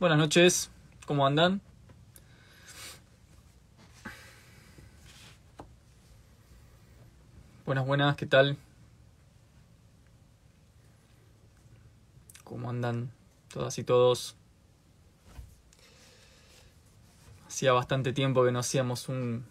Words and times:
buenas 0.00 0.16
noches, 0.16 0.70
¿cómo 1.04 1.26
andan? 1.26 1.60
Buenas, 7.66 7.86
buenas, 7.86 8.16
¿qué 8.16 8.24
tal? 8.24 8.56
¿Cómo 12.44 12.70
andan 12.70 13.12
todas 13.52 13.78
y 13.78 13.84
todos? 13.84 14.36
Hacía 17.46 17.74
bastante 17.74 18.14
tiempo 18.14 18.42
que 18.42 18.52
no 18.52 18.60
hacíamos 18.60 19.10
un, 19.10 19.44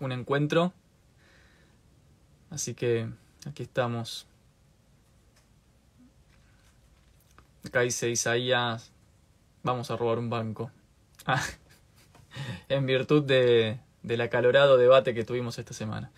un 0.00 0.10
encuentro, 0.10 0.72
así 2.50 2.74
que 2.74 3.08
aquí 3.46 3.62
estamos. 3.62 4.26
Acá 7.64 7.82
dice 7.82 8.10
Isaías, 8.10 8.90
vamos 9.62 9.90
a 9.90 9.96
robar 9.96 10.18
un 10.18 10.30
banco. 10.30 10.70
Ah, 11.26 11.42
en 12.68 12.86
virtud 12.86 13.22
de, 13.24 13.78
del 14.02 14.20
acalorado 14.20 14.76
debate 14.76 15.14
que 15.14 15.24
tuvimos 15.24 15.58
esta 15.58 15.74
semana. 15.74 16.10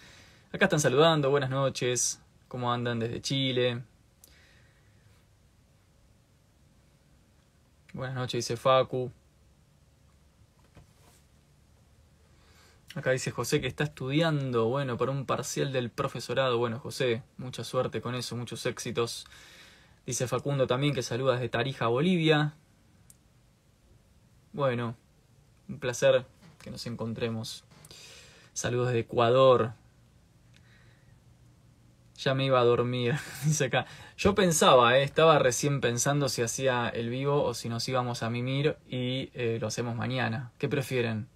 Acá 0.53 0.67
están 0.67 0.81
saludando, 0.81 1.31
buenas 1.31 1.51
noches, 1.51 2.21
¿cómo 2.49 2.73
andan 2.73 2.99
desde 2.99 3.21
Chile? 3.21 3.83
Buenas 7.93 8.15
noches, 8.15 8.39
dice 8.39 8.57
Facu. 8.57 9.11
Acá 12.95 13.13
dice 13.13 13.31
José 13.31 13.61
que 13.61 13.69
está 13.69 13.85
estudiando, 13.85 14.67
bueno, 14.67 14.97
para 14.97 15.13
un 15.13 15.25
parcial 15.25 15.73
del 15.73 15.91
profesorado. 15.91 16.59
Bueno, 16.59 16.81
José, 16.81 17.23
mucha 17.37 17.63
suerte 17.63 18.01
con 18.01 18.17
eso, 18.17 18.37
muchos 18.37 18.67
éxitos. 18.67 19.27
Dice 20.07 20.27
Facundo 20.27 20.67
también 20.67 20.95
que 20.95 21.03
saluda 21.03 21.35
desde 21.35 21.49
Tarija, 21.49 21.87
Bolivia. 21.87 22.55
Bueno, 24.53 24.97
un 25.69 25.79
placer 25.79 26.25
que 26.63 26.71
nos 26.71 26.87
encontremos. 26.87 27.65
Saludos 28.53 28.89
desde 28.89 29.01
Ecuador. 29.01 29.73
Ya 32.19 32.35
me 32.35 32.45
iba 32.45 32.61
a 32.61 32.65
dormir, 32.65 33.15
dice 33.45 33.67
acá. 33.67 33.87
Yo 34.17 34.35
pensaba, 34.35 34.99
eh, 34.99 35.03
estaba 35.03 35.39
recién 35.39 35.81
pensando 35.81 36.29
si 36.29 36.43
hacía 36.43 36.89
el 36.89 37.09
vivo 37.09 37.43
o 37.43 37.55
si 37.55 37.69
nos 37.69 37.89
íbamos 37.89 38.23
a 38.23 38.31
mimir 38.31 38.77
y 38.89 39.31
eh, 39.35 39.59
lo 39.61 39.69
hacemos 39.69 39.97
mañana. 39.97 40.53
¿Qué 40.59 40.69
prefieren? 40.69 41.29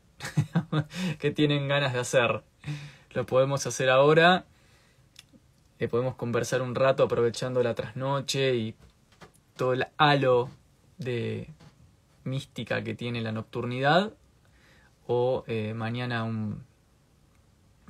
¿Qué 1.19 1.31
tienen 1.31 1.69
ganas 1.69 1.92
de 1.92 2.01
hacer? 2.01 2.42
Lo 3.11 3.25
podemos 3.27 3.67
hacer 3.67 3.91
ahora 3.91 4.45
eh, 5.79 5.89
podemos 5.89 6.15
conversar 6.15 6.62
un 6.62 6.75
rato 6.75 7.03
aprovechando 7.03 7.62
la 7.62 7.75
trasnoche 7.75 8.55
y 8.55 8.75
todo 9.57 9.73
el 9.73 9.87
halo 9.97 10.48
de 10.98 11.51
mística 12.25 12.83
que 12.83 12.94
tiene 12.94 13.20
la 13.20 13.33
nocturnidad 13.33 14.12
o 15.06 15.44
eh, 15.47 15.75
mañana 15.75 16.25
un 16.25 16.64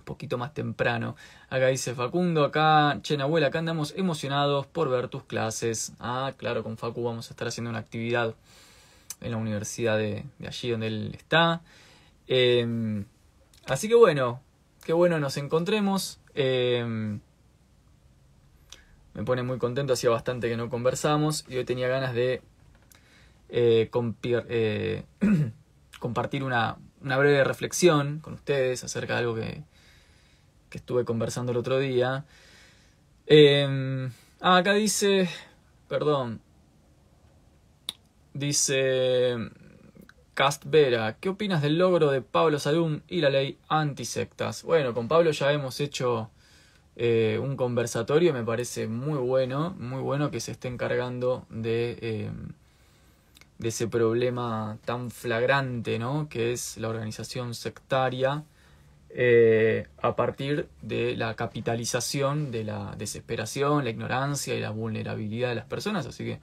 poquito 0.05 0.39
más 0.39 0.55
temprano. 0.55 1.17
Acá 1.49 1.69
dice 1.69 1.95
Facundo, 1.95 2.45
acá, 2.45 3.01
che, 3.03 3.21
abuela, 3.21 3.49
acá 3.49 3.59
andamos 3.59 3.95
emocionados 3.97 4.67
por 4.67 4.89
ver 4.89 5.09
tus 5.09 5.25
clases. 5.25 5.93
Ah, 5.99 6.33
claro, 6.37 6.63
con 6.63 6.77
Facu 6.77 7.03
vamos 7.03 7.31
a 7.31 7.33
estar 7.33 7.49
haciendo 7.49 7.71
una 7.71 7.81
actividad 7.81 8.35
en 9.21 9.31
la 9.31 9.37
universidad 9.37 9.99
de, 9.99 10.25
allí 10.47 10.71
donde 10.71 10.87
él 10.87 11.15
está. 11.17 11.63
Em, 12.27 13.05
así 13.67 13.89
que 13.89 13.95
bueno, 13.95 14.41
qué 14.85 14.93
bueno 14.93 15.19
nos 15.19 15.37
encontremos. 15.37 16.21
Em, 16.35 17.21
me 19.15 19.23
pone 19.25 19.43
muy 19.43 19.59
contento, 19.59 19.93
hacía 19.93 20.11
bastante 20.11 20.49
que 20.49 20.57
no 20.57 20.69
conversamos 20.69 21.45
y 21.49 21.57
hoy 21.57 21.65
tenía 21.65 21.89
ganas 21.89 22.15
de 22.15 22.43
eh, 23.49 23.91
eh, 24.49 25.05
compartir 25.99 26.45
una, 26.45 26.77
breve 27.01 27.45
reflexión 27.45 28.21
con 28.21 28.35
ustedes 28.35 28.85
acerca 28.85 29.15
de 29.15 29.19
algo 29.21 29.35
que, 29.35 29.63
que 30.71 30.79
estuve 30.79 31.05
conversando 31.05 31.53
el 31.53 31.59
otro 31.59 31.79
día. 31.79 32.25
Em, 33.27 34.11
ah, 34.41 34.59
acá 34.59 34.75
dice, 34.75 35.29
perdón, 35.89 36.41
dice 38.35 39.37
Cast 40.35 40.65
Vera, 40.67 41.17
¿qué 41.21 41.29
opinas 41.29 41.63
del 41.63 41.79
logro 41.79 42.11
de 42.11 42.21
Pablo 42.21 42.59
Salum 42.59 43.01
y 43.09 43.21
la 43.21 43.31
ley 43.31 43.59
antisectas? 43.69 44.65
Bueno, 44.65 44.93
con 44.93 45.09
Pablo 45.09 45.31
ya 45.31 45.53
hemos 45.53 45.81
hecho 45.81 46.31
eh, 46.97 47.39
un 47.41 47.57
conversatorio, 47.57 48.33
me 48.33 48.45
parece 48.45 48.89
muy 48.89 49.19
bueno, 49.19 49.75
muy 49.79 50.01
bueno 50.01 50.31
que 50.31 50.41
se 50.41 50.53
esté 50.53 50.69
encargando 50.69 51.47
de, 51.51 51.99
eh, 52.03 52.31
de 53.65 53.71
ese 53.71 53.89
problema 53.89 54.79
tan 54.85 55.11
flagrante, 55.11 55.99
¿no? 55.99 56.29
Que 56.29 56.53
es 56.53 56.77
la 56.77 56.89
organización 56.89 57.55
sectaria 57.55 58.45
eh, 59.09 59.87
a 60.03 60.15
partir 60.15 60.69
de 60.83 61.17
la 61.17 61.35
capitalización 61.35 62.51
de 62.51 62.65
la 62.65 62.95
desesperación, 62.97 63.83
la 63.83 63.91
ignorancia 63.91 64.55
y 64.55 64.61
la 64.61 64.71
vulnerabilidad 64.71 65.49
de 65.49 65.55
las 65.55 65.65
personas. 65.65 66.07
Así 66.07 66.25
que 66.25 66.41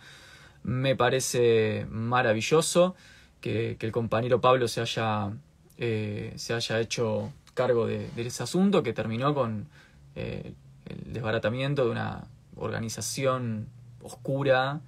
me 0.63 0.95
parece 0.95 1.85
maravilloso 1.89 2.95
que, 3.39 3.77
el 3.79 3.91
compañero 3.91 4.41
Pablo 4.41 4.67
se 4.67 4.81
haya, 4.81 5.31
se 5.77 6.53
haya 6.53 6.79
hecho 6.79 7.31
cargo 7.53 7.85
de 7.85 8.09
ese 8.17 8.43
asunto 8.43 8.81
que 8.81 8.93
terminó 8.93 9.35
con 9.35 9.67
eh, 10.15 10.53
el 10.87 11.13
desbaratamiento 11.13 11.85
de 11.85 11.91
una 11.91 12.23
organización 12.55 13.67
oscura 14.01 14.81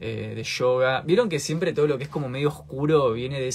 eh, 0.00 0.32
de 0.36 0.42
yoga. 0.44 1.02
Vieron 1.02 1.28
que 1.28 1.38
siempre 1.38 1.72
todo 1.72 1.86
lo 1.86 1.98
que 1.98 2.04
es 2.04 2.10
como 2.10 2.28
medio 2.28 2.48
oscuro 2.48 3.12
viene 3.12 3.40
de, 3.40 3.50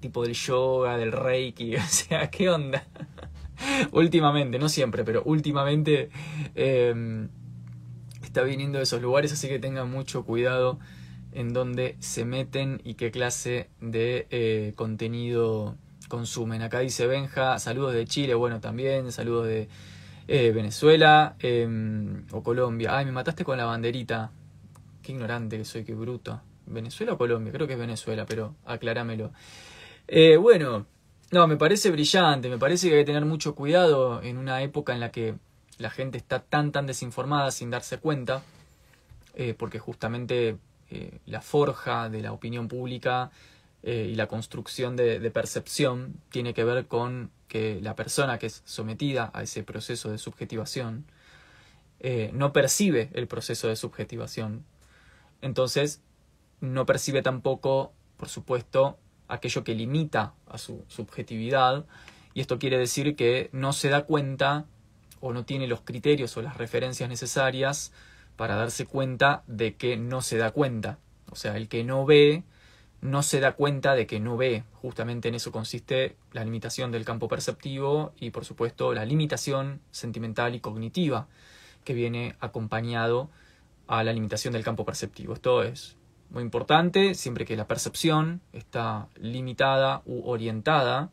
tipo 0.00 0.22
del 0.22 0.34
yoga, 0.34 0.96
del 0.96 1.12
reiki, 1.12 1.76
o 1.76 1.82
sea, 1.82 2.30
¿qué 2.30 2.50
onda? 2.50 2.86
últimamente, 3.92 4.58
no 4.58 4.68
siempre, 4.68 5.04
pero 5.04 5.22
últimamente 5.24 6.10
em, 6.54 7.28
está 8.22 8.42
viniendo 8.42 8.78
de 8.78 8.84
esos 8.84 9.00
lugares, 9.00 9.32
así 9.32 9.48
que 9.48 9.58
tengan 9.58 9.90
mucho 9.90 10.24
cuidado 10.24 10.78
en 11.32 11.52
dónde 11.52 11.96
se 12.00 12.24
meten 12.24 12.80
y 12.84 12.94
qué 12.94 13.10
clase 13.10 13.68
de 13.80 14.26
eh, 14.30 14.72
contenido 14.76 15.76
consumen. 16.08 16.62
Acá 16.62 16.80
dice 16.80 17.06
Benja, 17.06 17.58
saludos 17.58 17.94
de 17.94 18.04
Chile, 18.06 18.34
bueno 18.34 18.60
también, 18.60 19.10
saludos 19.12 19.46
de 19.46 19.68
eh, 20.26 20.52
Venezuela 20.52 21.36
em, 21.38 22.26
o 22.32 22.42
Colombia. 22.42 22.96
Ay, 22.96 23.06
me 23.06 23.12
mataste 23.12 23.44
con 23.44 23.56
la 23.56 23.64
banderita. 23.64 24.32
Qué 25.08 25.12
ignorante 25.12 25.56
que 25.56 25.64
soy, 25.64 25.84
qué 25.84 25.94
bruto. 25.94 26.38
¿Venezuela 26.66 27.14
o 27.14 27.16
Colombia? 27.16 27.50
Creo 27.50 27.66
que 27.66 27.72
es 27.72 27.78
Venezuela, 27.78 28.26
pero 28.26 28.56
acláramelo. 28.66 29.32
Eh, 30.06 30.36
bueno, 30.36 30.84
no, 31.30 31.46
me 31.46 31.56
parece 31.56 31.90
brillante, 31.90 32.50
me 32.50 32.58
parece 32.58 32.90
que 32.90 32.96
hay 32.96 33.00
que 33.00 33.06
tener 33.06 33.24
mucho 33.24 33.54
cuidado 33.54 34.20
en 34.22 34.36
una 34.36 34.60
época 34.60 34.92
en 34.92 35.00
la 35.00 35.10
que 35.10 35.36
la 35.78 35.88
gente 35.88 36.18
está 36.18 36.40
tan, 36.40 36.72
tan 36.72 36.86
desinformada 36.86 37.50
sin 37.52 37.70
darse 37.70 37.96
cuenta, 37.96 38.42
eh, 39.34 39.54
porque 39.56 39.78
justamente 39.78 40.58
la 41.24 41.40
forja 41.40 42.10
de 42.10 42.20
la 42.20 42.32
opinión 42.32 42.68
pública 42.68 43.30
y 43.82 44.14
la 44.14 44.26
construcción 44.26 44.94
de 44.94 45.30
percepción 45.30 46.20
tiene 46.28 46.52
que 46.52 46.64
ver 46.64 46.86
con 46.86 47.30
que 47.48 47.80
la 47.80 47.96
persona 47.96 48.38
que 48.38 48.48
es 48.48 48.60
sometida 48.66 49.30
a 49.32 49.42
ese 49.42 49.62
proceso 49.62 50.10
de 50.10 50.18
subjetivación 50.18 51.06
eh, 52.00 52.30
no 52.32 52.52
percibe 52.52 53.10
el 53.14 53.26
proceso 53.26 53.68
de 53.68 53.76
subjetivación. 53.76 54.64
Entonces, 55.42 56.00
no 56.60 56.86
percibe 56.86 57.22
tampoco, 57.22 57.92
por 58.16 58.28
supuesto, 58.28 58.98
aquello 59.28 59.64
que 59.64 59.74
limita 59.74 60.34
a 60.46 60.58
su 60.58 60.84
subjetividad. 60.88 61.86
Y 62.34 62.40
esto 62.40 62.58
quiere 62.58 62.78
decir 62.78 63.16
que 63.16 63.50
no 63.52 63.72
se 63.72 63.88
da 63.88 64.02
cuenta 64.02 64.66
o 65.20 65.32
no 65.32 65.44
tiene 65.44 65.66
los 65.66 65.80
criterios 65.82 66.36
o 66.36 66.42
las 66.42 66.56
referencias 66.56 67.08
necesarias 67.08 67.92
para 68.36 68.56
darse 68.56 68.86
cuenta 68.86 69.42
de 69.46 69.74
que 69.74 69.96
no 69.96 70.22
se 70.22 70.38
da 70.38 70.50
cuenta. 70.50 70.98
O 71.30 71.36
sea, 71.36 71.56
el 71.56 71.68
que 71.68 71.84
no 71.84 72.06
ve 72.06 72.44
no 73.00 73.22
se 73.22 73.40
da 73.40 73.52
cuenta 73.52 73.94
de 73.94 74.06
que 74.06 74.20
no 74.20 74.36
ve. 74.36 74.64
Justamente 74.80 75.28
en 75.28 75.34
eso 75.34 75.52
consiste 75.52 76.16
la 76.32 76.44
limitación 76.44 76.90
del 76.90 77.04
campo 77.04 77.28
perceptivo 77.28 78.12
y 78.18 78.30
por 78.30 78.44
supuesto 78.44 78.92
la 78.92 79.04
limitación 79.04 79.80
sentimental 79.90 80.54
y 80.54 80.60
cognitiva 80.60 81.28
que 81.84 81.94
viene 81.94 82.34
acompañado 82.40 83.30
a 83.88 84.04
la 84.04 84.12
limitación 84.12 84.52
del 84.52 84.62
campo 84.62 84.84
perceptivo. 84.84 85.32
Esto 85.32 85.62
es 85.62 85.96
muy 86.30 86.42
importante 86.42 87.14
siempre 87.14 87.44
que 87.44 87.56
la 87.56 87.66
percepción 87.66 88.42
está 88.52 89.08
limitada 89.16 90.02
u 90.04 90.28
orientada. 90.28 91.10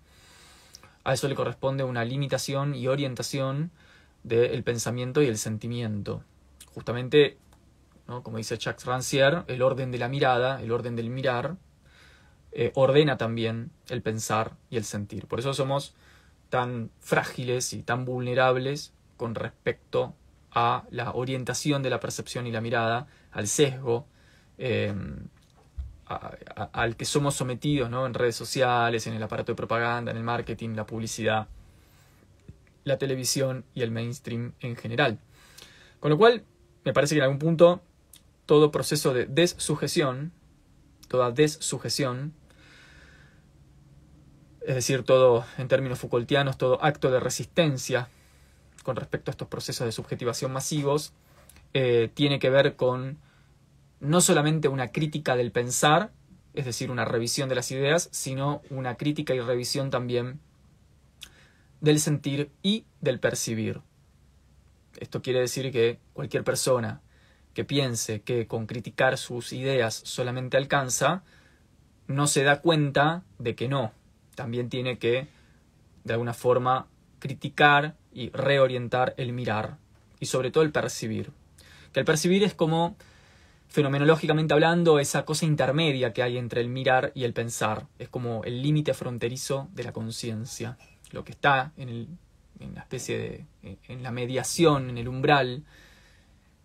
A 1.03 1.13
eso 1.13 1.27
le 1.27 1.35
corresponde 1.35 1.83
una 1.83 2.03
limitación 2.03 2.75
y 2.75 2.87
orientación 2.87 3.71
del 4.23 4.63
pensamiento 4.63 5.21
y 5.21 5.27
el 5.27 5.37
sentimiento. 5.37 6.23
Justamente, 6.73 7.37
como 8.23 8.37
dice 8.37 8.57
Jacques 8.57 8.85
Rancière, 8.85 9.45
el 9.47 9.61
orden 9.61 9.91
de 9.91 9.97
la 9.97 10.09
mirada, 10.09 10.61
el 10.61 10.71
orden 10.71 10.95
del 10.95 11.09
mirar, 11.09 11.55
eh, 12.51 12.71
ordena 12.75 13.17
también 13.17 13.71
el 13.89 14.01
pensar 14.01 14.53
y 14.69 14.77
el 14.77 14.83
sentir. 14.83 15.27
Por 15.27 15.39
eso 15.39 15.53
somos 15.53 15.93
tan 16.49 16.89
frágiles 16.99 17.71
y 17.73 17.83
tan 17.83 18.03
vulnerables 18.03 18.93
con 19.15 19.35
respecto 19.35 20.13
a 20.55 20.85
la 20.89 21.11
orientación 21.11 21.83
de 21.83 21.89
la 21.89 21.99
percepción 21.99 22.47
y 22.47 22.51
la 22.51 22.61
mirada, 22.61 23.07
al 23.33 23.47
sesgo, 23.47 24.07
em, 24.57 25.27
al 26.05 26.95
que 26.95 27.03
somos 27.03 27.35
sometidos 27.35 27.89
¿no? 27.89 28.05
en 28.05 28.13
redes 28.13 28.37
sociales, 28.37 29.05
en 29.05 29.13
el 29.13 29.21
aparato 29.21 29.51
de 29.51 29.55
propaganda, 29.57 30.11
en 30.11 30.17
el 30.17 30.23
marketing, 30.23 30.69
la 30.75 30.85
publicidad, 30.85 31.47
la 32.85 32.97
televisión 32.97 33.65
y 33.73 33.81
el 33.81 33.91
mainstream 33.91 34.53
en 34.61 34.77
general. 34.77 35.19
Con 35.99 36.11
lo 36.11 36.17
cual, 36.17 36.43
me 36.85 36.93
parece 36.93 37.15
que 37.15 37.19
en 37.19 37.23
algún 37.23 37.39
punto 37.39 37.81
todo 38.45 38.71
proceso 38.71 39.13
de 39.13 39.25
dessujeción, 39.25 40.31
toda 41.09 41.31
dessujeción, 41.31 42.33
es 44.65 44.75
decir, 44.75 45.03
todo 45.03 45.45
en 45.57 45.67
términos 45.67 45.99
Foucaultianos, 45.99 46.57
todo 46.57 46.81
acto 46.81 47.11
de 47.11 47.19
resistencia 47.19 48.07
con 48.85 48.95
respecto 48.95 49.31
a 49.31 49.33
estos 49.33 49.47
procesos 49.47 49.83
de 49.85 49.91
subjetivación 49.91 50.53
masivos, 50.53 51.11
eh, 51.73 52.11
tiene 52.13 52.37
que 52.37 52.51
ver 52.51 52.75
con 52.75 53.17
no 53.99 54.21
solamente 54.21 54.67
una 54.67 54.91
crítica 54.91 55.35
del 55.35 55.51
pensar, 55.51 56.11
es 56.53 56.65
decir, 56.65 56.91
una 56.91 57.03
revisión 57.03 57.49
de 57.49 57.55
las 57.55 57.71
ideas, 57.71 58.09
sino 58.11 58.61
una 58.69 58.95
crítica 58.95 59.33
y 59.33 59.39
revisión 59.39 59.89
también 59.89 60.39
del 61.81 61.99
sentir 61.99 62.51
y 62.61 62.85
del 63.01 63.19
percibir. 63.19 63.81
Esto 64.97 65.23
quiere 65.23 65.39
decir 65.39 65.71
que 65.71 65.99
cualquier 66.13 66.43
persona 66.43 67.01
que 67.55 67.65
piense 67.65 68.21
que 68.21 68.45
con 68.45 68.67
criticar 68.67 69.17
sus 69.17 69.51
ideas 69.51 69.95
solamente 69.95 70.57
alcanza, 70.57 71.23
no 72.07 72.27
se 72.27 72.43
da 72.43 72.61
cuenta 72.61 73.23
de 73.39 73.55
que 73.55 73.67
no. 73.67 73.93
También 74.35 74.69
tiene 74.69 74.99
que, 74.99 75.27
de 76.03 76.13
alguna 76.13 76.35
forma, 76.35 76.87
criticar 77.19 77.95
y 78.15 78.29
reorientar 78.29 79.13
el 79.17 79.33
mirar 79.33 79.77
y 80.19 80.25
sobre 80.25 80.49
todo 80.49 80.63
el 80.63 80.71
percibir. 80.71 81.31
Que 81.93 81.99
el 81.99 82.05
percibir 82.05 82.43
es 82.43 82.55
como 82.55 82.95
fenomenológicamente 83.67 84.53
hablando, 84.53 84.99
esa 84.99 85.25
cosa 85.25 85.45
intermedia 85.45 86.13
que 86.13 86.23
hay 86.23 86.37
entre 86.37 86.61
el 86.61 86.69
mirar 86.69 87.11
y 87.13 87.25
el 87.25 87.33
pensar. 87.33 87.87
Es 87.99 88.09
como 88.09 88.43
el 88.43 88.61
límite 88.61 88.93
fronterizo 88.93 89.67
de 89.73 89.83
la 89.83 89.91
conciencia. 89.91 90.77
Lo 91.11 91.23
que 91.23 91.33
está 91.33 91.73
en, 91.77 91.89
el, 91.89 92.07
en 92.59 92.73
la 92.73 92.81
especie 92.81 93.17
de. 93.17 93.77
en 93.87 94.01
la 94.01 94.11
mediación, 94.11 94.89
en 94.89 94.97
el 94.97 95.07
umbral 95.07 95.63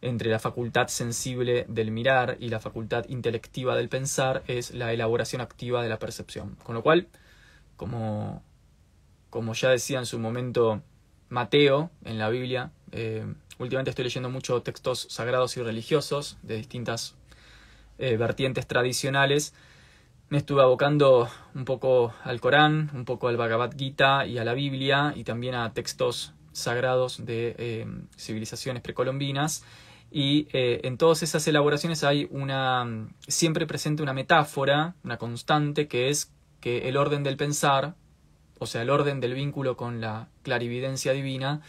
entre 0.03 0.31
la 0.31 0.39
facultad 0.39 0.89
sensible 0.89 1.67
del 1.69 1.91
mirar 1.91 2.37
y 2.41 2.49
la 2.49 2.61
facultad 2.61 3.05
intelectiva 3.09 3.77
del 3.77 3.89
pensar 3.89 4.43
es 4.47 4.73
la 4.73 4.93
elaboración 4.93 5.43
activa 5.43 5.83
de 5.83 5.89
la 5.89 5.99
percepción. 5.99 6.57
Con 6.63 6.75
lo 6.75 6.83
cual, 6.83 7.09
como, 7.77 8.43
como 9.29 9.53
ya 9.53 9.71
decía 9.71 9.99
en 9.99 10.07
su 10.07 10.19
momento 10.19 10.83
Mateo 11.31 11.91
en 12.05 12.19
la 12.19 12.29
Biblia, 12.29 12.71
eh, 12.93 13.25
Últimamente 13.61 13.91
estoy 13.91 14.05
leyendo 14.05 14.31
mucho 14.31 14.63
textos 14.63 15.07
sagrados 15.11 15.59
y 15.59 15.63
religiosos 15.63 16.39
de 16.43 16.57
distintas 16.57 17.15
eh, 17.99 18.17
vertientes 18.17 18.67
tradicionales. 18.67 19.53
Me 20.31 20.39
estuve 20.39 20.63
abocando 20.63 21.29
un 21.55 21.67
poco 21.67 22.15
al 22.25 22.41
Corán, 22.41 22.91
un 22.95 23.05
poco 23.05 23.29
al 23.29 23.37
Bhagavad 23.37 23.77
Gita 23.77 24.25
y 24.25 24.39
a 24.39 24.45
la 24.45 24.55
Biblia 24.55 25.13
y 25.15 25.25
también 25.25 25.57
a 25.57 25.75
textos 25.75 26.33
sagrados 26.53 27.27
de 27.27 27.55
eh, 27.59 27.87
civilizaciones 28.17 28.83
precolombinas. 28.83 29.63
Y 30.11 30.49
en 30.53 30.97
todas 30.97 31.23
esas 31.23 31.47
elaboraciones 31.47 32.03
hay 32.03 32.27
una 32.31 33.09
siempre 33.29 33.67
presente 33.67 34.03
una 34.03 34.15
metáfora, 34.15 34.95
una 35.05 35.19
constante, 35.19 35.87
que 35.87 36.09
es 36.09 36.33
que 36.61 36.89
el 36.89 36.97
orden 36.97 37.23
del 37.23 37.37
pensar, 37.37 37.95
o 38.61 38.67
sea, 38.67 38.83
el 38.83 38.91
orden 38.91 39.21
del 39.21 39.35
vínculo 39.35 39.77
con 39.77 40.01
la 40.01 40.29
clarividencia 40.43 41.13
divina, 41.13 41.63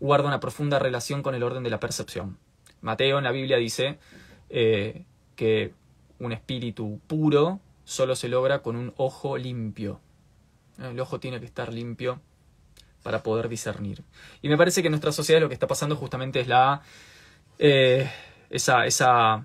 guarda 0.00 0.26
una 0.26 0.40
profunda 0.40 0.80
relación 0.80 1.22
con 1.22 1.36
el 1.36 1.44
orden 1.44 1.62
de 1.62 1.70
la 1.70 1.78
percepción. 1.78 2.38
Mateo 2.80 3.18
en 3.18 3.24
la 3.24 3.30
Biblia 3.30 3.58
dice 3.58 3.98
eh, 4.48 5.04
que 5.36 5.72
un 6.18 6.32
espíritu 6.32 7.00
puro 7.06 7.60
solo 7.84 8.16
se 8.16 8.28
logra 8.28 8.62
con 8.62 8.74
un 8.74 8.92
ojo 8.96 9.36
limpio. 9.36 10.00
El 10.78 10.98
ojo 10.98 11.20
tiene 11.20 11.38
que 11.38 11.46
estar 11.46 11.72
limpio 11.72 12.20
para 13.02 13.22
poder 13.22 13.48
discernir. 13.48 14.02
Y 14.42 14.48
me 14.48 14.56
parece 14.56 14.82
que 14.82 14.88
en 14.88 14.92
nuestra 14.92 15.12
sociedad 15.12 15.40
lo 15.40 15.48
que 15.48 15.54
está 15.54 15.66
pasando 15.66 15.94
justamente 15.94 16.40
es 16.40 16.48
la 16.48 16.82
eh, 17.58 18.10
esa, 18.48 18.86
esa 18.86 19.44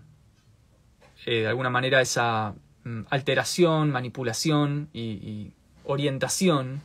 eh, 1.25 1.41
de 1.41 1.47
alguna 1.47 1.69
manera 1.69 2.01
esa 2.01 2.53
mm, 2.83 3.01
alteración, 3.09 3.91
manipulación 3.91 4.89
y, 4.93 5.53
orientación, 5.85 6.81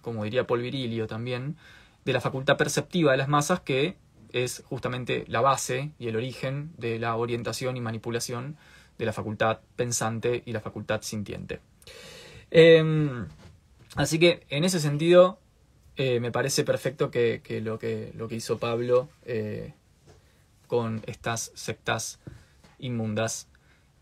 como 0.00 0.24
diría 0.24 0.46
Paul 0.46 0.62
Virilio 0.62 1.06
también, 1.06 1.56
de 2.04 2.12
la 2.12 2.20
facultad 2.20 2.56
perceptiva 2.56 3.12
de 3.12 3.18
las 3.18 3.28
masas 3.28 3.60
que 3.60 3.96
es 4.32 4.62
justamente 4.66 5.24
la 5.28 5.40
base 5.40 5.92
y 5.98 6.08
el 6.08 6.16
origen 6.16 6.72
de 6.78 6.98
la 6.98 7.16
orientación 7.16 7.76
y 7.76 7.80
manipulación 7.80 8.56
de 8.98 9.04
la 9.04 9.12
facultad 9.12 9.60
pensante 9.76 10.42
y 10.44 10.52
la 10.52 10.60
facultad 10.60 11.02
sintiente. 11.02 11.60
Em, 12.50 13.26
así 13.96 14.18
que 14.18 14.44
en 14.48 14.64
ese 14.64 14.80
sentido 14.80 15.38
eh, 15.96 16.20
me 16.20 16.32
parece 16.32 16.64
perfecto 16.64 17.10
que, 17.10 17.42
lo 17.62 17.78
que 17.78 18.12
lo 18.14 18.28
que 18.28 18.36
hizo 18.36 18.58
Pablo 18.58 19.08
eh, 19.24 19.74
con 20.66 21.02
estas 21.06 21.52
sectas 21.54 22.18
inmundas, 22.78 23.48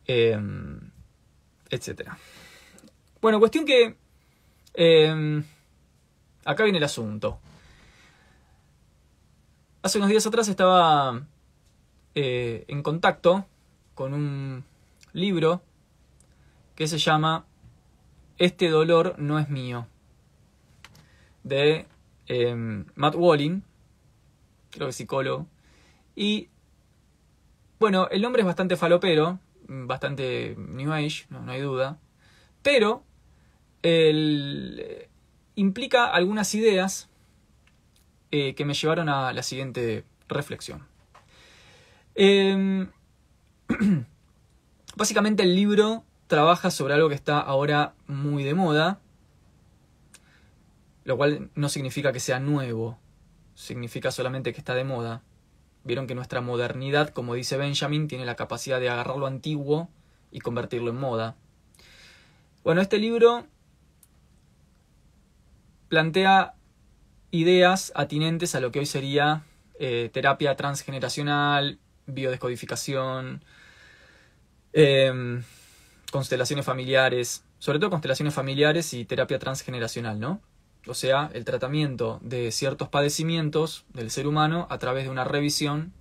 em, 0.07 0.91
etc. 1.71 2.11
Bueno, 3.21 3.41
cuestión 3.41 3.65
que 3.65 3.97
em, 4.75 5.45
acá 6.45 6.65
viene 6.65 6.79
el 6.79 6.85
asunto. 6.85 7.39
Hace 9.83 9.99
unos 9.99 10.11
días 10.11 10.27
atrás 10.27 10.49
estaba 10.49 11.27
eh, 12.15 12.65
en 12.69 12.83
contacto 12.83 13.47
con 13.95 14.15
un 14.15 14.65
libro 15.13 15.63
que 16.75 16.87
se 16.87 16.99
llama 16.99 17.45
Este 18.39 18.69
dolor 18.69 19.15
no 19.19 19.39
es 19.39 19.49
mío, 19.49 19.87
de 21.43 21.87
em, 22.27 22.87
Matt 22.95 23.15
Walling, 23.15 23.63
creo 24.71 24.87
que 24.87 24.93
psicólogo. 24.93 25.47
Y 26.15 26.49
bueno, 27.79 28.09
el 28.11 28.23
nombre 28.23 28.43
es 28.43 28.47
bastante 28.47 28.77
falopero, 28.77 29.39
bastante 29.67 30.55
New 30.59 30.93
Age, 30.93 31.27
no, 31.31 31.51
hay 31.51 31.61
duda, 31.61 31.99
pero 32.63 33.05
implica 35.55 36.07
algunas 36.07 36.55
ideas 36.55 37.09
eh, 38.31 38.55
que 38.55 38.65
me 38.65 38.75
llevaron 38.75 39.09
a 39.09 39.33
la 39.33 39.43
siguiente 39.43 40.05
reflexión. 40.29 40.87
Em, 42.15 42.91
básicamente 44.97 45.43
el 45.43 45.55
libro 45.55 46.05
trabaja 46.27 46.71
sobre 46.71 46.95
algo 46.95 47.09
que 47.09 47.15
está 47.15 47.41
ahora 47.41 47.95
muy 48.07 48.45
de 48.45 48.55
moda, 48.55 49.01
lo 51.05 51.17
cual 51.17 51.51
no 51.55 51.69
significa 51.69 52.13
que 52.13 52.21
sea 52.21 52.39
nuevo, 52.39 52.99
significa 53.55 54.11
solamente 54.11 54.53
que 54.53 54.59
está 54.59 54.75
de 54.75 54.85
moda. 54.85 55.23
Vieron 55.83 56.07
que 56.07 56.15
nuestra 56.15 56.41
modernidad, 56.41 57.09
como 57.09 57.35
dice 57.35 57.57
Benjamin, 57.57 58.07
tiene 58.07 58.27
la 58.27 58.37
capacidad 58.37 58.79
de 58.79 58.91
agarrar 58.91 59.17
lo 59.17 59.27
antiguo 59.27 59.89
y 60.31 60.41
convertirlo 60.41 60.91
en 60.91 61.01
moda. 61.01 61.37
Bueno, 62.63 62.81
este 62.81 62.99
libro 62.99 63.47
plantea 65.91 66.55
ideas 67.33 67.93
atinentes 67.95 68.55
a 68.55 68.61
lo 68.61 68.71
que 68.71 68.79
hoy 68.79 68.87
sería 68.87 69.43
eh, 69.79 70.09
terapia 70.13 70.57
transgeneracional, 70.57 71.79
biodescodificación, 72.07 73.43
em, 74.73 75.43
constelaciones 76.13 76.65
familiares, 76.65 77.45
sobre 77.59 77.81
todo 77.81 77.91
constelaciones 77.91 78.33
familiares 78.33 78.95
y 78.95 79.05
terapia 79.05 79.39
transgeneracional, 79.39 80.21
¿no? 80.21 80.41
O 80.87 80.95
sea, 80.95 81.29
el 81.35 81.45
tratamiento 81.45 82.21
de 82.23 82.53
ciertos 82.53 82.89
padecimientos 82.89 83.85
del 83.93 84.11
ser 84.11 84.27
humano 84.27 84.69
a 84.71 84.79
través 84.79 85.05
de 85.05 85.11
una 85.11 85.25
revisión 85.25 85.93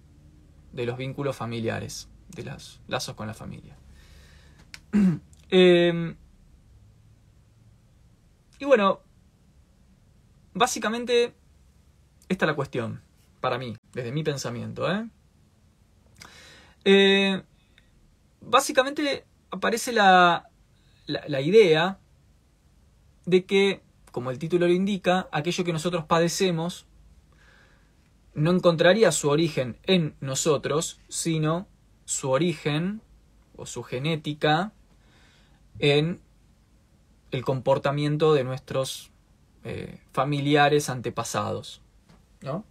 de 0.71 0.85
los 0.85 0.97
vínculos 0.97 1.35
familiares, 1.35 2.09
de 2.29 2.43
los 2.43 2.79
lazos 2.87 3.15
con 3.15 3.27
la 3.27 3.33
familia. 3.33 3.75
Em, 5.51 6.15
y 8.59 8.65
bueno, 8.65 9.01
Básicamente, 10.53 11.33
esta 12.27 12.45
es 12.45 12.47
la 12.47 12.55
cuestión, 12.55 13.01
para 13.39 13.57
mí, 13.57 13.75
desde 13.93 14.11
mi 14.11 14.23
pensamiento. 14.23 14.91
¿eh? 14.91 15.07
Eh, 16.85 17.43
básicamente 18.41 19.25
aparece 19.51 19.91
la, 19.91 20.49
la 21.07 21.41
idea 21.41 21.99
de 23.25 23.45
que, 23.45 23.81
como 24.11 24.31
el 24.31 24.39
título 24.39 24.67
lo 24.67 24.73
indica, 24.73 25.27
aquello 25.31 25.63
que 25.63 25.73
nosotros 25.73 26.05
padecemos 26.05 26.87
no 28.33 28.51
encontraría 28.51 29.11
su 29.11 29.29
origen 29.29 29.77
en 29.83 30.15
nosotros, 30.21 30.99
sino 31.09 31.67
su 32.05 32.31
origen 32.31 33.01
o 33.55 33.65
su 33.65 33.83
genética 33.83 34.71
en 35.79 36.21
el 37.31 37.43
comportamiento 37.43 38.33
de 38.33 38.43
nuestros 38.43 39.11
eh, 39.63 39.99
familiares 40.11 40.89
antepasados. 40.89 41.81
¿no? 42.41 42.63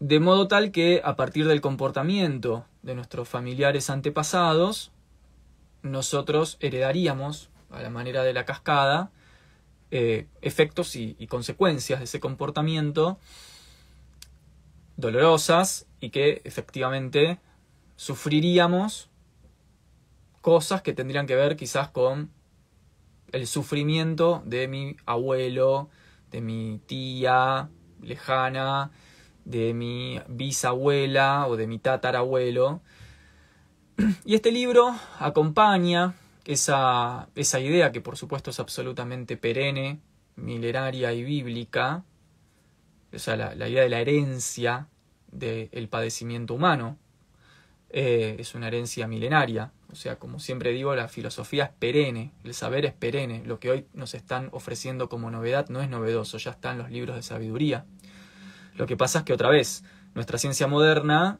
De 0.00 0.20
modo 0.20 0.48
tal 0.48 0.70
que 0.70 1.00
a 1.04 1.16
partir 1.16 1.46
del 1.46 1.60
comportamiento 1.60 2.66
de 2.82 2.94
nuestros 2.94 3.28
familiares 3.28 3.90
antepasados, 3.90 4.92
nosotros 5.82 6.56
heredaríamos, 6.60 7.50
a 7.70 7.80
la 7.82 7.90
manera 7.90 8.22
de 8.22 8.32
la 8.32 8.44
cascada, 8.44 9.10
eh, 9.90 10.26
efectos 10.42 10.96
y, 10.96 11.14
consecuencias 11.28 12.00
de 12.00 12.04
ese 12.04 12.20
comportamiento 12.20 13.18
dolorosas 14.96 15.86
y 16.00 16.10
que 16.10 16.42
efectivamente 16.44 17.38
sufriríamos 17.96 19.08
cosas 20.40 20.82
que 20.82 20.92
tendrían 20.92 21.26
que 21.26 21.36
ver 21.36 21.56
quizás 21.56 21.88
con 21.88 22.30
el 23.34 23.48
sufrimiento 23.48 24.44
de 24.46 24.68
mi 24.68 24.96
abuelo, 25.06 25.90
de 26.30 26.40
mi 26.40 26.80
tía 26.86 27.68
lejana, 28.00 28.92
de 29.44 29.74
mi 29.74 30.20
bisabuela 30.28 31.48
o 31.48 31.56
de 31.56 31.66
mi 31.66 31.80
tatarabuelo. 31.80 32.80
Y 34.24 34.36
este 34.36 34.52
libro 34.52 34.94
acompaña 35.18 36.14
esa, 36.44 37.28
esa 37.34 37.58
idea 37.58 37.90
que 37.90 38.00
por 38.00 38.16
supuesto 38.16 38.50
es 38.50 38.60
absolutamente 38.60 39.36
perenne, 39.36 39.98
milenaria 40.36 41.12
y 41.12 41.24
bíblica, 41.24 42.04
o 43.12 43.18
sea, 43.18 43.34
la, 43.36 43.68
idea 43.68 43.82
de 43.82 43.88
la 43.88 44.00
herencia 44.00 44.86
del 45.32 45.88
padecimiento 45.88 46.54
humano, 46.54 46.98
eh, 47.90 48.36
es 48.38 48.54
una 48.54 48.68
herencia 48.68 49.08
milenaria. 49.08 49.72
O 49.94 49.96
sea, 49.96 50.16
como 50.16 50.40
siempre 50.40 50.72
digo, 50.72 50.92
la 50.96 51.06
filosofía 51.06 51.66
es 51.66 51.70
perenne, 51.70 52.32
el 52.42 52.52
saber 52.52 52.84
es 52.84 52.92
perenne. 52.92 53.44
Lo 53.46 53.60
que 53.60 53.70
hoy 53.70 53.86
nos 53.94 54.14
están 54.14 54.48
ofreciendo 54.50 55.08
como 55.08 55.30
novedad 55.30 55.68
no 55.68 55.80
es 55.80 55.88
novedoso, 55.88 56.36
ya 56.36 56.50
están 56.50 56.78
los 56.78 56.90
libros 56.90 57.14
de 57.14 57.22
sabiduría. 57.22 57.84
Lo 58.74 58.86
que 58.86 58.96
pasa 58.96 59.20
es 59.20 59.24
que 59.24 59.32
otra 59.32 59.50
vez, 59.50 59.84
nuestra 60.16 60.36
ciencia 60.36 60.66
moderna 60.66 61.38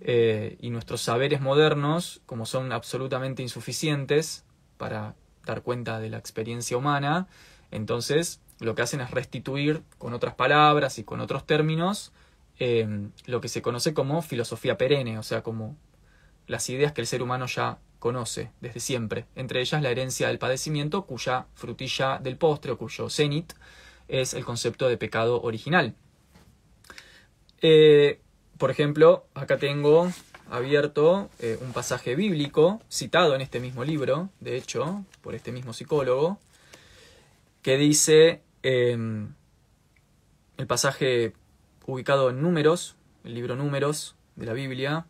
eh, 0.00 0.56
y 0.62 0.70
nuestros 0.70 1.02
saberes 1.02 1.42
modernos, 1.42 2.22
como 2.24 2.46
son 2.46 2.72
absolutamente 2.72 3.42
insuficientes 3.42 4.46
para 4.78 5.14
dar 5.44 5.60
cuenta 5.60 6.00
de 6.00 6.08
la 6.08 6.16
experiencia 6.16 6.78
humana, 6.78 7.28
entonces 7.70 8.40
lo 8.60 8.74
que 8.74 8.80
hacen 8.80 9.02
es 9.02 9.10
restituir 9.10 9.82
con 9.98 10.14
otras 10.14 10.32
palabras 10.36 10.98
y 10.98 11.04
con 11.04 11.20
otros 11.20 11.44
términos 11.44 12.12
eh, 12.58 13.10
lo 13.26 13.42
que 13.42 13.48
se 13.48 13.60
conoce 13.60 13.92
como 13.92 14.22
filosofía 14.22 14.78
perenne, 14.78 15.18
o 15.18 15.22
sea, 15.22 15.42
como 15.42 15.76
las 16.46 16.68
ideas 16.68 16.92
que 16.92 17.00
el 17.00 17.06
ser 17.06 17.22
humano 17.22 17.46
ya 17.46 17.78
conoce 18.00 18.50
desde 18.60 18.80
siempre, 18.80 19.26
entre 19.36 19.60
ellas 19.60 19.80
la 19.82 19.90
herencia 19.90 20.26
del 20.26 20.40
padecimiento, 20.40 21.02
cuya 21.06 21.46
frutilla 21.54 22.18
del 22.18 22.36
postre 22.36 22.72
o 22.72 22.78
cuyo 22.78 23.08
cenit 23.08 23.52
es 24.08 24.34
el 24.34 24.44
concepto 24.44 24.88
de 24.88 24.96
pecado 24.96 25.40
original. 25.42 25.94
Eh, 27.62 28.18
por 28.58 28.70
ejemplo, 28.70 29.26
acá 29.34 29.58
tengo 29.58 30.10
abierto 30.50 31.30
eh, 31.38 31.58
un 31.60 31.72
pasaje 31.72 32.16
bíblico 32.16 32.80
citado 32.90 33.34
en 33.34 33.40
este 33.40 33.60
mismo 33.60 33.84
libro, 33.84 34.30
de 34.40 34.56
hecho, 34.56 35.04
por 35.22 35.34
este 35.34 35.52
mismo 35.52 35.72
psicólogo, 35.72 36.40
que 37.62 37.76
dice 37.76 38.42
em, 38.62 39.34
el 40.56 40.66
pasaje 40.66 41.34
ubicado 41.86 42.30
en 42.30 42.42
Números, 42.42 42.96
el 43.24 43.34
libro 43.34 43.56
Números 43.56 44.16
de 44.36 44.46
la 44.46 44.54
Biblia, 44.54 45.06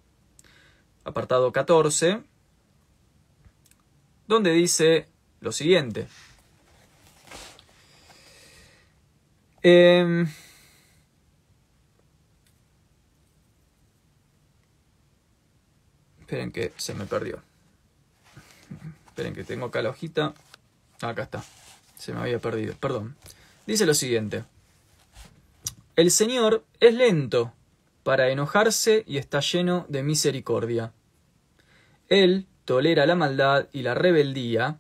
apartado 1.05 1.53
14, 1.53 2.23
donde 4.31 4.53
dice 4.53 5.09
lo 5.41 5.51
siguiente. 5.51 6.07
Eh, 9.63 10.25
Esperen 16.21 16.53
que 16.53 16.73
se 16.77 16.95
me 16.95 17.07
perdió. 17.07 17.43
Esperen 19.09 19.35
que 19.35 19.43
tengo 19.43 19.67
acá 19.67 19.83
la 19.83 19.91
hojita. 19.91 20.33
Acá 21.01 21.25
está. 21.25 21.43
Se 21.99 22.13
me 22.13 22.21
había 22.21 22.39
perdido. 22.39 22.75
Perdón. 22.77 23.17
Dice 23.67 23.85
lo 23.85 23.95
siguiente. 23.95 24.45
El 25.97 26.13
Señor 26.13 26.65
es 26.79 26.95
lento 26.95 27.53
para 28.05 28.31
enojarse 28.31 29.03
y 29.09 29.19
está 29.19 29.41
lleno 29.41 29.87
de 29.89 30.05
misericordia. 30.05 30.93
Él 32.09 32.47
tolera 32.71 33.05
la 33.05 33.17
maldad 33.17 33.67
y 33.73 33.83
la 33.83 33.95
rebeldía, 33.95 34.79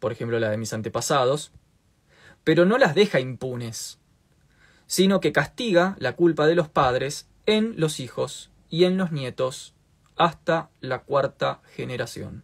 por 0.00 0.10
ejemplo 0.10 0.40
la 0.40 0.48
de 0.48 0.56
mis 0.56 0.72
antepasados, 0.72 1.52
pero 2.44 2.64
no 2.64 2.78
las 2.78 2.94
deja 2.94 3.20
impunes, 3.20 3.98
sino 4.86 5.20
que 5.20 5.30
castiga 5.30 5.96
la 5.98 6.16
culpa 6.16 6.46
de 6.46 6.54
los 6.54 6.70
padres 6.70 7.28
en 7.44 7.74
los 7.76 8.00
hijos 8.00 8.50
y 8.70 8.84
en 8.84 8.96
los 8.96 9.12
nietos 9.12 9.74
hasta 10.16 10.70
la 10.80 11.00
cuarta 11.00 11.60
generación. 11.76 12.42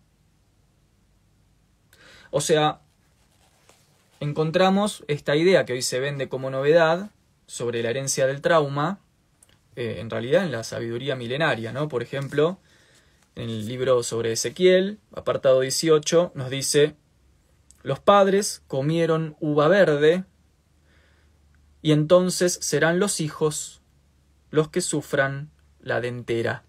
O 2.31 2.43
sea, 2.43 2.83
encontramos 4.21 5.05
esta 5.09 5.37
idea 5.37 5.65
que 5.65 5.73
hoy 5.73 5.81
se 5.81 6.01
vende 6.01 6.29
como 6.29 6.51
novedad 6.51 7.13
sobre 7.47 7.83
la 7.83 7.89
herencia 7.89 8.27
del 8.27 8.43
trauma, 8.43 9.01
eh, 9.75 10.01
en 10.01 10.11
realidad 10.11 10.45
en 10.45 10.53
la 10.53 10.65
sabiduría 10.65 11.17
milenaria, 11.17 11.73
¿no? 11.73 11.89
Por 11.89 12.03
ejemplo, 12.03 12.59
en 13.41 13.51
el 13.51 13.67
libro 13.67 14.03
sobre 14.03 14.33
Ezequiel, 14.33 14.99
apartado 15.15 15.61
18, 15.61 16.33
nos 16.35 16.51
dice, 16.51 16.95
los 17.83 17.99
padres 17.99 18.63
comieron 18.67 19.37
uva 19.41 19.69
verde 19.69 20.25
y 21.83 21.93
entonces 21.93 22.59
serán 22.61 22.99
los 22.99 23.21
hijos 23.21 23.81
los 24.51 24.69
que 24.69 24.81
sufran 24.81 25.51
la 25.81 26.01
dentera 26.01 26.65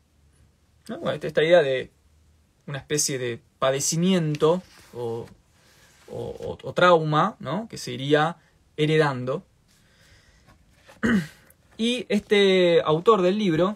esta 1.22 1.44
idea 1.44 1.62
de 1.62 1.92
una 2.68 2.78
especie 2.80 3.18
de 3.18 3.40
padecimiento 3.60 4.62
o, 4.94 5.28
trauma 6.75 7.36
¿no? 7.40 7.68
que 7.70 7.78
se 7.78 7.92
iría 7.92 8.38
heredando. 8.78 9.44
Y 11.78 12.06
este 12.10 12.82
autor 12.84 13.24
del 13.24 13.40
libro 13.40 13.75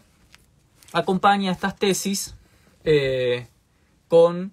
acompaña 0.94 1.52
estas 1.52 1.76
tesis 1.76 2.36
eh, 2.86 3.48
con 4.08 4.52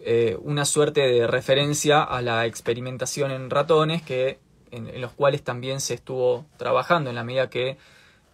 eh, 0.00 0.36
una 0.42 0.64
suerte 0.64 1.00
de 1.00 1.26
referencia 1.26 2.02
a 2.02 2.22
la 2.22 2.46
experimentación 2.46 3.30
en 3.30 3.50
ratones 3.50 4.02
que 4.02 4.38
en, 4.70 5.00
los 5.00 5.12
cuales 5.12 5.42
también 5.42 5.80
se 5.80 5.94
estuvo 5.94 6.46
trabajando 6.56 7.10
en 7.10 7.16
la 7.16 7.24
medida 7.24 7.50
que 7.50 7.76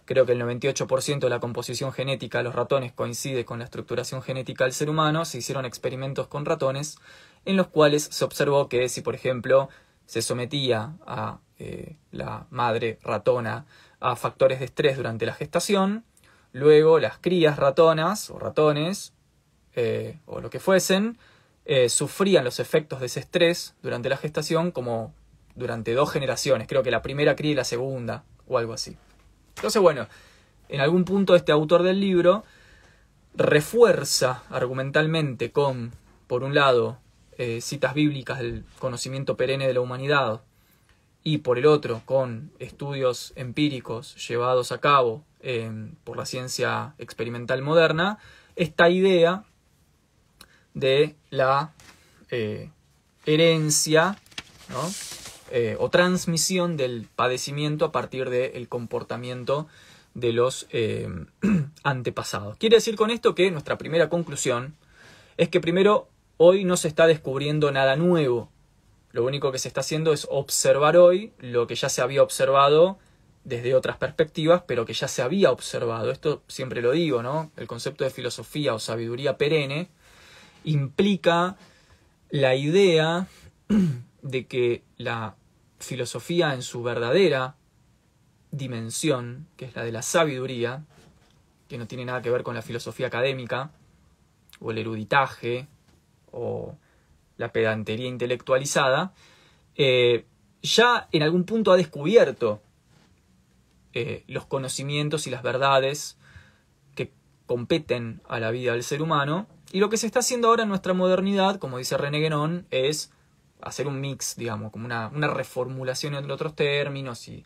Creo 0.09 0.25
que 0.25 0.31
el 0.31 0.41
98% 0.41 1.19
de 1.19 1.29
la 1.29 1.39
composición 1.39 1.93
genética 1.93 2.39
de 2.39 2.45
los 2.45 2.55
ratones 2.55 2.91
coincide 2.91 3.45
con 3.45 3.59
la 3.59 3.65
estructuración 3.65 4.23
genética 4.23 4.63
del 4.63 4.73
ser 4.73 4.89
humano. 4.89 5.23
Se 5.23 5.37
hicieron 5.37 5.65
experimentos 5.65 6.25
con 6.25 6.45
ratones 6.45 6.97
en 7.45 7.55
los 7.57 7.67
cuales 7.67 8.09
se 8.09 8.25
observó 8.25 8.69
que 8.69 8.89
si, 8.89 9.01
por 9.01 9.13
ejemplo, 9.13 9.69
se 10.07 10.23
sometía 10.23 10.95
a 11.05 11.41
eh, 11.59 11.97
la 12.09 12.47
madre 12.49 12.97
ratona 13.03 13.67
a 13.99 14.15
factores 14.15 14.57
de 14.57 14.65
estrés 14.65 14.97
durante 14.97 15.27
la 15.27 15.35
gestación, 15.35 16.03
luego 16.51 16.99
las 16.99 17.17
crías 17.17 17.57
ratonas 17.57 18.29
o 18.29 18.39
ratones 18.39 19.13
eh, 19.75 20.19
o 20.25 20.41
lo 20.41 20.49
que 20.49 20.59
fuesen 20.59 21.17
eh, 21.65 21.89
sufrían 21.89 22.43
los 22.43 22.59
efectos 22.59 22.99
de 22.99 23.05
ese 23.05 23.19
estrés 23.19 23.75
durante 23.81 24.09
la 24.09 24.17
gestación 24.17 24.71
como 24.71 25.13
durante 25.55 25.93
dos 25.93 26.11
generaciones, 26.11 26.67
creo 26.67 26.83
que 26.83 26.91
la 26.91 27.01
primera 27.01 27.35
cría 27.35 27.51
y 27.51 27.55
la 27.55 27.63
segunda 27.63 28.23
o 28.47 28.57
algo 28.57 28.73
así. 28.73 28.97
Entonces, 29.55 29.81
bueno, 29.81 30.07
en 30.69 30.81
algún 30.81 31.03
punto 31.03 31.35
este 31.35 31.51
autor 31.51 31.83
del 31.83 31.99
libro 31.99 32.43
refuerza 33.35 34.43
argumentalmente 34.49 35.51
con, 35.51 35.91
por 36.27 36.43
un 36.43 36.55
lado, 36.55 36.99
eh, 37.37 37.61
citas 37.61 37.93
bíblicas 37.93 38.39
del 38.39 38.65
conocimiento 38.79 39.37
perenne 39.37 39.67
de 39.67 39.73
la 39.73 39.81
humanidad 39.81 40.41
y 41.23 41.39
por 41.39 41.57
el 41.57 41.65
otro 41.65 42.01
con 42.05 42.51
estudios 42.59 43.33
empíricos 43.35 44.27
llevados 44.27 44.71
a 44.71 44.79
cabo 44.79 45.23
por 46.03 46.17
la 46.17 46.25
ciencia 46.25 46.93
experimental 46.97 47.61
moderna, 47.61 48.19
esta 48.55 48.89
idea 48.89 49.45
de 50.73 51.15
la 51.29 51.73
eh, 52.29 52.69
herencia. 53.25 54.17
Eh, 55.51 55.75
o 55.79 55.89
transmisión 55.89 56.77
del 56.77 57.07
padecimiento 57.15 57.85
a 57.85 57.91
partir 57.91 58.29
del 58.29 58.69
comportamiento 58.69 59.67
de 60.13 60.31
los 60.31 60.67
eh, 60.69 61.09
antepasados. 61.83 62.55
Quiere 62.57 62.75
decir 62.75 62.95
con 62.95 63.09
esto 63.09 63.33
que 63.33 63.49
nuestra 63.49 63.79
primera 63.79 64.09
conclusión 64.09 64.75
es 65.37 65.49
que 65.49 65.59
primero 65.59 66.07
hoy 66.37 66.65
no 66.65 66.77
se 66.77 66.87
está 66.87 67.07
descubriendo 67.07 67.71
nada 67.71 67.95
nuevo. 67.95 68.49
Lo 69.11 69.25
único 69.25 69.51
que 69.51 69.57
se 69.57 69.67
está 69.67 69.81
haciendo 69.81 70.13
es 70.13 70.27
observar 70.29 70.97
hoy 70.97 71.33
lo 71.39 71.65
que 71.65 71.73
ya 71.73 71.89
se 71.89 72.03
había 72.03 72.21
observado 72.21 72.99
desde 73.43 73.73
otras 73.73 73.97
perspectivas, 73.97 74.63
pero 74.67 74.85
que 74.85 74.93
ya 74.93 75.07
se 75.07 75.21
había 75.21 75.51
observado. 75.51 76.11
Esto 76.11 76.43
siempre 76.47 76.81
lo 76.81 76.91
digo, 76.91 77.23
¿no? 77.23 77.51
El 77.57 77.67
concepto 77.67 78.03
de 78.03 78.09
filosofía 78.09 78.73
o 78.73 78.79
sabiduría 78.79 79.37
perenne 79.37 79.89
implica 80.63 81.55
la 82.29 82.55
idea 82.55 83.27
de 84.21 84.45
que 84.45 84.83
la 84.97 85.35
filosofía 85.79 86.53
en 86.53 86.61
su 86.61 86.83
verdadera 86.83 87.55
dimensión, 88.51 89.47
que 89.57 89.65
es 89.65 89.75
la 89.75 89.83
de 89.83 89.91
la 89.91 90.01
sabiduría, 90.01 90.83
que 91.67 91.77
no 91.77 91.87
tiene 91.87 92.05
nada 92.05 92.21
que 92.21 92.31
ver 92.31 92.43
con 92.43 92.55
la 92.55 92.61
filosofía 92.61 93.07
académica, 93.07 93.71
o 94.59 94.71
el 94.71 94.79
eruditaje, 94.79 95.67
o 96.31 96.75
la 97.37 97.51
pedantería 97.51 98.07
intelectualizada, 98.07 99.13
eh, 99.75 100.25
ya 100.61 101.07
en 101.11 101.23
algún 101.23 101.45
punto 101.45 101.71
ha 101.71 101.77
descubierto 101.77 102.61
eh, 103.93 104.23
los 104.27 104.45
conocimientos 104.45 105.27
y 105.27 105.29
las 105.29 105.43
verdades 105.43 106.17
que 106.95 107.11
competen 107.45 108.21
a 108.27 108.39
la 108.39 108.51
vida 108.51 108.73
del 108.73 108.83
ser 108.83 109.01
humano. 109.01 109.47
Y 109.71 109.79
lo 109.79 109.89
que 109.89 109.97
se 109.97 110.07
está 110.07 110.19
haciendo 110.19 110.47
ahora 110.47 110.63
en 110.63 110.69
nuestra 110.69 110.93
modernidad, 110.93 111.57
como 111.57 111.77
dice 111.77 111.97
René 111.97 112.19
Guénon, 112.19 112.65
es 112.71 113.11
hacer 113.61 113.87
un 113.87 113.99
mix, 113.99 114.35
digamos, 114.35 114.71
como 114.71 114.85
una, 114.85 115.09
una 115.09 115.27
reformulación 115.27 116.15
entre 116.15 116.33
otros 116.33 116.55
términos. 116.55 117.27
Y 117.27 117.45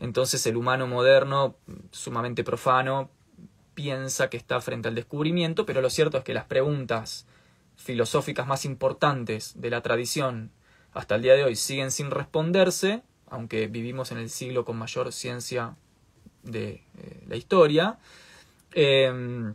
entonces 0.00 0.44
el 0.46 0.56
humano 0.56 0.86
moderno, 0.86 1.56
sumamente 1.90 2.44
profano, 2.44 3.10
piensa 3.74 4.28
que 4.28 4.36
está 4.36 4.60
frente 4.60 4.88
al 4.88 4.94
descubrimiento, 4.94 5.66
pero 5.66 5.80
lo 5.80 5.90
cierto 5.90 6.18
es 6.18 6.24
que 6.24 6.34
las 6.34 6.44
preguntas 6.44 7.26
filosóficas 7.76 8.46
más 8.46 8.64
importantes 8.64 9.60
de 9.60 9.70
la 9.70 9.80
tradición 9.80 10.50
hasta 10.92 11.14
el 11.14 11.22
día 11.22 11.34
de 11.34 11.44
hoy 11.44 11.56
siguen 11.56 11.90
sin 11.90 12.10
responderse, 12.10 13.02
aunque 13.32 13.66
vivimos 13.66 14.12
en 14.12 14.18
el 14.18 14.28
siglo 14.28 14.64
con 14.66 14.76
mayor 14.76 15.10
ciencia 15.10 15.74
de 16.42 16.82
eh, 16.98 17.24
la 17.26 17.36
historia, 17.36 17.98
em, 18.74 19.54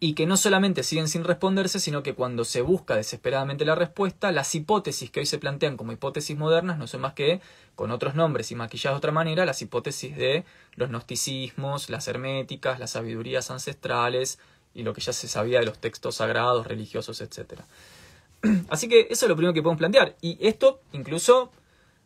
y 0.00 0.14
que 0.14 0.26
no 0.26 0.36
solamente 0.36 0.82
siguen 0.82 1.08
sin 1.08 1.24
responderse, 1.24 1.80
sino 1.80 2.02
que 2.02 2.14
cuando 2.14 2.44
se 2.44 2.62
busca 2.62 2.96
desesperadamente 2.96 3.66
la 3.66 3.74
respuesta, 3.74 4.32
las 4.32 4.54
hipótesis 4.54 5.10
que 5.10 5.20
hoy 5.20 5.26
se 5.26 5.38
plantean 5.38 5.76
como 5.76 5.92
hipótesis 5.92 6.36
modernas 6.38 6.78
no 6.78 6.86
son 6.86 7.02
más 7.02 7.12
que, 7.12 7.42
con 7.74 7.90
otros 7.90 8.14
nombres 8.14 8.50
y 8.52 8.54
maquilladas 8.54 8.94
de 8.94 8.98
otra 8.98 9.12
manera, 9.12 9.44
las 9.44 9.60
hipótesis 9.60 10.16
de 10.16 10.44
los 10.76 10.88
gnosticismos, 10.88 11.90
las 11.90 12.08
herméticas, 12.08 12.78
las 12.78 12.92
sabidurías 12.92 13.50
ancestrales 13.50 14.38
y 14.72 14.82
lo 14.82 14.94
que 14.94 15.02
ya 15.02 15.12
se 15.12 15.28
sabía 15.28 15.60
de 15.60 15.66
los 15.66 15.78
textos 15.78 16.16
sagrados, 16.16 16.66
religiosos, 16.66 17.20
etc. 17.20 17.60
Así 18.70 18.88
que 18.88 19.08
eso 19.10 19.26
es 19.26 19.28
lo 19.28 19.36
primero 19.36 19.52
que 19.52 19.62
podemos 19.62 19.78
plantear. 19.78 20.16
Y 20.22 20.38
esto 20.40 20.80
incluso 20.92 21.50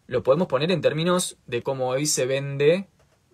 lo 0.07 0.23
podemos 0.23 0.49
poner 0.49 0.71
en 0.71 0.81
términos 0.81 1.37
de 1.47 1.63
cómo 1.63 1.89
hoy 1.89 2.07
se 2.07 2.27
vende 2.27 2.89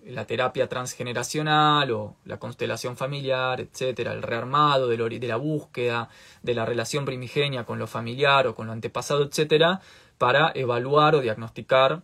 la 0.05 0.27
terapia 0.27 0.69
transgeneracional 0.69 1.91
o 1.91 2.17
la 2.25 2.39
constelación 2.39 2.97
familiar, 2.97 3.61
etcétera, 3.61 4.13
el 4.13 4.23
rearmado 4.23 4.89
de, 4.89 4.97
la 5.27 5.37
búsqueda 5.37 6.09
de 6.43 6.55
la 6.55 6.65
relación 6.65 7.05
primigenia 7.05 7.65
con 7.65 7.79
lo 7.79 7.87
familiar 7.87 8.47
o 8.47 8.55
con 8.55 8.67
lo 8.67 8.73
antepasado, 8.73 9.25
etcétera, 9.25 9.81
para 10.17 10.51
evaluar 10.55 11.15
o 11.15 11.21
diagnosticar 11.21 12.03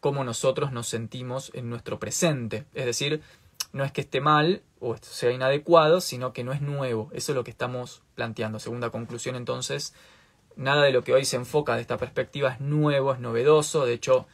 cómo 0.00 0.24
nosotros 0.24 0.72
nos 0.72 0.88
sentimos 0.88 1.50
en 1.54 1.70
nuestro 1.70 1.98
presente. 1.98 2.64
Es 2.74 2.86
decir, 2.86 3.22
no 3.72 3.84
es 3.84 3.92
que 3.92 4.00
esté 4.00 4.20
mal 4.20 4.62
o 4.80 4.96
sea 5.00 5.30
inadecuado, 5.30 6.00
sino 6.00 6.32
que 6.32 6.44
no 6.44 6.52
es 6.52 6.60
nuevo. 6.60 7.10
Eso 7.12 7.32
es 7.32 7.36
lo 7.36 7.44
que 7.44 7.50
estamos 7.50 8.02
planteando. 8.14 8.58
Segunda 8.58 8.90
conclusión, 8.90 9.36
entonces, 9.36 9.94
nada 10.56 10.82
de 10.82 10.92
lo 10.92 11.04
que 11.04 11.12
hoy 11.12 11.24
se 11.24 11.36
enfoca 11.36 11.76
de 11.76 11.82
esta 11.82 11.98
perspectiva 11.98 12.52
es 12.52 12.60
nuevo, 12.60 13.12
es 13.12 13.20
novedoso. 13.20 13.86
De 13.86 13.92
hecho, 13.92 14.26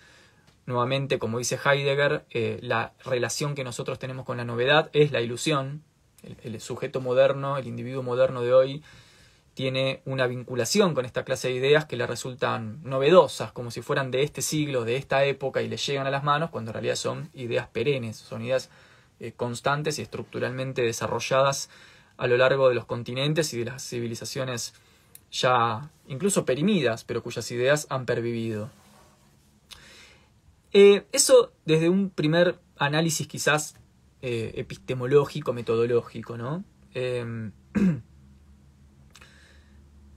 nuevamente, 0.66 1.18
como 1.18 1.38
dice 1.38 1.58
Heidegger, 1.62 2.24
eh, 2.30 2.58
la 2.62 2.92
relación 3.04 3.54
que 3.54 3.64
nosotros 3.64 3.98
tenemos 3.98 4.24
con 4.24 4.36
la 4.36 4.44
novedad 4.44 4.88
es 4.92 5.12
la 5.12 5.20
ilusión. 5.20 5.82
El, 6.44 6.60
sujeto 6.60 7.00
moderno, 7.00 7.58
el 7.58 7.66
individuo 7.66 8.04
moderno 8.04 8.42
de 8.42 8.54
hoy, 8.54 8.82
tiene 9.54 10.00
una 10.04 10.28
vinculación 10.28 10.94
con 10.94 11.04
esta 11.04 11.24
clase 11.24 11.48
de 11.48 11.54
ideas 11.54 11.84
que 11.84 11.96
le 11.96 12.06
resultan 12.06 12.80
novedosas, 12.84 13.50
como 13.52 13.72
si 13.72 13.82
fueran 13.82 14.12
de 14.12 14.22
este 14.22 14.40
siglo, 14.40 14.84
de 14.84 14.96
esta 14.96 15.24
época, 15.24 15.62
y 15.62 15.68
le 15.68 15.76
llegan 15.76 16.06
a 16.06 16.10
las 16.10 16.22
manos, 16.22 16.50
cuando 16.50 16.70
en 16.70 16.74
realidad 16.74 16.94
son 16.94 17.28
ideas 17.34 17.68
perennes, 17.68 18.16
son 18.16 18.42
ideas 18.42 18.70
eh, 19.18 19.32
constantes 19.32 19.98
y 19.98 20.02
estructuralmente 20.02 20.82
desarrolladas 20.82 21.68
a 22.16 22.28
lo 22.28 22.36
largo 22.36 22.68
de 22.68 22.76
los 22.76 22.86
continentes 22.86 23.52
y 23.52 23.58
de 23.58 23.64
las 23.64 23.86
civilizaciones 23.86 24.74
ya 25.32 25.90
incluso 26.06 26.44
perimidas, 26.44 27.04
pero 27.04 27.22
cuyas 27.22 27.50
ideas 27.50 27.86
han 27.90 28.06
pervivido. 28.06 28.70
Eh, 30.72 31.06
eso 31.12 31.52
desde 31.64 31.88
un 31.88 32.10
primer 32.10 32.58
análisis 32.76 33.26
quizás 33.26 33.76
eh, 34.20 34.52
epistemológico, 34.56 35.52
metodológico, 35.52 36.36
¿no? 36.36 36.64
Em, 36.94 37.52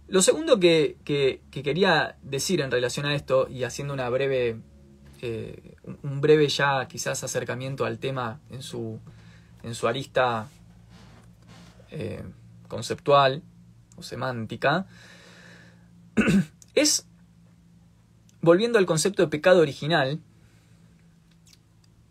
lo 0.07 0.21
segundo 0.21 0.59
que, 0.59 0.97
quería 1.51 2.17
decir 2.21 2.61
en 2.61 2.71
relación 2.71 3.05
a 3.05 3.15
esto, 3.15 3.47
y 3.49 3.63
haciendo 3.63 3.93
una 3.93 4.09
breve 4.09 4.59
eh, 5.21 5.75
un 6.03 6.21
breve 6.21 6.47
ya 6.49 6.87
quizás 6.87 7.23
acercamiento 7.23 7.85
al 7.85 7.99
tema 7.99 8.41
en 8.49 8.61
su, 8.61 8.99
en 9.63 9.73
su 9.73 9.87
arista 9.87 10.47
eh, 11.89 12.23
conceptual 12.67 13.41
o 13.95 14.03
semántica, 14.03 14.87
es, 16.75 17.07
volviendo 18.41 18.79
al 18.79 18.85
concepto 18.85 19.21
de 19.21 19.27
pecado 19.27 19.61
original, 19.61 20.19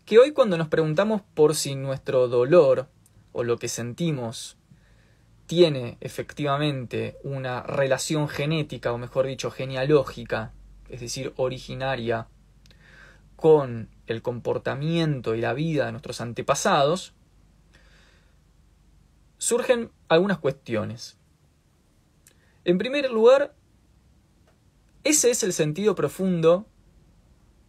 que 0.05 0.19
hoy 0.19 0.31
cuando 0.31 0.57
nos 0.57 0.67
preguntamos 0.67 1.21
por 1.33 1.55
si 1.55 1.75
nuestro 1.75 2.27
dolor 2.27 2.87
o 3.31 3.43
lo 3.43 3.57
que 3.57 3.67
sentimos 3.67 4.57
tiene 5.47 5.97
efectivamente 6.01 7.17
una 7.23 7.61
relación 7.63 8.27
genética, 8.27 8.91
o 8.91 8.97
mejor 8.97 9.27
dicho, 9.27 9.51
genealógica, 9.51 10.53
es 10.89 11.01
decir, 11.01 11.33
originaria 11.35 12.27
con 13.35 13.89
el 14.07 14.21
comportamiento 14.21 15.35
y 15.35 15.41
la 15.41 15.53
vida 15.53 15.85
de 15.85 15.91
nuestros 15.91 16.21
antepasados, 16.21 17.13
surgen 19.37 19.91
algunas 20.07 20.39
cuestiones. 20.39 21.17
En 22.65 22.79
primer 22.79 23.09
lugar, 23.11 23.53
ese 25.03 25.29
es 25.29 25.43
el 25.43 25.53
sentido 25.53 25.93
profundo 25.93 26.65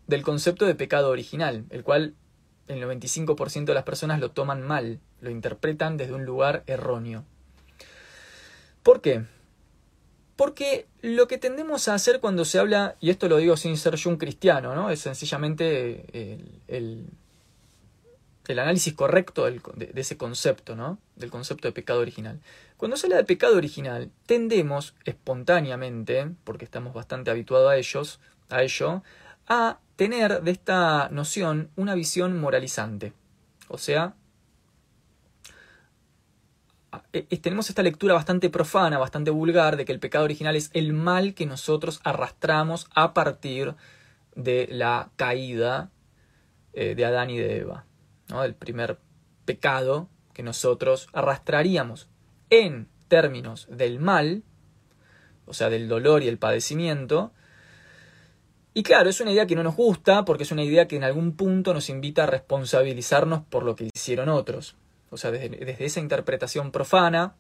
del 0.07 0.23
concepto 0.23 0.65
de 0.65 0.75
pecado 0.75 1.11
original, 1.11 1.67
el 1.69 1.85
cual 1.85 2.15
el 2.67 2.83
95% 2.83 3.67
de 3.67 3.75
las 3.75 3.85
personas 3.85 4.21
lo 4.21 4.31
toman 4.31 4.63
mal, 4.63 5.01
lo 5.21 5.31
interpretan 5.31 5.99
desde 5.99 6.15
un 6.15 6.25
lugar 6.25 6.65
erróneo. 6.67 7.25
¿Por 8.83 9.03
qué? 9.03 9.25
Porque 10.35 10.87
lo 11.03 11.29
que 11.29 11.39
tendemos 11.39 11.89
a 11.89 11.95
hacer 11.95 12.21
cuando 12.21 12.45
se 12.45 12.59
habla, 12.59 12.97
y 13.01 13.11
esto 13.11 13.29
lo 13.29 13.37
digo 13.37 13.57
sin 13.57 13.77
ser 13.77 13.97
yo 13.97 14.09
un 14.11 14.17
cristiano, 14.17 14.75
¿no? 14.75 14.91
es 14.91 15.01
sencillamente 15.01 16.41
el, 16.69 17.11
análisis 18.49 18.95
correcto 18.95 19.45
de, 19.45 19.61
de, 19.93 20.01
ese 20.01 20.17
concepto, 20.17 20.75
¿no? 20.75 20.99
del 21.17 21.31
concepto 21.31 21.69
de 21.69 21.73
pecado 21.73 22.01
original. 22.01 22.41
Cuando 22.77 22.97
se 22.97 23.07
habla 23.07 23.17
de 23.17 23.25
pecado 23.25 23.57
original, 23.57 24.11
tendemos 24.27 24.95
espontáneamente, 25.05 26.31
porque 26.45 26.67
estamos 26.67 26.93
bastante 26.93 27.31
habituados 27.31 27.71
a 27.71 27.77
ellos, 27.77 28.21
a 28.51 28.63
ello, 28.63 29.03
a 29.49 29.79
tener 29.97 30.43
de 30.43 30.51
esta 30.51 31.09
noción 31.11 31.71
una 31.77 31.95
visión 31.95 32.39
moralizante. 32.39 33.15
O 33.69 33.79
sea, 33.79 34.15
eh, 37.13 37.25
tenemos 37.39 37.71
esta 37.71 37.83
lectura 37.83 38.13
bastante 38.13 38.51
profana, 38.51 38.99
bastante 38.99 39.31
vulgar, 39.31 39.77
de 39.77 39.87
que 39.87 39.93
el 39.93 40.01
pecado 40.01 40.25
original 40.25 40.55
es 40.55 40.71
el 40.75 40.93
mal 40.93 41.35
que 41.35 41.47
nosotros 41.47 42.01
arrastramos 42.05 42.89
a 42.95 43.15
partir 43.15 43.75
de 44.35 44.69
la 44.71 45.11
caída 45.17 45.91
eh, 46.75 46.95
de 46.95 47.05
Adán 47.07 47.31
y 47.31 47.39
de 47.39 47.57
Eva, 47.59 47.87
¿no? 48.29 48.45
el 48.45 48.55
primer 48.55 48.99
pecado 49.47 50.11
que 50.35 50.43
nosotros 50.43 51.09
arrastraríamos 51.15 52.09
en 52.51 52.89
términos 53.09 53.67
del 53.71 53.99
mal, 53.99 54.43
o 55.47 55.55
sea, 55.55 55.71
del 55.71 55.89
dolor 55.89 56.23
y 56.23 56.29
el 56.29 56.39
padecimiento. 56.39 57.33
Y 58.75 58.83
claro, 58.83 59.09
es 59.09 59.21
una 59.21 59.33
idea 59.33 59.47
que 59.47 59.57
no 59.57 59.63
nos 59.63 59.77
gusta 59.77 60.25
porque 60.25 60.43
es 60.43 60.53
una 60.53 60.63
idea 60.63 60.87
que 60.87 60.97
en 60.97 61.05
algún 61.05 61.37
punto 61.37 61.73
nos 61.73 61.89
invita 61.89 62.25
a 62.25 62.27
responsabilizarnos 62.27 63.43
por 63.45 63.63
lo 63.63 63.75
que 63.75 63.89
hicieron 63.95 64.29
otros. 64.29 64.77
O 65.11 65.17
sea, 65.17 65.31
desde, 65.31 65.85
esa 65.85 66.01
interpretación 66.01 66.73
profana, 66.73 67.37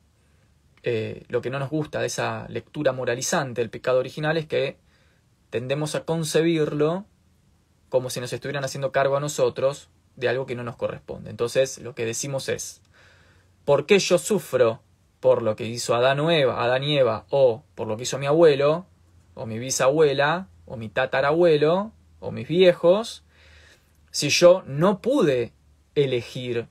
eh, 0.82 1.24
lo 1.28 1.42
que 1.42 1.50
no 1.50 1.58
nos 1.58 1.68
gusta 1.68 2.00
de 2.00 2.06
esa 2.06 2.46
lectura 2.48 2.92
moralizante 2.92 3.60
del 3.60 3.70
pecado 3.70 3.98
original 3.98 4.36
es 4.36 4.46
que 4.46 4.78
tendemos 5.50 5.94
a 5.94 6.04
concebirlo 6.04 7.06
como 7.88 8.08
si 8.08 8.20
nos 8.20 8.32
estuvieran 8.32 8.64
haciendo 8.64 8.92
cargo 8.92 9.16
a 9.16 9.20
nosotros 9.20 9.90
de 10.16 10.28
algo 10.28 10.46
que 10.46 10.54
no 10.54 10.62
nos 10.62 10.76
corresponde. 10.76 11.30
Entonces, 11.30 11.78
lo 11.78 11.94
que 11.94 12.04
decimos 12.04 12.48
es, 12.48 12.82
¿por 13.64 13.86
qué 13.86 13.98
yo 13.98 14.18
sufro 14.18 14.82
por 15.20 15.42
lo 15.42 15.56
que 15.56 15.64
hizo 15.64 15.94
Adán 15.94 16.18
Eva, 16.30 16.62
Adán 16.62 16.84
y 16.84 16.98
Eva, 16.98 17.24
o 17.30 17.62
por 17.74 17.88
lo 17.88 17.96
que 17.96 18.04
hizo 18.04 18.18
mi 18.18 18.26
abuelo, 18.26 18.86
o 19.34 19.46
mi 19.46 19.58
bisabuela, 19.58 20.48
o 20.66 20.76
mi 20.76 20.88
tatarabuelo, 20.88 21.92
o 22.20 22.30
mis 22.30 22.48
viejos, 22.48 23.24
si 24.10 24.28
yo 24.30 24.62
no 24.66 25.00
pude 25.00 25.52
elegir 25.94 26.68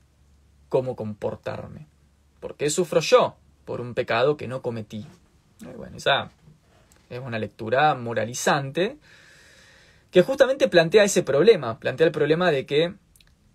cómo 0.68 0.96
comportarme. 0.96 1.86
¿Por 2.40 2.56
qué 2.56 2.70
sufro 2.70 3.00
yo? 3.00 3.36
Por 3.64 3.80
un 3.80 3.94
pecado 3.94 4.36
que 4.36 4.48
no 4.48 4.62
cometí. 4.62 5.06
bueno, 5.76 5.96
esa 5.96 6.30
es 7.10 7.20
una 7.20 7.38
lectura 7.38 7.94
moralizante 7.94 8.98
que 10.10 10.22
justamente 10.22 10.68
plantea 10.68 11.04
ese 11.04 11.22
problema, 11.22 11.78
plantea 11.78 12.06
el 12.06 12.12
problema 12.12 12.50
de 12.50 12.66
que 12.66 12.94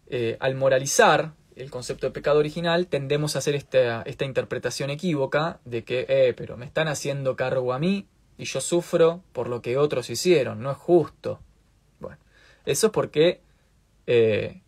eh, 0.07 0.37
al 0.39 0.55
moralizar 0.55 1.33
el 1.61 1.69
concepto 1.69 2.07
de 2.07 2.11
pecado 2.11 2.39
original, 2.39 2.87
tendemos 2.87 3.35
a 3.35 3.39
hacer 3.39 3.55
esta, 3.55 4.01
esta 4.03 4.25
interpretación 4.25 4.89
equívoca 4.89 5.59
de 5.63 5.83
que, 5.83 6.05
eh, 6.09 6.33
pero 6.35 6.57
me 6.57 6.65
están 6.65 6.87
haciendo 6.87 7.35
cargo 7.35 7.73
a 7.73 7.79
mí 7.79 8.07
y 8.37 8.45
yo 8.45 8.61
sufro 8.61 9.23
por 9.31 9.47
lo 9.47 9.61
que 9.61 9.77
otros 9.77 10.09
hicieron, 10.09 10.61
no 10.61 10.71
es 10.71 10.77
justo. 10.77 11.39
Bueno, 11.99 12.17
eso 12.65 12.87
es 12.87 12.93
porque 12.93 13.41
eh, 14.07 14.61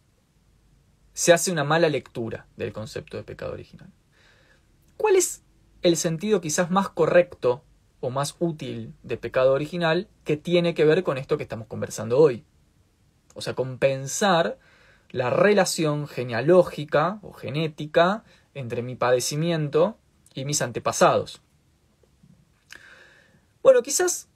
se 1.13 1.33
hace 1.33 1.51
una 1.51 1.63
mala 1.63 1.89
lectura 1.89 2.45
del 2.57 2.73
concepto 2.73 3.17
de 3.17 3.23
pecado 3.23 3.53
original. 3.53 3.89
¿Cuál 4.97 5.15
es 5.15 5.41
el 5.81 5.97
sentido 5.97 6.41
quizás 6.41 6.69
más 6.69 6.89
correcto 6.89 7.63
o 8.01 8.11
más 8.11 8.35
útil 8.39 8.93
de 9.01 9.17
pecado 9.17 9.53
original 9.53 10.07
que 10.23 10.37
tiene 10.37 10.75
que 10.75 10.85
ver 10.85 11.03
con 11.03 11.17
esto 11.17 11.37
que 11.37 11.43
estamos 11.43 11.67
conversando 11.67 12.19
hoy? 12.19 12.43
O 13.33 13.41
sea, 13.41 13.55
compensar 13.55 14.59
la 15.13 15.29
relación 15.29 16.07
genealógica 16.07 17.19
o 17.21 17.31
genética 17.31 18.23
entre 18.55 18.81
mi 18.81 18.95
padecimiento 18.95 19.95
y 20.33 20.43
mis 20.43 20.61
antepasados. 20.61 21.39
Bueno, 23.61 23.83
quizás 23.83 24.27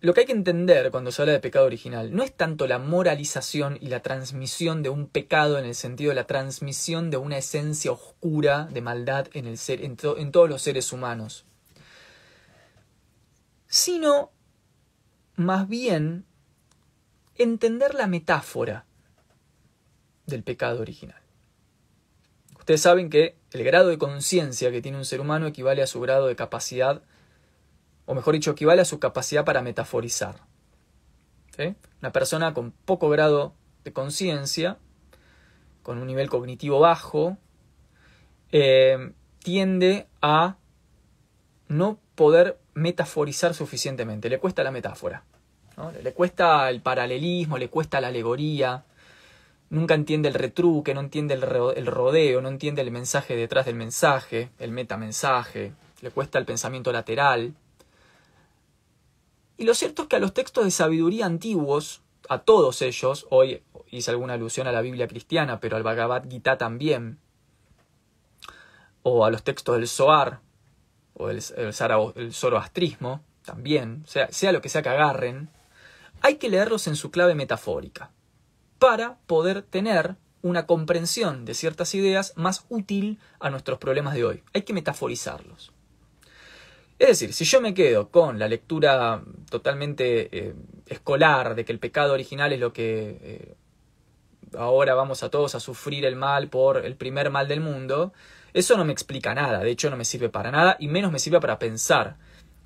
lo 0.00 0.14
que 0.14 0.20
hay 0.20 0.26
que 0.26 0.32
entender 0.32 0.92
cuando 0.92 1.10
se 1.10 1.20
habla 1.20 1.32
de 1.32 1.40
pecado 1.40 1.66
original 1.66 2.14
no 2.14 2.22
es 2.22 2.32
tanto 2.32 2.68
la 2.68 2.78
moralización 2.78 3.78
y 3.80 3.88
la 3.88 4.00
transmisión 4.00 4.84
de 4.84 4.90
un 4.90 5.08
pecado 5.08 5.58
en 5.58 5.64
el 5.64 5.74
sentido 5.74 6.10
de 6.10 6.14
la 6.14 6.28
transmisión 6.28 7.10
de 7.10 7.16
una 7.16 7.38
esencia 7.38 7.90
oscura 7.90 8.68
de 8.70 8.80
maldad 8.82 9.26
en, 9.32 9.46
el 9.46 9.58
ser, 9.58 9.82
en, 9.82 9.96
todos 9.96 10.48
los 10.48 10.62
seres 10.62 10.92
humanos, 10.92 11.44
sino 13.66 14.30
más 15.34 15.68
bien 15.68 16.24
entender 17.34 17.94
la 17.94 18.06
metáfora 18.06 18.85
del 20.26 20.42
pecado 20.42 20.80
original. 20.80 21.20
Ustedes 22.58 22.82
saben 22.82 23.10
que 23.10 23.36
el 23.52 23.62
grado 23.62 23.88
de 23.88 23.98
conciencia 23.98 24.70
que 24.72 24.82
tiene 24.82 24.98
un 24.98 25.04
ser 25.04 25.20
humano 25.20 25.46
equivale 25.46 25.82
a 25.82 25.86
su 25.86 26.00
grado 26.00 26.26
de 26.26 26.34
capacidad, 26.34 27.02
o 28.06 28.14
mejor 28.14 28.34
dicho, 28.34 28.50
equivale 28.50 28.82
a 28.82 28.84
su 28.84 28.98
capacidad 28.98 29.44
para 29.44 29.62
metaforizar. 29.62 30.36
Una 32.00 32.12
persona 32.12 32.52
con 32.52 32.72
poco 32.72 33.08
grado 33.08 33.54
de 33.84 33.92
conciencia, 33.92 34.78
con 35.82 35.98
un 35.98 36.06
nivel 36.06 36.28
cognitivo 36.28 36.80
bajo, 36.80 37.38
eh, 38.52 39.12
tiende 39.38 40.06
a 40.20 40.56
no 41.68 41.98
poder 42.14 42.58
metaforizar 42.74 43.54
suficientemente, 43.54 44.28
le 44.28 44.38
cuesta 44.38 44.64
la 44.64 44.70
metáfora, 44.70 45.24
le 46.02 46.12
cuesta 46.12 46.68
el 46.68 46.80
paralelismo, 46.80 47.58
le 47.58 47.68
cuesta 47.68 48.00
la 48.00 48.08
alegoría, 48.08 48.84
nunca 49.70 49.94
entiende 49.94 50.28
el 50.28 50.34
retruque, 50.34 50.94
no 50.94 51.00
entiende 51.00 51.34
el 51.34 51.86
rodeo, 51.86 52.40
no 52.40 52.48
entiende 52.48 52.82
el 52.82 52.90
mensaje 52.90 53.36
detrás 53.36 53.66
del 53.66 53.74
mensaje, 53.74 54.50
el 54.58 54.70
metamensaje, 54.70 55.72
le 56.00 56.10
cuesta 56.10 56.38
el 56.38 56.44
pensamiento 56.44 56.92
lateral. 56.92 57.54
Y 59.56 59.64
lo 59.64 59.74
cierto 59.74 60.02
es 60.02 60.08
que 60.08 60.16
a 60.16 60.20
los 60.20 60.34
textos 60.34 60.64
de 60.64 60.70
sabiduría 60.70 61.26
antiguos, 61.26 62.02
a 62.28 62.38
todos 62.38 62.82
ellos, 62.82 63.26
hoy 63.30 63.62
hice 63.90 64.10
alguna 64.10 64.34
alusión 64.34 64.66
a 64.66 64.72
la 64.72 64.82
Biblia 64.82 65.08
cristiana, 65.08 65.60
pero 65.60 65.76
al 65.76 65.82
Bhagavad 65.82 66.28
Gita 66.28 66.58
también, 66.58 67.18
o 69.02 69.24
a 69.24 69.30
los 69.30 69.42
textos 69.42 69.76
del 69.76 69.88
Zohar, 69.88 70.40
o 71.14 71.30
el, 71.30 71.40
zoroastrismo, 72.32 73.22
también, 73.44 74.04
sea, 74.06 74.30
sea 74.30 74.52
lo 74.52 74.60
que 74.60 74.68
sea 74.68 74.82
que 74.82 74.88
agarren, 74.90 75.48
hay 76.20 76.36
que 76.36 76.50
leerlos 76.50 76.88
en 76.88 76.96
su 76.96 77.10
clave 77.10 77.34
metafórica 77.34 78.10
para 78.78 79.18
poder 79.26 79.62
tener 79.62 80.16
una 80.42 80.66
comprensión 80.66 81.44
de 81.44 81.54
ciertas 81.54 81.94
ideas 81.94 82.32
más 82.36 82.64
útil 82.68 83.18
a 83.40 83.50
nuestros 83.50 83.78
problemas 83.78 84.14
de 84.14 84.24
hoy. 84.24 84.42
Hay 84.52 84.62
que 84.62 84.72
metaforizarlos. 84.72 85.72
Es 86.98 87.08
decir, 87.08 87.34
si 87.34 87.44
yo 87.44 87.60
me 87.60 87.74
quedo 87.74 88.10
con 88.10 88.38
la 88.38 88.48
lectura 88.48 89.22
totalmente 89.50 90.28
eh, 90.32 90.54
escolar 90.86 91.54
de 91.54 91.64
que 91.64 91.72
el 91.72 91.78
pecado 91.78 92.14
original 92.14 92.52
es 92.52 92.60
lo 92.60 92.72
que 92.72 93.18
eh, 93.20 93.54
ahora 94.56 94.94
vamos 94.94 95.22
a 95.22 95.28
todos 95.28 95.54
a 95.54 95.60
sufrir 95.60 96.06
el 96.06 96.16
mal 96.16 96.48
por 96.48 96.84
el 96.84 96.96
primer 96.96 97.30
mal 97.30 97.48
del 97.48 97.60
mundo, 97.60 98.14
eso 98.54 98.78
no 98.78 98.86
me 98.86 98.92
explica 98.92 99.34
nada, 99.34 99.58
de 99.58 99.70
hecho 99.70 99.90
no 99.90 99.96
me 99.98 100.06
sirve 100.06 100.30
para 100.30 100.50
nada 100.50 100.76
y 100.78 100.88
menos 100.88 101.12
me 101.12 101.18
sirve 101.18 101.40
para 101.40 101.58
pensar 101.58 102.16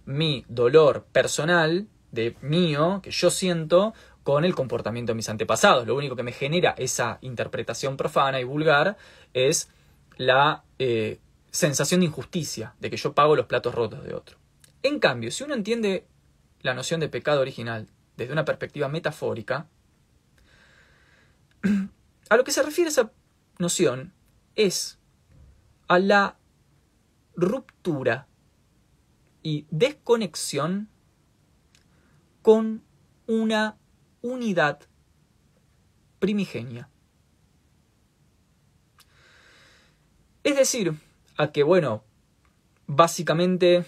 mi 0.05 0.44
dolor 0.49 1.05
personal 1.11 1.88
de 2.12 2.37
mío 2.40 3.01
que 3.03 3.11
yo 3.11 3.31
siento 3.31 3.94
con 4.31 4.45
el 4.45 4.55
comportamiento 4.55 5.11
de 5.11 5.16
mis 5.16 5.29
antepasados. 5.29 5.88
Lo 5.88 5.97
único 5.97 6.14
que 6.14 6.23
me 6.23 6.31
genera 6.31 6.71
esa 6.79 7.19
interpretación 7.21 7.97
profana 7.97 8.38
y 8.38 8.45
vulgar 8.45 8.97
es 9.35 9.69
la 10.19 10.62
eh, 10.79 11.19
sensación 11.51 11.99
de 11.99 12.07
injusticia, 12.07 12.77
de 12.79 12.90
que 12.90 12.97
yo 12.97 13.12
pago 13.12 13.35
los 13.35 13.47
platos 13.47 13.75
rotos 13.75 14.05
de 14.05 14.14
otro. 14.14 14.38
En 14.85 15.01
cambio, 15.01 15.33
si 15.33 15.43
uno 15.43 15.55
entiende 15.55 16.07
la 16.61 16.75
noción 16.75 17.01
de 17.01 17.09
pecado 17.09 17.40
original 17.40 17.88
desde 18.16 18.33
una 18.33 18.45
perspectiva 18.45 18.87
metafórica, 18.88 19.66
a 22.29 22.37
lo 22.37 22.45
que 22.45 22.53
se 22.53 22.62
refiere 22.62 22.90
esa 22.90 23.11
noción 23.59 24.12
es 24.55 25.01
a 25.88 25.99
la 25.99 26.38
ruptura 27.35 28.29
y 29.43 29.66
desconexión 29.71 30.88
con 32.43 32.85
una 33.27 33.80
unidad 34.23 34.81
primigenia. 36.19 36.89
Es 40.43 40.57
decir, 40.57 40.95
a 41.37 41.53
que, 41.53 41.63
bueno, 41.63 42.03
básicamente, 42.87 43.85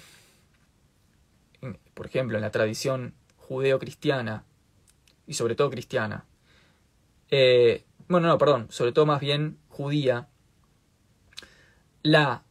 por 1.94 2.06
ejemplo, 2.06 2.36
en 2.36 2.42
la 2.42 2.50
tradición 2.50 3.14
judeo-cristiana, 3.36 4.44
y 5.26 5.34
sobre 5.34 5.54
todo 5.54 5.70
cristiana, 5.70 6.24
eh, 7.30 7.84
bueno, 8.08 8.28
no, 8.28 8.38
perdón, 8.38 8.66
sobre 8.70 8.92
todo 8.92 9.06
más 9.06 9.20
bien 9.20 9.58
judía, 9.68 10.28
la, 12.02 12.42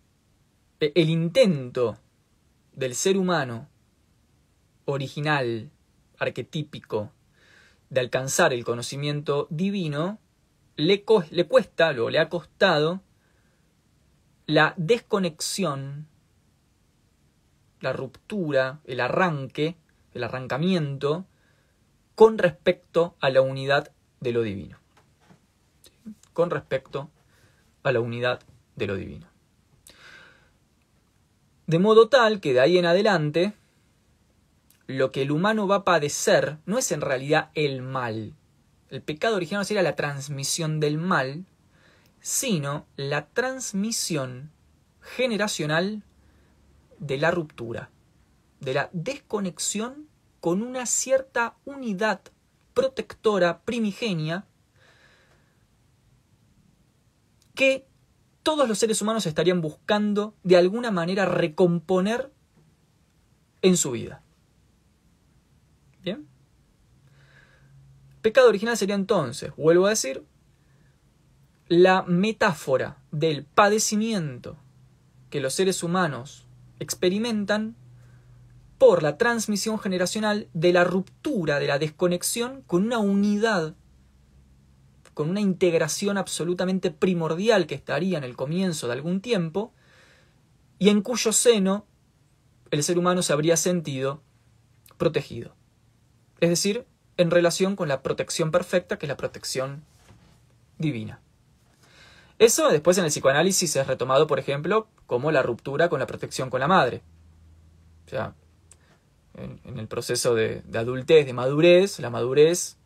e, 0.80 0.92
el 0.96 1.10
intento 1.10 1.98
del 2.74 2.96
ser 2.96 3.18
humano 3.18 3.68
original, 4.86 5.70
arquetípico, 6.18 7.12
de 7.92 8.00
alcanzar 8.00 8.54
el 8.54 8.64
conocimiento 8.64 9.48
divino, 9.50 10.18
le, 10.78 11.04
cuesta, 11.04 11.90
o 11.90 12.10
le 12.10 12.20
ha 12.20 12.30
costado, 12.30 13.02
la 14.48 14.74
desconexión, 14.78 16.08
la 17.82 17.92
ruptura, 17.92 18.80
el 18.86 19.02
arranque, 19.02 19.76
el 20.14 20.24
arrancamiento 20.24 21.26
con 22.16 22.38
respecto 22.38 23.16
a 23.20 23.30
la 23.30 23.42
unidad 23.42 23.92
de 24.22 24.32
lo 24.32 24.42
divino. 24.42 24.78
Con 26.32 26.50
respecto 26.50 27.10
a 27.84 27.92
la 27.92 28.00
unidad 28.00 28.40
de 28.78 28.88
lo 28.88 28.96
divino. 28.96 29.28
De 31.68 31.78
modo 31.78 32.08
tal 32.08 32.40
que 32.40 32.54
de 32.54 32.62
ahí 32.62 32.78
en 32.78 32.86
adelante 32.86 33.54
lo 34.92 35.12
que 35.12 35.24
el 35.24 35.32
humano 35.32 35.68
va 35.68 35.78
a 35.78 35.84
padecer 35.84 36.58
no 36.66 36.78
es 36.78 36.92
en 36.92 37.02
realidad 37.02 37.50
el 37.56 37.82
mal. 37.82 38.34
El 38.90 39.02
pecado 39.02 39.36
original 39.36 39.66
sería 39.66 39.84
la 39.84 39.96
transmisión 39.96 40.80
del 40.80 40.98
mal, 40.98 41.46
sino 42.20 42.86
la 42.98 43.28
transmisión 43.28 44.52
generacional 45.02 46.04
de 47.00 47.18
la 47.18 47.32
ruptura, 47.32 47.90
de 48.60 48.74
la 48.74 48.90
desconexión 48.94 50.08
con 50.40 50.62
una 50.62 50.86
cierta 50.86 51.56
unidad 51.66 52.22
protectora 52.74 53.62
primigenia 53.62 54.46
que 57.56 57.86
todos 58.44 58.68
los 58.68 58.80
seres 58.80 59.02
humanos 59.02 59.26
estarían 59.26 59.62
buscando 59.62 60.34
de 60.44 60.58
alguna 60.58 60.92
manera 60.92 61.26
recomponer 61.26 62.32
en 63.62 63.78
su 63.78 63.92
vida. 63.92 64.24
¿Bien? 66.04 66.28
Pecado 68.22 68.50
original 68.50 68.78
sería 68.78 68.96
entonces, 68.96 69.52
vuelvo 69.58 69.88
a 69.88 69.92
decir, 69.92 70.24
la 71.68 72.04
metáfora 72.04 72.98
del 73.12 73.46
padecimiento 73.46 74.58
que 75.30 75.40
los 75.40 75.54
seres 75.54 75.84
humanos 75.84 76.46
experimentan 76.80 77.76
por 78.78 79.04
la 79.04 79.18
transmisión 79.18 79.80
generacional 79.80 80.50
de 80.54 80.74
la 80.74 80.84
ruptura, 80.84 81.60
de 81.60 81.68
la 81.68 81.80
desconexión 81.80 82.64
con 82.64 82.84
una 82.84 83.00
unidad, 83.00 83.76
con 85.14 85.30
una 85.30 85.40
integración 85.40 86.18
absolutamente 86.18 86.92
primordial 86.92 87.68
que 87.68 87.76
estaría 87.76 88.18
en 88.18 88.24
el 88.24 88.36
comienzo 88.36 88.88
de 88.88 88.94
algún 88.94 89.22
tiempo, 89.22 89.74
y 90.78 90.90
en 90.90 91.02
cuyo 91.02 91.32
seno 91.32 91.86
el 92.72 92.84
ser 92.84 92.98
humano 92.98 93.22
se 93.22 93.34
habría 93.34 93.56
sentido 93.56 94.24
protegido. 94.98 95.56
Es 96.40 96.50
decir, 96.50 96.88
en 97.22 97.32
relación 97.32 97.76
con 97.76 97.88
la 97.88 98.02
protección 98.02 98.52
perfecta, 98.52 98.98
que 98.98 99.06
es 99.06 99.10
la 99.10 99.18
protección 99.18 99.84
divina. 100.78 101.20
Eso 102.40 102.70
después 102.70 102.98
en 102.98 103.06
el 103.06 103.12
psicoanálisis 103.12 103.76
es 103.76 103.88
retomado, 103.88 104.26
por 104.26 104.40
ejemplo, 104.40 104.88
como 105.06 105.32
la 105.32 105.44
ruptura 105.44 105.90
con 105.90 106.00
la 106.00 106.08
protección 106.08 106.50
con 106.50 106.60
la 106.60 106.68
madre. 106.68 107.02
O 108.08 108.10
sea, 108.10 108.34
en, 109.38 109.78
el 109.78 109.88
proceso 109.88 110.36
de, 110.36 110.64
adultez, 110.74 111.26
de 111.26 111.34
madurez, 111.34 112.00
la 112.00 112.10
madurez, 112.10 112.78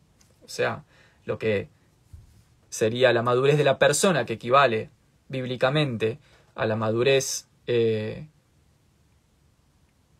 o 0.44 0.48
sea, 0.48 0.84
lo 1.24 1.38
que 1.38 1.68
sería 2.68 3.12
la 3.12 3.22
madurez 3.22 3.56
de 3.56 3.64
la 3.64 3.78
persona, 3.78 4.26
que 4.26 4.34
equivale 4.34 4.90
bíblicamente 5.28 6.18
a 6.54 6.66
la 6.66 6.76
madurez 6.76 7.48
eh, 7.66 8.28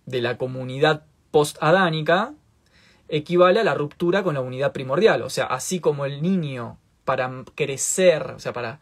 de 0.07 0.21
la 0.23 0.39
comunidad 0.39 1.05
post-adánica, 1.31 2.33
equivale 3.09 3.61
a 3.61 3.65
la 3.65 3.75
ruptura 3.75 4.23
con 4.23 4.35
la 4.35 4.41
unidad 4.41 4.73
primordial. 4.73 5.23
O 5.23 5.31
sea, 5.31 5.47
así 5.47 5.81
como 5.81 6.05
el 6.05 6.23
niño 6.23 6.79
para 7.05 7.31
crecer, 7.55 8.33
o 8.37 8.39
sea, 8.39 8.53
para 8.53 8.81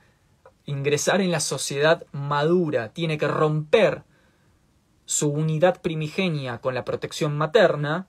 ingresar 0.64 1.20
en 1.20 1.30
la 1.30 1.40
sociedad 1.40 2.06
madura, 2.12 2.92
tiene 2.92 3.18
que 3.18 3.28
romper 3.28 4.02
su 5.04 5.30
unidad 5.30 5.82
primigenia 5.82 6.58
con 6.58 6.74
la 6.74 6.84
protección 6.84 7.36
materna, 7.36 8.08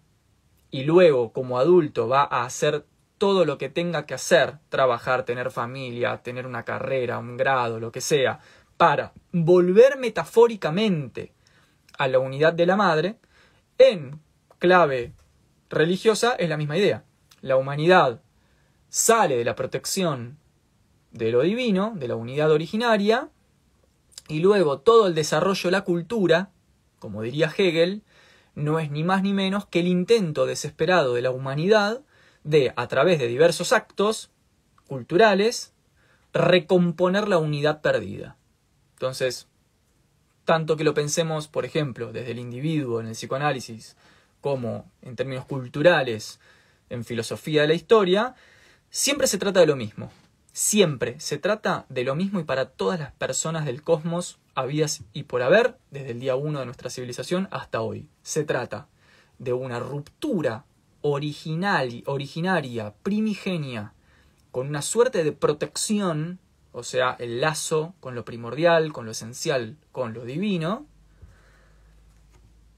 y 0.71 0.83
luego 0.83 1.31
como 1.31 1.59
adulto 1.59 2.07
va 2.07 2.23
a 2.23 2.43
hacer 2.43 2.85
todo 3.17 3.45
lo 3.45 3.57
que 3.57 3.69
tenga 3.69 4.05
que 4.05 4.13
hacer, 4.13 4.57
trabajar, 4.69 5.23
tener 5.23 5.51
familia, 5.51 6.17
tener 6.17 6.45
una 6.45 6.63
carrera, 6.63 7.17
un 7.17 7.37
grado, 7.37 7.79
lo 7.79 7.91
que 7.91 8.01
sea, 8.01 8.39
para 8.75 9.13
volver 9.31 9.97
metafóricamente 9.97 11.33
a 11.97 12.07
la 12.07 12.19
unidad 12.19 12.53
de 12.53 12.65
la 12.65 12.75
madre, 12.75 13.19
en 13.77 14.19
clave 14.59 15.13
religiosa 15.75 16.33
es 16.33 16.49
la 16.49 16.57
misma 16.57 16.77
idea. 16.77 17.03
La 17.41 17.57
humanidad 17.57 18.21
sale 18.89 19.37
de 19.37 19.45
la 19.45 19.55
protección 19.55 20.37
de 21.11 21.31
lo 21.31 21.41
divino, 21.41 21.93
de 21.95 22.07
la 22.07 22.15
unidad 22.15 22.51
originaria, 22.51 23.29
y 24.27 24.39
luego 24.39 24.79
todo 24.79 25.07
el 25.07 25.15
desarrollo 25.15 25.67
de 25.67 25.71
la 25.71 25.83
cultura, 25.83 26.49
como 26.99 27.21
diría 27.21 27.53
Hegel, 27.55 28.03
no 28.55 28.79
es 28.79 28.89
ni 28.89 29.03
más 29.03 29.21
ni 29.21 29.33
menos 29.33 29.65
que 29.65 29.81
el 29.81 29.87
intento 29.87 30.45
desesperado 30.45 31.13
de 31.13 31.21
la 31.21 31.31
humanidad 31.31 32.01
de, 32.43 32.73
a 32.75 32.87
través 32.87 33.19
de 33.19 33.27
diversos 33.27 33.73
actos 33.73 34.31
culturales, 34.87 35.73
recomponer 36.33 37.27
la 37.27 37.37
unidad 37.37 37.81
perdida. 37.81 38.37
Entonces, 38.93 39.47
tanto 40.45 40.77
que 40.77 40.83
lo 40.83 40.93
pensemos, 40.93 41.47
por 41.47 41.65
ejemplo, 41.65 42.11
desde 42.11 42.31
el 42.31 42.39
individuo 42.39 42.99
en 42.99 43.07
el 43.07 43.13
psicoanálisis, 43.13 43.97
como 44.45 44.85
en 45.01 45.15
términos 45.15 45.45
culturales, 45.45 46.39
en 46.91 47.03
filosofía 47.03 47.63
de 47.63 47.67
la 47.67 47.73
historia, 47.73 48.35
siempre 48.91 49.25
se 49.25 49.39
trata 49.39 49.59
de 49.59 49.65
lo 49.65 49.75
mismo. 49.75 50.11
Siempre 50.53 51.19
se 51.19 51.39
trata 51.39 51.87
de 51.89 52.03
lo 52.03 52.13
mismo 52.13 52.39
y 52.39 52.43
para 52.43 52.69
todas 52.69 52.99
las 52.99 53.11
personas 53.11 53.65
del 53.65 53.81
cosmos, 53.81 54.37
habidas 54.53 55.01
y 55.13 55.23
por 55.23 55.41
haber, 55.41 55.79
desde 55.89 56.11
el 56.11 56.19
día 56.19 56.35
uno 56.35 56.59
de 56.59 56.65
nuestra 56.65 56.91
civilización 56.91 57.47
hasta 57.49 57.81
hoy. 57.81 58.07
Se 58.21 58.43
trata 58.43 58.87
de 59.39 59.53
una 59.53 59.79
ruptura 59.79 60.65
original, 61.01 62.03
originaria, 62.05 62.93
primigenia, 63.01 63.93
con 64.51 64.67
una 64.67 64.83
suerte 64.83 65.23
de 65.23 65.31
protección, 65.31 66.37
o 66.71 66.83
sea, 66.83 67.15
el 67.17 67.41
lazo 67.41 67.95
con 67.99 68.13
lo 68.13 68.23
primordial, 68.25 68.93
con 68.93 69.05
lo 69.05 69.11
esencial, 69.11 69.75
con 69.91 70.13
lo 70.13 70.23
divino, 70.23 70.85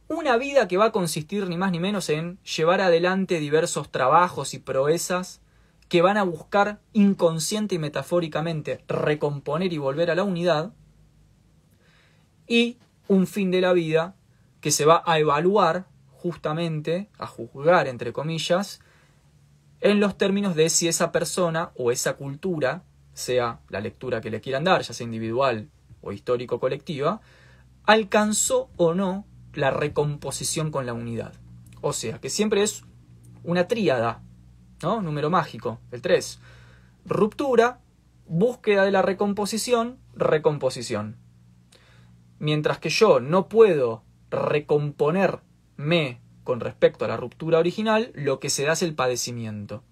una 0.09 0.37
vida 0.37 0.67
que 0.67 0.77
va 0.77 0.85
a 0.85 0.91
consistir 0.91 1.47
ni 1.49 1.57
más 1.57 1.71
ni 1.71 1.79
menos 1.79 2.09
en 2.09 2.39
llevar 2.43 2.81
adelante 2.81 3.39
diversos 3.39 3.91
trabajos 3.91 4.53
y 4.53 4.59
proezas 4.59 5.41
que 5.89 6.01
van 6.01 6.17
a 6.17 6.23
buscar 6.23 6.79
inconsciente 6.93 7.75
y 7.75 7.79
metafóricamente 7.79 8.83
recomponer 8.87 9.71
y 9.71 9.77
volver 9.77 10.11
a 10.11 10.15
la 10.15 10.23
unidad, 10.23 10.73
y 12.47 12.77
un 13.07 13.27
fin 13.27 13.51
de 13.51 13.61
la 13.61 13.73
vida 13.73 14.15
que 14.61 14.71
se 14.71 14.85
va 14.85 15.03
a 15.05 15.19
evaluar 15.19 15.87
justamente, 16.11 17.09
a 17.17 17.27
juzgar 17.27 17.87
entre 17.87 18.11
comillas, 18.11 18.81
en 19.79 19.99
los 19.99 20.17
términos 20.17 20.55
de 20.55 20.69
si 20.69 20.87
esa 20.87 21.11
persona 21.11 21.71
o 21.75 21.91
esa 21.91 22.15
cultura, 22.15 22.83
sea 23.13 23.59
la 23.69 23.81
lectura 23.81 24.21
que 24.21 24.29
le 24.29 24.41
quieran 24.41 24.63
dar, 24.63 24.81
ya 24.81 24.93
sea 24.93 25.05
individual 25.05 25.69
o 26.01 26.11
histórico 26.11 26.59
colectiva, 26.59 27.21
alcanzó 27.85 28.69
o 28.77 28.93
no 28.93 29.25
la 29.53 29.71
recomposición 29.71 30.71
con 30.71 30.85
la 30.85 30.93
unidad. 30.93 31.33
O 31.81 31.93
sea, 31.93 32.19
que 32.19 32.29
siempre 32.29 32.63
es 32.63 32.83
una 33.43 33.67
tríada 33.67 34.21
¿no? 34.81 35.01
Número 35.01 35.29
mágico, 35.29 35.79
el 35.91 36.01
3. 36.01 36.39
Ruptura, 37.05 37.79
búsqueda 38.27 38.83
de 38.83 38.91
la 38.91 39.01
recomposición, 39.01 39.97
recomposición. 40.15 41.17
Mientras 42.39 42.79
que 42.79 42.89
yo 42.89 43.19
no 43.19 43.47
puedo 43.47 44.03
recomponerme 44.29 46.21
con 46.43 46.59
respecto 46.59 47.05
a 47.05 47.07
la 47.07 47.17
ruptura 47.17 47.59
original, 47.59 48.11
lo 48.13 48.39
que 48.39 48.49
se 48.49 48.65
da 48.65 48.73
es 48.73 48.83
el 48.83 48.93
padecimiento. 48.93 49.83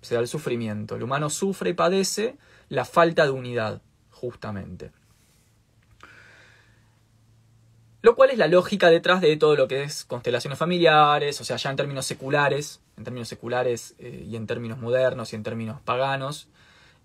Se 0.00 0.14
da 0.14 0.20
el 0.20 0.28
sufrimiento. 0.28 0.96
El 0.96 1.02
humano 1.02 1.30
sufre 1.30 1.70
y 1.70 1.74
padece 1.74 2.36
la 2.68 2.84
falta 2.84 3.24
de 3.24 3.30
unidad, 3.30 3.82
justamente. 4.10 4.92
Lo 8.04 8.14
cual 8.14 8.28
es 8.28 8.36
la 8.36 8.48
lógica 8.48 8.90
detrás 8.90 9.22
de 9.22 9.34
todo 9.38 9.56
lo 9.56 9.66
que 9.66 9.82
es 9.82 10.04
constelaciones 10.04 10.58
familiares, 10.58 11.40
o 11.40 11.44
sea, 11.44 11.56
ya 11.56 11.70
en 11.70 11.76
términos 11.76 12.04
seculares, 12.04 12.82
en 12.98 13.04
términos 13.04 13.28
seculares 13.28 13.94
eh, 13.98 14.26
y 14.28 14.36
en 14.36 14.46
términos 14.46 14.78
modernos 14.78 15.32
y 15.32 15.36
en 15.36 15.42
términos 15.42 15.80
paganos. 15.86 16.46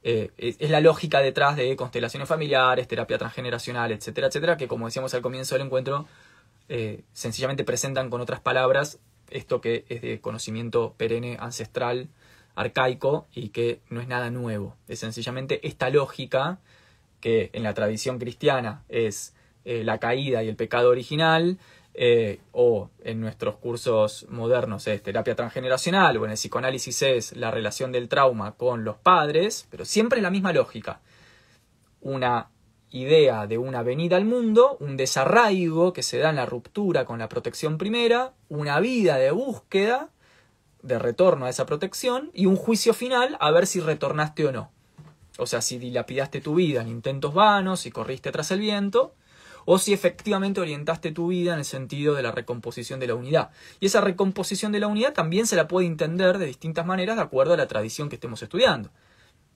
Eh, 0.03 0.31
es, 0.37 0.69
la 0.69 0.81
lógica 0.81 1.21
detrás 1.21 1.55
de 1.55 1.73
constelaciones 1.77 2.27
familiares, 2.27 2.85
terapia 2.89 3.17
transgeneracional, 3.17 3.93
etcétera, 3.93 4.27
etcétera, 4.27 4.57
que 4.57 4.67
como 4.67 4.87
decíamos 4.87 5.13
al 5.13 5.21
comienzo 5.21 5.55
del 5.55 5.67
encuentro, 5.67 6.05
eh, 6.67 7.05
sencillamente 7.13 7.63
presentan 7.63 8.09
con 8.09 8.19
otras 8.19 8.41
palabras 8.41 8.99
esto 9.29 9.61
que 9.61 9.85
es 9.87 10.01
de 10.01 10.19
conocimiento 10.19 10.95
perenne, 10.97 11.37
ancestral, 11.39 12.09
arcaico 12.55 13.25
y 13.33 13.49
que 13.49 13.79
no 13.89 14.01
es 14.01 14.09
nada 14.09 14.31
nuevo. 14.31 14.75
Es 14.89 14.99
sencillamente 14.99 15.65
esta 15.65 15.89
lógica 15.91 16.59
que 17.21 17.51
en 17.53 17.63
la 17.63 17.73
tradición 17.73 18.19
cristiana 18.19 18.83
es 18.89 19.33
eh, 19.69 19.83
la 19.83 19.99
caída 19.99 20.41
y 20.41 20.49
el 20.49 20.55
pecado 20.55 20.89
original, 20.89 21.59
eh, 21.93 22.39
o 22.53 22.89
en 23.03 23.21
nuestros 23.21 23.57
cursos 23.57 24.25
modernos 24.27 24.87
es 24.87 25.03
terapia 25.03 25.35
transgeneracional, 25.35 26.17
o 26.17 26.25
en 26.25 26.31
el 26.31 26.37
psicoanálisis 26.37 27.03
es 27.03 27.37
la 27.37 27.51
relación 27.51 27.91
del 27.91 28.09
trauma 28.09 28.53
con 28.53 28.83
los 28.83 28.97
padres, 28.97 29.67
pero 29.69 29.85
siempre 29.85 30.21
la 30.21 30.31
misma 30.31 30.53
lógica. 30.53 31.01
Una 32.01 32.49
idea 32.89 33.45
de 33.45 33.59
una 33.59 33.83
venida 33.83 34.17
al 34.17 34.25
mundo, 34.25 34.75
un 34.79 34.97
desarraigo 34.97 35.93
que 35.93 36.01
se 36.01 36.17
da 36.17 36.31
en 36.31 36.37
la 36.37 36.47
ruptura 36.47 37.05
con 37.05 37.19
la 37.19 37.29
protección 37.29 37.77
primera, 37.77 38.33
una 38.47 38.79
vida 38.79 39.17
de 39.17 39.29
búsqueda, 39.29 40.09
de 40.81 40.97
retorno 40.97 41.45
a 41.45 41.49
esa 41.51 41.67
protección, 41.67 42.31
y 42.33 42.47
un 42.47 42.55
juicio 42.55 42.95
final 42.95 43.37
a 43.39 43.51
ver 43.51 43.67
si 43.67 43.81
retornaste 43.81 44.47
o 44.47 44.51
no. 44.51 44.71
O 45.37 45.45
sea, 45.45 45.61
si 45.61 45.77
dilapidaste 45.77 46.41
tu 46.41 46.55
vida 46.55 46.81
en 46.81 46.87
intentos 46.87 47.35
vanos, 47.35 47.85
y 47.85 47.91
corriste 47.91 48.31
tras 48.31 48.49
el 48.49 48.61
viento, 48.61 49.13
o 49.65 49.79
si 49.79 49.93
efectivamente 49.93 50.61
orientaste 50.61 51.11
tu 51.11 51.27
vida 51.27 51.53
en 51.53 51.59
el 51.59 51.65
sentido 51.65 52.15
de 52.15 52.23
la 52.23 52.31
recomposición 52.31 52.99
de 52.99 53.07
la 53.07 53.15
unidad. 53.15 53.51
Y 53.79 53.87
esa 53.87 54.01
recomposición 54.01 54.71
de 54.71 54.79
la 54.79 54.87
unidad 54.87 55.13
también 55.13 55.47
se 55.47 55.55
la 55.55 55.67
puede 55.67 55.87
entender 55.87 56.37
de 56.37 56.45
distintas 56.45 56.85
maneras 56.85 57.15
de 57.17 57.23
acuerdo 57.23 57.53
a 57.53 57.57
la 57.57 57.67
tradición 57.67 58.09
que 58.09 58.15
estemos 58.15 58.41
estudiando. 58.41 58.89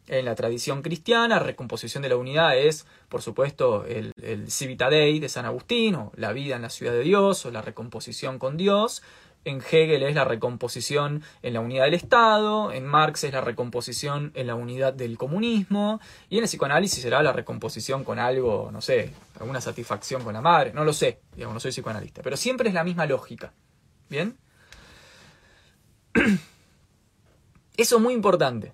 En 0.08 0.26
la 0.26 0.36
tradición 0.36 0.82
cristiana, 0.82 1.40
recomposición 1.40 2.04
de 2.04 2.10
la 2.10 2.18
unidad 2.18 2.58
es, 2.58 2.86
por 3.08 3.22
supuesto, 3.22 3.86
el, 3.86 4.12
el 4.22 4.52
Civita 4.52 4.90
Dei 4.90 5.20
de 5.20 5.30
San 5.30 5.46
Agustín, 5.46 5.96
o 5.96 6.12
la 6.18 6.34
vida 6.34 6.58
en 6.58 6.62
la 6.62 6.70
ciudad 6.70 6.92
de 6.92 7.04
Dios, 7.04 7.46
o 7.46 7.52
la 7.52 7.62
recomposición 7.62 8.38
con 8.38 8.58
Dios, 8.58 9.02
en 9.46 9.58
Hegel 9.58 10.04
es 10.04 10.16
la 10.16 10.26
recomposición 10.26 11.24
en 11.42 11.54
la 11.54 11.60
unidad 11.60 11.86
del 11.86 11.94
Estado, 11.96 12.72
en 12.72 12.86
Marx 12.86 13.24
es 13.24 13.34
la 13.34 13.42
recomposición 13.42 14.32
en 14.36 14.48
la 14.48 14.56
unidad 14.56 14.94
del 14.94 15.18
comunismo, 15.18 16.00
y 16.30 16.38
en 16.38 16.44
el 16.44 16.48
psicoanálisis 16.48 17.02
será 17.02 17.22
la 17.24 17.34
recomposición 17.34 18.04
con 18.04 18.20
algo, 18.20 18.70
no 18.72 18.82
sé, 18.82 19.12
alguna 19.40 19.62
satisfacción 19.62 20.24
con 20.24 20.34
la 20.34 20.42
madre, 20.42 20.74
no 20.74 20.84
lo 20.84 20.94
sé, 20.94 21.20
no 21.38 21.60
soy 21.60 21.72
psicoanalista, 21.72 22.22
pero 22.22 22.38
siempre 22.38 22.70
es 22.70 22.74
la 22.74 22.84
misma 22.84 23.06
lógica. 23.06 23.54
¿Bien? 24.10 24.38
Eso 27.78 27.96
es 27.96 28.02
muy 28.02 28.14
importante. 28.14 28.74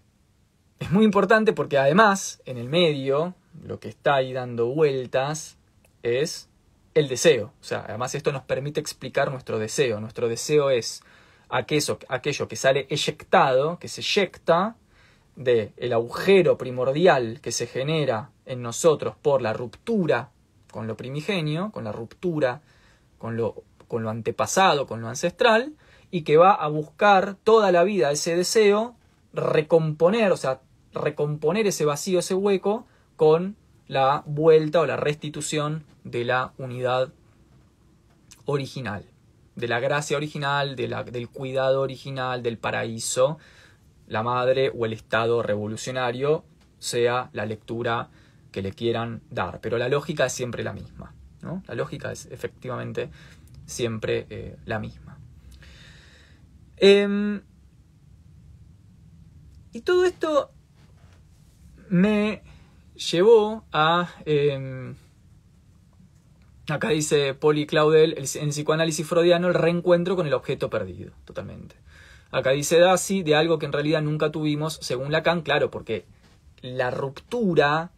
Es 0.79 0.91
muy 0.91 1.05
importante 1.05 1.53
porque 1.53 1.77
además, 1.77 2.41
en 2.45 2.57
el 2.57 2.67
medio, 2.69 3.35
lo 3.63 3.79
que 3.79 3.89
está 3.89 4.15
ahí 4.15 4.33
dando 4.33 4.67
vueltas 4.67 5.57
es 6.03 6.48
el 6.93 7.07
deseo. 7.07 7.53
O 7.59 7.63
sea, 7.63 7.85
además 7.87 8.15
esto 8.15 8.31
nos 8.31 8.43
permite 8.43 8.79
explicar 8.79 9.31
nuestro 9.31 9.59
deseo. 9.59 9.99
Nuestro 9.99 10.27
deseo 10.27 10.69
es 10.69 11.03
aquello, 11.49 11.99
aquello 12.07 12.47
que 12.47 12.55
sale 12.55 12.87
eyectado, 12.89 13.79
que 13.79 13.87
se 13.87 14.01
eyecta 14.01 14.75
del 15.35 15.71
el 15.77 15.93
agujero 15.93 16.57
primordial 16.57 17.39
que 17.41 17.51
se 17.51 17.65
genera 17.65 18.31
en 18.45 18.61
nosotros 18.61 19.15
por 19.21 19.41
la 19.41 19.53
ruptura 19.53 20.31
con 20.71 20.87
lo 20.87 20.97
primigenio, 20.97 21.71
con 21.71 21.83
la 21.83 21.91
ruptura 21.91 22.61
con 23.17 23.37
lo, 23.37 23.63
con 23.87 24.03
lo 24.03 24.09
antepasado, 24.09 24.87
con 24.87 25.01
lo 25.01 25.07
ancestral, 25.09 25.73
y 26.11 26.23
que 26.23 26.37
va 26.37 26.53
a 26.53 26.67
buscar 26.67 27.35
toda 27.43 27.71
la 27.71 27.83
vida 27.83 28.11
ese 28.11 28.35
deseo, 28.35 28.95
recomponer, 29.33 30.31
o 30.31 30.37
sea, 30.37 30.61
recomponer 30.93 31.67
ese 31.67 31.85
vacío, 31.85 32.19
ese 32.19 32.33
hueco, 32.33 32.87
con 33.15 33.55
la 33.87 34.23
vuelta 34.25 34.81
o 34.81 34.85
la 34.85 34.97
restitución 34.97 35.83
de 36.09 36.25
la 36.25 36.53
unidad 36.57 37.11
original, 38.45 39.05
de 39.55 39.67
la 39.67 39.79
gracia 39.79 40.17
original, 40.17 40.75
del 40.75 41.29
cuidado 41.29 41.81
original, 41.81 42.41
del 42.41 42.57
paraíso, 42.57 43.37
la 44.07 44.23
madre 44.23 44.71
o 44.75 44.85
el 44.85 44.93
Estado 44.93 45.43
revolucionario, 45.43 46.43
sea 46.79 47.29
la 47.33 47.45
lectura 47.45 48.09
que 48.51 48.61
le 48.61 48.71
quieran 48.73 49.21
dar. 49.29 49.59
Pero 49.61 49.77
la 49.77 49.89
lógica 49.89 50.25
es 50.25 50.33
siempre 50.33 50.63
la 50.63 50.73
misma. 50.73 51.13
¿no? 51.41 51.63
La 51.67 51.75
lógica 51.75 52.11
es 52.11 52.25
efectivamente 52.31 53.09
siempre 53.65 54.25
eh, 54.29 54.57
la 54.65 54.79
misma. 54.79 55.17
Em, 56.77 57.41
y 59.73 59.81
todo 59.81 60.05
esto 60.05 60.51
me 61.89 62.41
llevó 62.95 63.65
a... 63.71 64.09
Em, 64.25 64.95
acá 66.71 66.89
dice 66.89 67.33
Poli 67.33 67.65
Claudel, 67.65 68.15
en 68.17 68.49
psicoanálisis 68.49 69.07
freudiano, 69.07 69.47
el 69.47 69.53
reencuentro 69.53 70.15
con 70.15 70.27
el 70.27 70.33
objeto 70.33 70.69
perdido, 70.69 71.11
totalmente. 71.25 71.75
Acá 72.31 72.51
dice 72.51 72.79
Dasi, 72.79 73.23
de 73.23 73.35
algo 73.35 73.57
que 73.57 73.65
en 73.65 73.73
realidad 73.73 74.01
nunca 74.01 74.31
tuvimos, 74.31 74.79
según 74.81 75.11
Lacan, 75.11 75.41
claro, 75.41 75.71
porque 75.71 76.05
la 76.61 76.91
ruptura 76.91 77.91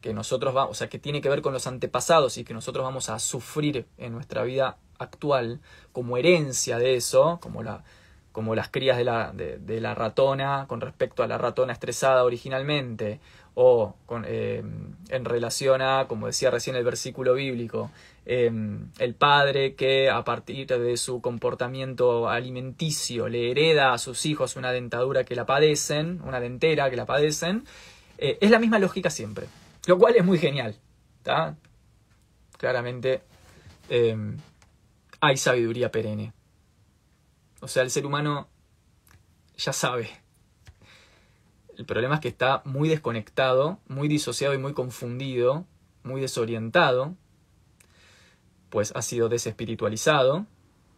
que 0.00 0.12
nosotros 0.12 0.52
vamos, 0.52 0.72
o 0.72 0.74
sea, 0.74 0.88
que 0.88 0.98
tiene 0.98 1.20
que 1.20 1.28
ver 1.28 1.42
con 1.42 1.52
los 1.52 1.66
antepasados 1.66 2.36
y 2.36 2.44
que 2.44 2.54
nosotros 2.54 2.84
vamos 2.84 3.08
a 3.08 3.18
sufrir 3.18 3.86
en 3.98 4.12
nuestra 4.12 4.42
vida 4.42 4.76
actual 4.98 5.60
como 5.92 6.16
herencia 6.16 6.78
de 6.78 6.96
eso, 6.96 7.38
como, 7.40 7.62
la, 7.62 7.84
como 8.32 8.54
las 8.54 8.68
crías 8.68 8.96
de 8.96 9.04
la, 9.04 9.32
de, 9.32 9.80
la 9.80 9.94
ratona 9.94 10.66
con 10.68 10.80
respecto 10.80 11.22
a 11.22 11.26
la 11.26 11.38
ratona 11.38 11.72
estresada 11.72 12.24
originalmente, 12.24 13.20
o 13.54 13.94
eh, 14.24 14.62
en 15.08 15.24
relación 15.24 15.82
a, 15.82 16.06
como 16.08 16.26
decía 16.26 16.50
recién 16.50 16.76
el 16.76 16.84
versículo 16.84 17.34
bíblico, 17.34 17.90
em, 18.24 18.90
el 18.98 19.14
padre 19.14 19.74
que 19.74 20.08
a 20.08 20.24
partir 20.24 20.66
de 20.66 20.96
su 20.96 21.20
comportamiento 21.20 22.28
alimenticio 22.28 23.28
le 23.28 23.50
hereda 23.50 23.92
a 23.92 23.98
sus 23.98 24.24
hijos 24.24 24.56
una 24.56 24.72
dentadura 24.72 25.24
que 25.24 25.34
la 25.34 25.44
padecen, 25.44 26.20
una 26.24 26.40
dentera 26.40 26.88
que 26.88 26.96
la 26.96 27.04
padecen, 27.04 27.64
eh, 28.18 28.38
es 28.40 28.50
la 28.50 28.58
misma 28.58 28.78
lógica 28.78 29.10
siempre, 29.10 29.46
lo 29.86 29.98
cual 29.98 30.16
es 30.16 30.24
muy 30.24 30.38
genial. 30.38 30.76
Claramente 32.58 33.22
em, 33.90 34.38
hay 35.20 35.36
sabiduría 35.36 35.90
perenne. 35.90 36.32
O 37.60 37.68
sea, 37.68 37.82
el 37.82 37.90
ser 37.90 38.06
humano 38.06 38.48
ya 39.56 39.72
sabe. 39.72 40.21
El 41.76 41.86
problema 41.86 42.16
es 42.16 42.20
que 42.20 42.28
está 42.28 42.62
muy 42.64 42.88
desconectado, 42.88 43.78
muy 43.88 44.08
disociado 44.08 44.54
y 44.54 44.58
muy 44.58 44.74
confundido, 44.74 45.64
muy 46.02 46.20
desorientado, 46.20 47.14
pues 48.70 48.92
ha 48.94 49.02
sido 49.02 49.28
desespiritualizado 49.28 50.46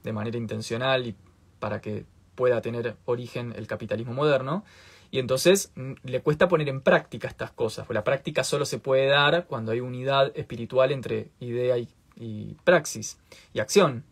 de 0.03 0.13
manera 0.13 0.37
intencional 0.37 1.07
y 1.07 1.17
para 1.59 1.81
que 1.81 2.05
pueda 2.35 2.61
tener 2.61 2.97
origen 3.05 3.53
el 3.57 3.67
capitalismo 3.67 4.13
moderno. 4.13 4.65
Y 5.11 5.19
entonces 5.19 5.73
mm, 5.77 5.93
le 6.05 6.21
cuesta 6.23 6.49
poner 6.49 6.69
en 6.69 6.81
práctica 6.81 7.29
estas 7.29 7.51
cosas, 7.53 7.87
porque 7.87 7.95
la 7.95 8.05
práctica 8.05 8.45
solo 8.45 8.65
se 8.65 8.79
puede 8.79 9.07
dar 9.07 9.47
cuando 9.47 9.73
hay 9.73 9.81
unidad 9.81 10.33
espiritual 10.35 10.93
entre 10.93 11.31
idea 11.41 11.79
y, 11.79 11.89
y 12.17 12.57
praxis 12.65 13.19
y 13.53 13.61
acción. 13.61 14.05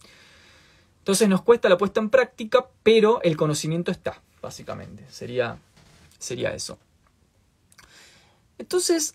Entonces 0.98 1.28
nos 1.28 1.42
cuesta 1.42 1.68
la 1.68 1.76
puesta 1.76 2.00
en 2.00 2.10
práctica, 2.10 2.68
pero 2.84 3.20
el 3.22 3.36
conocimiento 3.36 3.90
está, 3.90 4.22
básicamente. 4.40 5.04
Sería, 5.08 5.58
sería 6.22 6.54
eso. 6.54 6.78
Entonces, 8.58 9.14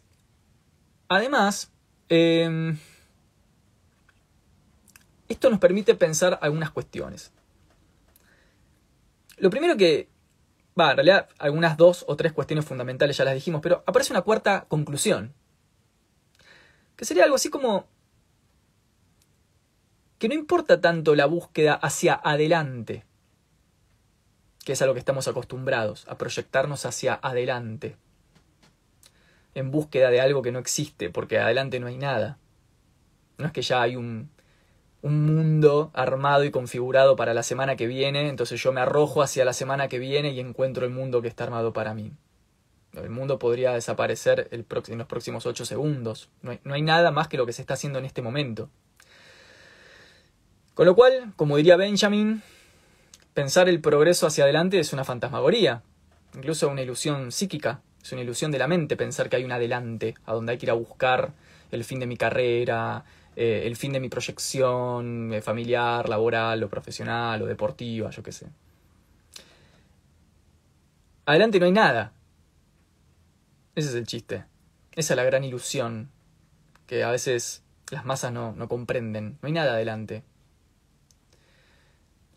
además, 1.08 1.72
em, 2.10 2.78
esto 5.30 5.50
nos 5.50 5.60
permite 5.60 5.96
pensar 5.96 6.38
algunas 6.42 6.72
cuestiones. 6.72 7.32
Lo 9.38 9.50
primero 9.50 9.78
que, 9.78 10.10
va, 10.80 10.92
en 10.92 10.98
realidad 10.98 11.30
algunas 11.38 11.78
dos 11.78 12.06
o 12.08 12.16
tres 12.16 12.34
cuestiones 12.34 12.66
fundamentales 12.66 13.18
ya 13.18 13.26
las 13.26 13.36
dijimos, 13.36 13.62
pero 13.62 13.84
aparece 13.86 14.14
una 14.14 14.22
cuarta 14.22 14.66
conclusión, 14.68 15.34
que 16.96 17.06
sería 17.06 17.24
algo 17.24 17.36
así 17.36 17.50
como 17.50 17.88
que 20.18 20.28
no 20.28 20.34
importa 20.34 20.82
tanto 20.82 21.14
la 21.16 21.28
búsqueda 21.28 21.76
hacia 21.76 22.16
adelante, 22.16 23.06
que 24.68 24.74
es 24.74 24.82
a 24.82 24.86
lo 24.86 24.92
que 24.92 25.00
estamos 25.00 25.30
acostumbrados, 25.30 26.06
a 26.10 26.18
proyectarnos 26.18 26.86
hacia 26.86 27.18
adelante, 27.22 27.96
en 29.56 29.72
búsqueda 29.72 30.10
de 30.10 30.20
algo 30.20 30.42
que 30.42 30.52
no 30.52 30.60
existe, 30.60 31.10
porque 31.10 31.40
adelante 31.40 31.80
no 31.80 31.88
hay 31.88 31.96
nada. 31.96 32.38
No 33.38 33.46
es 33.46 33.54
que 33.54 33.62
ya 33.62 33.82
hay 33.82 33.96
un, 33.96 34.30
un 35.02 35.26
mundo 35.26 35.90
armado 35.94 36.44
y 36.44 36.52
configurado 36.52 37.16
para 37.16 37.34
la 37.34 37.44
semana 37.44 37.78
que 37.78 37.88
viene, 37.88 38.28
entonces 38.28 38.62
yo 38.62 38.74
me 38.74 38.82
arrojo 38.82 39.22
hacia 39.22 39.46
la 39.46 39.54
semana 39.54 39.88
que 39.88 40.00
viene 40.00 40.32
y 40.32 40.42
encuentro 40.42 40.84
el 40.84 40.92
mundo 40.92 41.22
que 41.22 41.30
está 41.30 41.46
armado 41.46 41.72
para 41.72 41.94
mí. 41.94 42.12
El 42.92 43.10
mundo 43.10 43.40
podría 43.40 43.72
desaparecer 43.72 44.50
en 44.52 44.66
los 44.98 45.08
próximos 45.08 45.46
ocho 45.46 45.64
segundos. 45.64 46.30
no 46.42 46.74
hay 46.74 46.82
nada 46.82 47.12
más 47.12 47.30
que 47.30 47.38
lo 47.38 47.46
que 47.46 47.54
se 47.54 47.62
está 47.62 47.76
haciendo 47.76 48.00
en 48.00 48.06
este 48.06 48.22
momento. 48.22 48.70
Con 50.74 50.86
lo 50.86 50.94
cual, 50.94 51.32
como 51.38 51.56
diría 51.56 51.78
Benjamin, 51.78 52.44
pensar 53.38 53.70
el 53.70 53.82
progreso 53.82 54.26
hacia 54.26 54.46
adelante 54.46 54.80
es 54.80 54.94
una 54.94 55.04
fantasmagoría, 55.04 55.84
incluso 56.34 56.70
una 56.70 56.82
ilusión 56.82 57.32
psíquica, 57.32 57.82
es 58.02 58.12
una 58.12 58.24
ilusión 58.24 58.50
de 58.50 58.58
la 58.58 58.68
mente 58.68 58.98
pensar 58.98 59.30
que 59.30 59.36
hay 59.36 59.44
un 59.44 59.52
adelante, 59.52 60.16
a 60.26 60.34
donde 60.34 60.54
hay 60.54 60.58
que 60.58 60.66
ir 60.66 60.72
a 60.72 60.74
buscar 60.74 61.34
el 61.70 61.84
fin 61.84 62.00
de 62.00 62.08
mi 62.08 62.18
carrera, 62.18 63.06
eh, 63.36 63.62
el 63.66 63.76
fin 63.76 63.94
de 63.94 64.00
mi 64.00 64.10
proyección 64.10 65.32
eh, 65.32 65.44
familiar, 65.44 66.10
laboral 66.10 66.64
o 66.64 66.68
profesional 66.68 67.40
o 67.44 67.46
deportiva, 67.46 68.10
yo 68.10 68.24
qué 68.24 68.32
sé. 68.32 68.48
Adelante 71.28 71.60
no 71.60 71.68
hay 71.68 71.74
nada. 71.74 72.14
Ese 73.76 73.90
es 73.90 73.94
el 73.94 74.08
chiste. 74.08 74.46
Esa 74.94 75.14
es 75.14 75.16
la 75.16 75.24
gran 75.24 75.44
ilusión 75.44 76.10
que 76.88 77.04
a 77.04 77.12
veces 77.12 77.62
las 77.92 78.04
masas 78.04 78.32
no, 78.32 78.54
no 78.54 78.68
comprenden. 78.68 79.38
No 79.44 79.46
hay 79.46 79.54
nada 79.54 79.74
adelante. 79.74 80.24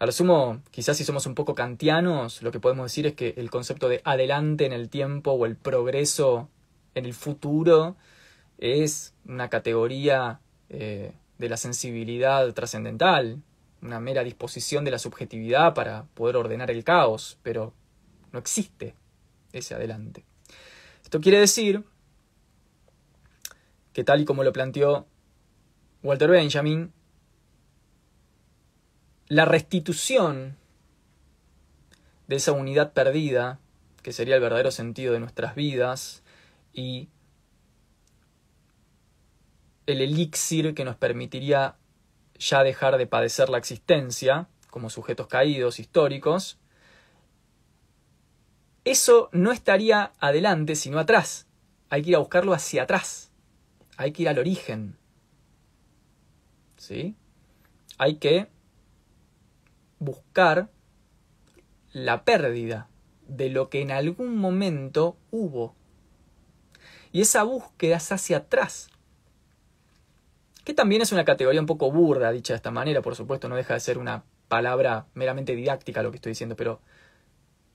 A 0.00 0.06
lo 0.06 0.12
sumo, 0.12 0.62
quizás 0.70 0.96
si 0.96 1.04
somos 1.04 1.26
un 1.26 1.34
poco 1.34 1.54
kantianos, 1.54 2.40
lo 2.40 2.50
que 2.50 2.58
podemos 2.58 2.86
decir 2.86 3.06
es 3.06 3.12
que 3.12 3.34
el 3.36 3.50
concepto 3.50 3.86
de 3.90 4.00
adelante 4.02 4.64
en 4.64 4.72
el 4.72 4.88
tiempo 4.88 5.32
o 5.32 5.44
el 5.44 5.56
progreso 5.56 6.48
en 6.94 7.04
el 7.04 7.12
futuro 7.12 7.96
es 8.56 9.12
una 9.26 9.50
categoría 9.50 10.40
eh, 10.70 11.12
de 11.36 11.48
la 11.50 11.58
sensibilidad 11.58 12.50
trascendental, 12.54 13.42
una 13.82 14.00
mera 14.00 14.24
disposición 14.24 14.86
de 14.86 14.90
la 14.90 14.98
subjetividad 14.98 15.74
para 15.74 16.04
poder 16.14 16.36
ordenar 16.36 16.70
el 16.70 16.82
caos, 16.82 17.36
pero 17.42 17.74
no 18.32 18.38
existe 18.38 18.94
ese 19.52 19.74
adelante. 19.74 20.24
Esto 21.04 21.20
quiere 21.20 21.40
decir 21.40 21.84
que 23.92 24.02
tal 24.02 24.22
y 24.22 24.24
como 24.24 24.44
lo 24.44 24.52
planteó 24.54 25.06
Walter 26.02 26.30
Benjamin, 26.30 26.90
la 29.30 29.44
restitución 29.44 30.56
de 32.26 32.36
esa 32.36 32.50
unidad 32.50 32.92
perdida, 32.92 33.60
que 34.02 34.12
sería 34.12 34.34
el 34.34 34.40
verdadero 34.40 34.72
sentido 34.72 35.12
de 35.12 35.20
nuestras 35.20 35.54
vidas, 35.54 36.24
y 36.72 37.08
el 39.86 40.00
elixir 40.00 40.74
que 40.74 40.84
nos 40.84 40.96
permitiría 40.96 41.76
ya 42.40 42.64
dejar 42.64 42.98
de 42.98 43.06
padecer 43.06 43.48
la 43.50 43.58
existencia 43.58 44.48
como 44.68 44.90
sujetos 44.90 45.28
caídos 45.28 45.78
históricos, 45.78 46.58
eso 48.84 49.28
no 49.30 49.52
estaría 49.52 50.12
adelante 50.18 50.74
sino 50.74 50.98
atrás. 50.98 51.46
Hay 51.88 52.02
que 52.02 52.10
ir 52.10 52.16
a 52.16 52.20
buscarlo 52.20 52.52
hacia 52.52 52.82
atrás. 52.82 53.30
Hay 53.96 54.10
que 54.10 54.22
ir 54.22 54.28
al 54.28 54.40
origen. 54.40 54.96
¿Sí? 56.76 57.14
Hay 57.96 58.16
que 58.16 58.48
buscar 60.00 60.68
la 61.92 62.24
pérdida 62.24 62.88
de 63.28 63.48
lo 63.48 63.70
que 63.70 63.80
en 63.80 63.92
algún 63.92 64.36
momento 64.36 65.16
hubo. 65.30 65.76
Y 67.12 67.20
esa 67.20 67.44
búsqueda 67.44 67.96
es 67.96 68.10
hacia 68.10 68.38
atrás. 68.38 68.88
Que 70.64 70.74
también 70.74 71.02
es 71.02 71.12
una 71.12 71.24
categoría 71.24 71.60
un 71.60 71.66
poco 71.66 71.92
burda, 71.92 72.32
dicha 72.32 72.52
de 72.52 72.56
esta 72.56 72.72
manera, 72.72 73.02
por 73.02 73.14
supuesto, 73.14 73.48
no 73.48 73.56
deja 73.56 73.74
de 73.74 73.80
ser 73.80 73.98
una 73.98 74.24
palabra 74.48 75.06
meramente 75.14 75.54
didáctica 75.54 76.02
lo 76.02 76.10
que 76.10 76.16
estoy 76.16 76.30
diciendo, 76.30 76.56
pero 76.56 76.80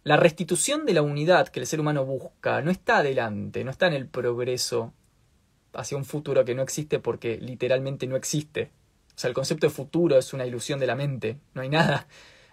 la 0.04 0.18
restitución 0.18 0.86
de 0.86 0.94
la 0.94 1.02
unidad 1.02 1.48
que 1.48 1.60
el 1.60 1.68
ser 1.68 1.80
humano 1.80 2.06
busca 2.06 2.62
no 2.62 2.70
está 2.70 2.98
adelante, 2.98 3.64
no 3.64 3.72
está 3.72 3.88
en 3.88 3.94
el 3.94 4.08
progreso 4.08 4.94
hacia 5.74 5.98
un 5.98 6.06
futuro 6.06 6.46
que 6.46 6.54
no 6.54 6.62
existe 6.62 7.00
porque 7.00 7.38
literalmente 7.38 8.08
no 8.08 8.16
existe. 8.16 8.72
O 9.16 9.18
sea, 9.18 9.30
el 9.30 9.34
concepto 9.34 9.66
de 9.66 9.74
futuro 9.74 10.18
es 10.18 10.34
una 10.34 10.46
ilusión 10.46 10.80
de 10.80 10.88
la 10.88 10.96
mente, 10.96 11.38
no 11.54 11.62
hay 11.62 11.70
nada. 11.70 12.08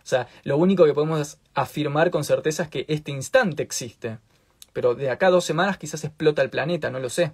O 0.04 0.06
sea, 0.06 0.28
lo 0.44 0.56
único 0.56 0.84
que 0.84 0.94
podemos 0.94 1.38
afirmar 1.54 2.10
con 2.10 2.24
certeza 2.24 2.64
es 2.64 2.68
que 2.68 2.84
este 2.88 3.12
instante 3.12 3.62
existe. 3.62 4.18
Pero 4.72 4.94
de 4.94 5.10
acá 5.10 5.28
a 5.28 5.30
dos 5.30 5.44
semanas 5.44 5.78
quizás 5.78 6.02
explota 6.04 6.42
el 6.42 6.50
planeta, 6.50 6.90
no 6.90 6.98
lo 6.98 7.08
sé. 7.08 7.32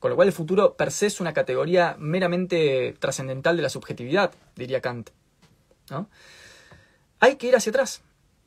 Con 0.00 0.10
lo 0.10 0.16
cual 0.16 0.28
el 0.28 0.34
futuro 0.34 0.76
per 0.76 0.92
se 0.92 1.06
es 1.06 1.20
una 1.20 1.32
categoría 1.32 1.96
meramente 1.98 2.94
trascendental 2.98 3.56
de 3.56 3.62
la 3.62 3.68
subjetividad, 3.68 4.32
diría 4.54 4.80
Kant. 4.80 5.10
¿no? 5.90 6.08
Hay 7.20 7.36
que 7.36 7.48
ir 7.48 7.56
hacia 7.56 7.70
atrás. 7.70 8.02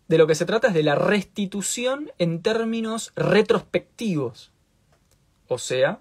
De 0.07 0.17
lo 0.17 0.27
que 0.27 0.35
se 0.35 0.45
trata 0.45 0.69
es 0.69 0.73
de 0.73 0.83
la 0.83 0.95
restitución 0.95 2.11
en 2.17 2.41
términos 2.41 3.11
retrospectivos. 3.15 4.51
O 5.47 5.57
sea, 5.57 5.99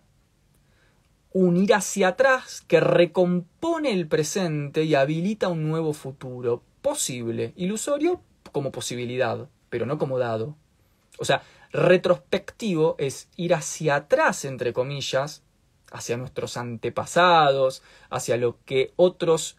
un 1.37 1.59
ir 1.59 1.75
hacia 1.75 2.09
atrás 2.09 2.65
que 2.67 2.81
recompone 2.81 3.93
el 3.93 4.09
presente 4.09 4.85
y 4.85 4.95
habilita 4.95 5.49
un 5.49 5.69
nuevo 5.69 5.93
futuro 5.93 6.63
posible, 6.81 7.53
ilusorio 7.57 8.23
como 8.53 8.73
posibilidad, 8.73 9.47
pero 9.69 9.85
no 9.85 9.99
como 9.99 10.19
dado. 10.19 10.57
O 11.19 11.27
sea, 11.27 11.43
retrospectivo 11.73 12.97
es 12.99 13.29
ir 13.37 13.53
hacia 13.53 13.97
atrás, 13.97 14.47
entre 14.47 14.73
comillas, 14.73 15.43
hacia 15.93 16.17
nuestros 16.17 16.57
antepasados, 16.57 17.83
hacia 18.09 18.39
lo 18.39 18.57
que 18.65 18.95
otros 18.97 19.59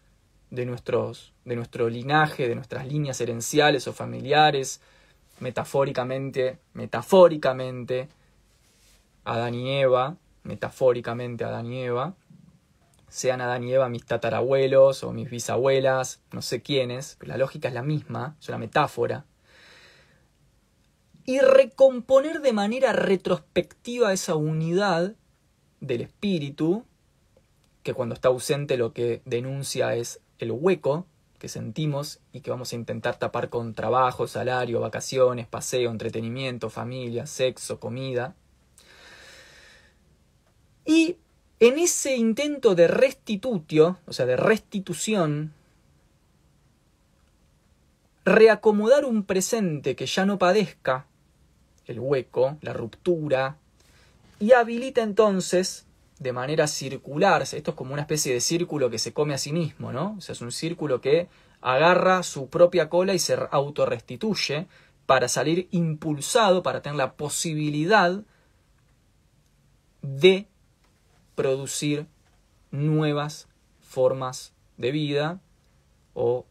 de, 0.50 0.66
nuestros, 0.66 1.32
de 1.44 1.54
nuestro 1.54 1.88
linaje, 1.88 2.48
de 2.48 2.56
nuestras 2.56 2.88
líneas 2.88 3.20
herenciales 3.20 3.86
o 3.86 3.92
familiares, 3.92 4.80
metafóricamente, 5.38 6.58
metafóricamente, 6.72 8.08
Adán 9.22 9.54
y 9.54 9.78
Eva, 9.78 10.16
metafóricamente 10.42 11.44
Adán 11.44 11.66
y 11.66 11.82
Eva, 11.82 12.14
sean 13.08 13.40
Adán 13.40 13.64
y 13.64 13.72
Eva 13.72 13.88
mis 13.88 14.04
tatarabuelos 14.04 15.02
o 15.02 15.12
mis 15.12 15.30
bisabuelas, 15.30 16.20
no 16.32 16.42
sé 16.42 16.62
quiénes, 16.62 17.16
pero 17.18 17.30
la 17.30 17.38
lógica 17.38 17.68
es 17.68 17.74
la 17.74 17.82
misma, 17.82 18.36
es 18.40 18.48
una 18.48 18.58
metáfora. 18.58 19.24
Y 21.24 21.40
recomponer 21.40 22.40
de 22.40 22.52
manera 22.52 22.92
retrospectiva 22.92 24.12
esa 24.12 24.34
unidad 24.34 25.14
del 25.80 26.00
espíritu, 26.02 26.84
que 27.82 27.94
cuando 27.94 28.14
está 28.14 28.28
ausente 28.28 28.76
lo 28.76 28.92
que 28.92 29.22
denuncia 29.24 29.94
es 29.94 30.20
el 30.38 30.52
hueco 30.52 31.06
que 31.38 31.48
sentimos 31.48 32.20
y 32.32 32.40
que 32.40 32.50
vamos 32.50 32.72
a 32.72 32.76
intentar 32.76 33.16
tapar 33.16 33.48
con 33.48 33.74
trabajo, 33.74 34.26
salario, 34.26 34.80
vacaciones, 34.80 35.46
paseo, 35.46 35.90
entretenimiento, 35.90 36.68
familia, 36.68 37.26
sexo, 37.26 37.78
comida. 37.78 38.34
Y 40.88 41.18
en 41.60 41.78
ese 41.78 42.16
intento 42.16 42.74
de 42.74 42.88
restitutio, 42.88 43.98
o 44.06 44.14
sea, 44.14 44.24
de 44.24 44.38
restitución, 44.38 45.52
reacomodar 48.24 49.04
un 49.04 49.24
presente 49.24 49.94
que 49.94 50.06
ya 50.06 50.24
no 50.24 50.38
padezca 50.38 51.04
el 51.86 52.00
hueco, 52.00 52.56
la 52.62 52.72
ruptura, 52.72 53.58
y 54.40 54.52
habilita 54.52 55.02
entonces 55.02 55.84
de 56.20 56.32
manera 56.32 56.66
circular, 56.66 57.42
esto 57.42 57.72
es 57.72 57.76
como 57.76 57.92
una 57.92 58.02
especie 58.02 58.32
de 58.32 58.40
círculo 58.40 58.88
que 58.88 58.98
se 58.98 59.12
come 59.12 59.34
a 59.34 59.38
sí 59.38 59.52
mismo, 59.52 59.92
¿no? 59.92 60.14
O 60.16 60.22
sea, 60.22 60.32
es 60.32 60.40
un 60.40 60.52
círculo 60.52 61.02
que 61.02 61.28
agarra 61.60 62.22
su 62.22 62.48
propia 62.48 62.88
cola 62.88 63.12
y 63.12 63.18
se 63.18 63.36
autorrestituye 63.50 64.66
para 65.04 65.28
salir 65.28 65.68
impulsado, 65.70 66.62
para 66.62 66.80
tener 66.80 66.96
la 66.96 67.12
posibilidad 67.12 68.22
de 70.00 70.46
producir 71.38 72.06
nuevas 72.72 73.46
formas 73.80 74.52
de 74.76 74.90
vida 74.92 75.40
o 76.12 76.44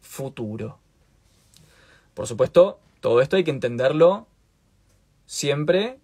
futuro. 0.00 0.78
Por 2.14 2.28
supuesto, 2.28 2.78
todo 3.00 3.20
esto 3.22 3.36
hay 3.36 3.44
que 3.44 3.50
entenderlo 3.50 4.28
siempre 5.26 5.98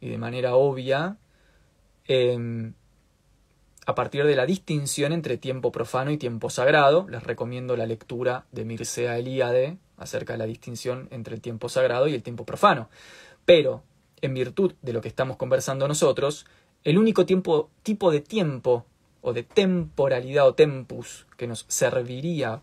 y 0.00 0.10
de 0.10 0.18
manera 0.18 0.56
obvia 0.56 1.16
Em, 2.08 2.74
a 3.84 3.94
partir 3.94 4.24
de 4.24 4.36
la 4.36 4.46
distinción 4.46 5.12
entre 5.12 5.38
tiempo 5.38 5.70
profano 5.72 6.10
y 6.10 6.18
tiempo 6.18 6.50
sagrado. 6.50 7.06
Les 7.08 7.22
recomiendo 7.22 7.76
la 7.76 7.86
lectura 7.86 8.46
de 8.52 8.64
Mircea 8.64 9.18
Eliade 9.18 9.78
acerca 9.96 10.34
de 10.34 10.38
la 10.38 10.46
distinción 10.46 11.08
entre 11.10 11.34
el 11.34 11.40
tiempo 11.40 11.68
sagrado 11.68 12.08
y 12.08 12.14
el 12.14 12.22
tiempo 12.22 12.44
profano. 12.44 12.88
Pero, 13.44 13.82
en 14.22 14.34
virtud 14.34 14.74
de 14.82 14.92
lo 14.92 15.00
que 15.00 15.08
estamos 15.08 15.36
conversando 15.36 15.86
nosotros, 15.86 16.46
el 16.86 16.98
único 16.98 17.26
tipo 17.26 18.10
de 18.12 18.20
tiempo 18.20 18.86
o 19.20 19.32
de 19.32 19.42
temporalidad 19.42 20.46
o 20.46 20.54
tempus 20.54 21.26
que 21.36 21.48
nos 21.48 21.64
serviría 21.66 22.62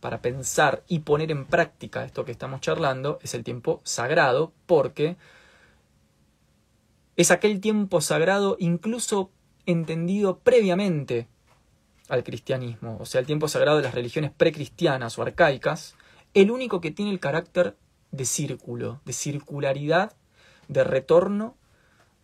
para 0.00 0.20
pensar 0.20 0.82
y 0.88 0.98
poner 0.98 1.30
en 1.30 1.44
práctica 1.44 2.04
esto 2.04 2.24
que 2.24 2.32
estamos 2.32 2.60
charlando 2.60 3.20
es 3.22 3.34
el 3.34 3.44
tiempo 3.44 3.80
sagrado, 3.84 4.52
porque 4.66 5.16
es 7.14 7.30
aquel 7.30 7.60
tiempo 7.60 8.00
sagrado 8.00 8.56
incluso 8.58 9.30
entendido 9.64 10.40
previamente 10.40 11.28
al 12.08 12.24
cristianismo, 12.24 12.98
o 13.00 13.06
sea, 13.06 13.20
el 13.20 13.26
tiempo 13.26 13.46
sagrado 13.46 13.76
de 13.76 13.84
las 13.84 13.94
religiones 13.94 14.32
precristianas 14.36 15.16
o 15.20 15.22
arcaicas, 15.22 15.94
el 16.34 16.50
único 16.50 16.80
que 16.80 16.90
tiene 16.90 17.12
el 17.12 17.20
carácter 17.20 17.76
de 18.10 18.24
círculo, 18.24 19.00
de 19.04 19.12
circularidad, 19.12 20.16
de 20.66 20.82
retorno, 20.82 21.54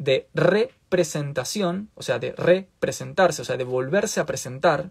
de 0.01 0.28
representación, 0.32 1.90
o 1.94 2.03
sea, 2.03 2.18
de 2.18 2.32
representarse, 2.32 3.42
o 3.42 3.44
sea, 3.44 3.59
de 3.59 3.64
volverse 3.64 4.18
a 4.18 4.24
presentar. 4.24 4.90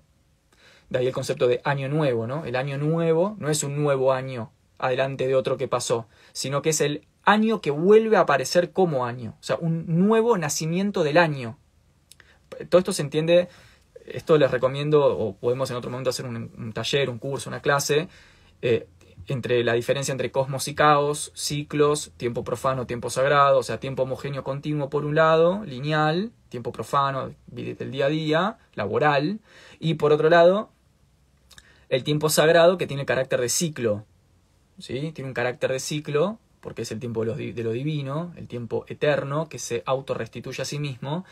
De 0.89 0.99
ahí 0.99 1.07
el 1.07 1.13
concepto 1.13 1.47
de 1.47 1.61
año 1.63 1.89
nuevo, 1.89 2.27
¿no? 2.27 2.45
El 2.45 2.55
año 2.55 2.77
nuevo 2.77 3.35
no 3.39 3.49
es 3.49 3.63
un 3.63 3.75
nuevo 3.75 4.13
año 4.13 4.51
adelante 4.77 5.27
de 5.27 5.33
otro 5.33 5.57
que 5.57 5.67
pasó, 5.67 6.07
sino 6.31 6.61
que 6.61 6.69
es 6.69 6.79
el 6.81 7.07
año 7.23 7.59
que 7.59 7.71
vuelve 7.71 8.17
a 8.17 8.21
aparecer 8.21 8.71
como 8.71 9.05
año, 9.05 9.35
o 9.39 9.43
sea, 9.43 9.57
un 9.59 9.85
nuevo 9.87 10.37
nacimiento 10.37 11.03
del 11.03 11.17
año. 11.17 11.57
Todo 12.69 12.77
esto 12.77 12.93
se 12.93 13.01
entiende, 13.01 13.49
esto 14.05 14.37
les 14.37 14.51
recomiendo, 14.51 15.05
o 15.05 15.35
podemos 15.35 15.71
en 15.71 15.77
otro 15.77 15.89
momento 15.89 16.11
hacer 16.11 16.27
un, 16.27 16.71
taller, 16.71 17.09
un 17.09 17.17
curso, 17.17 17.49
una 17.49 17.61
clase, 17.61 18.07
eh, 18.61 18.87
entre 19.27 19.63
la 19.63 19.73
diferencia 19.73 20.11
entre 20.11 20.31
cosmos 20.31 20.67
y 20.67 20.75
caos, 20.75 21.31
ciclos, 21.35 22.11
tiempo 22.17 22.43
profano, 22.43 22.87
tiempo 22.87 23.09
sagrado, 23.09 23.59
o 23.59 23.63
sea, 23.63 23.79
tiempo 23.79 24.03
homogéneo 24.03 24.43
continuo 24.43 24.89
por 24.89 25.05
un 25.05 25.15
lado, 25.15 25.63
lineal, 25.65 26.31
tiempo 26.49 26.71
profano 26.71 27.33
del 27.47 27.91
día 27.91 28.05
a 28.05 28.09
día, 28.09 28.57
laboral, 28.73 29.39
y 29.79 29.95
por 29.95 30.11
otro 30.11 30.29
lado, 30.29 30.69
el 31.89 32.03
tiempo 32.03 32.29
sagrado 32.29 32.77
que 32.77 32.87
tiene 32.87 33.05
carácter 33.05 33.41
de 33.41 33.49
ciclo, 33.49 34.05
¿sí? 34.79 35.11
Tiene 35.13 35.29
un 35.29 35.33
carácter 35.33 35.71
de 35.71 35.79
ciclo 35.79 36.39
porque 36.61 36.81
es 36.81 36.91
el 36.91 36.99
tiempo 36.99 37.23
de 37.23 37.63
lo, 37.63 37.71
divino, 37.71 38.33
el 38.35 38.47
tiempo 38.47 38.85
eterno, 38.87 39.47
que 39.47 39.59
se 39.59 39.83
autorrestituye 39.85 40.61
a 40.61 40.65
sí 40.65 40.79
mismo, 40.79 41.25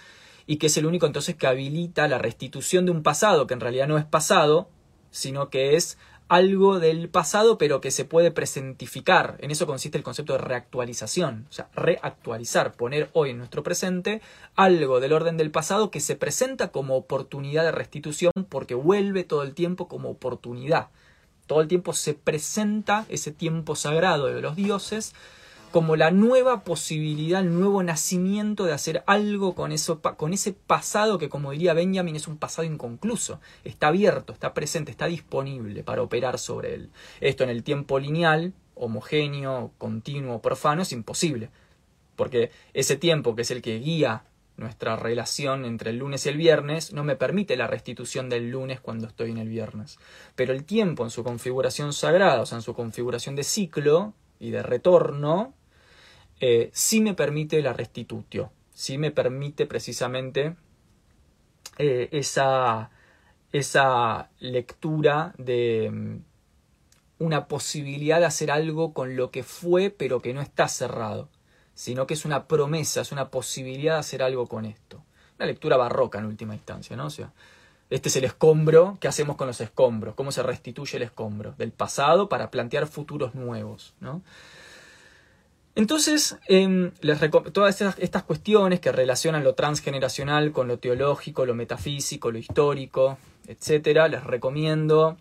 y 0.46 0.58
que 0.58 0.68
es 0.68 0.78
el 0.78 0.86
único 0.86 1.06
entonces 1.06 1.36
que 1.36 1.48
habilita 1.48 2.08
la 2.08 2.18
restitución 2.18 2.86
de 2.86 2.92
un 2.92 3.04
pasado, 3.04 3.48
que 3.48 3.54
en 3.54 3.60
realidad 3.60 3.88
no 3.88 3.98
es 3.98 4.06
pasado, 4.06 4.70
sino 5.12 5.50
que 5.50 5.76
es 5.76 5.98
algo 6.30 6.80
del 6.80 7.10
pasado, 7.10 7.58
pero 7.58 7.82
que 7.82 7.92
se 7.92 8.06
puede 8.06 8.32
presentificar. 8.32 9.38
En 9.40 9.52
eso 9.52 9.66
consiste 9.66 9.98
el 9.98 10.04
concepto 10.04 10.34
de 10.34 10.40
reactualización, 10.40 11.48
o 11.50 11.54
sea, 11.54 11.70
reactualizar, 11.76 12.74
poner 12.74 13.10
hoy 13.14 13.32
en 13.32 13.38
nuestro 13.38 13.64
presente 13.64 14.22
algo 14.56 15.00
del 15.00 15.14
orden 15.14 15.38
del 15.38 15.52
pasado 15.52 15.92
que 15.92 16.00
se 16.00 16.16
presenta 16.16 16.70
como 16.70 16.96
oportunidad 16.96 17.64
de 17.64 17.72
restitución 17.72 18.32
porque 18.50 18.76
vuelve 18.76 19.24
todo 19.24 19.44
el 19.44 19.54
tiempo 19.54 19.88
como 19.88 20.10
oportunidad. 20.10 20.90
Todo 21.46 21.62
el 21.62 21.70
tiempo 21.70 21.94
se 21.94 22.14
presenta 22.14 23.06
ese 23.08 23.32
tiempo 23.32 23.76
sagrado 23.76 24.26
de 24.28 24.42
los 24.42 24.56
dioses 24.58 25.14
como 25.78 25.96
la 25.96 26.10
nueva 26.10 26.64
posibilidad, 26.64 27.40
el 27.40 27.54
nuevo 27.54 27.84
nacimiento 27.84 28.66
de 28.66 28.74
hacer 28.74 29.04
algo 29.06 29.54
con, 29.54 29.72
eso, 29.72 30.02
con 30.02 30.34
ese 30.34 30.52
pasado 30.52 31.20
que, 31.20 31.30
como 31.30 31.52
diría 31.52 31.76
Benjamin, 31.76 32.16
es 32.16 32.28
un 32.28 32.40
pasado 32.40 32.68
inconcluso. 32.68 33.40
Está 33.64 33.90
abierto, 33.90 34.34
está 34.34 34.56
presente, 34.56 34.90
está 34.90 35.06
disponible 35.06 35.84
para 35.84 36.02
operar 36.02 36.40
sobre 36.40 36.74
él. 36.74 36.90
Esto 37.22 37.44
en 37.44 37.52
el 37.52 37.62
tiempo 37.62 38.00
lineal, 38.00 38.56
homogéneo, 38.74 39.72
continuo, 39.78 40.42
profano, 40.42 40.82
es 40.82 40.92
imposible. 40.94 41.52
Porque 42.16 42.50
ese 42.74 42.96
tiempo, 42.96 43.36
que 43.36 43.44
es 43.44 43.52
el 43.52 43.62
que 43.62 43.78
guía 43.78 44.24
nuestra 44.56 44.96
relación 44.96 45.64
entre 45.64 45.92
el 45.92 45.98
lunes 45.98 46.26
y 46.26 46.30
el 46.30 46.38
viernes 46.38 46.92
no 46.92 47.04
me 47.04 47.16
permite 47.16 47.56
la 47.56 47.68
restitución 47.68 48.30
del 48.30 48.50
lunes 48.50 48.80
cuando 48.80 49.06
estoy 49.06 49.30
en 49.30 49.38
el 49.38 49.50
viernes. 49.50 50.00
Pero 50.34 50.54
el 50.54 50.64
tiempo 50.64 51.04
en 51.04 51.12
su 51.12 51.24
configuración 51.24 51.94
sagrada, 51.94 52.42
o 52.42 52.48
sea, 52.48 52.58
en 52.58 52.64
su 52.64 52.74
configuración 52.74 53.36
de 53.36 53.44
ciclo 53.44 54.16
y 54.40 54.50
de 54.50 54.64
retorno, 54.64 55.54
eh, 56.40 56.70
sí 56.74 57.02
me 57.02 57.14
permite 57.14 57.62
la 57.62 57.74
restitutio, 57.74 58.52
sí 58.74 58.98
me 58.98 59.12
permite 59.12 59.66
precisamente 59.66 60.56
eh, 61.78 62.10
esa, 62.12 62.92
esa 63.52 64.30
lectura 64.40 65.34
de 65.38 65.90
mm, 65.92 66.18
una 67.20 67.48
posibilidad 67.48 68.20
de 68.20 68.26
hacer 68.26 68.52
algo 68.52 68.94
con 68.94 69.16
lo 69.16 69.32
que 69.32 69.44
fue 69.44 69.90
pero 69.90 70.22
que 70.22 70.34
no 70.34 70.42
está 70.42 70.68
cerrado 70.68 71.30
sino 71.78 72.08
que 72.08 72.16
es 72.16 72.26
una 72.26 72.48
promesa, 72.48 73.02
es 73.02 73.12
una 73.12 73.30
posibilidad 73.30 73.94
de 73.94 74.00
hacer 74.00 74.24
algo 74.24 74.48
con 74.48 74.66
esto. 74.66 75.04
Una 75.38 75.46
lectura 75.46 75.78
barroca 75.78 76.18
en 76.18 76.26
última 76.26 76.56
instancia, 76.56 76.96
¿no? 76.96 77.06
O 77.06 77.12
sea, 77.12 77.34
este 77.92 78.10
es 78.10 78.16
el 78.16 78.24
escombro, 78.24 78.98
¿qué 79.00 79.08
hacemos 79.08 79.36
con 79.36 79.46
los 79.46 79.62
escombros? 79.62 80.16
¿Cómo 80.16 80.32
se 80.32 80.42
restituye 80.42 80.98
el 80.98 81.04
escombro 81.04 81.54
del 81.56 81.72
pasado 81.72 82.30
para 82.30 82.50
plantear 82.50 82.88
futuros 82.88 83.36
nuevos, 83.36 83.94
¿no? 84.00 84.24
Entonces, 85.78 86.40
em, 86.48 86.90
todas 87.54 87.82
estas, 88.00 88.24
cuestiones 88.24 88.80
que 88.80 88.92
relacionan 88.92 89.44
lo 89.44 89.54
transgeneracional 89.54 90.52
con 90.52 90.68
lo 90.68 90.80
teológico, 90.80 91.46
lo 91.46 91.54
metafísico, 91.54 92.32
lo 92.32 92.40
histórico, 92.40 93.20
etc., 93.46 94.10
les 94.10 94.24
recomiendo 94.24 95.18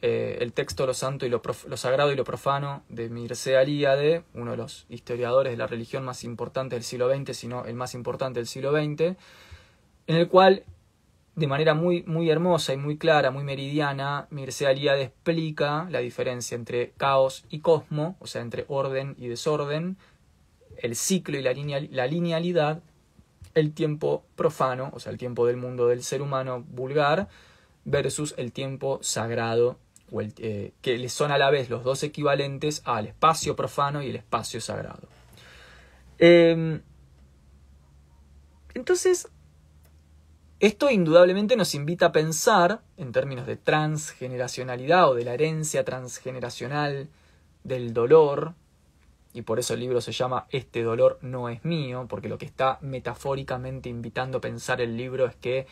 eh, 0.00 0.38
el 0.40 0.54
texto 0.54 0.86
Lo 0.86 0.94
Santo 0.94 1.26
y 1.26 1.28
lo, 1.28 1.42
Sagrado 1.76 2.10
y 2.10 2.16
lo 2.16 2.24
Profano 2.24 2.84
de 2.88 3.10
Mircea 3.10 3.60
Eliade, 3.60 4.22
uno 4.32 4.52
de 4.52 4.56
los 4.56 4.86
historiadores 4.88 5.52
de 5.52 5.58
la 5.58 5.66
religión 5.66 6.06
más 6.06 6.24
importantes 6.24 6.78
del 6.78 6.84
siglo 6.84 7.14
XX, 7.14 7.36
sino 7.36 7.66
el 7.66 7.74
más 7.74 7.92
importante 7.92 8.40
del 8.40 8.46
siglo 8.46 8.72
XX, 8.72 9.14
en 10.06 10.16
el 10.16 10.28
cual 10.28 10.64
de 11.38 11.46
manera 11.46 11.74
muy, 11.74 12.02
muy 12.02 12.28
hermosa 12.30 12.72
y 12.72 12.76
muy 12.76 12.98
clara, 12.98 13.30
muy 13.30 13.44
meridiana, 13.44 14.26
Mircea 14.30 14.72
Eliade 14.72 15.04
explica 15.04 15.86
la 15.88 16.00
diferencia 16.00 16.56
entre 16.56 16.90
caos 16.96 17.44
y 17.48 17.60
cosmo, 17.60 18.16
o 18.18 18.26
sea, 18.26 18.42
entre 18.42 18.64
orden 18.66 19.14
y 19.16 19.28
desorden, 19.28 19.96
el 20.78 20.96
ciclo 20.96 21.38
y 21.38 21.42
la, 21.42 21.54
la 21.92 22.06
linealidad, 22.08 22.82
el 23.54 23.72
tiempo 23.72 24.24
profano, 24.34 24.90
o 24.92 24.98
sea, 24.98 25.12
el 25.12 25.18
tiempo 25.18 25.46
del 25.46 25.56
mundo 25.56 25.86
del 25.86 26.02
ser 26.02 26.22
humano 26.22 26.64
vulgar, 26.68 27.28
versus 27.84 28.34
el 28.36 28.50
tiempo 28.50 28.98
sagrado, 29.00 29.78
o 30.10 30.20
el, 30.20 30.34
eh, 30.38 30.72
que 30.82 31.08
son 31.08 31.30
a 31.30 31.38
la 31.38 31.50
vez 31.50 31.70
los 31.70 31.84
dos 31.84 32.02
equivalentes 32.02 32.82
al 32.84 33.06
espacio 33.06 33.54
profano 33.54 34.02
y 34.02 34.10
el 34.10 34.16
espacio 34.16 34.60
sagrado. 34.60 35.06
Em, 36.18 36.82
entonces, 38.74 39.28
esto 40.60 40.90
indudablemente 40.90 41.56
nos 41.56 41.74
invita 41.74 42.06
a 42.06 42.12
pensar, 42.12 42.80
en 42.96 43.12
términos 43.12 43.46
de 43.46 43.56
transgeneracionalidad 43.56 45.08
o 45.08 45.14
de 45.14 45.24
la 45.24 45.34
herencia 45.34 45.84
transgeneracional 45.84 47.08
del 47.62 47.92
dolor, 47.94 48.54
y 49.32 49.42
por 49.42 49.60
eso 49.60 49.74
el 49.74 49.80
libro 49.80 50.00
se 50.00 50.10
llama 50.10 50.46
Este 50.50 50.82
dolor 50.82 51.18
no 51.22 51.48
es 51.48 51.64
mío, 51.64 52.06
porque 52.08 52.28
lo 52.28 52.38
que 52.38 52.46
está 52.46 52.78
metafóricamente 52.80 53.88
invitando 53.88 54.38
a 54.38 54.40
pensar 54.40 54.80
el 54.80 54.96
libro 54.96 55.26
es 55.26 55.36
que 55.36 55.66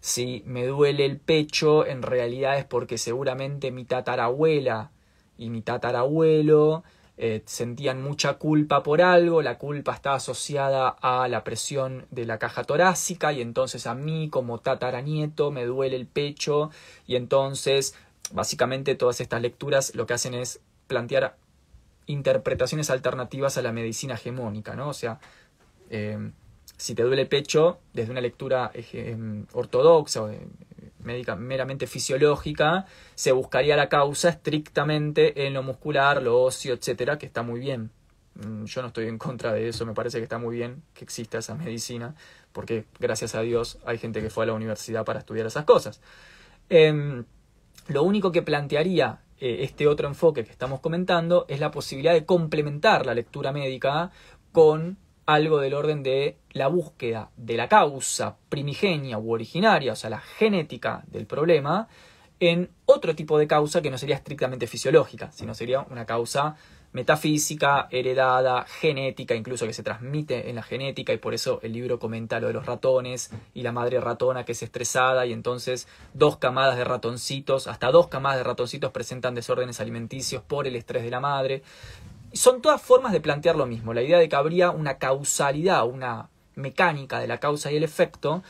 si 0.00 0.42
me 0.44 0.66
duele 0.66 1.04
el 1.04 1.18
pecho, 1.18 1.86
en 1.86 2.02
realidad 2.02 2.58
es 2.58 2.64
porque 2.64 2.98
seguramente 2.98 3.70
mi 3.70 3.84
tatarabuela 3.84 4.90
y 5.38 5.50
mi 5.50 5.62
tatarabuelo 5.62 6.82
eh, 7.18 7.42
sentían 7.44 8.02
mucha 8.02 8.34
culpa 8.34 8.82
por 8.82 9.02
algo, 9.02 9.42
la 9.42 9.58
culpa 9.58 9.92
está 9.92 10.14
asociada 10.14 10.88
a 10.88 11.28
la 11.28 11.44
presión 11.44 12.06
de 12.10 12.24
la 12.24 12.38
caja 12.38 12.64
torácica 12.64 13.32
y 13.32 13.42
entonces 13.42 13.86
a 13.86 13.94
mí 13.94 14.30
como 14.30 14.58
tataranieto 14.58 15.50
me 15.50 15.66
duele 15.66 15.96
el 15.96 16.06
pecho 16.06 16.70
y 17.06 17.16
entonces 17.16 17.94
básicamente 18.32 18.94
todas 18.94 19.20
estas 19.20 19.42
lecturas 19.42 19.94
lo 19.94 20.06
que 20.06 20.14
hacen 20.14 20.32
es 20.32 20.60
plantear 20.86 21.36
interpretaciones 22.06 22.90
alternativas 22.90 23.58
a 23.58 23.62
la 23.62 23.72
medicina 23.72 24.14
hegemónica, 24.14 24.74
¿no? 24.74 24.88
O 24.88 24.94
sea, 24.94 25.20
eh, 25.90 26.30
si 26.76 26.94
te 26.94 27.02
duele 27.02 27.22
el 27.22 27.28
pecho, 27.28 27.78
desde 27.92 28.10
una 28.10 28.20
lectura 28.20 28.70
eh, 28.74 29.44
ortodoxa 29.52 30.22
o 30.22 30.30
meramente 31.02 31.86
fisiológica, 31.86 32.86
se 33.14 33.32
buscaría 33.32 33.76
la 33.76 33.88
causa 33.88 34.28
estrictamente 34.28 35.46
en 35.46 35.54
lo 35.54 35.62
muscular, 35.62 36.22
lo 36.22 36.40
óseo, 36.42 36.74
etcétera, 36.74 37.18
que 37.18 37.26
está 37.26 37.42
muy 37.42 37.60
bien. 37.60 37.90
Mm, 38.34 38.64
yo 38.64 38.80
no 38.82 38.88
estoy 38.88 39.08
en 39.08 39.18
contra 39.18 39.52
de 39.52 39.68
eso, 39.68 39.84
me 39.84 39.94
parece 39.94 40.18
que 40.18 40.24
está 40.24 40.38
muy 40.38 40.56
bien 40.56 40.82
que 40.94 41.04
exista 41.04 41.38
esa 41.38 41.54
medicina, 41.54 42.14
porque 42.52 42.86
gracias 42.98 43.34
a 43.34 43.42
Dios 43.42 43.78
hay 43.84 43.98
gente 43.98 44.20
que 44.20 44.30
fue 44.30 44.44
a 44.44 44.46
la 44.48 44.54
universidad 44.54 45.04
para 45.04 45.18
estudiar 45.18 45.46
esas 45.46 45.64
cosas. 45.64 46.00
Em, 46.68 47.24
lo 47.88 48.02
único 48.04 48.32
que 48.32 48.42
plantearía 48.42 49.20
eh, 49.38 49.64
este 49.64 49.86
otro 49.86 50.08
enfoque 50.08 50.44
que 50.44 50.52
estamos 50.52 50.80
comentando 50.80 51.46
es 51.48 51.60
la 51.60 51.70
posibilidad 51.70 52.12
de 52.14 52.24
complementar 52.24 53.06
la 53.06 53.14
lectura 53.14 53.52
médica 53.52 54.10
con 54.52 54.98
algo 55.26 55.58
del 55.60 55.74
orden 55.74 56.02
de 56.02 56.36
la 56.52 56.68
búsqueda 56.68 57.30
de 57.36 57.56
la 57.56 57.68
causa 57.68 58.36
primigenia 58.48 59.18
u 59.18 59.32
originaria, 59.32 59.92
o 59.92 59.96
sea, 59.96 60.10
la 60.10 60.20
genética 60.20 61.04
del 61.06 61.26
problema, 61.26 61.88
en 62.40 62.70
otro 62.86 63.14
tipo 63.14 63.38
de 63.38 63.46
causa 63.46 63.82
que 63.82 63.90
no 63.90 63.98
sería 63.98 64.16
estrictamente 64.16 64.66
fisiológica, 64.66 65.30
sino 65.30 65.54
sería 65.54 65.80
una 65.80 66.06
causa 66.06 66.56
metafísica, 66.92 67.88
heredada, 67.90 68.64
genética, 68.66 69.34
incluso 69.34 69.66
que 69.66 69.72
se 69.72 69.82
transmite 69.82 70.50
en 70.50 70.56
la 70.56 70.62
genética 70.62 71.12
y 71.12 71.18
por 71.18 71.34
eso 71.34 71.58
el 71.62 71.72
libro 71.72 71.98
comenta 71.98 72.38
lo 72.38 72.48
de 72.48 72.52
los 72.52 72.66
ratones 72.66 73.30
y 73.54 73.62
la 73.62 73.72
madre 73.72 74.00
ratona 74.00 74.44
que 74.44 74.52
es 74.52 74.62
estresada 74.62 75.24
y 75.24 75.32
entonces 75.32 75.88
dos 76.12 76.36
camadas 76.36 76.76
de 76.76 76.84
ratoncitos, 76.84 77.66
hasta 77.66 77.90
dos 77.90 78.08
camadas 78.08 78.38
de 78.38 78.44
ratoncitos 78.44 78.92
presentan 78.92 79.34
desórdenes 79.34 79.80
alimenticios 79.80 80.42
por 80.42 80.66
el 80.66 80.76
estrés 80.76 81.02
de 81.02 81.10
la 81.10 81.20
madre. 81.20 81.62
Son 82.32 82.62
todas 82.62 82.80
formas 82.80 83.12
de 83.12 83.20
plantear 83.20 83.56
lo 83.56 83.66
mismo, 83.66 83.92
la 83.92 84.02
idea 84.02 84.18
de 84.18 84.28
que 84.28 84.36
habría 84.36 84.70
una 84.70 84.98
causalidad, 84.98 85.86
una 85.86 86.30
mecánica 86.54 87.18
de 87.18 87.26
la 87.26 87.38
causa 87.38 87.70
y 87.70 87.76
el 87.76 87.84
efecto, 87.84 88.42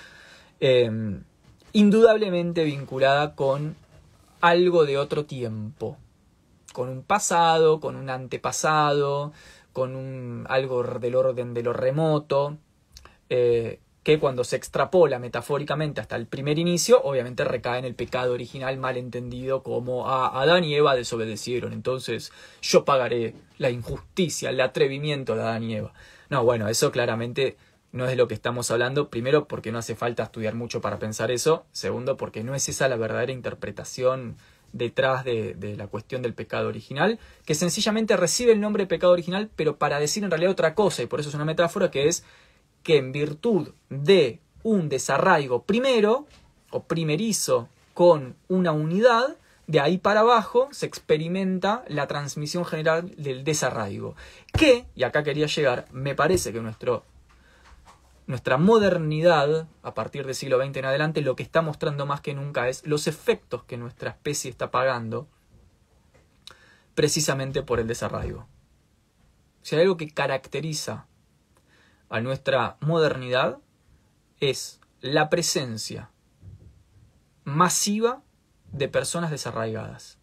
em, 0.61 1.25
indudablemente 1.73 2.65
vinculada 2.65 3.35
con 3.35 3.77
algo 4.41 4.85
de 4.85 4.99
otro 4.99 5.25
tiempo, 5.25 5.97
con 6.73 6.89
un 6.89 7.03
pasado, 7.03 7.81
con 7.81 7.97
un 7.97 8.11
antepasado, 8.11 9.33
con 9.73 9.97
un, 9.97 10.47
algo 10.49 10.83
del 10.83 11.15
orden 11.15 11.55
de 11.55 11.63
lo 11.63 11.73
remoto, 11.73 12.59
eh, 13.31 13.81
que 14.03 14.19
cuando 14.19 14.43
se 14.43 14.57
extrapola 14.57 15.19
metafóricamente 15.19 16.01
hasta 16.01 16.17
el 16.17 16.27
primer 16.27 16.59
inicio, 16.59 17.01
obviamente 17.03 17.45
recae 17.45 17.79
en 17.79 17.85
el 17.85 17.95
pecado 17.95 18.33
original 18.33 18.77
mal 18.77 18.97
entendido 18.97 19.63
como 19.63 20.09
a 20.09 20.43
Adán 20.43 20.65
y 20.65 20.75
Eva 20.75 20.97
desobedecieron, 20.97 21.73
entonces 21.73 22.33
yo 22.61 22.85
pagaré 22.85 23.35
la 23.59 23.71
injusticia, 23.71 24.51
el 24.51 24.61
atrevimiento 24.61 25.37
de 25.37 25.43
Adán 25.43 25.63
y 25.63 25.77
Eva. 25.77 25.93
No, 26.31 26.45
bueno, 26.45 26.69
eso 26.69 26.91
claramente 26.91 27.57
no 27.93 28.05
es 28.05 28.11
de 28.11 28.17
lo 28.17 28.27
que 28.27 28.35
estamos 28.35 28.71
hablando, 28.71 29.09
primero 29.09 29.47
porque 29.47 29.71
no 29.71 29.79
hace 29.79 29.95
falta 29.95 30.25
estudiar 30.25 30.55
mucho 30.55 30.81
para 30.81 30.99
pensar 30.99 31.31
eso, 31.31 31.65
segundo 31.73 32.17
porque 32.17 32.43
no 32.43 32.55
es 32.55 32.69
esa 32.69 32.89
la 32.89 32.97
verdadera 32.97 33.33
interpretación 33.33 34.37
detrás 34.73 35.25
de, 35.25 35.53
de, 35.55 35.77
la 35.77 35.87
cuestión 35.87 36.23
del 36.23 36.33
pecado 36.33 36.69
original, 36.69 37.19
que 37.45 37.55
sencillamente 37.55 38.17
recibe 38.17 38.53
el 38.53 38.61
nombre 38.61 38.85
de 38.85 38.89
pecado 38.89 39.13
original, 39.13 39.51
pero 39.55 39.77
para 39.77 40.01
decir 40.01 40.25
en 40.25 40.31
realidad 40.31 40.53
otra 40.53 40.75
cosa, 40.75 41.03
y 41.03 41.07
por 41.07 41.21
eso 41.21 41.29
es 41.29 41.35
una 41.35 41.45
metáfora 41.45 41.91
que 41.91 42.09
es 42.09 42.25
que 42.83 42.97
en 42.97 43.13
virtud 43.13 43.71
de 43.89 44.41
un 44.63 44.89
desarraigo 44.89 45.63
primero 45.63 46.27
o 46.71 46.85
primerizo 46.85 47.69
con 47.95 48.37
una 48.49 48.73
unidad, 48.73 49.37
de 49.67 49.81
ahí 49.81 49.99
para 49.99 50.21
abajo 50.21 50.69
se 50.73 50.87
experimenta 50.87 51.85
la 51.89 52.07
transmisión 52.07 52.65
general 52.65 53.15
del 53.17 53.45
desarraigo. 53.45 54.17
Que, 54.53 54.87
y 54.95 55.05
acá 55.05 55.23
quería 55.23 55.47
llegar, 55.47 55.87
me 55.93 56.15
parece 56.15 56.53
que 56.53 56.61
nuestro, 56.61 57.05
nuestra 58.27 58.57
modernidad, 58.57 59.67
a 59.83 59.95
partir 59.95 60.27
del 60.27 60.35
siglo 60.35 60.63
XX 60.63 60.77
en 60.79 60.85
adelante, 60.87 61.21
lo 61.21 61.37
que 61.37 61.43
está 61.43 61.63
mostrando 61.63 62.07
más 62.07 62.21
que 62.21 62.35
nunca 62.35 62.69
es 62.69 62.87
los 62.87 63.07
efectos 63.07 63.65
que 63.65 63.77
nuestra 63.77 64.11
especie 64.11 64.51
está 64.51 64.71
pagando 64.71 65.29
precisamente 66.95 67.63
por 67.63 67.81
el 67.81 67.87
desarraigo. 67.87 68.47
Si 69.63 69.77
hay 69.77 69.83
algo 69.83 69.97
que 69.97 70.11
caracteriza 70.11 71.07
a 72.13 72.21
nuestra 72.21 72.77
modernidad 72.81 73.59
es 74.39 74.81
la 75.01 75.31
presencia 75.31 76.11
masiva 77.45 78.23
de 78.71 78.87
personas 78.89 79.31
desarraigadas. 79.31 80.19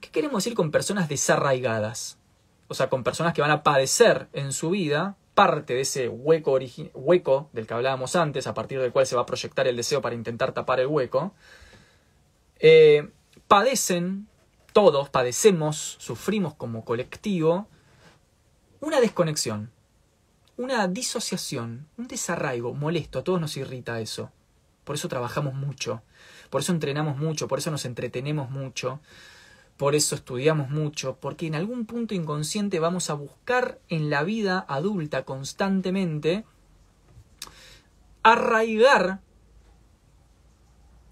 ¿Qué 0.00 0.10
queremos 0.10 0.42
decir 0.42 0.56
con 0.56 0.72
personas 0.72 1.08
desarraigadas? 1.08 2.18
O 2.66 2.74
sea, 2.74 2.88
con 2.88 3.04
personas 3.04 3.32
que 3.32 3.42
van 3.42 3.52
a 3.52 3.62
padecer 3.62 4.28
en 4.32 4.52
su 4.52 4.70
vida 4.70 5.16
parte 5.34 5.74
de 5.74 5.82
ese 5.82 6.08
hueco, 6.08 6.58
hueco 6.94 7.48
del 7.52 7.68
que 7.68 7.74
hablábamos 7.74 8.16
antes, 8.16 8.48
a 8.48 8.54
partir 8.54 8.80
del 8.80 8.90
cual 8.90 9.06
se 9.06 9.14
va 9.14 9.22
a 9.22 9.26
proyectar 9.26 9.68
el 9.68 9.76
deseo 9.76 10.02
para 10.02 10.16
intentar 10.16 10.52
tapar 10.52 10.80
el 10.80 10.88
hueco, 10.88 11.32
eh, 12.58 13.08
padecen, 13.46 14.26
todos 14.72 15.10
padecemos, 15.10 15.96
sufrimos 16.00 16.54
como 16.54 16.84
colectivo, 16.84 17.68
una 18.80 19.00
desconexión, 19.00 19.70
una 20.56 20.88
disociación, 20.88 21.86
un 21.96 22.08
desarraigo 22.08 22.74
molesto, 22.74 23.18
a 23.18 23.24
todos 23.24 23.40
nos 23.40 23.56
irrita 23.56 24.00
eso. 24.00 24.30
Por 24.84 24.94
eso 24.94 25.08
trabajamos 25.08 25.54
mucho, 25.54 26.02
por 26.48 26.60
eso 26.60 26.72
entrenamos 26.72 27.18
mucho, 27.18 27.48
por 27.48 27.58
eso 27.58 27.70
nos 27.70 27.84
entretenemos 27.84 28.50
mucho, 28.50 29.00
por 29.76 29.94
eso 29.94 30.14
estudiamos 30.14 30.70
mucho, 30.70 31.18
porque 31.20 31.46
en 31.46 31.54
algún 31.54 31.84
punto 31.84 32.14
inconsciente 32.14 32.78
vamos 32.78 33.10
a 33.10 33.14
buscar 33.14 33.78
en 33.88 34.08
la 34.10 34.22
vida 34.22 34.64
adulta 34.68 35.24
constantemente 35.24 36.44
arraigar 38.22 39.20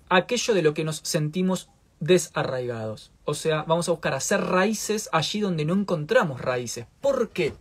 aquello 0.09 0.55
de 0.55 0.63
lo 0.63 0.73
que 0.73 0.85
nos 0.85 1.01
sentimos 1.03 1.69
desarraigados. 2.01 3.13
O 3.25 3.35
sea, 3.35 3.63
vamos 3.65 3.89
a 3.89 3.93
buscar 3.93 4.15
hacer 4.15 4.41
raíces 4.41 5.09
allí 5.13 5.41
donde 5.41 5.65
no 5.65 5.75
encontramos 5.75 6.41
raíces. 6.41 6.87
¿Por 7.01 7.31
qué? 7.31 7.55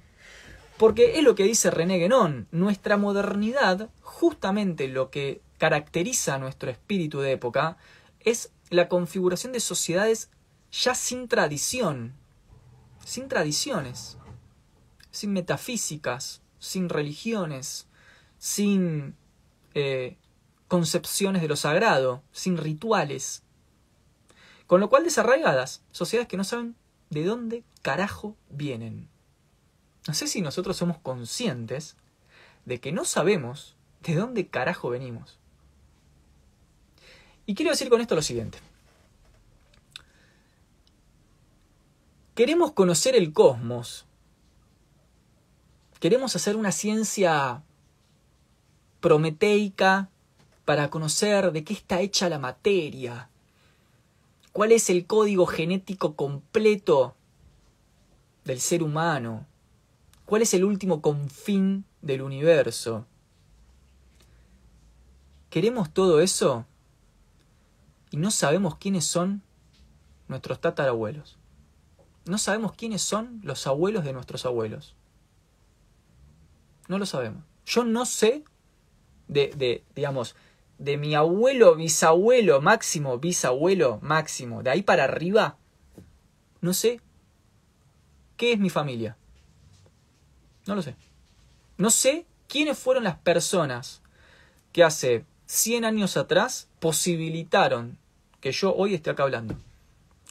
Porque 0.83 1.17
es 1.17 1.23
lo 1.23 1.33
que 1.33 1.45
dice 1.45 1.71
René 1.71 1.97
Guénon, 1.97 2.49
nuestra 2.51 2.97
modernidad, 2.97 3.89
justamente 4.01 4.89
lo 4.89 5.11
que 5.11 5.41
caracteriza 5.57 6.35
a 6.35 6.39
nuestro 6.39 6.69
espíritu 6.69 7.21
de 7.21 7.31
época, 7.31 7.77
es 8.19 8.51
la 8.69 8.89
configuración 8.89 9.53
de 9.53 9.61
sociedades 9.61 10.29
ya 10.73 10.93
sin 10.93 11.29
tradición, 11.29 12.11
sin 13.05 13.29
tradiciones. 13.29 14.17
sin 15.09 15.31
metafísicas, 15.31 16.41
sin 16.59 16.89
religiones, 16.89 17.87
sin 18.37 19.15
eh, 19.75 20.17
concepciones 20.67 21.41
de 21.41 21.47
lo 21.47 21.55
sagrado, 21.55 22.23
sin 22.33 22.57
rituales. 22.57 23.43
Con 24.67 24.81
lo 24.81 24.89
cual 24.89 25.05
desarraigadas, 25.05 25.81
sociedades 25.91 26.27
que 26.27 26.35
no 26.35 26.43
saben 26.43 26.75
de 27.09 27.23
dónde 27.23 27.63
carajo 27.81 28.35
vienen. 28.49 29.12
No 30.07 30.13
sé 30.13 30.27
si 30.27 30.41
nosotros 30.41 30.77
somos 30.77 30.97
conscientes 30.97 31.95
de 32.65 32.79
que 32.79 32.91
no 32.91 33.05
sabemos 33.05 33.75
de 34.01 34.15
dónde 34.15 34.47
carajo 34.47 34.89
venimos. 34.89 35.37
Y 37.45 37.55
quiero 37.55 37.71
decir 37.71 37.89
con 37.89 38.01
esto 38.01 38.15
lo 38.15 38.21
siguiente. 38.21 38.57
Queremos 42.35 42.71
conocer 42.71 43.15
el 43.15 43.31
cosmos. 43.31 44.05
Queremos 45.99 46.35
hacer 46.35 46.55
una 46.55 46.71
ciencia 46.71 47.63
prometeica 48.99 50.09
para 50.65 50.89
conocer 50.89 51.51
de 51.51 51.63
qué 51.63 51.73
está 51.73 52.01
hecha 52.01 52.29
la 52.29 52.39
materia. 52.39 53.29
¿Cuál 54.51 54.71
es 54.71 54.89
el 54.89 55.05
código 55.05 55.45
genético 55.45 56.15
completo 56.15 57.15
del 58.45 58.59
ser 58.59 58.83
humano? 58.83 59.45
¿Cuál 60.25 60.41
es 60.41 60.53
el 60.53 60.63
último 60.63 61.01
confín 61.01 61.85
del 62.01 62.21
universo? 62.21 63.05
Queremos 65.49 65.93
todo 65.93 66.21
eso 66.21 66.65
y 68.09 68.17
no 68.17 68.31
sabemos 68.31 68.77
quiénes 68.77 69.05
son 69.05 69.41
nuestros 70.27 70.59
tatarabuelos. 70.61 71.37
No 72.25 72.37
sabemos 72.37 72.71
quiénes 72.73 73.01
son 73.01 73.41
los 73.43 73.67
abuelos 73.67 74.05
de 74.05 74.13
nuestros 74.13 74.45
abuelos. 74.45 74.95
No 76.87 76.97
lo 76.97 77.05
sabemos. 77.05 77.43
Yo 77.65 77.83
no 77.83 78.05
sé 78.05 78.43
de, 79.27 79.49
de, 79.55 79.83
digamos, 79.95 80.35
de 80.77 80.97
mi 80.97 81.15
abuelo, 81.15 81.75
bisabuelo, 81.75 82.61
máximo, 82.61 83.17
bisabuelo, 83.19 83.99
máximo, 84.01 84.63
de 84.63 84.69
ahí 84.69 84.81
para 84.81 85.05
arriba, 85.05 85.57
no 86.61 86.73
sé 86.73 86.99
qué 88.37 88.53
es 88.53 88.59
mi 88.59 88.69
familia. 88.69 89.17
No 90.65 90.75
lo 90.75 90.81
sé. 90.81 90.95
No 91.77 91.89
sé 91.89 92.25
quiénes 92.47 92.77
fueron 92.77 93.03
las 93.03 93.17
personas 93.17 94.01
que 94.71 94.83
hace 94.83 95.25
100 95.47 95.85
años 95.85 96.17
atrás 96.17 96.67
posibilitaron 96.79 97.97
que 98.39 98.51
yo 98.51 98.73
hoy 98.75 98.93
esté 98.93 99.09
acá 99.09 99.23
hablando. 99.23 99.55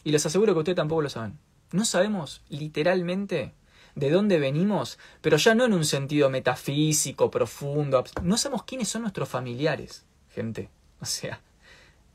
Y 0.04 0.10
les 0.10 0.26
aseguro 0.26 0.52
que 0.52 0.60
ustedes 0.60 0.76
tampoco 0.76 1.02
lo 1.02 1.10
saben. 1.10 1.38
No 1.70 1.84
sabemos 1.84 2.42
literalmente 2.48 3.54
de 3.94 4.10
dónde 4.10 4.38
venimos, 4.38 4.98
pero 5.20 5.36
ya 5.36 5.54
no 5.54 5.64
en 5.64 5.72
un 5.74 5.84
sentido 5.84 6.30
metafísico, 6.30 7.30
profundo. 7.30 8.04
No 8.22 8.36
sabemos 8.36 8.64
quiénes 8.64 8.88
son 8.88 9.02
nuestros 9.02 9.28
familiares, 9.28 10.04
gente. 10.34 10.68
O 11.00 11.04
sea, 11.04 11.40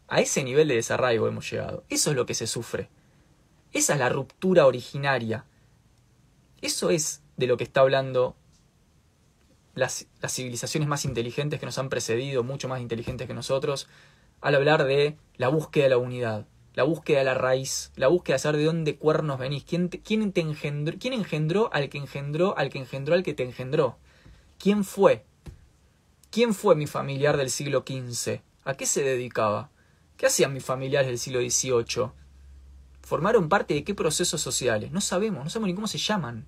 a 0.07 0.22
ese 0.22 0.43
nivel 0.43 0.68
de 0.68 0.76
desarraigo 0.76 1.28
hemos 1.28 1.49
llegado. 1.49 1.84
Eso 1.89 2.11
es 2.11 2.15
lo 2.15 2.26
que 2.26 2.34
se 2.34 2.47
sufre. 2.47 2.89
Esa 3.74 3.93
es 3.93 3.99
la 3.99 4.09
ruptura 4.09 4.65
originaria. 4.65 5.45
Eso 6.61 6.89
es 6.89 7.22
de 7.38 7.47
lo 7.47 7.57
que 7.57 7.63
está 7.63 7.81
hablando 7.81 8.35
las, 9.75 10.07
las 10.21 10.33
civilizaciones 10.33 10.89
más 10.89 11.05
inteligentes 11.05 11.59
que 11.59 11.65
nos 11.65 11.77
han 11.77 11.89
precedido, 11.89 12.43
mucho 12.43 12.67
más 12.67 12.81
inteligentes 12.81 13.27
que 13.27 13.33
nosotros, 13.33 13.88
al 14.41 14.55
hablar 14.55 14.83
de 14.85 15.17
la 15.38 15.47
búsqueda 15.47 15.85
de 15.85 15.89
la 15.91 15.97
unidad, 15.97 16.47
la 16.73 16.83
búsqueda 16.83 17.19
de 17.19 17.25
la 17.25 17.33
raíz, 17.33 17.91
la 17.95 18.07
búsqueda 18.07 18.35
de 18.35 18.39
saber 18.39 18.59
de 18.59 18.65
dónde 18.65 18.97
cuernos 18.97 19.39
venís, 19.39 19.63
quién, 19.63 19.88
quién 19.88 20.31
te 20.31 20.41
engendró, 20.41 20.97
quién 20.99 21.13
engendró 21.13 21.69
al 21.73 21.89
que 21.89 21.97
engendró, 21.97 22.57
al 22.57 22.69
que 22.69 22.79
engendró 22.79 23.15
al 23.15 23.23
que 23.23 23.33
te 23.33 23.43
engendró, 23.43 23.97
quién 24.59 24.83
fue, 24.83 25.25
quién 26.29 26.53
fue 26.53 26.75
mi 26.75 26.88
familiar 26.88 27.38
del 27.38 27.49
siglo 27.49 27.83
XV, 27.88 28.41
a 28.63 28.73
qué 28.75 28.85
se 28.85 29.03
dedicaba, 29.03 29.69
qué 30.17 30.27
hacían 30.27 30.53
mis 30.53 30.65
familiares 30.65 31.07
del 31.07 31.19
siglo 31.19 31.39
XVIII, 31.39 32.11
formaron 33.01 33.49
parte 33.49 33.73
de 33.73 33.83
qué 33.83 33.95
procesos 33.95 34.41
sociales, 34.41 34.91
no 34.91 35.01
sabemos, 35.01 35.43
no 35.43 35.49
sabemos 35.49 35.69
ni 35.69 35.75
cómo 35.75 35.88
se 35.88 35.97
llaman. 35.97 36.45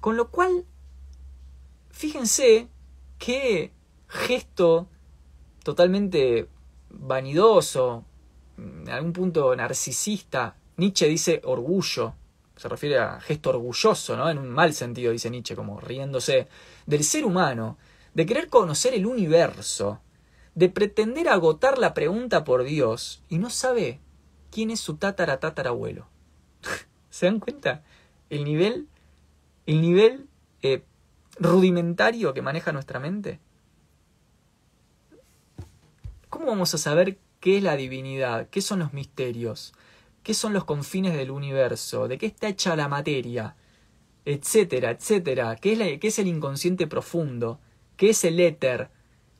Con 0.00 0.16
lo 0.16 0.30
cual, 0.30 0.64
fíjense 1.90 2.68
qué 3.18 3.72
gesto 4.08 4.88
totalmente 5.62 6.48
vanidoso, 6.88 8.04
en 8.56 8.88
algún 8.88 9.12
punto 9.12 9.54
narcisista. 9.54 10.56
Nietzsche 10.76 11.06
dice 11.06 11.40
orgullo, 11.44 12.14
se 12.56 12.68
refiere 12.68 12.98
a 12.98 13.20
gesto 13.20 13.50
orgulloso, 13.50 14.16
¿no? 14.16 14.28
En 14.28 14.38
un 14.38 14.48
mal 14.48 14.74
sentido, 14.74 15.12
dice 15.12 15.30
Nietzsche, 15.30 15.54
como 15.54 15.80
riéndose, 15.80 16.48
del 16.86 17.04
ser 17.04 17.24
humano, 17.24 17.78
de 18.14 18.26
querer 18.26 18.48
conocer 18.48 18.94
el 18.94 19.06
universo, 19.06 20.00
de 20.54 20.68
pretender 20.68 21.28
agotar 21.28 21.78
la 21.78 21.94
pregunta 21.94 22.44
por 22.44 22.64
Dios 22.64 23.22
y 23.28 23.38
no 23.38 23.50
sabe 23.50 24.00
quién 24.50 24.70
es 24.70 24.80
su 24.80 24.96
tatara 24.96 25.40
tatarabuelo. 25.40 26.08
¿Se 27.10 27.26
dan 27.26 27.40
cuenta? 27.40 27.82
El 28.30 28.44
nivel, 28.44 28.88
el 29.70 29.80
nivel 29.80 30.26
eh, 30.62 30.82
rudimentario 31.38 32.34
que 32.34 32.42
maneja 32.42 32.72
nuestra 32.72 32.98
mente. 32.98 33.38
¿Cómo 36.28 36.46
vamos 36.46 36.74
a 36.74 36.78
saber 36.78 37.18
qué 37.38 37.58
es 37.58 37.62
la 37.62 37.76
divinidad? 37.76 38.48
¿Qué 38.50 38.62
son 38.62 38.80
los 38.80 38.92
misterios? 38.92 39.72
¿Qué 40.24 40.34
son 40.34 40.54
los 40.54 40.64
confines 40.64 41.14
del 41.14 41.30
universo? 41.30 42.08
¿De 42.08 42.18
qué 42.18 42.26
está 42.26 42.48
hecha 42.48 42.74
la 42.74 42.88
materia? 42.88 43.54
Etcétera, 44.24 44.90
etcétera. 44.90 45.54
¿Qué 45.54 45.74
es, 45.74 46.00
qué 46.00 46.08
es 46.08 46.18
el 46.18 46.26
inconsciente 46.26 46.88
profundo? 46.88 47.60
¿Qué 47.96 48.10
es 48.10 48.24
el 48.24 48.40
éter? 48.40 48.90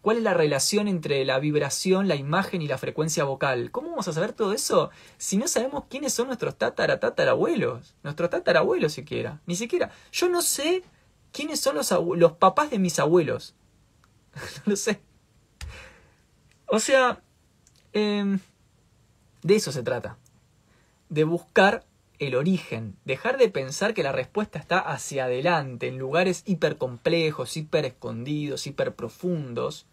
¿Cuál 0.02 0.16
es 0.16 0.22
la 0.22 0.32
relación 0.32 0.88
entre 0.88 1.24
la 1.26 1.38
vibración, 1.38 2.08
la 2.08 2.14
imagen 2.16 2.62
y 2.62 2.68
la 2.68 2.78
frecuencia 2.78 3.24
vocal? 3.24 3.70
¿Cómo 3.70 3.90
vamos 3.90 4.08
a 4.08 4.14
saber 4.14 4.32
todo 4.32 4.54
eso 4.54 4.90
si 5.18 5.36
no 5.36 5.46
sabemos 5.46 5.84
quiénes 5.90 6.14
son 6.14 6.28
nuestros 6.28 6.56
tatara, 6.56 7.00
tatarabuelos? 7.00 7.94
Nuestros 8.02 8.30
tatarabuelos 8.30 8.94
siquiera. 8.94 9.40
Ni 9.44 9.56
siquiera. 9.56 9.90
Yo 10.10 10.30
no 10.30 10.40
sé 10.40 10.82
quiénes 11.32 11.60
son 11.60 11.76
los, 11.76 11.90
los 12.16 12.32
papás 12.32 12.70
de 12.70 12.78
mis 12.78 12.98
abuelos. 12.98 13.54
no 14.66 14.70
lo 14.70 14.76
sé. 14.76 15.02
O 16.66 16.78
sea, 16.78 17.20
em, 17.92 18.38
de 19.42 19.56
eso 19.56 19.70
se 19.70 19.82
trata. 19.82 20.16
De 21.10 21.24
buscar 21.24 21.84
el 22.20 22.34
origen, 22.36 22.96
dejar 23.06 23.38
de 23.38 23.48
pensar 23.48 23.94
que 23.94 24.02
la 24.02 24.12
respuesta 24.12 24.58
está 24.58 24.78
hacia 24.78 25.24
adelante, 25.24 25.88
en 25.88 25.98
lugares 25.98 26.42
hipercomplejos, 26.46 27.56
hiper 27.56 27.86
escondidos, 27.86 28.66
hiper 28.66 28.94
profundos, 28.94 29.86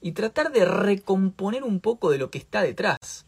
y 0.00 0.12
tratar 0.12 0.52
de 0.52 0.64
recomponer 0.64 1.62
un 1.62 1.78
poco 1.78 2.10
de 2.10 2.18
lo 2.18 2.30
que 2.30 2.38
está 2.38 2.62
detrás. 2.62 3.24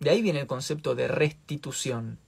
De 0.00 0.08
ahí 0.08 0.22
viene 0.22 0.40
el 0.40 0.46
concepto 0.46 0.94
de 0.94 1.08
restitución. 1.08 2.18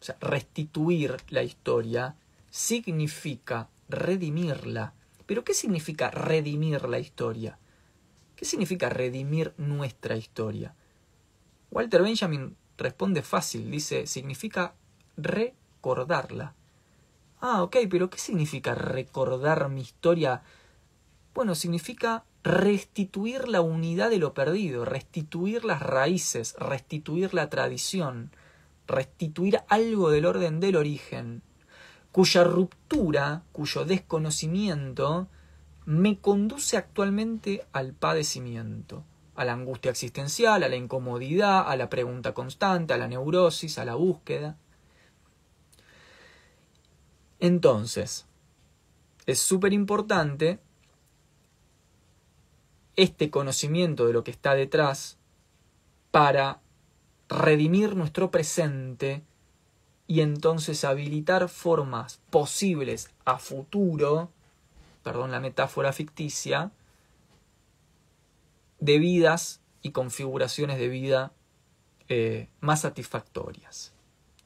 O 0.00 0.04
sea, 0.04 0.16
restituir 0.20 1.16
la 1.28 1.44
historia 1.44 2.16
significa 2.50 3.68
redimirla. 3.88 4.94
¿Pero 5.26 5.44
qué 5.44 5.54
significa 5.54 6.10
redimir 6.10 6.88
la 6.88 6.98
historia? 6.98 7.56
¿Qué 8.34 8.44
significa 8.44 8.88
redimir 8.88 9.54
nuestra 9.58 10.16
historia? 10.16 10.74
Walter 11.70 12.02
Benjamin 12.02 12.56
responde 12.80 13.22
fácil, 13.22 13.70
dice, 13.70 14.06
significa 14.06 14.74
recordarla. 15.16 16.54
Ah, 17.40 17.62
ok, 17.62 17.76
pero 17.88 18.10
¿qué 18.10 18.18
significa 18.18 18.74
recordar 18.74 19.68
mi 19.68 19.82
historia? 19.82 20.42
Bueno, 21.34 21.54
significa 21.54 22.24
restituir 22.42 23.48
la 23.48 23.60
unidad 23.60 24.10
de 24.10 24.18
lo 24.18 24.34
perdido, 24.34 24.84
restituir 24.84 25.64
las 25.64 25.80
raíces, 25.80 26.54
restituir 26.58 27.34
la 27.34 27.48
tradición, 27.48 28.30
restituir 28.86 29.60
algo 29.68 30.10
del 30.10 30.26
orden 30.26 30.60
del 30.60 30.76
origen, 30.76 31.42
cuya 32.12 32.44
ruptura, 32.44 33.42
cuyo 33.52 33.84
desconocimiento 33.84 35.28
me 35.86 36.18
conduce 36.18 36.76
actualmente 36.76 37.64
al 37.72 37.92
padecimiento, 37.92 39.04
a 39.40 39.44
la 39.46 39.54
angustia 39.54 39.90
existencial, 39.90 40.62
a 40.62 40.68
la 40.68 40.76
incomodidad, 40.76 41.66
a 41.66 41.74
la 41.74 41.88
pregunta 41.88 42.34
constante, 42.34 42.92
a 42.92 42.98
la 42.98 43.08
neurosis, 43.08 43.78
a 43.78 43.86
la 43.86 43.94
búsqueda. 43.94 44.58
Entonces, 47.38 48.26
es 49.24 49.38
súper 49.38 49.72
importante 49.72 50.58
este 52.96 53.30
conocimiento 53.30 54.06
de 54.06 54.12
lo 54.12 54.24
que 54.24 54.30
está 54.30 54.52
detrás 54.52 55.16
para 56.10 56.60
redimir 57.30 57.96
nuestro 57.96 58.30
presente 58.30 59.22
y 60.06 60.20
entonces 60.20 60.84
habilitar 60.84 61.48
formas 61.48 62.20
posibles 62.28 63.08
a 63.24 63.38
futuro 63.38 64.30
perdón 65.02 65.30
la 65.30 65.40
metáfora 65.40 65.92
ficticia, 65.92 66.72
de 68.80 68.98
vidas 68.98 69.60
y 69.82 69.92
configuraciones 69.92 70.78
de 70.78 70.88
vida 70.88 71.32
eh, 72.08 72.48
más 72.60 72.80
satisfactorias. 72.80 73.92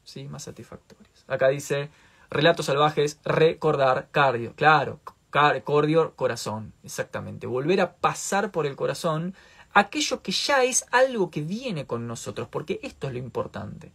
¿sí? 0.05 0.25
más 0.25 0.45
satisfactorios. 0.45 1.25
Acá 1.27 1.49
dice, 1.49 1.91
relatos 2.31 2.67
salvajes, 2.67 3.19
recordar 3.25 4.09
cardio. 4.11 4.55
Claro, 4.55 5.01
cardio, 5.31 6.15
corazón, 6.15 6.73
exactamente. 6.83 7.47
Volver 7.47 7.81
a 7.81 7.95
pasar 7.97 8.51
por 8.51 8.67
el 8.67 8.77
corazón 8.77 9.35
aquello 9.73 10.23
que 10.23 10.33
ya 10.33 10.63
es 10.63 10.87
algo 10.93 11.31
que 11.31 11.43
viene 11.43 11.87
con 11.87 12.07
nosotros, 12.07 12.49
porque 12.49 12.79
esto 12.83 13.09
es 13.09 13.15
lo 13.15 13.19
importante. 13.19 13.91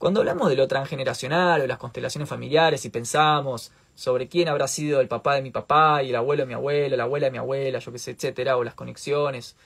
Cuando 0.00 0.20
hablamos 0.20 0.48
de 0.48 0.56
lo 0.56 0.66
transgeneracional 0.66 1.60
o 1.60 1.66
las 1.66 1.76
constelaciones 1.76 2.26
familiares 2.26 2.86
y 2.86 2.88
pensamos 2.88 3.70
sobre 3.94 4.28
quién 4.28 4.48
habrá 4.48 4.66
sido 4.66 5.02
el 5.02 5.08
papá 5.08 5.34
de 5.34 5.42
mi 5.42 5.50
papá 5.50 6.02
y 6.02 6.08
el 6.08 6.16
abuelo 6.16 6.44
de 6.44 6.46
mi 6.46 6.54
abuela, 6.54 6.96
la 6.96 7.02
abuela 7.02 7.26
de 7.26 7.32
mi 7.32 7.36
abuela, 7.36 7.80
yo 7.80 7.92
qué 7.92 7.98
sé, 7.98 8.12
etcétera, 8.12 8.56
o 8.56 8.64
las 8.64 8.72
conexiones, 8.72 9.56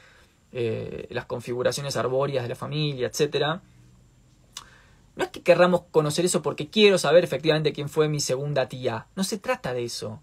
eh, 0.50 1.06
las 1.10 1.26
configuraciones 1.26 1.96
arbóreas 1.96 2.42
de 2.42 2.48
la 2.48 2.56
familia, 2.56 3.06
etcétera, 3.06 3.62
no 5.14 5.22
es 5.22 5.30
que 5.30 5.40
querramos 5.40 5.82
conocer 5.92 6.24
eso 6.24 6.42
porque 6.42 6.68
quiero 6.68 6.98
saber 6.98 7.22
efectivamente 7.22 7.72
quién 7.72 7.88
fue 7.88 8.08
mi 8.08 8.18
segunda 8.18 8.68
tía. 8.68 9.06
No 9.14 9.22
se 9.22 9.38
trata 9.38 9.72
de 9.72 9.84
eso. 9.84 10.20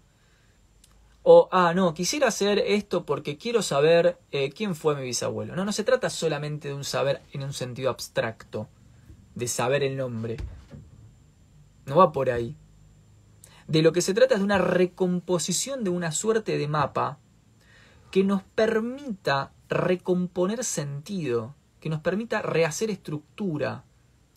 O, 1.22 1.48
ah, 1.52 1.72
no, 1.74 1.94
quisiera 1.94 2.28
hacer 2.28 2.58
esto 2.58 3.06
porque 3.06 3.38
quiero 3.38 3.62
saber 3.62 4.18
eh, 4.30 4.50
quién 4.50 4.74
fue 4.74 4.94
mi 4.94 5.04
bisabuelo. 5.04 5.56
No, 5.56 5.64
no 5.64 5.72
se 5.72 5.84
trata 5.84 6.10
solamente 6.10 6.68
de 6.68 6.74
un 6.74 6.84
saber 6.84 7.22
en 7.32 7.44
un 7.44 7.54
sentido 7.54 7.88
abstracto, 7.88 8.68
de 9.34 9.48
saber 9.48 9.82
el 9.82 9.96
nombre. 9.96 10.36
No 11.86 11.96
va 11.96 12.12
por 12.12 12.30
ahí. 12.30 12.56
De 13.66 13.82
lo 13.82 13.92
que 13.92 14.02
se 14.02 14.14
trata 14.14 14.34
es 14.34 14.40
de 14.40 14.44
una 14.44 14.58
recomposición 14.58 15.84
de 15.84 15.90
una 15.90 16.12
suerte 16.12 16.58
de 16.58 16.68
mapa 16.68 17.18
que 18.10 18.24
nos 18.24 18.42
permita 18.42 19.52
recomponer 19.68 20.64
sentido, 20.64 21.54
que 21.80 21.88
nos 21.88 22.00
permita 22.00 22.42
rehacer 22.42 22.90
estructura, 22.90 23.84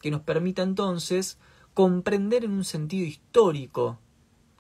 que 0.02 0.12
nos 0.12 0.22
permita 0.22 0.62
entonces 0.62 1.38
comprender 1.74 2.46
en 2.46 2.52
un 2.52 2.64
sentido 2.64 3.06
histórico 3.06 4.00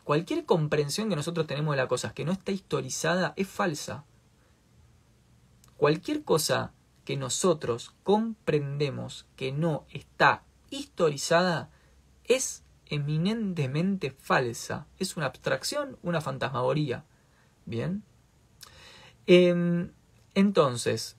Cualquier 0.06 0.46
comprensión 0.46 1.10
que 1.10 1.16
nosotros 1.16 1.48
tenemos 1.48 1.74
de 1.74 1.78
las 1.78 1.90
cosas 1.90 2.14
que 2.14 2.26
no 2.26 2.32
está 2.32 2.52
historizada 2.52 3.34
es 3.38 3.48
falsa. 3.48 4.06
Cualquier 5.78 6.24
cosa 6.24 6.74
que 7.06 7.18
nosotros 7.18 7.94
comprendemos 8.04 9.26
que 9.36 9.52
no 9.52 9.86
está 9.90 10.44
historizada 10.70 11.70
es 12.26 12.64
eminentemente 12.88 14.12
falsa. 14.12 14.88
Es 15.00 15.16
una 15.16 15.28
abstracción, 15.28 15.98
una 16.04 16.20
fantasmagoría. 16.22 17.06
Bien. 17.66 18.04
Em, 19.28 19.92
entonces, 20.34 21.18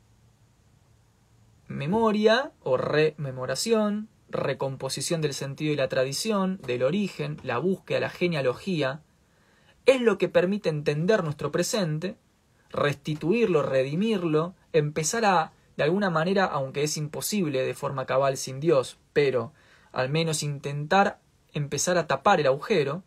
memoria 1.69 2.53
o 2.63 2.77
rememoración 2.77 4.09
recomposición 4.29 5.21
del 5.21 5.35
sentido 5.35 5.73
y 5.73 5.77
la 5.77 5.89
tradición, 5.89 6.59
del 6.67 6.83
origen, 6.83 7.39
la 7.43 7.59
búsqueda, 7.59 8.01
la 8.01 8.11
genealogía, 8.11 9.03
es 9.87 10.01
lo 10.01 10.19
que 10.19 10.29
permite 10.29 10.69
entender 10.69 11.23
nuestro 11.23 11.53
presente, 11.53 12.17
restituirlo, 12.71 13.63
redimirlo, 13.63 14.55
empezar 14.73 15.25
a, 15.25 15.53
de 15.77 15.85
alguna 15.85 16.11
manera, 16.11 16.45
aunque 16.45 16.83
es 16.83 16.97
imposible 16.97 17.63
de 17.63 17.75
forma 17.75 18.07
cabal 18.07 18.37
sin 18.37 18.61
Dios, 18.61 18.99
pero 19.13 19.53
al 19.93 20.09
menos 20.09 20.43
intentar 20.43 21.21
empezar 21.53 21.99
a 21.99 22.07
tapar 22.07 22.41
el 22.41 22.47
agujero, 22.47 23.03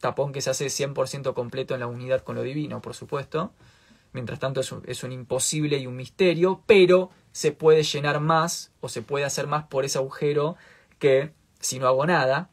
tapón 0.00 0.32
que 0.32 0.40
se 0.40 0.50
hace 0.50 0.66
100% 0.66 1.34
completo 1.34 1.74
en 1.74 1.80
la 1.80 1.86
unidad 1.86 2.22
con 2.22 2.36
lo 2.36 2.42
divino, 2.42 2.82
por 2.82 2.94
supuesto, 2.94 3.52
mientras 4.12 4.38
tanto 4.38 4.60
es 4.60 4.72
un, 4.72 4.82
es 4.86 5.02
un 5.02 5.12
imposible 5.12 5.78
y 5.78 5.86
un 5.86 5.96
misterio, 5.96 6.62
pero 6.66 7.10
se 7.32 7.52
puede 7.52 7.82
llenar 7.82 8.20
más 8.20 8.72
o 8.80 8.88
se 8.88 9.02
puede 9.02 9.24
hacer 9.24 9.46
más 9.46 9.64
por 9.64 9.84
ese 9.84 9.98
agujero 9.98 10.56
que 10.98 11.32
si 11.60 11.78
no 11.78 11.86
hago 11.86 12.06
nada 12.06 12.50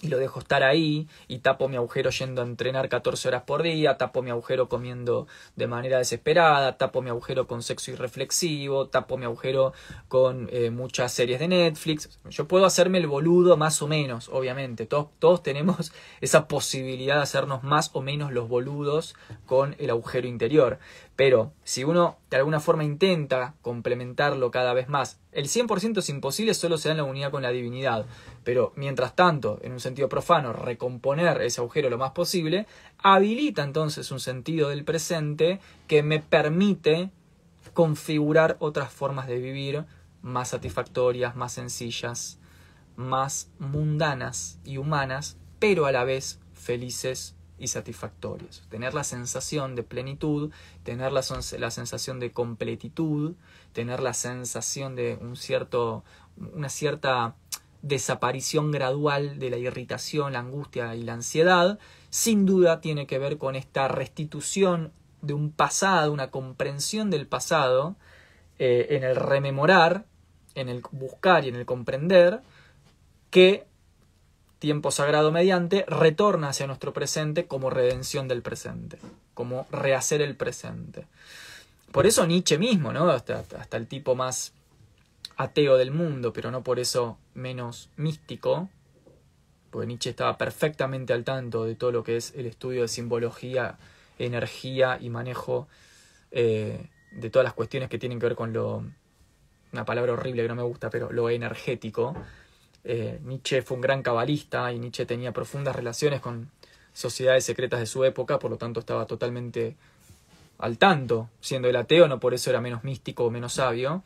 y 0.00 0.08
lo 0.08 0.18
dejo 0.18 0.40
estar 0.40 0.62
ahí 0.62 1.08
y 1.26 1.38
tapo 1.38 1.68
mi 1.68 1.76
agujero 1.76 2.10
yendo 2.10 2.42
a 2.42 2.44
entrenar 2.44 2.88
14 2.88 3.28
horas 3.28 3.42
por 3.42 3.62
día, 3.62 3.96
tapo 3.98 4.22
mi 4.22 4.30
agujero 4.30 4.68
comiendo 4.68 5.26
de 5.56 5.66
manera 5.66 5.98
desesperada, 5.98 6.76
tapo 6.76 7.02
mi 7.02 7.10
agujero 7.10 7.46
con 7.46 7.62
sexo 7.62 7.90
irreflexivo, 7.90 8.88
tapo 8.88 9.16
mi 9.16 9.24
agujero 9.24 9.72
con 10.08 10.48
eh, 10.52 10.70
muchas 10.70 11.12
series 11.12 11.40
de 11.40 11.48
Netflix. 11.48 12.18
Yo 12.30 12.46
puedo 12.46 12.64
hacerme 12.64 12.98
el 12.98 13.06
boludo 13.06 13.56
más 13.56 13.82
o 13.82 13.88
menos, 13.88 14.28
obviamente. 14.28 14.86
Todos, 14.86 15.08
todos 15.18 15.42
tenemos 15.42 15.92
esa 16.20 16.48
posibilidad 16.48 17.16
de 17.16 17.22
hacernos 17.22 17.64
más 17.64 17.90
o 17.92 18.00
menos 18.00 18.32
los 18.32 18.48
boludos 18.48 19.14
con 19.46 19.74
el 19.78 19.90
agujero 19.90 20.28
interior. 20.28 20.78
Pero 21.18 21.52
si 21.64 21.82
uno 21.82 22.16
de 22.30 22.36
alguna 22.36 22.60
forma 22.60 22.84
intenta 22.84 23.56
complementarlo 23.60 24.52
cada 24.52 24.72
vez 24.72 24.88
más, 24.88 25.18
el 25.32 25.46
100% 25.46 25.98
es 25.98 26.08
imposible, 26.10 26.54
solo 26.54 26.78
se 26.78 26.86
da 26.86 26.92
en 26.92 26.98
la 26.98 27.02
unidad 27.02 27.32
con 27.32 27.42
la 27.42 27.50
divinidad. 27.50 28.06
Pero 28.44 28.72
mientras 28.76 29.16
tanto, 29.16 29.58
en 29.62 29.72
un 29.72 29.80
sentido 29.80 30.08
profano, 30.08 30.52
recomponer 30.52 31.42
ese 31.42 31.60
agujero 31.60 31.90
lo 31.90 31.98
más 31.98 32.12
posible, 32.12 32.68
habilita 32.98 33.64
entonces 33.64 34.12
un 34.12 34.20
sentido 34.20 34.68
del 34.68 34.84
presente 34.84 35.58
que 35.88 36.04
me 36.04 36.20
permite 36.20 37.10
configurar 37.74 38.56
otras 38.60 38.92
formas 38.92 39.26
de 39.26 39.40
vivir 39.40 39.86
más 40.22 40.50
satisfactorias, 40.50 41.34
más 41.34 41.50
sencillas, 41.52 42.38
más 42.94 43.50
mundanas 43.58 44.60
y 44.64 44.76
humanas, 44.76 45.36
pero 45.58 45.86
a 45.86 45.90
la 45.90 46.04
vez 46.04 46.38
felices 46.52 47.34
y 47.58 47.68
satisfactorios. 47.68 48.62
Tener 48.68 48.94
la 48.94 49.04
sensación 49.04 49.74
de 49.74 49.82
plenitud, 49.82 50.50
tener 50.84 51.12
la, 51.12 51.22
la, 51.58 51.70
sensación 51.70 52.20
de 52.20 52.32
completitud, 52.32 53.34
tener 53.72 54.00
la 54.00 54.14
sensación 54.14 54.94
de 54.94 55.18
un 55.20 55.36
cierto, 55.36 56.04
una 56.54 56.68
cierta 56.68 57.34
desaparición 57.82 58.70
gradual 58.70 59.38
de 59.38 59.50
la 59.50 59.56
irritación, 59.56 60.32
la 60.32 60.40
angustia 60.40 60.94
y 60.94 61.02
la 61.02 61.14
ansiedad, 61.14 61.78
sin 62.10 62.46
duda 62.46 62.80
tiene 62.80 63.06
que 63.06 63.18
ver 63.18 63.38
con 63.38 63.54
esta 63.54 63.88
restitución 63.88 64.92
de 65.22 65.34
un 65.34 65.50
pasado, 65.50 66.12
una 66.12 66.30
comprensión 66.30 67.10
del 67.10 67.26
pasado, 67.26 67.96
eh, 68.58 68.88
en 68.90 69.04
el 69.04 69.16
rememorar, 69.16 70.06
en 70.54 70.68
el 70.68 70.82
buscar 70.90 71.44
y 71.44 71.48
en 71.48 71.56
el 71.56 71.66
comprender, 71.66 72.40
que 73.30 73.66
tiempo 74.58 74.90
sagrado 74.90 75.30
mediante, 75.32 75.84
retorna 75.86 76.50
hacia 76.50 76.66
nuestro 76.66 76.92
presente 76.92 77.46
como 77.46 77.70
redención 77.70 78.28
del 78.28 78.42
presente, 78.42 78.98
como 79.34 79.66
rehacer 79.70 80.20
el 80.20 80.36
presente. 80.36 81.06
Por 81.92 82.06
eso 82.06 82.26
Nietzsche 82.26 82.58
mismo, 82.58 82.92
¿no? 82.92 83.08
Hasta, 83.10 83.38
hasta 83.38 83.76
el 83.76 83.86
tipo 83.86 84.14
más 84.14 84.52
ateo 85.36 85.76
del 85.76 85.90
mundo, 85.90 86.32
pero 86.32 86.50
no 86.50 86.62
por 86.62 86.78
eso 86.78 87.18
menos 87.34 87.88
místico, 87.96 88.68
porque 89.70 89.86
Nietzsche 89.86 90.10
estaba 90.10 90.36
perfectamente 90.36 91.12
al 91.12 91.24
tanto 91.24 91.64
de 91.64 91.74
todo 91.74 91.92
lo 91.92 92.02
que 92.02 92.16
es 92.16 92.34
el 92.34 92.46
estudio 92.46 92.82
de 92.82 92.88
simbología, 92.88 93.78
energía 94.18 94.98
y 95.00 95.10
manejo 95.10 95.68
eh, 96.30 96.88
de 97.12 97.30
todas 97.30 97.44
las 97.44 97.54
cuestiones 97.54 97.88
que 97.88 97.98
tienen 97.98 98.18
que 98.18 98.26
ver 98.26 98.36
con 98.36 98.52
lo, 98.52 98.84
una 99.72 99.84
palabra 99.84 100.12
horrible 100.12 100.42
que 100.42 100.48
no 100.48 100.54
me 100.54 100.62
gusta, 100.62 100.90
pero 100.90 101.12
lo 101.12 101.30
energético, 101.30 102.14
eh, 102.84 103.20
Nietzsche 103.24 103.62
fue 103.62 103.76
un 103.76 103.80
gran 103.80 104.02
cabalista 104.02 104.72
y 104.72 104.78
Nietzsche 104.78 105.06
tenía 105.06 105.32
profundas 105.32 105.74
relaciones 105.74 106.20
con 106.20 106.50
sociedades 106.92 107.44
secretas 107.44 107.80
de 107.80 107.86
su 107.86 108.04
época, 108.04 108.38
por 108.38 108.50
lo 108.50 108.56
tanto 108.56 108.80
estaba 108.80 109.06
totalmente 109.06 109.76
al 110.58 110.78
tanto, 110.78 111.30
siendo 111.40 111.68
el 111.68 111.76
ateo, 111.76 112.08
no 112.08 112.18
por 112.18 112.34
eso 112.34 112.50
era 112.50 112.60
menos 112.60 112.82
místico 112.82 113.24
o 113.24 113.30
menos 113.30 113.54
sabio, 113.54 114.02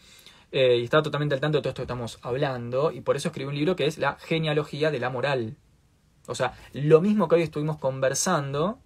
eh, 0.50 0.76
y 0.78 0.84
estaba 0.84 1.02
totalmente 1.02 1.34
al 1.34 1.40
tanto 1.40 1.58
de 1.58 1.62
todo 1.62 1.70
esto 1.70 1.80
que 1.80 1.84
estamos 1.84 2.18
hablando, 2.22 2.92
y 2.92 3.00
por 3.00 3.16
eso 3.16 3.28
escribió 3.28 3.48
un 3.48 3.56
libro 3.56 3.76
que 3.76 3.86
es 3.86 3.96
La 3.98 4.16
genealogía 4.16 4.90
de 4.90 5.00
la 5.00 5.08
moral. 5.08 5.56
O 6.26 6.34
sea, 6.34 6.52
lo 6.74 7.00
mismo 7.00 7.26
que 7.28 7.36
hoy 7.36 7.42
estuvimos 7.42 7.78
conversando, 7.78 8.78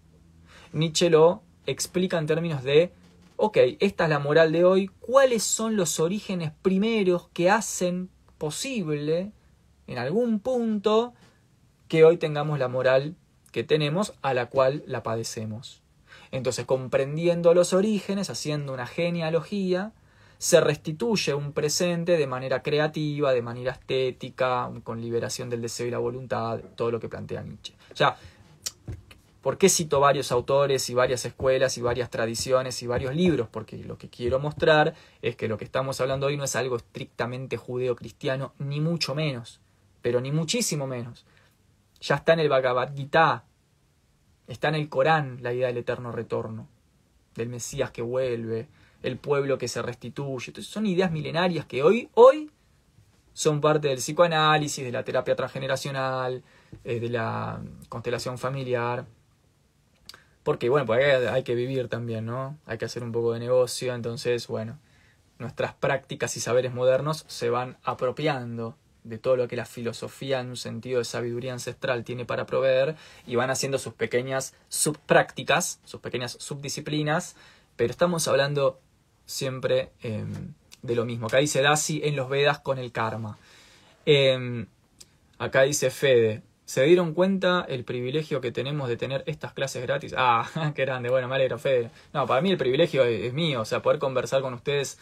Nietzsche 0.72 1.11
lo 1.11 1.43
explica 1.66 2.18
en 2.18 2.26
términos 2.26 2.62
de, 2.62 2.93
ok, 3.37 3.59
esta 3.80 4.05
es 4.05 4.11
la 4.11 4.20
moral 4.20 4.53
de 4.53 4.64
hoy, 4.64 4.91
¿cuáles 5.01 5.43
son 5.43 5.76
los 5.76 5.99
orígenes 5.99 6.53
primeros 6.62 7.28
que 7.30 7.51
hacen 7.51 8.11
posible 8.39 9.32
en 9.87 9.99
algún 9.99 10.41
punto 10.41 11.14
que 11.89 12.05
hoy 12.05 12.16
tengamos 12.16 12.59
la 12.59 12.68
moral 12.68 13.14
que 13.53 13.64
tenemos 13.64 14.12
a 14.22 14.34
la 14.34 14.47
cual 14.47 14.82
la 14.87 15.03
padecemos. 15.03 15.82
Entonces, 16.30 16.66
comprendiendo 16.66 17.55
los 17.55 17.72
orígenes, 17.72 18.30
haciendo 18.30 18.72
una 18.72 18.87
genealogía, 18.87 19.93
se 20.39 20.61
restituye 20.61 21.32
un 21.32 21.53
presente 21.53 22.16
de 22.16 22.26
manera 22.26 22.62
creativa, 22.62 23.32
de 23.32 23.43
manera 23.43 23.72
estética, 23.72 24.70
con 24.84 25.01
liberación 25.01 25.49
del 25.49 25.62
deseo 25.62 25.87
y 25.87 25.91
la 25.91 25.99
voluntad, 25.99 26.61
todo 26.74 26.91
lo 26.91 27.01
que 27.01 27.09
plantea 27.09 27.43
Nietzsche. 27.43 27.74
Sea, 27.95 28.16
¿por 29.41 29.57
qué 29.57 29.68
cito 29.68 30.01
varios 30.01 30.32
autores 30.32 30.91
y 30.91 30.95
varias 30.95 31.24
escuelas 31.24 31.78
y 31.78 31.80
varias 31.80 32.11
tradiciones 32.11 32.82
y 32.82 32.87
varios 32.87 33.14
libros? 33.14 33.49
Porque 33.51 33.78
lo 33.78 33.97
que 33.97 34.11
quiero 34.11 34.39
mostrar 34.39 34.95
es 35.22 35.37
que 35.37 35.49
lo 35.49 35.57
que 35.57 35.64
estamos 35.64 36.01
hablando 36.01 36.26
hoy 36.26 36.37
no 36.37 36.45
es 36.45 36.57
algo 36.57 36.76
estrictamente 36.76 37.57
judeo-cristiano, 37.57 38.53
ni 38.59 38.80
mucho 38.80 39.14
menos 39.14 39.61
pero 40.07 40.21
ni 40.21 40.31
muchísimo 40.31 40.87
menos. 40.87 41.27
Ya 42.01 42.15
está 42.15 42.35
en 42.35 42.39
el 42.39 42.49
Bhagavad 42.49 42.95
Gita, 42.95 43.43
está 44.47 44.69
en 44.69 44.77
el 44.77 44.89
Corán 44.89 45.39
la 45.43 45.53
idea 45.53 45.67
del 45.67 45.79
eterno 45.79 46.13
retorno, 46.13 46.69
del 47.35 47.49
Mesías 47.49 47.91
que 47.91 48.03
vuelve, 48.03 48.69
el 49.03 49.17
pueblo 49.17 49.59
que 49.59 49.67
se 49.67 49.83
restituye. 49.83 50.51
Entonces 50.51 50.73
son 50.73 50.87
ideas 50.87 51.11
milenarias 51.11 51.67
que 51.67 51.83
hoy, 51.83 52.09
hoy 52.15 52.53
son 53.33 53.61
parte 53.61 53.89
del 53.89 53.97
psicoanálisis, 53.97 54.85
de 54.85 54.93
la 54.93 55.03
terapia 55.03 55.35
transgeneracional, 55.35 56.45
eh, 56.85 57.01
de 57.01 57.09
la 57.09 57.61
constelación 57.89 58.39
familiar. 58.39 59.07
Porque, 60.45 60.69
bueno, 60.69 60.87
pues 60.87 61.03
hay, 61.05 61.27
hay, 61.27 61.43
que 61.43 61.57
vivir 61.57 61.89
también, 61.89 62.27
¿no? 62.27 62.57
Hay 62.65 62.79
que 62.79 62.85
hacer 62.85 63.03
un 63.03 63.11
poco 63.11 63.33
de 63.33 63.41
negocio, 63.41 63.93
entonces, 63.93 64.47
bueno, 64.47 64.79
nuestras 65.41 65.75
prácticas 65.75 66.37
y 66.37 66.41
saberes 66.41 66.73
modernos 66.73 67.25
se 67.27 67.51
van 67.51 67.77
apropiando 67.83 68.77
de 69.09 69.19
todo 69.19 69.37
lo 69.37 69.49
que 69.49 69.57
la 69.57 69.65
filosofía 69.65 70.41
en 70.41 70.49
un 70.49 70.57
sentido 70.57 70.99
de 70.99 71.05
sabiduría 71.05 71.53
ancestral 71.53 72.05
tiene 72.05 72.25
para 72.25 72.47
proveer 72.47 72.97
y 73.27 73.37
van 73.37 73.51
haciendo 73.51 73.79
sus 73.79 73.95
pequeñas 73.95 74.55
subprácticas, 74.69 75.81
sus 75.85 76.01
pequeñas 76.01 76.37
subdisciplinas, 76.41 77.37
pero 77.77 77.91
estamos 77.91 78.27
hablando 78.27 78.81
siempre 79.25 79.91
em, 80.03 80.55
de 80.83 80.95
lo 80.95 81.05
mismo. 81.05 81.27
Acá 81.27 81.39
dice 81.39 81.63
Dasi 81.63 82.01
en 82.05 82.17
los 82.17 82.29
Vedas 82.29 82.59
con 82.59 82.79
el 82.79 82.91
karma. 82.91 83.39
Em, 84.05 84.67
acá 85.39 85.63
dice 85.63 85.91
Fede, 85.91 86.43
¿se 86.65 86.83
dieron 86.83 87.15
cuenta 87.15 87.65
el 87.69 87.85
privilegio 87.85 88.41
que 88.41 88.51
tenemos 88.51 88.89
de 88.89 88.97
tener 88.97 89.23
estas 89.27 89.53
clases 89.53 89.83
gratis? 89.83 90.15
Ah, 90.17 90.49
qué 90.75 90.85
grande, 90.85 91.11
bueno, 91.11 91.29
me 91.29 91.37
alegro, 91.37 91.59
Fede. 91.59 91.91
No, 92.13 92.27
para 92.27 92.41
mí 92.41 92.51
el 92.51 92.59
privilegio 92.59 93.05
es 93.05 93.33
mío, 93.33 93.61
o 93.61 93.65
sea, 93.65 93.83
poder 93.83 94.01
conversar 94.01 94.43
con 94.43 94.55
ustedes 94.55 94.99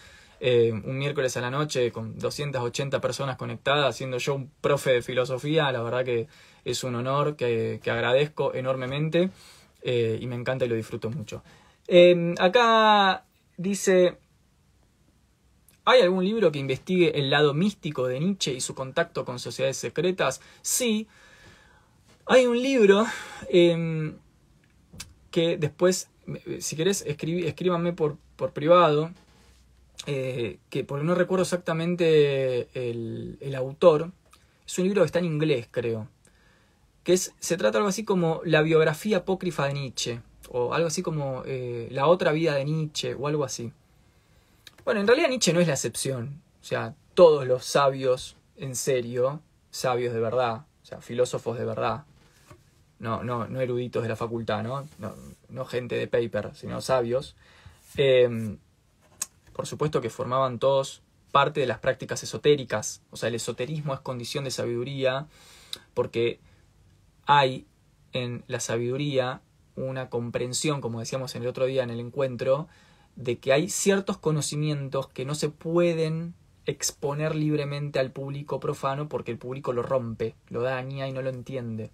eh, 0.47 0.73
un 0.73 0.99
miércoles 0.99 1.35
a 1.39 1.41
la 1.41 1.51
noche 1.51 1.91
con 1.91 2.19
280 2.19 3.01
personas 3.01 3.39
conectadas, 3.39 3.97
siendo 3.97 4.19
yo 4.19 4.35
un 4.35 4.51
profe 4.61 4.91
de 4.91 5.01
filosofía, 5.01 5.73
la 5.73 5.83
verdad 5.83 6.05
que 6.05 6.29
es 6.67 6.85
un 6.85 6.95
honor 6.97 7.35
que, 7.35 7.81
agradezco 7.87 8.53
enormemente 8.53 9.31
eh, 9.81 10.19
y 10.21 10.27
me 10.27 10.37
encanta 10.37 10.67
y 10.67 10.69
lo 10.69 10.75
disfruto 10.75 11.09
mucho. 11.09 11.43
Em, 11.87 12.35
acá 12.39 13.25
dice, 13.57 14.19
¿hay 15.87 16.03
algún 16.03 16.27
libro 16.27 16.53
que 16.53 16.59
investigue 16.59 17.19
el 17.19 17.31
lado 17.31 17.55
místico 17.55 18.07
de 18.07 18.21
Nietzsche 18.21 18.53
y 18.53 18.61
su 18.61 18.75
contacto 18.75 19.25
con 19.25 19.39
sociedades 19.39 19.79
secretas? 19.79 20.43
Sí, 20.61 21.09
hay 22.27 22.45
un 22.45 22.61
libro 22.61 23.07
em, 23.49 24.19
que 25.31 25.57
después, 25.57 26.11
si 26.59 26.77
querés, 26.77 27.03
escríbanme 27.07 27.95
por, 27.95 28.19
por 28.37 28.53
privado 28.53 29.11
eh, 30.07 30.59
que 30.69 30.85
porque 30.85 31.05
no 31.05 31.15
recuerdo 31.15 31.43
exactamente 31.43 32.69
el, 32.75 33.39
el, 33.41 33.55
autor, 33.55 34.13
es 34.67 34.79
un 34.79 34.85
libro 34.85 35.03
que 35.03 35.07
está 35.07 35.19
en 35.19 35.25
inglés, 35.25 35.67
creo, 35.71 36.09
que 37.05 37.15
es, 37.15 37.33
se 37.39 37.57
trata 37.57 37.79
algo 37.79 37.89
así 37.89 38.05
como 38.05 38.41
la 38.45 38.63
biografía 38.63 39.19
apócrifa 39.19 39.67
de 39.67 39.75
Nietzsche, 39.75 40.21
o 40.51 40.75
algo 40.75 40.89
así 40.89 41.03
como 41.03 41.43
eh, 41.47 41.89
la 41.91 42.07
otra 42.07 42.33
vida 42.33 42.55
de 42.55 42.65
Nietzsche, 42.65 43.15
o 43.15 43.29
algo 43.29 43.45
así. 43.45 43.73
Bueno, 44.85 45.01
en 45.01 45.07
realidad 45.07 45.29
Nietzsche 45.29 45.53
no 45.55 45.61
es 45.61 45.69
la 45.69 45.75
excepción, 45.75 46.43
o 46.61 46.65
sea, 46.65 46.95
todos 47.15 47.47
los 47.47 47.65
sabios, 47.65 48.37
en 48.57 48.77
serio, 48.77 49.41
sabios 49.71 50.13
de 50.13 50.21
verdad, 50.21 50.67
o 50.83 50.87
sea, 50.87 51.01
filósofos 51.01 51.59
de 51.59 51.65
verdad, 51.65 52.05
no, 52.99 53.25
no, 53.25 53.47
no 53.47 53.61
eruditos 53.61 54.03
de 54.03 54.09
la 54.11 54.17
facultad, 54.17 54.63
¿no? 54.63 54.87
No, 54.99 55.15
no 55.49 55.65
gente 55.65 55.97
de 55.97 56.09
paper, 56.09 56.51
sino 56.55 56.83
sabios, 56.83 57.37
eh, 57.97 58.59
por 59.55 59.67
supuesto 59.67 60.01
que 60.01 60.11
formaban 60.11 60.59
todos 60.59 61.03
parte 61.33 61.61
de 61.61 61.67
las 61.67 61.79
prácticas 61.79 62.23
esotéricas, 62.23 63.03
o 63.11 63.17
sea, 63.17 63.29
el 63.29 63.35
esoterismo 63.37 63.95
es 63.95 64.01
condición 64.01 64.45
de 64.45 64.51
sabiduría, 64.51 65.27
porque 65.95 66.39
hay 67.27 67.67
en 68.13 68.45
la 68.47 68.61
sabiduría 68.61 69.41
una 69.77 70.11
comprensión, 70.11 70.81
como 70.81 71.01
decíamos 71.01 71.35
en 71.35 71.43
el 71.43 71.49
otro 71.49 71.67
día 71.67 71.83
en 71.83 71.91
el 71.91 72.01
encuentro, 72.01 72.69
de 73.17 73.39
que 73.39 73.53
hay 73.53 73.69
ciertos 73.69 74.19
conocimientos 74.19 75.09
que 75.09 75.25
no 75.25 75.35
se 75.35 75.49
pueden 75.49 76.35
exponer 76.67 77.35
libremente 77.35 77.99
al 77.99 78.11
público 78.11 78.61
profano 78.61 79.09
porque 79.09 79.33
el 79.33 79.39
público 79.39 79.73
lo 79.73 79.83
rompe, 79.83 80.35
lo 80.49 80.63
daña 80.63 81.09
y 81.09 81.13
no 81.13 81.23
lo 81.23 81.31
entiende. 81.31 81.91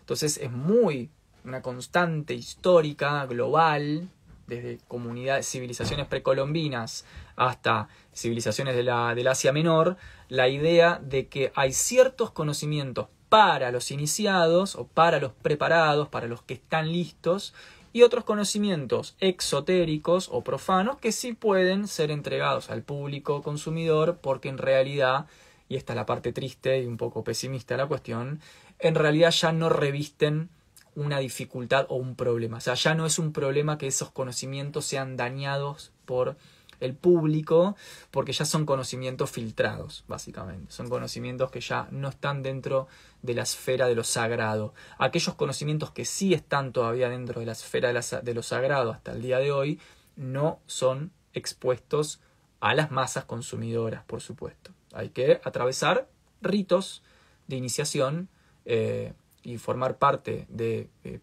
Entonces 0.00 0.38
es 0.38 0.50
muy 0.50 1.10
una 1.44 1.62
constante 1.62 2.34
histórica, 2.34 3.24
global, 3.26 4.08
desde 4.46 4.78
comunidades, 4.88 5.48
civilizaciones 5.48 6.06
precolombinas 6.06 7.04
hasta 7.36 7.88
civilizaciones 8.14 8.76
de 8.76 8.82
la, 8.82 9.14
del 9.14 9.28
Asia 9.28 9.52
Menor, 9.52 9.96
la 10.28 10.48
idea 10.48 11.00
de 11.02 11.28
que 11.28 11.52
hay 11.54 11.72
ciertos 11.72 12.30
conocimientos 12.30 13.08
para 13.28 13.72
los 13.72 13.90
iniciados 13.90 14.76
o 14.76 14.86
para 14.86 15.18
los 15.18 15.32
preparados, 15.32 16.08
para 16.08 16.28
los 16.28 16.42
que 16.42 16.54
están 16.54 16.92
listos, 16.92 17.54
y 17.94 18.02
otros 18.02 18.24
conocimientos 18.24 19.14
exotéricos 19.20 20.28
o 20.32 20.42
profanos 20.42 20.98
que 20.98 21.12
sí 21.12 21.32
pueden 21.32 21.86
ser 21.86 22.10
entregados 22.10 22.68
al 22.68 22.82
público 22.82 23.40
consumidor 23.40 24.18
porque 24.20 24.48
en 24.48 24.58
realidad, 24.58 25.26
y 25.68 25.76
esta 25.76 25.92
es 25.92 25.96
la 25.96 26.04
parte 26.04 26.32
triste 26.32 26.82
y 26.82 26.86
un 26.86 26.96
poco 26.96 27.22
pesimista 27.22 27.74
de 27.74 27.82
la 27.82 27.86
cuestión, 27.86 28.40
en 28.80 28.96
realidad 28.96 29.30
ya 29.30 29.52
no 29.52 29.68
revisten 29.68 30.50
una 30.96 31.18
dificultad 31.18 31.86
o 31.88 31.96
un 31.96 32.14
problema. 32.14 32.58
O 32.58 32.60
sea, 32.60 32.74
ya 32.74 32.94
no 32.94 33.06
es 33.06 33.18
un 33.18 33.32
problema 33.32 33.78
que 33.78 33.86
esos 33.86 34.10
conocimientos 34.10 34.84
sean 34.84 35.16
dañados 35.16 35.92
por 36.04 36.36
el 36.80 36.94
público, 36.94 37.76
porque 38.10 38.32
ya 38.32 38.44
son 38.44 38.66
conocimientos 38.66 39.30
filtrados, 39.30 40.04
básicamente. 40.06 40.72
Son 40.72 40.88
conocimientos 40.88 41.50
que 41.50 41.60
ya 41.60 41.88
no 41.90 42.08
están 42.08 42.42
dentro 42.42 42.88
de 43.22 43.34
la 43.34 43.42
esfera 43.42 43.86
de 43.86 43.94
lo 43.94 44.04
sagrado. 44.04 44.74
Aquellos 44.98 45.34
conocimientos 45.34 45.90
que 45.90 46.04
sí 46.04 46.34
están 46.34 46.72
todavía 46.72 47.08
dentro 47.08 47.40
de 47.40 47.46
la 47.46 47.52
esfera 47.52 47.92
de, 47.92 48.34
lo 48.34 48.42
sagrado 48.42 48.92
hasta 48.92 49.12
el 49.12 49.22
día 49.22 49.38
de 49.38 49.52
hoy, 49.52 49.80
no 50.16 50.60
son 50.66 51.12
expuestos 51.32 52.20
a 52.60 52.74
las 52.74 52.90
masas 52.90 53.24
consumidoras, 53.24 54.04
por 54.04 54.20
supuesto. 54.20 54.70
Hay 54.92 55.10
que 55.10 55.40
atravesar 55.44 56.08
ritos 56.40 57.02
de 57.46 57.56
iniciación 57.56 58.28
eh, 58.64 59.12
y 59.44 59.58
formar 59.58 59.98
parte 59.98 60.46
de 60.48 60.88
eh, 61.04 61.20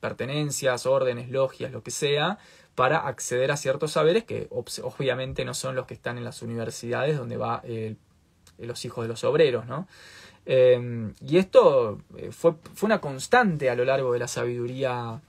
pertenencias, 0.00 0.86
órdenes, 0.86 1.28
logias, 1.28 1.70
lo 1.72 1.82
que 1.82 1.90
sea, 1.90 2.38
para 2.74 3.06
acceder 3.06 3.50
a 3.50 3.58
ciertos 3.58 3.92
saberes 3.92 4.24
que 4.24 4.48
obviamente 4.50 5.44
no 5.44 5.52
son 5.52 5.74
los 5.76 5.86
que 5.86 5.92
están 5.92 6.16
en 6.16 6.24
las 6.24 6.40
universidades 6.40 7.18
donde 7.18 7.36
va 7.36 7.62
los 8.58 8.84
hijos 8.84 9.04
de 9.04 9.08
los 9.08 9.24
obreros, 9.24 9.66
¿no? 9.66 9.86
Em, 10.44 11.14
y 11.24 11.38
esto 11.38 12.00
eh, 12.16 12.32
fue, 12.32 12.54
fue, 12.74 12.88
una 12.88 13.00
constante 13.00 13.70
a 13.70 13.76
lo 13.76 13.84
largo 13.84 14.12
de 14.12 14.18
la 14.18 14.26
sabiduría 14.26 15.20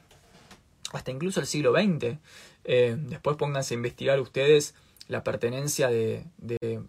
hasta 0.91 1.11
incluso 1.11 1.39
el 1.39 1.45
siglo 1.45 1.71
XX. 1.73 2.17
Em, 2.63 3.07
después 3.09 3.37
pónganse 3.37 3.73
a 3.73 3.77
investigar 3.77 4.19
ustedes 4.19 4.73
la 5.07 5.23
pertenencia 5.23 5.89
de, 5.89 6.25
de 6.37 6.81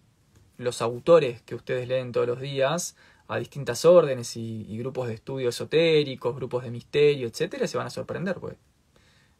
los 0.57 0.81
autores 0.81 1.41
que 1.43 1.55
ustedes 1.55 1.87
leen 1.87 2.11
todos 2.11 2.27
los 2.27 2.39
días 2.39 2.95
a 3.27 3.37
distintas 3.37 3.85
órdenes 3.85 4.37
y, 4.37 4.77
grupos 4.77 5.07
de 5.07 5.15
estudio 5.15 5.49
esotéricos, 5.49 6.35
grupos 6.35 6.63
de 6.63 6.71
misterio, 6.71 7.27
etcétera, 7.27 7.67
se 7.67 7.77
van 7.77 7.87
a 7.87 7.89
sorprender, 7.89 8.35
pues. 8.39 8.55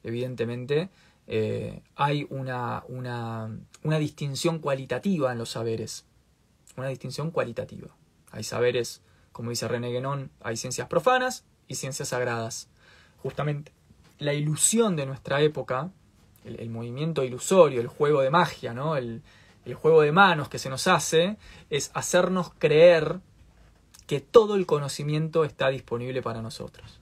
Evidentemente, 0.03 0.89
eh, 1.27 1.81
hay 1.95 2.27
una, 2.29 2.83
una, 2.87 3.99
distinción 3.99 4.59
cualitativa 4.59 5.31
en 5.31 5.37
los 5.37 5.49
saberes. 5.49 6.05
Una 6.77 6.87
distinción 6.87 7.31
cualitativa. 7.31 7.89
Hay 8.31 8.43
saberes, 8.43 9.01
como 9.31 9.49
dice 9.49 9.67
René 9.67 9.91
Guénon, 9.91 10.31
hay 10.41 10.57
ciencias 10.57 10.87
profanas 10.87 11.45
y 11.67 11.75
ciencias 11.75 12.09
sagradas. 12.09 12.69
Justamente, 13.23 13.71
la 14.19 14.33
ilusión 14.33 14.95
de 14.95 15.05
nuestra 15.05 15.41
época, 15.41 15.91
el, 16.43 16.69
movimiento 16.69 17.23
ilusorio, 17.23 17.81
el 17.81 17.87
juego 17.87 18.21
de 18.21 18.29
magia, 18.29 18.73
¿no? 18.73 18.97
el, 18.97 19.23
el 19.65 19.73
juego 19.73 20.01
de 20.01 20.11
manos 20.11 20.49
que 20.49 20.59
se 20.59 20.69
nos 20.69 20.87
hace, 20.87 21.37
es 21.69 21.89
hacernos 21.93 22.51
creer 22.57 23.19
que 24.07 24.19
todo 24.19 24.55
el 24.55 24.65
conocimiento 24.65 25.45
está 25.45 25.69
disponible 25.69 26.21
para 26.21 26.41
nosotros. 26.41 26.99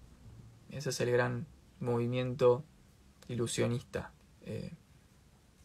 Ese 0.69 0.89
es 0.89 1.01
el 1.01 1.11
gran 1.11 1.45
movimiento 1.79 2.63
ilusionista 3.27 4.11
eh, 4.45 4.71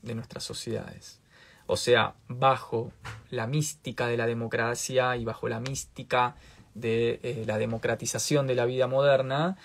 de 0.03 0.14
nuestras 0.14 0.45
sociedades. 0.45 1.20
O 1.66 1.76
sea, 1.76 2.14
bajo 2.28 2.93
la 3.30 3.47
mística 3.47 4.07
de 4.07 4.16
la 4.16 4.26
democracia 4.26 5.16
y 5.16 5.24
bajo 5.24 5.49
la 5.49 5.61
mística 5.61 6.34
de 6.74 7.20
eh, 7.22 7.45
la 7.47 7.59
democratización 7.59 8.47
de 8.47 8.55
la 8.55 8.64
vida 8.64 8.86
moderna, 8.86 9.57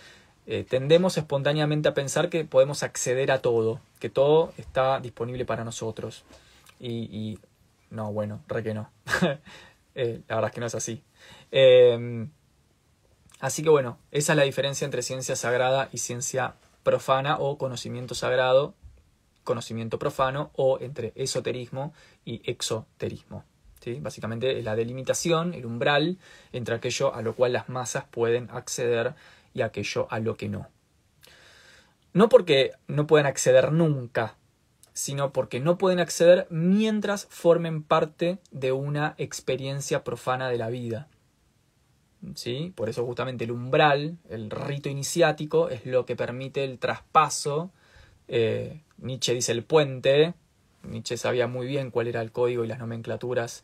eh, 0.45 0.65
tendemos 0.67 1.17
espontáneamente 1.17 1.87
a 1.87 1.93
pensar 1.93 2.29
que 2.29 2.43
podemos 2.43 2.83
acceder 2.83 3.31
a 3.31 3.41
todo, 3.41 3.79
que 3.99 4.09
todo 4.09 4.53
está 4.57 4.99
disponible 4.99 5.45
para 5.45 5.63
nosotros. 5.63 6.23
Y, 6.79 6.89
y 6.89 7.39
no, 7.89 8.11
bueno, 8.11 8.41
re 8.47 8.63
que 8.63 8.73
no. 8.73 8.89
la 9.95 10.35
verdad 10.35 10.45
es 10.45 10.51
que 10.51 10.59
no 10.59 10.67
es 10.67 10.75
así. 10.75 11.01
Em, 11.55 12.31
así 13.39 13.61
que 13.61 13.69
bueno, 13.69 13.99
esa 14.09 14.33
es 14.33 14.37
la 14.37 14.43
diferencia 14.43 14.85
entre 14.85 15.03
ciencia 15.03 15.35
sagrada 15.35 15.87
y 15.91 15.99
ciencia 15.99 16.55
profana 16.81 17.37
o 17.37 17.59
conocimiento 17.59 18.15
sagrado, 18.15 18.73
conocimiento 19.43 19.99
profano 19.99 20.49
o 20.55 20.79
entre 20.81 21.13
esoterismo 21.15 21.93
y 22.25 22.41
exoterismo. 22.49 23.45
Básicamente 23.99 24.63
la 24.63 24.75
delimitación, 24.75 25.53
el 25.53 25.67
umbral 25.67 26.17
entre 26.53 26.73
aquello 26.73 27.13
a 27.13 27.21
lo 27.21 27.35
cual 27.35 27.53
las 27.53 27.69
masas 27.69 28.05
pueden 28.09 28.49
acceder 28.49 29.13
y 29.53 29.61
aquello 29.61 30.07
a 30.09 30.19
lo 30.19 30.35
que 30.35 30.49
no. 30.49 30.69
No 32.13 32.29
porque 32.29 32.71
no 32.87 33.05
puedan 33.05 33.27
acceder 33.27 33.71
nunca, 33.71 34.37
sino 34.93 35.33
porque 35.33 35.59
no 35.59 35.77
pueden 35.77 35.99
acceder 35.99 36.47
mientras 36.49 37.27
formen 37.29 37.83
parte 37.83 38.39
de 38.49 38.71
una 38.71 39.13
experiencia 39.19 40.03
profana 40.03 40.49
de 40.49 40.57
la 40.57 40.69
vida. 40.69 41.09
¿Sí? 42.35 42.71
Por 42.75 42.89
eso 42.89 43.05
justamente 43.05 43.43
el 43.43 43.51
umbral, 43.51 44.17
el 44.29 44.49
rito 44.49 44.89
iniciático, 44.89 45.69
es 45.69 45.85
lo 45.85 46.05
que 46.05 46.15
permite 46.15 46.63
el 46.63 46.79
traspaso. 46.79 47.71
Eh, 48.27 48.81
Nietzsche 48.97 49.33
dice 49.33 49.51
el 49.51 49.63
puente. 49.63 50.33
Nietzsche 50.83 51.17
sabía 51.17 51.47
muy 51.47 51.67
bien 51.67 51.91
cuál 51.91 52.07
era 52.07 52.21
el 52.21 52.31
código 52.31 52.63
y 52.63 52.67
las 52.67 52.79
nomenclaturas 52.79 53.63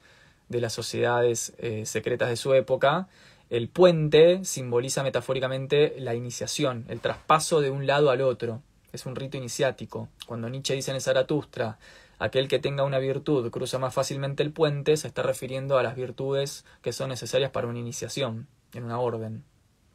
de 0.49 0.61
las 0.61 0.73
sociedades 0.73 1.53
eh, 1.57 1.85
secretas 1.85 2.29
de 2.29 2.35
su 2.35 2.53
época. 2.53 3.07
El 3.49 3.69
puente 3.69 4.43
simboliza 4.45 5.03
metafóricamente 5.03 5.95
la 5.99 6.13
iniciación, 6.13 6.85
el 6.89 6.99
traspaso 6.99 7.61
de 7.61 7.71
un 7.71 7.87
lado 7.87 8.11
al 8.11 8.21
otro 8.21 8.61
es 8.91 9.05
un 9.05 9.15
rito 9.15 9.37
iniciático. 9.37 10.09
Cuando 10.25 10.49
Nietzsche 10.49 10.75
dice 10.75 10.91
en 10.91 10.95
el 10.95 11.01
Zaratustra, 11.01 11.77
aquel 12.19 12.47
que 12.47 12.59
tenga 12.59 12.83
una 12.83 12.99
virtud 12.99 13.49
cruza 13.49 13.79
más 13.79 13.93
fácilmente 13.93 14.43
el 14.43 14.51
puente, 14.51 14.97
se 14.97 15.07
está 15.07 15.23
refiriendo 15.23 15.77
a 15.77 15.83
las 15.83 15.95
virtudes 15.95 16.65
que 16.81 16.93
son 16.93 17.09
necesarias 17.09 17.51
para 17.51 17.67
una 17.67 17.79
iniciación, 17.79 18.47
en 18.73 18.83
una 18.83 18.99
orden. 18.99 19.43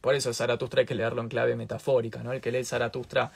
Por 0.00 0.14
eso 0.14 0.34
Zaratustra 0.34 0.80
hay 0.80 0.86
que 0.86 0.94
leerlo 0.94 1.22
en 1.22 1.28
clave 1.28 1.54
metafórica, 1.56 2.22
¿no? 2.22 2.32
El 2.32 2.40
que 2.40 2.50
lee 2.50 2.64
Zaratustra 2.64 3.32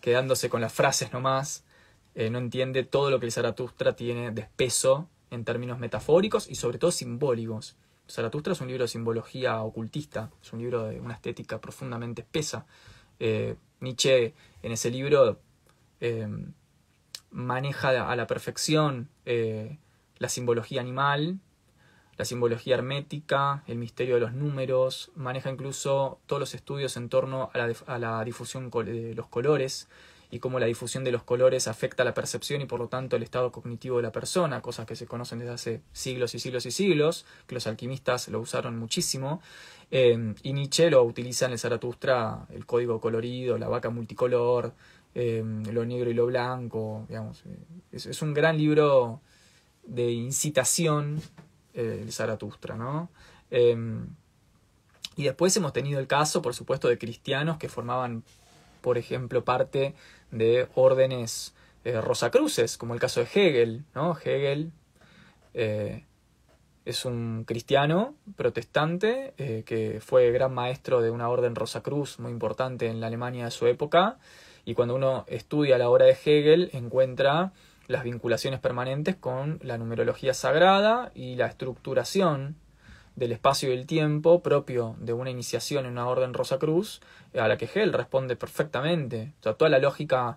quedándose 0.00 0.48
con 0.48 0.60
las 0.60 0.72
frases 0.72 1.12
nomás, 1.12 1.64
eh, 2.14 2.30
no 2.30 2.38
entiende 2.38 2.84
todo 2.84 3.10
lo 3.10 3.20
que 3.20 3.26
el 3.26 3.32
Zaratustra 3.32 3.94
tiene 3.94 4.30
de 4.30 4.42
espeso 4.42 5.08
en 5.30 5.44
términos 5.44 5.78
metafóricos 5.78 6.48
y 6.48 6.54
sobre 6.54 6.78
todo 6.78 6.90
simbólicos. 6.90 7.76
Zaratustra 8.08 8.54
es 8.54 8.60
un 8.60 8.68
libro 8.68 8.84
de 8.84 8.88
simbología 8.88 9.60
ocultista, 9.62 10.30
es 10.42 10.52
un 10.52 10.60
libro 10.60 10.86
de 10.88 11.00
una 11.00 11.14
estética 11.14 11.60
profundamente 11.60 12.22
espesa. 12.22 12.66
Eh, 13.20 13.56
Nietzsche 13.80 14.34
en 14.62 14.72
ese 14.72 14.90
libro 14.90 15.38
eh, 16.00 16.26
maneja 17.30 18.10
a 18.10 18.16
la 18.16 18.26
perfección 18.26 19.08
eh, 19.26 19.78
la 20.18 20.28
simbología 20.28 20.80
animal, 20.80 21.38
la 22.16 22.24
simbología 22.24 22.74
hermética, 22.74 23.62
el 23.66 23.78
misterio 23.78 24.16
de 24.16 24.20
los 24.20 24.32
números, 24.32 25.12
maneja 25.14 25.50
incluso 25.50 26.18
todos 26.26 26.40
los 26.40 26.54
estudios 26.54 26.96
en 26.96 27.08
torno 27.08 27.50
a 27.54 27.98
la, 27.98 28.24
difusión 28.24 28.70
de 28.70 29.14
los 29.14 29.28
colores, 29.28 29.88
y 30.30 30.40
cómo 30.40 30.58
la 30.58 30.66
difusión 30.66 31.04
de 31.04 31.12
los 31.12 31.22
colores 31.22 31.68
afecta 31.68 32.04
la 32.04 32.14
percepción 32.14 32.60
y 32.60 32.66
por 32.66 32.80
lo 32.80 32.88
tanto 32.88 33.16
el 33.16 33.22
estado 33.22 33.50
cognitivo 33.50 33.96
de 33.96 34.02
la 34.02 34.12
persona, 34.12 34.60
cosas 34.60 34.84
que 34.84 34.96
se 34.96 35.06
conocen 35.06 35.38
desde 35.38 35.52
hace 35.52 35.82
siglos 35.92 36.34
y 36.34 36.38
siglos 36.38 36.66
y 36.66 36.70
siglos, 36.70 37.24
que 37.46 37.54
los 37.54 37.66
alquimistas 37.66 38.28
lo 38.28 38.40
usaron 38.40 38.78
muchísimo, 38.78 39.40
eh, 39.90 40.34
y 40.42 40.52
Nietzsche 40.52 40.90
lo 40.90 41.02
utiliza 41.02 41.46
en 41.46 41.52
el 41.52 41.58
Zaratustra, 41.58 42.46
el 42.50 42.66
código 42.66 43.00
colorido, 43.00 43.56
la 43.56 43.68
vaca 43.68 43.88
multicolor, 43.88 44.74
eh, 45.14 45.42
lo 45.72 45.84
negro 45.84 46.10
y 46.10 46.14
lo 46.14 46.26
blanco, 46.26 47.04
digamos, 47.08 47.44
eh, 47.46 47.58
es, 47.92 48.22
un 48.22 48.34
gran 48.34 48.56
libro 48.56 49.20
de 49.84 50.10
incitación 50.12 51.20
el 51.74 52.10
Zaratustra, 52.12 52.76
¿no? 52.76 53.08
y 55.18 55.24
después 55.24 55.56
hemos 55.56 55.72
tenido 55.72 55.98
el 55.98 56.06
caso, 56.06 56.42
por 56.42 56.54
supuesto, 56.54 56.88
de 56.88 56.96
cristianos 56.96 57.58
que 57.58 57.68
formaban, 57.68 58.22
por 58.80 58.98
ejemplo, 58.98 59.44
parte 59.44 59.94
de 60.30 60.68
órdenes 60.74 61.54
eh, 61.84 62.00
rosacruces, 62.00 62.76
como 62.76 62.94
el 62.94 63.00
caso 63.00 63.20
de 63.20 63.26
Hegel. 63.26 63.84
¿no? 63.96 64.16
Hegel 64.16 64.70
eh, 65.54 66.04
es 66.84 67.04
un 67.04 67.44
cristiano 67.46 68.14
protestante 68.36 69.34
eh, 69.38 69.64
que 69.66 70.00
fue 70.00 70.30
gran 70.30 70.54
maestro 70.54 71.00
de 71.00 71.10
una 71.10 71.28
orden 71.28 71.54
rosacruz 71.54 72.18
muy 72.18 72.30
importante 72.30 72.86
en 72.86 73.00
la 73.00 73.08
Alemania 73.08 73.46
de 73.46 73.50
su 73.50 73.66
época. 73.66 74.18
Y 74.68 74.74
cuando 74.74 74.94
uno 74.94 75.24
estudia 75.28 75.78
la 75.78 75.88
obra 75.88 76.04
de 76.04 76.10
Hegel, 76.12 76.68
encuentra 76.74 77.52
las 77.86 78.04
vinculaciones 78.04 78.60
permanentes 78.60 79.16
con 79.16 79.58
la 79.62 79.78
numerología 79.78 80.34
sagrada 80.34 81.10
y 81.14 81.36
la 81.36 81.46
estructuración 81.46 82.54
del 83.16 83.32
espacio 83.32 83.70
y 83.70 83.72
el 83.72 83.86
tiempo 83.86 84.42
propio 84.42 84.94
de 84.98 85.14
una 85.14 85.30
iniciación 85.30 85.86
en 85.86 85.92
una 85.92 86.06
orden 86.06 86.34
Rosacruz, 86.34 87.00
a 87.32 87.48
la 87.48 87.56
que 87.56 87.64
Hegel 87.64 87.94
responde 87.94 88.36
perfectamente. 88.36 89.32
O 89.40 89.42
sea, 89.42 89.54
toda 89.54 89.70
la 89.70 89.78
lógica, 89.78 90.36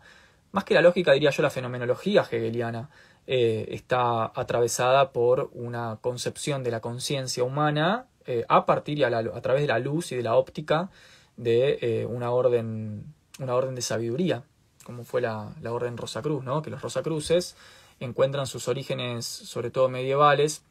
más 0.54 0.64
que 0.64 0.76
la 0.76 0.82
lógica, 0.82 1.12
diría 1.12 1.32
yo, 1.32 1.44
la 1.44 1.50
fenomenología 1.50 2.22
hegeliana, 2.22 2.90
eh, 3.28 3.66
está 3.72 4.32
atravesada 4.34 5.12
por 5.12 5.50
una 5.52 5.98
concepción 6.00 6.64
de 6.64 6.72
la 6.72 6.80
conciencia 6.80 7.44
humana 7.44 8.06
eh, 8.26 8.46
a 8.48 8.66
partir 8.66 8.98
y 8.98 9.04
a, 9.04 9.42
través 9.42 9.64
de 9.64 9.68
la 9.68 9.80
luz 9.80 10.14
y 10.14 10.16
de 10.16 10.24
la 10.24 10.36
óptica 10.36 10.90
de 11.36 11.80
eh, 11.82 12.06
una 12.06 12.32
orden 12.32 13.14
una 13.42 13.56
orden 13.56 13.76
de 13.76 13.82
sabiduría, 13.82 14.44
como 14.86 15.04
fue 15.04 15.20
la, 15.20 15.54
la 15.62 15.74
orden 15.74 15.98
Rosacruz, 15.98 16.44
¿no? 16.44 16.62
que 16.62 16.70
los 16.70 16.82
Rosacruces 16.82 17.56
encuentran 18.00 18.48
sus 18.48 18.68
orígenes, 18.68 19.26
sobre 19.26 19.70
todo 19.70 19.90
medievales, 19.90 20.64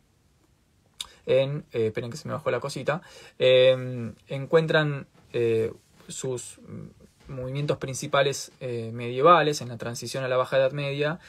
en, 1.26 1.64
eh, 1.72 1.86
esperen 1.86 2.10
que 2.10 2.16
se 2.16 2.28
me 2.28 2.34
bajó 2.34 2.50
la 2.50 2.60
cosita, 2.60 3.02
em, 3.38 4.14
encuentran 4.28 5.06
eh, 5.32 5.72
sus 6.08 6.58
movimientos 7.28 7.78
principales 7.78 8.50
eh, 8.60 8.90
medievales 8.92 9.60
en 9.60 9.68
la 9.68 9.76
transición 9.76 10.24
a 10.24 10.28
la 10.28 10.36
Baja 10.36 10.56
Edad 10.56 10.72
Media, 10.72 11.20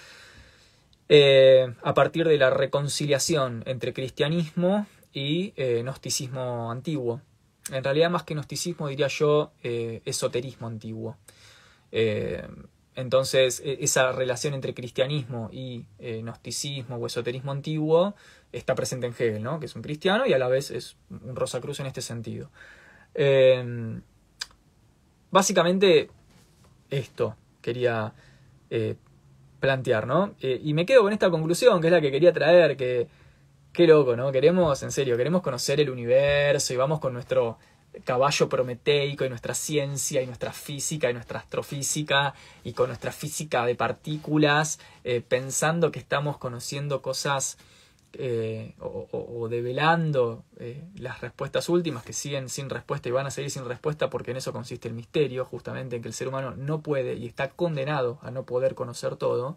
a 1.84 1.94
partir 1.94 2.26
de 2.26 2.38
la 2.38 2.50
reconciliación 2.50 3.64
entre 3.66 3.92
cristianismo 3.92 4.88
y 5.12 5.52
gnosticismo 5.84 6.72
antiguo. 6.72 7.20
En 7.70 7.84
realidad, 7.84 8.10
más 8.10 8.24
que 8.24 8.34
gnosticismo, 8.34 8.88
diría 8.88 9.08
yo, 9.08 9.52
esoterismo 9.62 10.68
antiguo. 10.68 11.18
Entonces, 12.96 13.62
e, 13.64 13.78
esa 13.82 14.12
relación 14.12 14.54
entre 14.54 14.74
cristianismo 14.74 15.50
y 15.52 15.86
gnosticismo 16.00 16.96
o 16.96 17.08
esoterismo 17.08 17.52
antiguo 17.52 18.16
está 18.52 18.76
presente 18.76 19.08
en 19.08 19.14
Hegel, 19.14 19.44
¿no? 19.44 19.60
que 19.60 19.68
es 19.68 19.76
un 19.76 19.82
cristiano 19.82 20.26
y 20.26 20.34
a 20.34 20.38
la 20.38 20.48
vez 20.48 20.72
es 20.72 20.98
un 21.10 21.36
Rosacruz 21.36 21.80
en 21.80 21.86
este 21.86 22.02
sentido. 22.02 22.50
Básicamente, 25.32 26.10
esto 26.90 27.38
quería 27.62 28.14
eh, 28.70 28.96
plantear, 29.62 30.06
¿no? 30.06 30.36
Eh, 30.42 30.60
y 30.62 30.74
me 30.74 30.86
quedo 30.86 31.04
con 31.04 31.14
esta 31.14 31.30
conclusión, 31.30 31.80
que 31.80 31.88
es 31.88 31.94
la 31.94 32.02
que 32.02 32.12
quería 32.12 32.34
traer, 32.34 32.76
que 32.76 33.08
qué 33.74 33.88
loco, 33.88 34.16
¿no? 34.16 34.32
Queremos, 34.32 34.84
en 34.84 34.92
serio, 34.92 35.18
queremos 35.18 35.42
conocer 35.42 35.80
el 35.80 35.90
universo 35.90 36.74
y 36.74 36.78
vamos 36.78 37.00
con 37.00 37.14
nuestro 37.14 37.58
caballo 38.04 38.48
prometeico 38.48 39.26
y 39.26 39.30
nuestra 39.30 39.54
ciencia 39.54 40.22
y 40.22 40.26
nuestra 40.26 40.54
física 40.54 41.10
y 41.10 41.14
nuestra 41.14 41.40
astrofísica 41.40 42.34
y 42.64 42.74
con 42.74 42.88
nuestra 42.88 43.12
física 43.12 43.66
de 43.66 43.76
partículas, 43.76 44.80
eh, 45.04 45.22
pensando 45.22 45.92
que 45.92 46.00
estamos 46.00 46.38
conociendo 46.38 47.02
cosas 47.02 47.58
eh, 48.14 48.74
o, 48.80 49.48
develando 49.50 50.44
eh, 50.60 50.84
las 50.96 51.22
respuestas 51.22 51.70
últimas 51.70 52.04
que 52.04 52.12
siguen 52.12 52.50
sin 52.50 52.70
respuesta 52.70 53.08
y 53.08 53.14
van 53.14 53.26
a 53.26 53.32
seguir 53.32 53.50
sin 53.52 53.66
respuesta 53.66 54.10
porque 54.10 54.32
en 54.32 54.38
eso 54.38 54.52
consiste 54.52 54.90
el 54.90 54.94
misterio, 54.94 55.46
justamente 55.46 55.96
en 55.96 56.02
que 56.02 56.10
el 56.10 56.14
ser 56.14 56.28
humano 56.28 56.54
no 56.58 56.82
puede 56.82 57.16
y 57.16 57.26
está 57.26 57.50
condenado 57.50 58.20
a 58.22 58.32
no 58.32 58.44
poder 58.44 58.76
conocer 58.76 59.16
todo. 59.16 59.56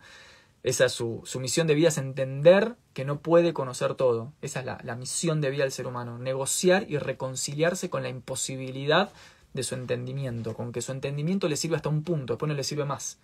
Esa 0.65 0.87
es 0.87 0.93
su, 0.93 1.23
su 1.25 1.39
misión 1.39 1.69
de 1.69 1.75
vida, 1.75 1.89
es 1.89 1.99
entender 1.99 2.75
que 2.93 3.05
no 3.05 3.21
puede 3.21 3.53
conocer 3.53 3.95
todo. 3.95 4.33
Esa 4.43 4.61
es 4.61 4.67
la, 4.67 4.81
la 4.83 4.97
misión 4.97 5.41
de 5.41 5.51
vida 5.51 5.63
del 5.63 5.73
ser 5.73 5.87
humano, 5.87 6.19
negociar 6.19 6.87
y 6.89 6.99
reconciliarse 6.99 7.89
con 7.89 8.03
la 8.03 8.09
imposibilidad 8.09 9.13
de 9.53 9.63
su 9.63 9.77
entendimiento, 9.77 10.55
con 10.55 10.73
que 10.73 10.83
su 10.83 10.91
entendimiento 10.91 11.47
le 11.47 11.57
sirve 11.57 11.77
hasta 11.77 11.89
un 11.89 12.03
punto, 12.03 12.33
después 12.33 12.49
no 12.49 12.57
le 12.57 12.65
sirve 12.65 12.85
más 12.85 13.19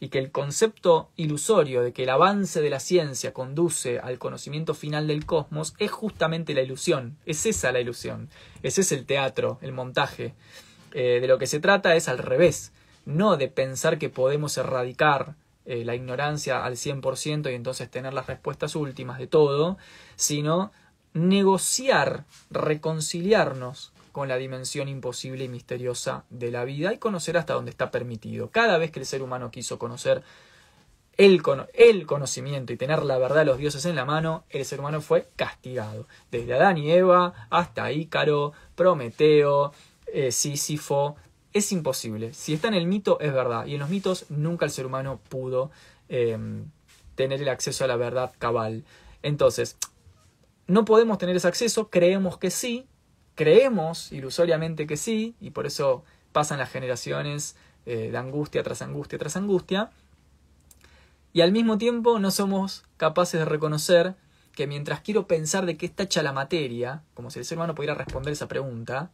y 0.00 0.08
que 0.08 0.18
el 0.18 0.30
concepto 0.30 1.10
ilusorio 1.16 1.82
de 1.82 1.92
que 1.92 2.02
el 2.02 2.10
avance 2.10 2.60
de 2.60 2.70
la 2.70 2.80
ciencia 2.80 3.32
conduce 3.32 3.98
al 3.98 4.18
conocimiento 4.18 4.74
final 4.74 5.06
del 5.06 5.24
cosmos 5.24 5.74
es 5.78 5.90
justamente 5.90 6.54
la 6.54 6.62
ilusión, 6.62 7.16
es 7.26 7.46
esa 7.46 7.72
la 7.72 7.80
ilusión, 7.80 8.28
ese 8.62 8.80
es 8.80 8.92
el 8.92 9.06
teatro, 9.06 9.58
el 9.62 9.72
montaje. 9.72 10.34
Eh, 10.92 11.20
de 11.20 11.26
lo 11.26 11.38
que 11.38 11.46
se 11.46 11.60
trata 11.60 11.96
es 11.96 12.08
al 12.08 12.18
revés, 12.18 12.72
no 13.04 13.36
de 13.36 13.48
pensar 13.48 13.98
que 13.98 14.10
podemos 14.10 14.56
erradicar 14.56 15.36
eh, 15.66 15.84
la 15.84 15.94
ignorancia 15.94 16.64
al 16.64 16.76
100% 16.76 17.50
y 17.50 17.54
entonces 17.54 17.90
tener 17.90 18.12
las 18.14 18.26
respuestas 18.26 18.76
últimas 18.76 19.18
de 19.18 19.26
todo, 19.26 19.78
sino 20.16 20.72
negociar, 21.14 22.24
reconciliarnos 22.50 23.92
con 24.12 24.28
la 24.28 24.36
dimensión 24.36 24.88
imposible 24.88 25.44
y 25.44 25.48
misteriosa 25.48 26.24
de 26.30 26.50
la 26.50 26.64
vida 26.64 26.92
y 26.92 26.98
conocer 26.98 27.36
hasta 27.36 27.54
dónde 27.54 27.70
está 27.70 27.90
permitido. 27.90 28.50
Cada 28.50 28.78
vez 28.78 28.90
que 28.90 29.00
el 29.00 29.06
ser 29.06 29.22
humano 29.22 29.50
quiso 29.50 29.78
conocer 29.78 30.22
el, 31.16 31.42
el, 31.74 32.06
conocimiento 32.06 32.72
y 32.72 32.76
tener 32.76 33.02
la 33.04 33.18
verdad 33.18 33.40
de 33.40 33.44
los 33.46 33.58
dioses 33.58 33.84
en 33.86 33.96
la 33.96 34.04
mano, 34.04 34.44
el 34.50 34.64
ser 34.64 34.80
humano 34.80 35.00
fue 35.00 35.28
castigado. 35.36 36.06
Desde 36.30 36.54
Adán 36.54 36.78
y 36.78 36.90
Eva 36.90 37.48
hasta 37.50 37.90
Ícaro, 37.90 38.52
Prometeo, 38.74 39.72
eh, 40.06 40.30
Sísifo. 40.30 41.16
Es 41.54 41.70
imposible. 41.70 42.34
Si 42.34 42.52
está 42.52 42.68
en 42.68 42.74
el 42.74 42.86
mito, 42.86 43.18
es 43.20 43.32
verdad. 43.32 43.64
Y 43.66 43.74
en 43.74 43.80
los 43.80 43.88
mitos 43.88 44.26
nunca 44.28 44.64
el 44.64 44.72
ser 44.72 44.86
humano 44.86 45.20
pudo 45.28 45.70
em, 46.08 46.66
tener 47.14 47.40
el 47.40 47.48
acceso 47.48 47.84
a 47.84 47.86
la 47.86 47.96
verdad 47.96 48.32
cabal. 48.38 48.84
Entonces, 49.22 49.76
no 50.66 50.84
podemos 50.84 51.16
tener 51.18 51.36
ese 51.36 51.46
acceso, 51.46 51.90
creemos 51.90 52.38
que 52.38 52.50
sí, 52.50 52.86
creemos 53.36 54.10
ilusoriamente 54.12 54.86
que 54.86 54.96
sí, 54.96 55.36
y 55.40 55.50
por 55.50 55.66
eso 55.66 56.04
pasan 56.32 56.58
las 56.58 56.70
generaciones 56.70 57.54
eh, 57.86 58.10
de 58.10 58.18
angustia 58.18 58.62
tras 58.62 58.82
angustia 58.82 59.18
tras 59.18 59.36
angustia. 59.36 59.90
Y 61.32 61.42
al 61.42 61.52
mismo 61.52 61.78
tiempo 61.78 62.18
no 62.18 62.30
somos 62.32 62.84
capaces 62.96 63.38
de 63.38 63.44
reconocer 63.44 64.16
que 64.52 64.66
mientras 64.66 65.00
quiero 65.00 65.26
pensar 65.28 65.66
de 65.66 65.76
qué 65.76 65.86
está 65.86 66.04
hecha 66.04 66.22
la 66.22 66.32
materia, 66.32 67.02
como 67.14 67.30
si 67.30 67.38
el 67.38 67.44
ser 67.44 67.58
humano 67.58 67.74
pudiera 67.74 67.94
responder 67.94 68.32
esa 68.32 68.48
pregunta, 68.48 69.10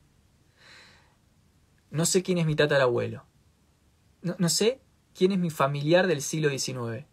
no 1.91 2.07
sé 2.07 2.23
quién 2.23 2.39
es 2.39 2.47
mi 2.47 2.55
tatarabuelo. 2.55 3.25
No, 4.23 4.37
no 4.39 4.49
sé 4.49 4.81
quién 5.15 5.33
es 5.33 5.39
mi 5.39 5.51
familiar 5.51 6.07
del 6.07 6.23
siglo 6.23 6.49
XIX. 6.49 7.07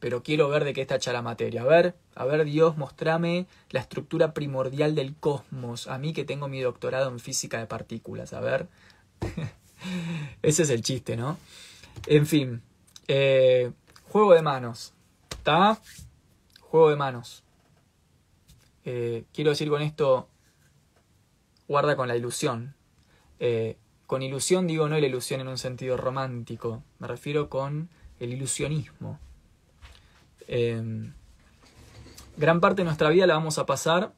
Pero 0.00 0.22
quiero 0.22 0.48
ver 0.48 0.64
de 0.64 0.74
qué 0.74 0.82
está 0.82 0.96
hecha 0.96 1.12
la 1.12 1.22
materia. 1.22 1.62
A 1.62 1.64
ver, 1.64 1.96
a 2.14 2.24
ver 2.26 2.44
Dios, 2.44 2.76
mostrame 2.76 3.46
la 3.70 3.80
estructura 3.80 4.34
primordial 4.34 4.94
del 4.94 5.14
cosmos. 5.16 5.88
A 5.88 5.98
mí 5.98 6.12
que 6.12 6.24
tengo 6.24 6.46
mi 6.46 6.60
doctorado 6.60 7.10
en 7.10 7.20
física 7.20 7.58
de 7.58 7.66
partículas. 7.66 8.34
A 8.34 8.40
ver. 8.40 8.68
Ese 10.42 10.64
es 10.64 10.70
el 10.70 10.82
chiste, 10.82 11.16
¿no? 11.16 11.38
En 12.06 12.26
fin. 12.26 12.62
Eh, 13.08 13.72
juego 14.10 14.34
de 14.34 14.42
manos. 14.42 14.92
¿Está? 15.30 15.80
Juego 16.60 16.90
de 16.90 16.96
manos. 16.96 17.42
Eh, 18.84 19.24
quiero 19.32 19.50
decir 19.50 19.70
con 19.70 19.80
esto, 19.80 20.28
guarda 21.66 21.96
con 21.96 22.08
la 22.08 22.16
ilusión. 22.16 22.74
Eh, 23.40 23.76
con 24.06 24.22
ilusión 24.22 24.66
digo 24.66 24.88
no 24.88 24.98
la 24.98 25.06
ilusión 25.06 25.40
en 25.40 25.48
un 25.48 25.58
sentido 25.58 25.96
romántico, 25.96 26.82
me 26.98 27.08
refiero 27.08 27.48
con 27.48 27.88
el 28.20 28.32
ilusionismo. 28.32 29.18
Em, 30.46 31.12
gran 32.36 32.60
parte 32.60 32.82
de 32.82 32.84
nuestra 32.84 33.08
vida 33.10 33.26
la 33.26 33.34
vamos 33.34 33.58
a 33.58 33.66
pasar 33.66 34.12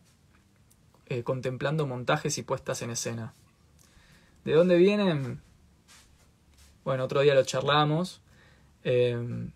eh, 1.06 1.22
contemplando 1.22 1.86
montajes 1.86 2.36
y 2.38 2.42
puestas 2.42 2.82
en 2.82 2.90
escena. 2.90 3.32
¿De 4.44 4.52
dónde 4.52 4.76
vienen? 4.76 5.40
Bueno, 6.84 7.04
otro 7.04 7.20
día 7.20 7.34
lo 7.34 7.44
charlamos, 7.44 8.20
em, 8.84 9.50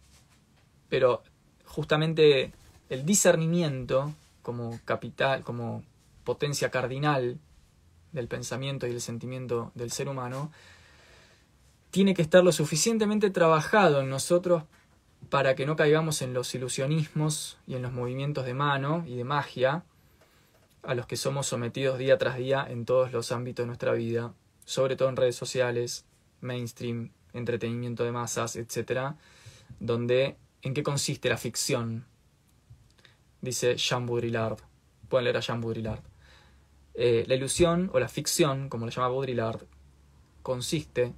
pero 0.89 1.23
justamente 1.65 2.53
el 2.89 3.05
discernimiento 3.05 4.15
como 4.43 4.81
capital, 4.85 5.43
como 5.45 5.85
potencia 6.25 6.71
cardinal 6.71 7.39
del 8.13 8.29
pensamiento 8.29 8.87
y 8.87 8.91
el 8.91 9.01
sentimiento 9.01 9.73
del 9.75 9.91
ser 9.91 10.09
humano, 10.09 10.51
tiene 11.91 12.15
que 12.15 12.23
estar 12.23 12.45
lo 12.45 12.53
suficientemente 12.53 13.31
trabajado 13.31 14.01
en 14.01 14.11
nosotros 14.11 14.65
para 15.29 15.55
que 15.55 15.67
no 15.67 15.77
caigamos 15.77 16.23
en 16.23 16.33
los 16.33 16.55
ilusionismos 16.55 17.59
y 17.67 17.75
en 17.75 17.83
los 17.83 17.93
movimientos 17.93 18.47
de 18.47 18.55
mano 18.55 19.05
y 19.07 19.17
de 19.17 19.25
magia 19.25 19.85
a 20.83 20.95
los 20.95 21.07
que 21.07 21.17
somos 21.17 21.47
sometidos 21.47 21.99
día 21.99 22.17
tras 22.17 22.37
día 22.37 22.67
en 22.69 22.85
todos 22.85 23.13
los 23.13 23.33
ámbitos 23.33 23.65
de 23.65 23.67
nuestra 23.67 23.93
vida, 23.93 24.33
sobre 24.65 24.97
todo 24.97 25.09
en 25.09 25.17
redes 25.17 25.37
sociales, 25.37 26.05
mainstream, 26.41 27.11
entretenimiento 27.33 28.05
de 28.05 28.13
masas, 28.13 28.57
etc., 28.57 29.15
donde 29.79 30.37
¿en 30.63 30.75
qué 30.75 30.83
consiste 30.83 31.29
la 31.29 31.37
ficción? 31.37 32.07
Dice 33.41 33.77
Jean 33.77 34.07
Baudrillard. 34.07 34.59
Pueden 35.09 35.25
leer 35.25 35.37
a 35.37 35.41
Jean 35.41 35.61
Baudrillard. 35.61 36.03
Eh, 37.03 37.25
la 37.27 37.35
ilusión 37.35 37.91
o 37.95 37.99
la 37.99 38.09
ficción, 38.09 38.69
como 38.69 38.85
lo 38.85 38.93
llama 38.93 39.09
Baudrillard, 39.09 39.63
consiste 40.43 41.15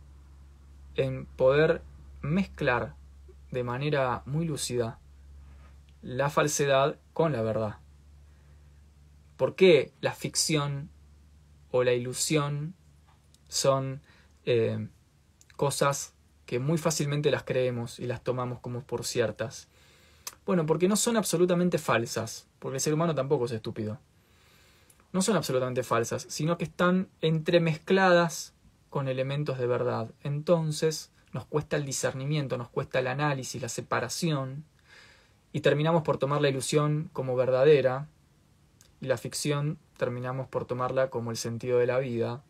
en 0.94 1.26
poder 1.26 1.82
mezclar 2.20 2.94
de 3.50 3.64
manera 3.64 4.22
muy 4.24 4.46
lúcida 4.46 5.00
la 6.00 6.30
falsedad 6.30 7.00
con 7.12 7.32
la 7.32 7.42
verdad. 7.42 7.78
¿Por 9.36 9.56
qué 9.56 9.92
la 10.00 10.12
ficción 10.12 10.88
o 11.72 11.82
la 11.82 11.94
ilusión 11.94 12.76
son 13.48 14.02
eh, 14.44 14.86
cosas 15.56 16.14
que 16.46 16.60
muy 16.60 16.78
fácilmente 16.78 17.32
las 17.32 17.42
creemos 17.42 17.98
y 17.98 18.06
las 18.06 18.22
tomamos 18.22 18.60
como 18.60 18.84
por 18.84 19.04
ciertas? 19.04 19.66
Bueno, 20.46 20.64
porque 20.64 20.86
no 20.86 20.94
son 20.94 21.16
absolutamente 21.16 21.78
falsas, 21.78 22.46
porque 22.60 22.76
el 22.76 22.80
ser 22.80 22.94
humano 22.94 23.16
tampoco 23.16 23.46
es 23.46 23.50
estúpido 23.50 23.98
no 25.12 25.22
son 25.22 25.36
absolutamente 25.36 25.82
falsas, 25.82 26.26
sino 26.28 26.58
que 26.58 26.64
están 26.64 27.08
entremezcladas 27.20 28.54
con 28.90 29.08
elementos 29.08 29.58
de 29.58 29.66
verdad. 29.66 30.10
Entonces 30.22 31.10
nos 31.32 31.46
cuesta 31.46 31.76
el 31.76 31.84
discernimiento, 31.84 32.58
nos 32.58 32.68
cuesta 32.68 32.98
el 32.98 33.06
análisis, 33.06 33.60
la 33.60 33.68
separación, 33.68 34.64
y 35.52 35.60
terminamos 35.60 36.02
por 36.02 36.18
tomar 36.18 36.40
la 36.40 36.48
ilusión 36.48 37.10
como 37.12 37.36
verdadera, 37.36 38.08
y 39.00 39.06
la 39.06 39.18
ficción 39.18 39.78
terminamos 39.96 40.48
por 40.48 40.64
tomarla 40.64 41.10
como 41.10 41.30
el 41.30 41.36
sentido 41.36 41.78
de 41.78 41.86
la 41.86 41.98
vida. 41.98 42.42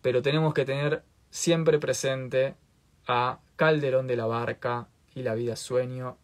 Pero 0.00 0.22
tenemos 0.22 0.54
que 0.54 0.64
tener 0.64 1.04
siempre 1.30 1.78
presente 1.78 2.54
a 3.06 3.38
Calderón 3.56 4.06
de 4.06 4.16
la 4.16 4.26
Barca 4.26 4.88
y 5.14 5.22
la 5.22 5.34
vida 5.34 5.56
sueño 5.56 6.16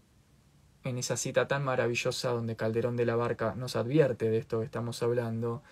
en 0.88 0.98
esa 0.98 1.16
cita 1.16 1.48
tan 1.48 1.64
maravillosa 1.64 2.30
donde 2.30 2.56
Calderón 2.56 2.96
de 2.96 3.06
la 3.06 3.16
Barca 3.16 3.54
nos 3.56 3.76
advierte 3.76 4.30
de 4.30 4.38
esto 4.38 4.60
que 4.60 4.64
estamos 4.64 5.02
hablando 5.02 5.62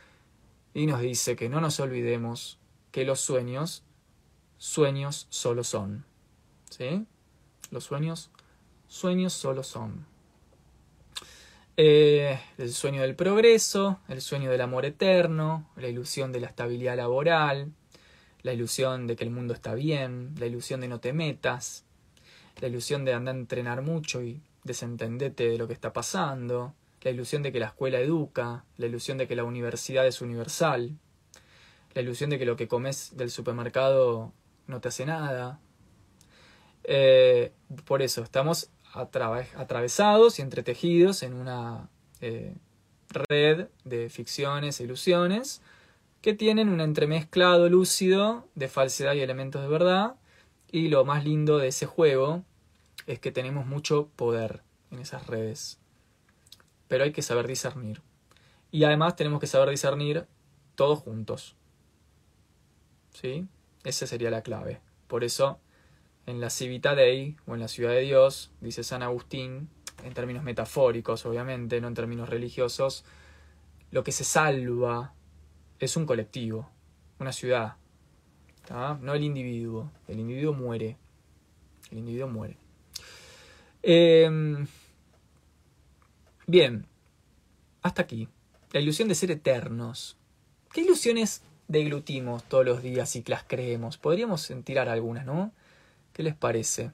y 0.75 0.87
nos 0.87 1.01
dice 1.01 1.37
que 1.37 1.49
no 1.49 1.61
nos 1.61 1.81
olvidemos 1.81 2.59
que 2.93 3.05
los 3.05 3.21
sueños, 3.21 3.83
sueños 4.59 5.27
solo 5.31 5.65
son. 5.65 6.05
¿Sí? 6.71 7.07
Los 7.71 7.85
sueños, 7.85 8.31
sueños 8.89 9.33
solo 9.33 9.63
son. 9.63 10.07
Eh, 11.79 12.41
el 12.57 12.73
sueño 12.73 13.03
del 13.03 13.15
progreso, 13.15 14.01
el 14.09 14.23
sueño 14.23 14.51
del 14.51 14.63
amor 14.63 14.87
eterno, 14.87 15.69
la 15.77 15.89
ilusión 15.89 16.33
de 16.33 16.41
la 16.41 16.47
estabilidad 16.47 16.97
laboral, 16.97 17.73
la 18.43 18.53
ilusión 18.53 19.07
de 19.07 19.17
que 19.17 19.25
el 19.25 19.31
mundo 19.31 19.53
está 19.53 19.75
bien, 19.75 20.35
la 20.39 20.47
ilusión 20.47 20.81
de 20.81 20.89
no 20.89 21.01
te 21.01 21.13
metas, 21.13 21.85
la 22.61 22.69
ilusión 22.69 23.05
de 23.05 23.13
andar 23.13 23.35
a 23.35 23.39
entrenar 23.39 23.83
mucho 23.83 24.23
y 24.23 24.41
desentendete 24.67 25.49
de 25.49 25.59
lo 25.59 25.67
que 25.67 25.73
está 25.73 25.93
pasando, 25.93 26.75
la 27.07 27.13
ilusión 27.13 27.43
de 27.43 27.53
que 27.53 27.61
la 27.61 27.67
escuela 27.67 28.01
educa, 28.01 28.65
la 28.77 28.87
ilusión 28.87 29.17
de 29.17 29.29
que 29.29 29.37
la 29.37 29.45
universidad 29.45 30.07
es 30.07 30.21
universal, 30.21 30.99
la 31.95 32.03
ilusión 32.03 32.31
de 32.31 32.39
que 32.39 32.45
lo 32.45 32.57
que 32.57 32.67
comes 32.67 33.17
del 33.17 33.31
supermercado 33.31 34.33
no 34.67 34.81
te 34.81 34.89
hace 34.89 35.07
nada. 35.07 35.61
Eh, 36.83 37.53
por 37.85 38.03
eso, 38.03 38.25
estamos 38.25 38.71
atravesados 38.93 40.41
y 40.41 40.43
entretejidos 40.43 41.23
en 41.23 41.35
una 41.35 41.89
eh, 42.21 42.55
red 43.29 43.69
de 43.85 44.09
ficciones 44.09 44.81
e 44.81 44.85
ilusiones 44.85 45.63
que 46.23 46.35
tienen 46.35 46.69
un 46.69 46.81
entremezclado 46.81 47.69
lúcido 47.69 48.49
de 48.57 48.67
falsedad 48.67 49.15
y 49.15 49.21
elementos 49.21 49.63
de 49.63 49.69
verdad. 49.69 50.17
Y 50.73 50.89
lo 50.89 51.05
más 51.05 51.25
lindo 51.25 51.59
de 51.59 51.69
ese 51.69 51.87
juego 51.87 52.43
es 53.07 53.19
que 53.19 53.33
tenemos 53.33 53.67
mucho 53.67 54.09
poder 54.17 54.63
en 54.91 54.99
esas 54.99 55.27
redes. 55.27 55.79
Pero 56.89 57.05
hay 57.05 57.13
que 57.13 57.23
saber 57.23 57.47
discernir. 57.47 58.03
Y 58.71 58.85
además 58.85 59.17
tenemos 59.17 59.41
que 59.41 59.47
saber 59.47 59.71
discernir 59.71 60.27
todos 60.75 61.01
juntos. 61.01 61.57
¿Sí? 63.13 63.47
Esa 63.85 64.07
sería 64.07 64.31
la 64.31 64.43
clave. 64.43 64.81
Por 65.07 65.25
eso, 65.25 65.59
en 66.27 66.41
la 66.41 66.51
Civita 66.51 66.95
Dei, 66.95 67.37
o 67.47 67.55
en 67.55 67.61
la 67.61 67.69
Ciudad 67.69 67.93
de 67.93 68.01
Dios, 68.01 68.51
dice 68.61 68.85
San 68.85 69.03
Agustín, 69.03 69.69
en 70.05 70.13
términos 70.13 70.45
metafóricos, 70.45 71.25
obviamente, 71.27 71.81
no 71.81 71.89
en 71.89 71.95
términos 71.95 72.29
religiosos, 72.29 73.05
lo 73.91 74.05
que 74.05 74.13
se 74.13 74.25
salva 74.25 75.15
es 75.79 75.97
un 75.97 76.07
colectivo, 76.07 76.71
una 77.19 77.33
ciudad. 77.33 77.77
No 79.01 79.15
el 79.15 79.23
individuo. 79.23 79.91
El 80.09 80.19
individuo 80.19 80.53
muere. 80.53 80.97
El 81.91 81.99
individuo 81.99 82.29
muere. 82.29 82.57
Em, 83.89 84.67
bien, 86.49 86.87
hasta 87.83 88.03
aquí. 88.03 88.29
La 88.73 88.81
ilusión 88.81 89.07
de 89.07 89.15
ser 89.15 89.31
eternos. 89.31 90.17
¿Qué 90.73 90.81
ilusiones 90.81 91.43
deglutimos 91.69 92.43
todos 92.43 92.67
los 92.67 92.83
días 92.83 93.15
y 93.15 93.23
las 93.29 93.45
creemos? 93.45 93.97
Podríamos 93.97 94.53
tirar 94.65 94.89
algunas, 94.89 95.25
¿no? 95.25 95.53
¿Qué 96.13 96.25
les 96.25 96.35
parece? 96.35 96.91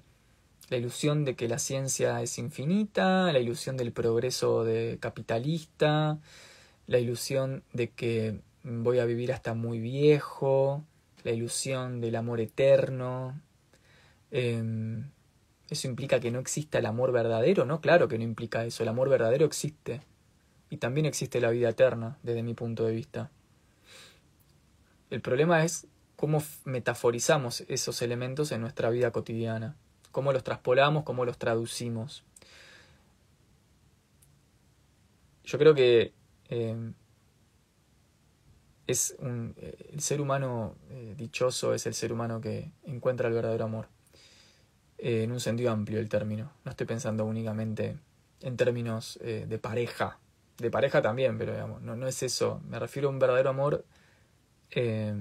La 0.69 0.77
ilusión 0.77 1.25
de 1.25 1.35
que 1.35 1.49
la 1.49 1.59
ciencia 1.59 2.21
es 2.21 2.37
infinita, 2.37 3.33
la 3.33 3.39
ilusión 3.39 3.79
del 3.79 3.93
progreso 3.93 4.63
de 4.63 4.99
capitalista, 5.01 6.19
la 6.87 6.99
ilusión 6.99 7.63
de 7.73 7.89
que 7.89 8.39
voy 8.65 8.99
a 8.99 9.07
vivir 9.07 9.33
hasta 9.33 9.55
muy 9.55 9.81
viejo, 9.81 10.85
la 11.25 11.31
ilusión 11.31 12.03
del 12.03 12.17
amor 12.17 12.43
eterno. 12.43 13.41
Eh, 14.31 15.03
¿Eso 15.73 15.89
implica 15.89 16.21
que 16.21 16.31
no 16.31 16.39
exista 16.39 16.81
el 16.81 16.85
amor 16.85 17.13
verdadero? 17.13 17.65
No, 17.65 17.81
claro 17.81 18.07
que 18.07 18.19
no 18.19 18.25
implica 18.25 18.63
eso. 18.67 18.83
El 18.83 18.91
amor 18.91 19.09
verdadero 19.09 19.47
existe. 19.47 20.03
Y 20.69 20.77
también 20.77 21.07
existe 21.07 21.41
la 21.41 21.49
vida 21.49 21.71
eterna, 21.71 22.19
desde 22.23 22.43
mi 22.43 22.53
punto 22.53 22.85
de 22.85 22.95
vista. 22.95 23.31
El 25.09 25.23
problema 25.23 25.65
es 25.65 25.87
cómo 26.17 26.43
metaforizamos 26.67 27.63
esos 27.69 28.03
elementos 28.03 28.53
en 28.53 28.61
nuestra 28.61 28.91
vida 28.91 29.13
cotidiana. 29.13 29.75
Cómo 30.11 30.35
los 30.35 30.45
traspolamos, 30.45 31.05
cómo 31.05 31.25
los 31.25 31.39
traducimos. 31.39 32.23
Yo 35.43 35.59
creo 35.59 35.75
que 35.75 36.13
eh, 36.51 36.93
es 38.87 39.17
el 39.19 40.01
ser 40.01 40.21
humano 40.21 40.75
eh, 40.91 41.15
dichoso 41.17 41.73
es 41.73 41.87
el 41.87 41.95
ser 41.95 42.13
humano 42.13 42.43
que 42.43 42.71
encuentra 42.85 43.29
el 43.29 43.35
verdadero 43.35 43.65
amor. 43.65 43.89
Eh, 45.05 45.25
en 45.25 45.33
un 45.33 45.41
sentido 45.41 45.73
amplio 45.73 45.99
el 45.99 46.09
término. 46.09 46.53
No 46.65 46.71
estoy 46.71 46.87
pensando 46.87 47.25
únicamente 47.25 47.99
en 48.41 48.57
términos 48.57 49.19
eh, 49.21 49.47
de 49.49 49.59
pareja. 49.59 50.21
De 50.59 50.71
pareja 50.71 51.03
también, 51.03 51.37
pero 51.39 51.51
digamos, 51.51 51.83
no, 51.83 51.97
no 51.97 52.07
es 52.07 52.23
eso. 52.23 52.61
Me 52.69 52.79
refiero 52.79 53.09
a 53.09 53.11
un 53.11 53.19
verdadero 53.19 53.51
amor 53.51 53.85
eh, 54.71 55.13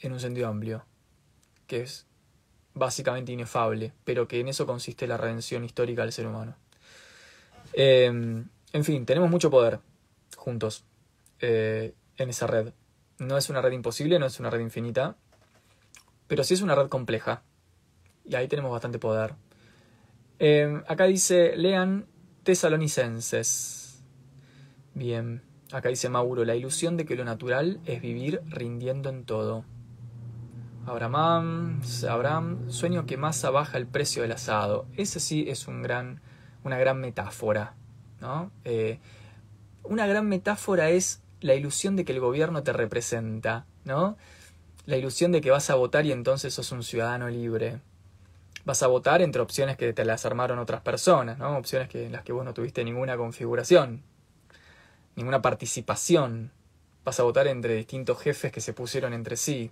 en 0.00 0.12
un 0.12 0.20
sentido 0.20 0.48
amplio, 0.48 0.84
que 1.66 1.80
es 1.80 2.06
básicamente 2.74 3.32
inefable, 3.32 3.94
pero 4.04 4.28
que 4.28 4.38
en 4.40 4.48
eso 4.48 4.66
consiste 4.66 5.06
la 5.06 5.16
redención 5.16 5.64
histórica 5.64 6.02
del 6.02 6.12
ser 6.12 6.26
humano. 6.26 6.56
en 7.72 8.50
fin, 8.84 9.06
tenemos 9.06 9.30
mucho 9.30 9.50
poder 9.50 9.80
juntos 10.36 10.84
en 11.40 11.94
esa 12.18 12.46
red. 12.46 12.74
No 13.18 13.38
es 13.38 13.48
una 13.48 13.62
red 13.62 13.72
imposible, 13.72 14.18
no 14.18 14.26
es 14.26 14.38
una 14.40 14.50
red 14.50 14.60
infinita, 14.60 15.16
pero 16.26 16.44
sí 16.44 16.52
es 16.52 16.60
una 16.60 16.74
red 16.74 16.88
compleja 16.88 17.42
y 18.28 18.34
ahí 18.34 18.48
tenemos 18.48 18.70
bastante 18.70 18.98
poder. 18.98 19.34
Em, 20.38 20.82
acá 20.86 21.04
dice, 21.04 21.56
lean 21.56 22.06
tesalonicenses. 22.44 24.02
Bien, 24.94 25.42
acá 25.72 25.88
dice 25.88 26.08
Mauro, 26.08 26.44
la 26.44 26.54
ilusión 26.54 26.96
de 26.96 27.04
que 27.04 27.16
lo 27.16 27.24
natural 27.24 27.80
es 27.86 28.00
vivir 28.00 28.42
rindiendo 28.46 29.08
en 29.08 29.24
todo. 29.24 29.64
Abraham, 30.86 31.82
Abraham, 32.08 32.70
sueño 32.70 33.04
que 33.04 33.16
masa 33.16 33.50
baja 33.50 33.78
el 33.78 33.86
precio 33.86 34.22
del 34.22 34.32
asado. 34.32 34.86
Ese 34.96 35.20
sí 35.20 35.44
es 35.48 35.66
un 35.66 35.82
gran, 35.82 36.20
una 36.64 36.78
gran 36.78 37.00
metáfora. 37.00 37.74
¿no? 38.20 38.50
Eh, 38.64 38.98
una 39.82 40.06
gran 40.06 40.28
metáfora 40.28 40.90
es 40.90 41.22
la 41.40 41.54
ilusión 41.54 41.96
de 41.96 42.04
que 42.04 42.12
el 42.12 42.20
gobierno 42.20 42.62
te 42.62 42.72
representa, 42.72 43.66
¿no? 43.84 44.16
La 44.86 44.96
ilusión 44.96 45.32
de 45.32 45.40
que 45.40 45.50
vas 45.50 45.70
a 45.70 45.74
votar 45.74 46.04
y 46.06 46.12
entonces 46.12 46.54
sos 46.54 46.72
un 46.72 46.82
ciudadano 46.82 47.28
libre 47.28 47.80
vas 48.68 48.82
a 48.82 48.86
votar 48.86 49.22
entre 49.22 49.40
opciones 49.40 49.78
que 49.78 49.94
te 49.94 50.04
las 50.04 50.26
armaron 50.26 50.58
otras 50.58 50.82
personas, 50.82 51.38
¿no? 51.38 51.56
Opciones 51.56 51.88
que, 51.88 52.04
en 52.04 52.12
las 52.12 52.22
que 52.22 52.34
vos 52.34 52.44
no 52.44 52.52
tuviste 52.52 52.84
ninguna 52.84 53.16
configuración, 53.16 54.02
ninguna 55.16 55.40
participación. 55.40 56.52
Vas 57.02 57.18
a 57.18 57.22
votar 57.22 57.46
entre 57.46 57.76
distintos 57.76 58.20
jefes 58.20 58.52
que 58.52 58.60
se 58.60 58.74
pusieron 58.74 59.14
entre 59.14 59.38
sí. 59.38 59.70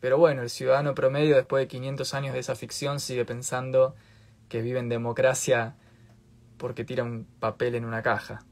Pero 0.00 0.18
bueno, 0.18 0.42
el 0.42 0.50
ciudadano 0.50 0.94
promedio 0.94 1.34
después 1.34 1.62
de 1.62 1.68
500 1.68 2.12
años 2.12 2.34
de 2.34 2.40
esa 2.40 2.54
ficción 2.54 3.00
sigue 3.00 3.24
pensando 3.24 3.94
que 4.50 4.60
vive 4.60 4.80
en 4.80 4.90
democracia 4.90 5.74
porque 6.58 6.84
tira 6.84 7.04
un 7.04 7.26
papel 7.40 7.74
en 7.74 7.86
una 7.86 8.02
caja. 8.02 8.44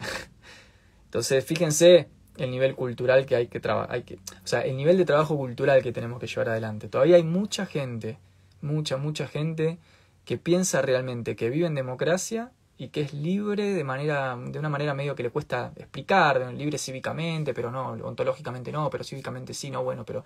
Entonces, 1.04 1.44
fíjense 1.44 2.08
el 2.36 2.50
nivel 2.50 2.74
cultural 2.74 3.26
que 3.26 3.36
hay 3.36 3.46
que 3.46 3.60
trabajar, 3.60 4.02
o 4.42 4.46
sea, 4.46 4.62
el 4.62 4.76
nivel 4.76 4.98
de 4.98 5.04
trabajo 5.04 5.36
cultural 5.36 5.84
que 5.84 5.92
tenemos 5.92 6.18
que 6.18 6.26
llevar 6.26 6.48
adelante. 6.48 6.88
Todavía 6.88 7.14
hay 7.14 7.22
mucha 7.22 7.64
gente 7.64 8.18
mucha, 8.62 8.96
mucha 8.96 9.26
gente 9.26 9.78
que 10.24 10.38
piensa 10.38 10.82
realmente 10.82 11.36
que 11.36 11.50
vive 11.50 11.66
en 11.66 11.74
democracia 11.74 12.52
y 12.76 12.88
que 12.88 13.02
es 13.02 13.12
libre 13.12 13.74
de 13.74 13.84
manera 13.84 14.36
de 14.36 14.58
una 14.58 14.68
manera 14.68 14.94
medio 14.94 15.14
que 15.14 15.22
le 15.22 15.30
cuesta 15.30 15.72
explicar, 15.76 16.52
libre 16.54 16.78
cívicamente, 16.78 17.52
pero 17.52 17.70
no, 17.70 17.90
ontológicamente 17.90 18.72
no, 18.72 18.88
pero 18.90 19.04
cívicamente 19.04 19.52
sí, 19.52 19.70
no, 19.70 19.82
bueno, 19.84 20.04
pero 20.04 20.24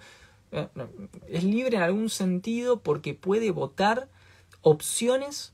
eh, 0.52 0.68
es 1.28 1.42
libre 1.42 1.76
en 1.76 1.82
algún 1.82 2.10
sentido 2.10 2.80
porque 2.80 3.14
puede 3.14 3.50
votar 3.50 4.08
opciones 4.62 5.52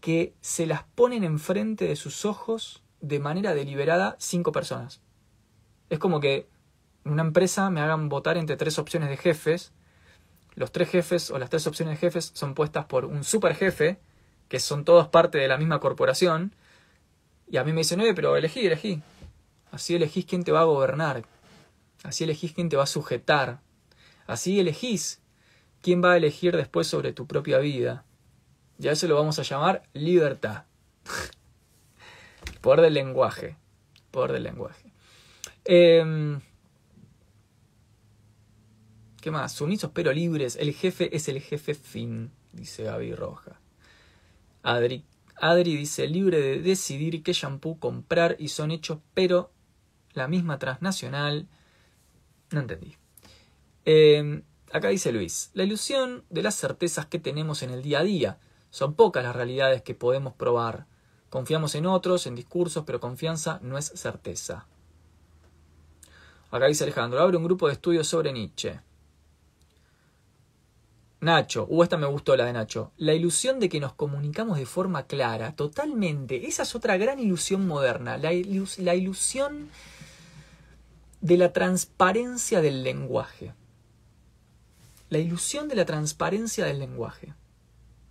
que 0.00 0.34
se 0.40 0.66
las 0.66 0.84
ponen 0.84 1.24
enfrente 1.24 1.86
de 1.86 1.96
sus 1.96 2.24
ojos 2.24 2.82
de 3.00 3.18
manera 3.18 3.54
deliberada 3.54 4.16
cinco 4.18 4.52
personas. 4.52 5.00
Es 5.90 5.98
como 5.98 6.20
que 6.20 6.46
una 7.04 7.22
empresa 7.22 7.68
me 7.70 7.80
hagan 7.80 8.08
votar 8.08 8.36
entre 8.36 8.56
tres 8.56 8.78
opciones 8.78 9.08
de 9.08 9.16
jefes 9.16 9.72
los 10.54 10.72
tres 10.72 10.90
jefes 10.90 11.30
o 11.30 11.38
las 11.38 11.50
tres 11.50 11.66
opciones 11.66 11.94
de 11.94 12.06
jefes 12.06 12.30
son 12.34 12.54
puestas 12.54 12.84
por 12.86 13.04
un 13.04 13.24
super 13.24 13.54
jefe, 13.54 13.98
que 14.48 14.60
son 14.60 14.84
todos 14.84 15.08
parte 15.08 15.38
de 15.38 15.48
la 15.48 15.56
misma 15.56 15.80
corporación, 15.80 16.54
y 17.48 17.56
a 17.56 17.64
mí 17.64 17.72
me 17.72 17.80
dicen, 17.80 18.00
oye, 18.00 18.14
pero 18.14 18.36
elegí, 18.36 18.66
elegí. 18.66 19.02
Así 19.70 19.94
elegís 19.94 20.26
quién 20.26 20.44
te 20.44 20.52
va 20.52 20.60
a 20.60 20.64
gobernar, 20.64 21.24
así 22.02 22.24
elegís 22.24 22.52
quién 22.52 22.68
te 22.68 22.76
va 22.76 22.82
a 22.82 22.86
sujetar, 22.86 23.60
así 24.26 24.60
elegís 24.60 25.20
quién 25.80 26.02
va 26.04 26.12
a 26.12 26.16
elegir 26.16 26.56
después 26.56 26.86
sobre 26.86 27.12
tu 27.12 27.26
propia 27.26 27.58
vida. 27.58 28.04
Y 28.78 28.88
a 28.88 28.92
eso 28.92 29.06
lo 29.08 29.16
vamos 29.16 29.38
a 29.38 29.42
llamar 29.42 29.82
libertad. 29.94 30.64
Poder 32.60 32.80
del 32.82 32.94
lenguaje. 32.94 33.56
Poder 34.10 34.32
del 34.32 34.42
lenguaje. 34.42 34.92
Eh, 35.64 36.38
¿Qué 39.22 39.30
más? 39.30 39.52
Sumisos 39.52 39.92
pero 39.94 40.12
libres. 40.12 40.56
El 40.56 40.74
jefe 40.74 41.14
es 41.14 41.28
el 41.28 41.40
jefe 41.40 41.74
fin, 41.74 42.32
dice 42.52 42.82
Gaby 42.82 43.14
Roja. 43.14 43.60
Adri, 44.64 45.04
Adri 45.36 45.76
dice, 45.76 46.08
libre 46.08 46.40
de 46.40 46.58
decidir 46.60 47.22
qué 47.22 47.32
shampoo 47.32 47.78
comprar 47.78 48.34
y 48.40 48.48
son 48.48 48.72
hechos, 48.72 48.98
pero 49.14 49.52
la 50.12 50.26
misma 50.26 50.58
transnacional. 50.58 51.46
No 52.50 52.58
entendí. 52.58 52.96
Em, 53.84 54.42
acá 54.72 54.88
dice 54.88 55.12
Luis, 55.12 55.52
la 55.54 55.62
ilusión 55.62 56.24
de 56.28 56.42
las 56.42 56.56
certezas 56.56 57.06
que 57.06 57.20
tenemos 57.20 57.62
en 57.62 57.70
el 57.70 57.80
día 57.80 58.00
a 58.00 58.04
día. 58.04 58.40
Son 58.70 58.94
pocas 58.94 59.22
las 59.22 59.36
realidades 59.36 59.82
que 59.82 59.94
podemos 59.94 60.34
probar. 60.34 60.86
Confiamos 61.30 61.76
en 61.76 61.86
otros, 61.86 62.26
en 62.26 62.34
discursos, 62.34 62.82
pero 62.84 62.98
confianza 62.98 63.60
no 63.62 63.78
es 63.78 63.86
certeza. 63.86 64.66
Acá 66.50 66.66
dice 66.66 66.82
Alejandro, 66.82 67.20
abre 67.20 67.36
un 67.36 67.44
grupo 67.44 67.68
de 67.68 67.74
estudios 67.74 68.08
sobre 68.08 68.32
Nietzsche. 68.32 68.80
Nacho, 71.22 71.68
uh, 71.70 71.84
esta 71.84 71.96
me 71.96 72.08
gustó 72.08 72.36
la 72.36 72.46
de 72.46 72.52
Nacho. 72.52 72.90
La 72.96 73.14
ilusión 73.14 73.60
de 73.60 73.68
que 73.68 73.78
nos 73.78 73.92
comunicamos 73.92 74.58
de 74.58 74.66
forma 74.66 75.06
clara, 75.06 75.54
totalmente. 75.54 76.48
Esa 76.48 76.64
es 76.64 76.74
otra 76.74 76.96
gran 76.96 77.20
ilusión 77.20 77.64
moderna. 77.64 78.18
La, 78.18 78.32
la 78.32 78.94
ilusión 78.96 79.70
de 81.20 81.36
la 81.36 81.52
transparencia 81.52 82.60
del 82.60 82.82
lenguaje. 82.82 83.54
La 85.10 85.18
ilusión 85.18 85.68
de 85.68 85.76
la 85.76 85.84
transparencia 85.84 86.64
del 86.64 86.80
lenguaje. 86.80 87.34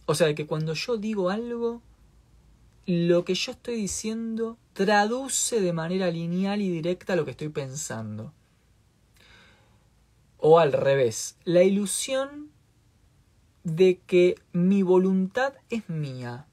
O 0.06 0.16
sea, 0.16 0.28
de 0.28 0.36
que 0.36 0.48
cuando 0.48 0.74
yo 0.74 0.96
digo 0.96 1.30
algo, 1.32 1.82
lo 2.86 3.26
que 3.26 3.36
yo 3.36 3.52
estoy 3.52 3.76
diciendo 3.76 4.58
traduce 4.72 5.60
de 5.60 5.74
manera 5.74 6.10
lineal 6.10 6.62
y 6.62 6.70
directa 6.70 7.18
lo 7.18 7.26
que 7.26 7.32
estoy 7.32 7.50
pensando. 7.50 8.32
O 10.38 10.60
al 10.60 10.72
revés, 10.72 11.36
la 11.44 11.64
ilusión 11.64 12.51
de 13.64 14.00
que 14.06 14.36
mi 14.54 14.84
voluntad 14.84 15.54
es 15.70 15.90
mía. 15.90 16.48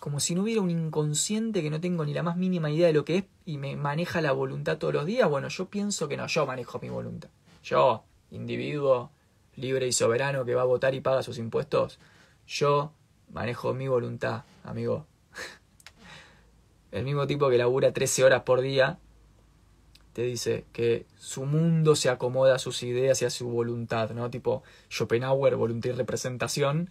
Como 0.00 0.18
si 0.18 0.34
no 0.34 0.42
hubiera 0.42 0.62
un 0.62 0.70
inconsciente 0.70 1.62
que 1.62 1.70
no 1.70 1.80
tengo 1.80 2.04
ni 2.04 2.14
la 2.14 2.22
más 2.22 2.36
mínima 2.36 2.70
idea 2.70 2.86
de 2.86 2.94
lo 2.94 3.04
que 3.04 3.18
es 3.18 3.24
y 3.44 3.58
me 3.58 3.76
maneja 3.76 4.22
la 4.22 4.32
voluntad 4.32 4.78
todos 4.78 4.94
los 4.94 5.04
días. 5.04 5.28
Bueno, 5.28 5.48
yo 5.48 5.68
pienso 5.68 6.08
que 6.08 6.16
no, 6.16 6.26
yo 6.26 6.46
manejo 6.46 6.78
mi 6.80 6.88
voluntad. 6.88 7.28
Yo, 7.62 8.04
individuo 8.30 9.10
libre 9.56 9.86
y 9.86 9.92
soberano 9.92 10.44
que 10.44 10.54
va 10.54 10.62
a 10.62 10.66
votar 10.66 10.94
y 10.94 11.00
paga 11.00 11.22
sus 11.22 11.36
impuestos, 11.36 11.98
yo 12.46 12.92
manejo 13.28 13.74
mi 13.74 13.88
voluntad, 13.88 14.44
amigo. 14.64 15.06
El 16.92 17.04
mismo 17.04 17.26
tipo 17.26 17.50
que 17.50 17.58
labura 17.58 17.92
13 17.92 18.24
horas 18.24 18.42
por 18.42 18.62
día 18.62 18.98
dice 20.22 20.64
que 20.72 21.06
su 21.18 21.44
mundo 21.44 21.96
se 21.96 22.08
acomoda 22.08 22.54
a 22.54 22.58
sus 22.58 22.82
ideas 22.82 23.20
y 23.22 23.24
a 23.24 23.30
su 23.30 23.48
voluntad, 23.48 24.10
¿no? 24.10 24.30
Tipo 24.30 24.62
Schopenhauer, 24.90 25.56
voluntad 25.56 25.90
y 25.90 25.92
representación. 25.92 26.90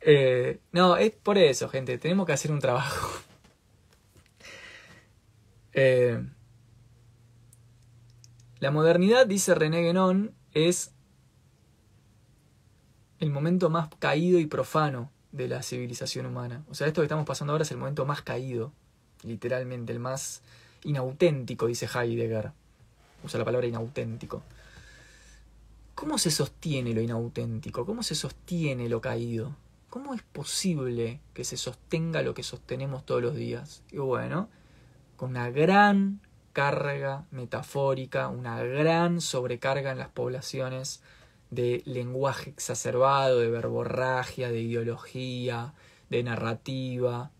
Eh, 0.00 0.58
no, 0.72 0.96
es 0.96 1.12
por 1.12 1.38
eso, 1.38 1.68
gente, 1.68 1.98
tenemos 1.98 2.26
que 2.26 2.32
hacer 2.32 2.52
un 2.52 2.60
trabajo. 2.60 3.20
Eh, 5.80 6.20
la 8.58 8.72
modernidad, 8.72 9.28
dice 9.28 9.54
René 9.54 9.80
Guénon, 9.82 10.34
es 10.52 10.92
el 13.20 13.30
momento 13.30 13.70
más 13.70 13.88
caído 14.00 14.40
y 14.40 14.46
profano 14.46 15.12
de 15.30 15.46
la 15.46 15.62
civilización 15.62 16.26
humana. 16.26 16.64
O 16.68 16.74
sea, 16.74 16.86
esto 16.86 17.00
que 17.00 17.04
estamos 17.04 17.26
pasando 17.26 17.52
ahora 17.52 17.62
es 17.62 17.70
el 17.70 17.76
momento 17.76 18.06
más 18.06 18.22
caído, 18.22 18.72
literalmente, 19.22 19.92
el 19.92 20.00
más 20.00 20.42
inauténtico, 20.84 21.66
dice 21.66 21.86
Heidegger. 21.86 22.52
Usa 23.24 23.38
la 23.38 23.44
palabra 23.44 23.66
inauténtico. 23.66 24.42
¿Cómo 25.94 26.18
se 26.18 26.30
sostiene 26.30 26.94
lo 26.94 27.00
inauténtico? 27.00 27.84
¿Cómo 27.84 28.02
se 28.02 28.14
sostiene 28.14 28.88
lo 28.88 29.00
caído? 29.00 29.56
¿Cómo 29.90 30.14
es 30.14 30.22
posible 30.22 31.20
que 31.34 31.44
se 31.44 31.56
sostenga 31.56 32.22
lo 32.22 32.34
que 32.34 32.42
sostenemos 32.42 33.04
todos 33.04 33.22
los 33.22 33.34
días? 33.34 33.82
Y 33.90 33.98
bueno, 33.98 34.48
con 35.16 35.30
una 35.30 35.50
gran 35.50 36.20
carga 36.52 37.24
metafórica, 37.30 38.28
una 38.28 38.62
gran 38.62 39.20
sobrecarga 39.20 39.90
en 39.90 39.98
las 39.98 40.08
poblaciones 40.08 41.02
de 41.50 41.82
lenguaje 41.86 42.50
exacerbado, 42.50 43.40
de 43.40 43.50
verborragia, 43.50 44.50
de 44.50 44.60
ideología, 44.60 45.74
de 46.10 46.22
narrativa, 46.22 47.30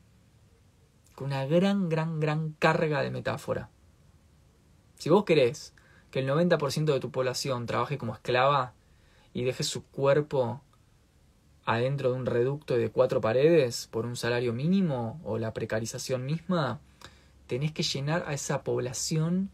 con 1.19 1.27
una 1.27 1.47
gran, 1.47 1.89
gran, 1.89 2.21
gran 2.21 2.53
carga 2.61 3.03
de 3.03 3.11
metáfora. 3.11 3.71
Si 5.01 5.11
vos 5.11 5.25
querés 5.25 5.75
que 6.13 6.21
el 6.21 6.29
90% 6.29 6.93
de 6.93 7.01
tu 7.01 7.11
población 7.11 7.67
trabaje 7.67 7.99
como 7.99 8.15
esclava 8.15 8.73
y 9.35 9.43
deje 9.43 9.65
su 9.65 9.85
cuerpo 9.85 10.63
adentro 11.65 12.13
de 12.13 12.19
un 12.19 12.25
reducto 12.25 12.77
de 12.77 12.91
cuatro 12.91 13.21
paredes 13.21 13.89
por 13.91 14.07
un 14.07 14.15
salario 14.15 14.53
mínimo 14.53 15.21
o 15.25 15.39
la 15.39 15.53
precarización 15.53 16.25
misma, 16.25 16.79
tenés 17.49 17.73
que 17.73 17.83
llenar 17.83 18.23
a 18.29 18.33
esa 18.33 18.63
población 18.63 19.51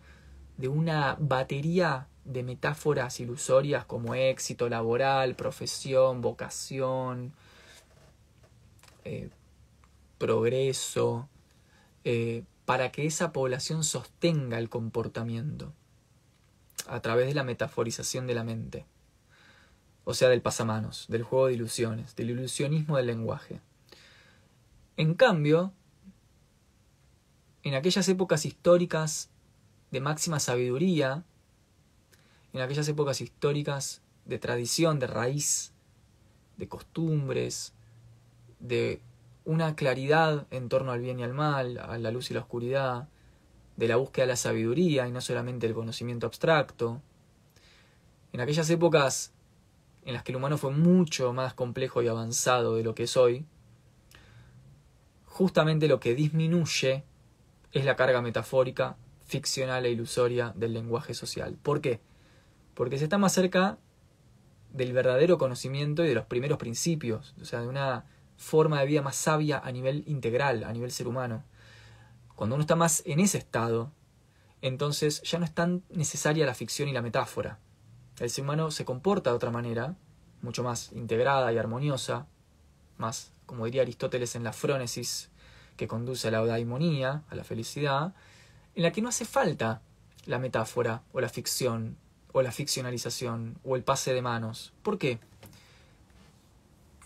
de 0.59 0.69
una 0.69 1.16
batería 1.19 2.09
de 2.27 2.43
metáforas 2.43 3.20
ilusorias 3.20 3.86
como 3.86 4.15
éxito 4.15 4.69
laboral, 4.69 5.35
profesión, 5.35 6.20
vocación, 6.20 7.32
eh, 9.07 9.31
progreso, 10.19 11.31
eh, 12.05 12.44
para 12.64 12.93
que 12.93 13.06
esa 13.06 13.32
población 13.32 13.85
sostenga 13.85 14.59
el 14.59 14.68
comportamiento 14.68 15.72
a 16.86 17.01
través 17.01 17.26
de 17.26 17.35
la 17.35 17.44
metaforización 17.44 18.26
de 18.26 18.35
la 18.35 18.44
mente, 18.44 18.86
o 20.05 20.14
sea, 20.14 20.28
del 20.28 20.43
pasamanos, 20.43 21.06
del 21.09 21.22
juego 21.22 21.47
de 21.47 21.55
ilusiones, 21.55 22.14
del 22.14 22.31
ilusionismo 22.31 22.97
del 22.97 23.06
lenguaje. 23.06 23.60
En 24.97 25.14
cambio, 25.14 25.72
en 27.62 27.74
aquellas 27.74 28.09
épocas 28.09 28.44
históricas 28.44 29.31
de 29.90 30.01
máxima 30.01 30.40
sabiduría, 30.40 31.24
en 32.52 32.60
aquellas 32.60 32.89
épocas 32.89 33.20
históricas 33.20 34.02
de 34.26 34.39
tradición, 34.39 34.98
de 34.98 35.06
raíz, 35.06 35.72
de 36.56 36.68
costumbres, 36.68 37.72
de 38.60 39.01
una 39.45 39.77
claridad 39.77 40.47
en 40.51 40.69
torno 40.69 40.93
al 40.93 41.01
bien 41.01 41.21
y 41.21 41.23
al 41.23 41.35
mal, 41.35 41.79
a 41.79 41.99
la 41.99 42.11
luz 42.11 42.31
y 42.31 42.35
la 42.35 42.41
oscuridad, 42.41 43.09
de 43.77 43.89
la 43.89 43.97
búsqueda 43.97 44.25
de 44.25 44.33
la 44.33 44.37
sabiduría 44.37 45.07
y 45.07 45.12
no 45.12 45.21
solamente 45.21 45.66
el 45.66 45.75
conocimiento 45.75 46.27
abstracto. 46.27 47.03
En 48.33 48.41
aquellas 48.41 48.69
épocas 48.71 49.33
en 50.05 50.15
las 50.15 50.23
que 50.23 50.33
el 50.33 50.37
humano 50.37 50.59
fue 50.59 50.71
mucho 50.71 51.33
más 51.33 51.55
complejo 51.55 52.03
y 52.03 52.09
avanzado 52.09 52.77
de 52.77 52.85
lo 52.85 52.95
que 52.95 53.05
es 53.05 53.16
hoy, 53.16 53.47
justamente 55.27 55.89
lo 55.89 56.01
que 56.01 56.15
disminuye 56.15 57.05
es 57.73 57.85
la 57.85 57.97
carga 57.97 58.23
metafórica, 58.23 58.97
ficcional 59.25 59.87
e 59.87 59.91
ilusoria 59.91 60.53
del 60.55 60.75
lenguaje 60.75 61.15
social. 61.15 61.57
¿Por 61.62 61.81
qué? 61.81 62.01
Porque 62.75 62.99
se 62.99 63.05
está 63.05 63.19
más 63.19 63.33
cerca 63.33 63.79
del 64.73 64.93
verdadero 64.93 65.39
conocimiento 65.39 66.05
y 66.05 66.09
de 66.09 66.15
los 66.15 66.27
primeros 66.27 66.59
principios, 66.59 67.35
o 67.41 67.45
sea, 67.45 67.61
de 67.61 67.69
una 67.69 68.05
forma 68.36 68.81
de 68.81 68.86
vida 68.86 69.02
más 69.02 69.16
sabia 69.16 69.59
a 69.59 69.70
nivel 69.73 70.05
integral, 70.06 70.65
a 70.65 70.73
nivel 70.73 70.90
ser 70.90 71.09
humano. 71.09 71.44
Cuando 72.35 72.56
uno 72.56 72.62
está 72.62 72.77
más 72.77 73.02
en 73.06 73.20
ese 73.20 73.39
estado, 73.39 73.93
entonces 74.61 75.23
ya 75.23 75.39
no 75.39 75.44
es 75.44 75.55
tan 75.55 75.82
necesaria 75.90 76.47
la 76.47 76.55
ficción 76.55 76.89
y 76.89 76.93
la 76.93 77.02
metáfora. 77.02 77.59
El 78.19 78.31
ser 78.31 78.44
humano 78.44 78.70
se 78.70 78.85
comporta 78.85 79.31
de 79.31 79.36
otra 79.36 79.51
manera, 79.51 79.97
mucho 80.43 80.62
más 80.62 80.93
integrada 80.93 81.52
y 81.52 81.59
armoniosa, 81.59 82.27
más, 82.97 83.32
como 83.47 83.65
diría 83.65 83.82
Aristóteles, 83.82 84.36
en 84.36 84.44
la 84.44 84.52
frónesis 84.52 85.31
que 85.77 85.89
conduce 85.89 86.28
a 86.28 86.31
la 86.31 86.39
eudaimonía, 86.39 87.24
a 87.28 87.35
la 87.35 87.44
felicidad, 87.44 88.15
en 88.74 88.82
la 88.82 88.93
que 88.93 89.02
no 89.02 89.09
hace 89.09 89.24
falta 89.24 89.82
la 90.27 90.39
metáfora 90.39 91.02
o 91.12 91.20
la 91.20 91.28
ficción 91.28 91.97
o 92.32 92.43
la 92.43 92.52
ficcionalización 92.52 93.59
o 93.65 93.77
el 93.77 93.85
pase 93.85 94.12
de 94.12 94.23
manos. 94.23 94.73
¿Por 94.82 94.98
qué? 94.98 95.19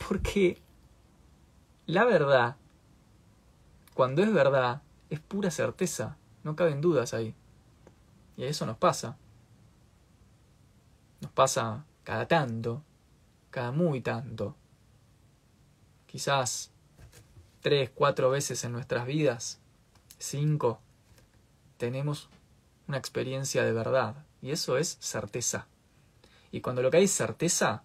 Porque 0.06 0.58
la 1.88 2.04
verdad, 2.04 2.56
cuando 3.94 4.22
es 4.22 4.30
verdad, 4.30 4.82
es 5.08 5.20
pura 5.20 5.50
certeza, 5.50 6.18
no 6.44 6.54
caben 6.54 6.82
dudas 6.82 7.14
ahí. 7.14 7.34
Y 8.36 8.44
eso 8.44 8.66
nos 8.66 8.76
pasa. 8.76 9.16
Nos 11.22 11.32
pasa 11.32 11.86
cada 12.04 12.28
tanto, 12.28 12.82
cada 13.50 13.72
muy 13.72 14.02
tanto. 14.02 14.54
Quizás 16.06 16.70
tres, 17.62 17.90
cuatro 17.94 18.28
veces 18.28 18.62
en 18.64 18.72
nuestras 18.72 19.06
vidas, 19.06 19.58
cinco, 20.18 20.80
tenemos 21.78 22.28
una 22.86 22.98
experiencia 22.98 23.64
de 23.64 23.72
verdad. 23.72 24.26
Y 24.42 24.50
eso 24.50 24.76
es 24.76 24.98
certeza. 25.00 25.66
Y 26.52 26.60
cuando 26.60 26.82
lo 26.82 26.90
que 26.90 26.98
hay 26.98 27.04
es 27.04 27.12
certeza, 27.12 27.82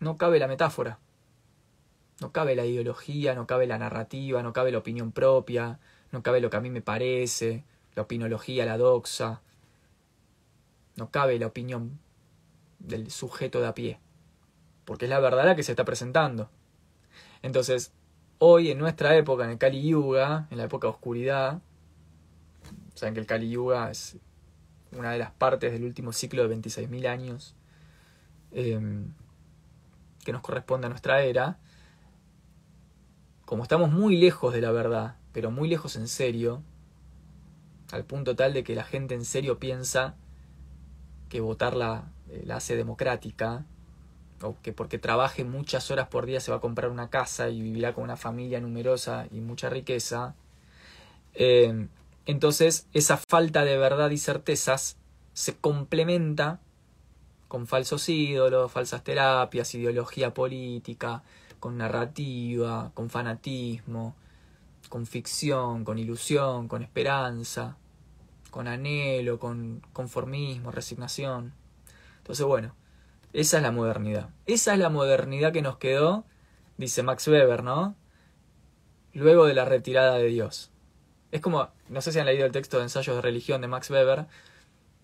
no 0.00 0.18
cabe 0.18 0.38
la 0.38 0.48
metáfora. 0.48 0.98
No 2.20 2.32
cabe 2.32 2.54
la 2.54 2.66
ideología, 2.66 3.34
no 3.34 3.46
cabe 3.46 3.66
la 3.66 3.78
narrativa, 3.78 4.42
no 4.42 4.52
cabe 4.52 4.72
la 4.72 4.78
opinión 4.78 5.12
propia, 5.12 5.78
no 6.12 6.22
cabe 6.22 6.40
lo 6.40 6.50
que 6.50 6.56
a 6.56 6.60
mí 6.60 6.70
me 6.70 6.82
parece, 6.82 7.64
la 7.94 8.02
opinología, 8.02 8.66
la 8.66 8.76
doxa. 8.76 9.40
No 10.96 11.10
cabe 11.10 11.38
la 11.38 11.46
opinión 11.46 11.98
del 12.78 13.10
sujeto 13.10 13.60
de 13.60 13.66
a 13.68 13.74
pie, 13.74 14.00
porque 14.84 15.06
es 15.06 15.10
la 15.10 15.20
verdad 15.20 15.44
la 15.44 15.56
que 15.56 15.62
se 15.62 15.72
está 15.72 15.84
presentando. 15.84 16.50
Entonces, 17.42 17.92
hoy 18.38 18.70
en 18.70 18.78
nuestra 18.78 19.16
época, 19.16 19.44
en 19.44 19.50
el 19.50 19.58
Kali 19.58 19.86
Yuga, 19.86 20.46
en 20.50 20.58
la 20.58 20.64
época 20.64 20.88
de 20.88 20.92
oscuridad, 20.92 21.62
saben 22.94 23.14
que 23.14 23.20
el 23.20 23.26
Kali 23.26 23.50
Yuga 23.50 23.90
es 23.90 24.18
una 24.92 25.12
de 25.12 25.18
las 25.18 25.30
partes 25.30 25.72
del 25.72 25.84
último 25.84 26.12
ciclo 26.12 26.46
de 26.46 26.56
26.000 26.56 27.06
años 27.06 27.54
em, 28.52 29.12
que 30.24 30.32
nos 30.32 30.42
corresponde 30.42 30.86
a 30.86 30.90
nuestra 30.90 31.22
era, 31.22 31.58
como 33.50 33.64
estamos 33.64 33.90
muy 33.90 34.16
lejos 34.16 34.54
de 34.54 34.60
la 34.60 34.70
verdad, 34.70 35.16
pero 35.32 35.50
muy 35.50 35.68
lejos 35.68 35.96
en 35.96 36.06
serio, 36.06 36.62
al 37.90 38.04
punto 38.04 38.36
tal 38.36 38.54
de 38.54 38.62
que 38.62 38.76
la 38.76 38.84
gente 38.84 39.16
en 39.16 39.24
serio 39.24 39.58
piensa 39.58 40.14
que 41.28 41.40
votarla 41.40 42.12
eh, 42.28 42.44
la 42.46 42.58
hace 42.58 42.76
democrática, 42.76 43.66
o 44.40 44.54
que 44.62 44.72
porque 44.72 44.98
trabaje 45.00 45.42
muchas 45.42 45.90
horas 45.90 46.06
por 46.06 46.26
día 46.26 46.38
se 46.38 46.52
va 46.52 46.58
a 46.58 46.60
comprar 46.60 46.92
una 46.92 47.10
casa 47.10 47.48
y 47.48 47.60
vivirá 47.60 47.92
con 47.92 48.04
una 48.04 48.16
familia 48.16 48.60
numerosa 48.60 49.26
y 49.32 49.40
mucha 49.40 49.68
riqueza, 49.68 50.36
eh, 51.34 51.88
entonces 52.26 52.86
esa 52.92 53.16
falta 53.16 53.64
de 53.64 53.76
verdad 53.76 54.10
y 54.10 54.18
certezas 54.18 54.96
se 55.32 55.56
complementa 55.56 56.60
con 57.48 57.66
falsos 57.66 58.08
ídolos, 58.08 58.70
falsas 58.70 59.02
terapias, 59.02 59.74
ideología 59.74 60.34
política, 60.34 61.24
con 61.60 61.78
narrativa, 61.78 62.90
con 62.94 63.10
fanatismo, 63.10 64.16
con 64.88 65.06
ficción, 65.06 65.84
con 65.84 65.98
ilusión, 65.98 66.66
con 66.66 66.82
esperanza, 66.82 67.76
con 68.50 68.66
anhelo, 68.66 69.38
con 69.38 69.82
conformismo, 69.92 70.72
resignación. 70.72 71.52
Entonces, 72.18 72.44
bueno, 72.44 72.74
esa 73.32 73.58
es 73.58 73.62
la 73.62 73.70
modernidad. 73.70 74.30
Esa 74.46 74.72
es 74.72 74.78
la 74.78 74.88
modernidad 74.90 75.52
que 75.52 75.62
nos 75.62 75.76
quedó, 75.76 76.24
dice 76.76 77.02
Max 77.02 77.28
Weber, 77.28 77.62
¿no? 77.62 77.94
Luego 79.12 79.46
de 79.46 79.54
la 79.54 79.64
retirada 79.64 80.16
de 80.16 80.26
Dios. 80.26 80.70
Es 81.30 81.40
como, 81.40 81.68
no 81.88 82.00
sé 82.00 82.12
si 82.12 82.18
han 82.18 82.26
leído 82.26 82.46
el 82.46 82.52
texto 82.52 82.78
de 82.78 82.84
Ensayos 82.84 83.14
de 83.14 83.22
Religión 83.22 83.60
de 83.60 83.68
Max 83.68 83.90
Weber, 83.90 84.26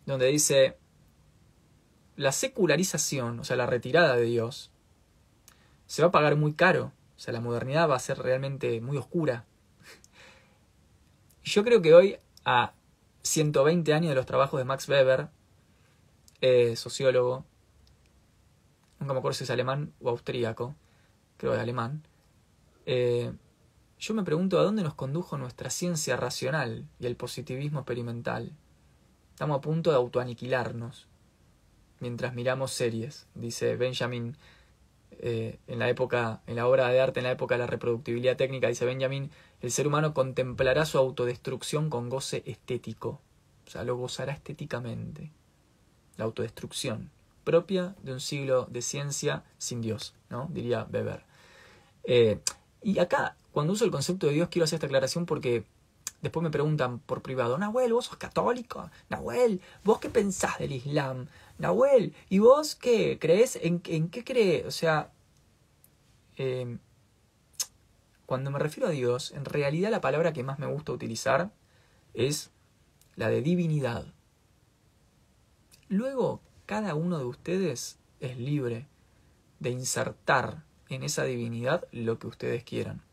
donde 0.06 0.26
dice, 0.26 0.76
la 2.16 2.32
secularización, 2.32 3.40
o 3.40 3.44
sea, 3.44 3.56
la 3.56 3.66
retirada 3.66 4.16
de 4.16 4.24
Dios, 4.24 4.70
se 5.86 6.02
va 6.02 6.08
a 6.08 6.12
pagar 6.12 6.36
muy 6.36 6.54
caro. 6.54 6.92
O 7.16 7.18
sea, 7.18 7.32
la 7.32 7.40
modernidad 7.40 7.88
va 7.88 7.96
a 7.96 8.00
ser 8.00 8.18
realmente 8.18 8.80
muy 8.80 8.96
oscura. 8.96 9.44
Yo 11.44 11.64
creo 11.64 11.80
que 11.80 11.94
hoy, 11.94 12.18
a 12.44 12.74
120 13.22 13.92
años 13.94 14.10
de 14.10 14.14
los 14.14 14.26
trabajos 14.26 14.58
de 14.58 14.64
Max 14.64 14.88
Weber, 14.88 15.28
eh, 16.40 16.76
sociólogo, 16.76 17.44
nunca 18.98 19.12
me 19.12 19.18
acuerdo 19.18 19.34
si 19.34 19.44
es 19.44 19.50
alemán 19.50 19.92
o 20.00 20.10
austríaco, 20.10 20.74
creo 21.36 21.52
que 21.52 21.56
es 21.56 21.62
alemán, 21.62 22.02
eh, 22.84 23.32
yo 23.98 24.14
me 24.14 24.24
pregunto 24.24 24.58
a 24.58 24.62
dónde 24.62 24.82
nos 24.82 24.94
condujo 24.94 25.38
nuestra 25.38 25.70
ciencia 25.70 26.16
racional 26.16 26.86
y 27.00 27.06
el 27.06 27.16
positivismo 27.16 27.80
experimental. 27.80 28.52
Estamos 29.32 29.58
a 29.58 29.60
punto 29.60 29.90
de 29.90 29.96
autoaniquilarnos 29.96 31.08
mientras 32.00 32.34
miramos 32.34 32.72
series, 32.72 33.26
dice 33.34 33.76
Benjamin 33.76 34.36
eh, 35.12 35.58
en 35.66 35.78
la 35.78 35.88
época, 35.88 36.42
en 36.46 36.56
la 36.56 36.66
obra 36.66 36.88
de 36.88 37.00
arte, 37.00 37.20
en 37.20 37.24
la 37.24 37.32
época 37.32 37.54
de 37.54 37.60
la 37.60 37.66
reproductibilidad 37.66 38.36
técnica, 38.36 38.68
dice 38.68 38.84
Benjamin, 38.84 39.30
el 39.60 39.70
ser 39.70 39.86
humano 39.86 40.14
contemplará 40.14 40.84
su 40.84 40.98
autodestrucción 40.98 41.90
con 41.90 42.08
goce 42.08 42.42
estético. 42.46 43.20
O 43.66 43.70
sea, 43.70 43.84
lo 43.84 43.96
gozará 43.96 44.32
estéticamente. 44.32 45.32
La 46.16 46.24
autodestrucción, 46.24 47.10
propia 47.44 47.94
de 48.02 48.12
un 48.12 48.20
siglo 48.20 48.66
de 48.70 48.82
ciencia 48.82 49.44
sin 49.58 49.80
Dios, 49.80 50.14
¿no? 50.30 50.48
Diría 50.52 50.86
Weber. 50.90 51.24
Eh, 52.04 52.40
y 52.82 52.98
acá, 52.98 53.36
cuando 53.52 53.72
uso 53.72 53.84
el 53.84 53.90
concepto 53.90 54.26
de 54.26 54.34
Dios, 54.34 54.48
quiero 54.48 54.64
hacer 54.64 54.76
esta 54.76 54.86
aclaración 54.86 55.26
porque 55.26 55.64
después 56.26 56.42
me 56.42 56.50
preguntan 56.50 56.98
por 56.98 57.22
privado, 57.22 57.56
Nahuel, 57.56 57.92
¿vos 57.92 58.06
sos 58.06 58.16
católico? 58.16 58.90
Nahuel, 59.08 59.60
¿vos 59.84 60.00
qué 60.00 60.10
pensás 60.10 60.58
del 60.58 60.72
Islam? 60.72 61.28
Nahuel, 61.58 62.14
¿y 62.28 62.40
vos 62.40 62.74
qué? 62.74 63.18
¿Crees? 63.20 63.56
¿En, 63.62 63.80
qué 63.80 64.24
crees? 64.24 64.66
O 64.66 64.70
sea, 64.72 65.12
em, 66.36 66.80
cuando 68.26 68.50
me 68.50 68.58
refiero 68.58 68.88
a 68.88 68.92
Dios, 68.92 69.30
en 69.30 69.44
realidad 69.44 69.90
la 69.90 70.00
palabra 70.00 70.32
que 70.32 70.42
más 70.42 70.58
me 70.58 70.66
gusta 70.66 70.92
utilizar 70.92 71.52
es 72.12 72.50
la 73.14 73.28
de 73.28 73.40
divinidad. 73.40 74.12
Luego, 75.88 76.40
cada 76.66 76.96
uno 76.96 77.18
de 77.18 77.24
ustedes 77.24 77.98
es 78.18 78.36
libre 78.36 78.88
de 79.60 79.70
insertar 79.70 80.64
en 80.88 81.04
esa 81.04 81.22
divinidad 81.22 81.86
lo 81.92 82.18
que 82.18 82.26
ustedes 82.26 82.64
quieran. 82.64 83.05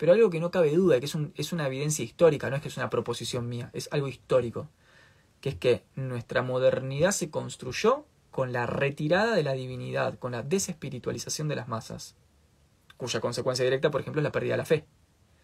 Pero 0.00 0.14
algo 0.14 0.30
que 0.30 0.40
no 0.40 0.50
cabe 0.50 0.74
duda, 0.74 0.98
que 0.98 1.04
es, 1.04 1.14
es 1.34 1.52
una 1.52 1.66
evidencia 1.66 2.02
histórica, 2.02 2.48
no 2.48 2.56
es 2.56 2.62
que 2.62 2.68
es 2.68 2.78
una 2.78 2.88
proposición 2.88 3.50
mía, 3.50 3.68
es 3.74 3.86
algo 3.92 4.08
histórico, 4.08 4.70
que 5.42 5.50
es 5.50 5.56
que 5.56 5.84
nuestra 5.94 6.40
modernidad 6.40 7.10
se 7.10 7.30
construyó 7.30 8.06
con 8.30 8.50
la 8.50 8.64
retirada 8.64 9.34
de 9.34 9.42
la 9.42 9.52
divinidad, 9.52 10.18
con 10.18 10.32
la 10.32 10.42
desespiritualización 10.42 11.48
de 11.48 11.56
las 11.56 11.68
masas, 11.68 12.14
cuya 12.96 13.20
consecuencia 13.20 13.62
directa, 13.62 13.90
por 13.90 14.00
ejemplo, 14.00 14.20
es 14.20 14.24
la 14.24 14.32
pérdida 14.32 14.54
de 14.54 14.56
la 14.56 14.64
fe. 14.64 14.86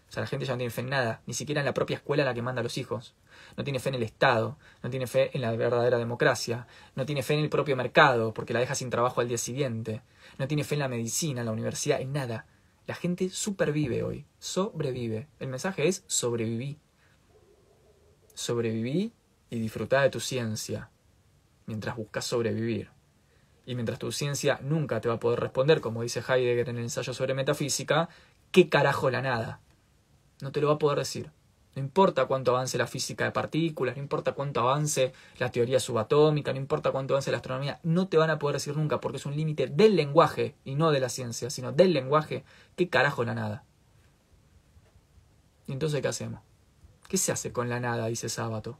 O 0.09 0.13
sea, 0.13 0.23
la 0.23 0.27
gente 0.27 0.47
ya 0.47 0.55
no 0.55 0.59
tiene 0.59 0.71
fe 0.71 0.81
en 0.81 0.89
nada, 0.89 1.21
ni 1.27 1.35
siquiera 1.35 1.61
en 1.61 1.67
la 1.67 1.75
propia 1.75 1.97
escuela 1.97 2.23
a 2.23 2.27
la 2.27 2.33
que 2.33 2.41
manda 2.41 2.61
a 2.61 2.63
los 2.63 2.79
hijos. 2.79 3.15
No 3.59 3.65
tiene 3.65 3.79
fe 3.79 3.91
en 3.91 3.97
el 3.97 4.05
Estado, 4.05 4.57
no 4.83 4.89
tiene 4.89 5.07
fe 5.07 5.33
en 5.35 5.43
la 5.43 5.55
verdadera 5.55 5.99
democracia, 5.99 6.67
no 6.95 7.05
tiene 7.05 7.23
fe 7.23 7.35
en 7.35 7.41
el 7.41 7.51
propio 7.51 7.77
mercado, 7.77 8.33
porque 8.33 8.55
la 8.55 8.61
deja 8.61 8.75
sin 8.75 8.89
trabajo 8.89 9.21
al 9.21 9.29
día 9.29 9.37
siguiente, 9.37 10.01
no 10.39 10.49
tiene 10.49 10.65
fe 10.65 10.77
en 10.77 10.79
la 10.79 10.89
medicina, 10.89 11.41
en 11.41 11.47
la 11.47 11.53
universidad, 11.53 12.01
en 12.01 12.15
nada. 12.15 12.47
La 12.87 12.95
gente 12.95 13.29
supervive 13.31 14.03
hoy, 14.03 14.27
sobrevive. 14.39 15.29
El 15.41 15.49
mensaje 15.49 15.89
es 15.89 16.05
sobreviví. 16.07 16.79
Sobreviví 18.35 19.13
y 19.51 19.59
disfrutá 19.59 20.03
de 20.03 20.11
tu 20.11 20.21
ciencia 20.21 20.91
mientras 21.67 21.97
buscas 21.97 22.25
sobrevivir. 22.25 22.91
Y 23.65 23.75
mientras 23.75 23.99
tu 23.99 24.13
ciencia 24.13 24.61
nunca 24.63 25.01
te 25.01 25.09
va 25.09 25.15
a 25.15 25.21
poder 25.21 25.41
responder, 25.41 25.81
como 25.81 26.03
dice 26.03 26.21
Heidegger 26.21 26.69
en 26.69 26.77
el 26.77 26.85
ensayo 26.85 27.13
sobre 27.13 27.35
metafísica, 27.35 28.09
¿qué 28.53 28.69
carajo 28.69 29.11
la 29.11 29.23
nada? 29.23 29.61
No 30.41 30.53
te 30.53 30.61
lo 30.61 30.69
va 30.69 30.75
a 30.75 30.79
poder 30.79 30.99
decir. 30.99 31.33
No 31.77 31.83
importa 31.83 32.25
cuánto 32.25 32.53
avance 32.53 32.79
la 32.79 32.87
física 32.87 33.25
de 33.27 33.33
partículas, 33.33 33.97
no 33.97 34.03
importa 34.03 34.33
cuánto 34.33 34.61
avance 34.61 35.13
la 35.39 35.51
teoría 35.51 35.79
subatómica, 35.79 36.51
no 36.55 36.59
importa 36.59 36.91
cuánto 36.91 37.13
avance 37.13 37.31
la 37.31 37.37
astronomía, 37.37 37.81
no 37.83 38.09
te 38.09 38.17
van 38.17 38.31
a 38.31 38.39
poder 38.39 38.55
decir 38.55 38.75
nunca 38.75 38.99
porque 38.99 39.19
es 39.19 39.27
un 39.27 39.37
límite 39.37 39.67
del 39.67 39.95
lenguaje 39.95 40.55
y 40.65 40.75
no 40.75 40.91
de 40.91 41.01
la 41.01 41.11
ciencia, 41.11 41.51
sino 41.51 41.73
del 41.73 41.93
lenguaje. 41.93 42.45
¿Qué 42.77 42.89
carajo 42.89 43.25
la 43.25 43.35
nada? 43.35 43.65
¿Y 45.67 45.73
entonces 45.73 46.01
qué 46.01 46.09
hacemos? 46.09 46.41
¿Qué 47.09 47.19
se 47.19 47.31
hace 47.31 47.53
con 47.53 47.69
la 47.69 47.79
nada? 47.79 48.07
dice 48.07 48.31
Sábato. 48.31 48.79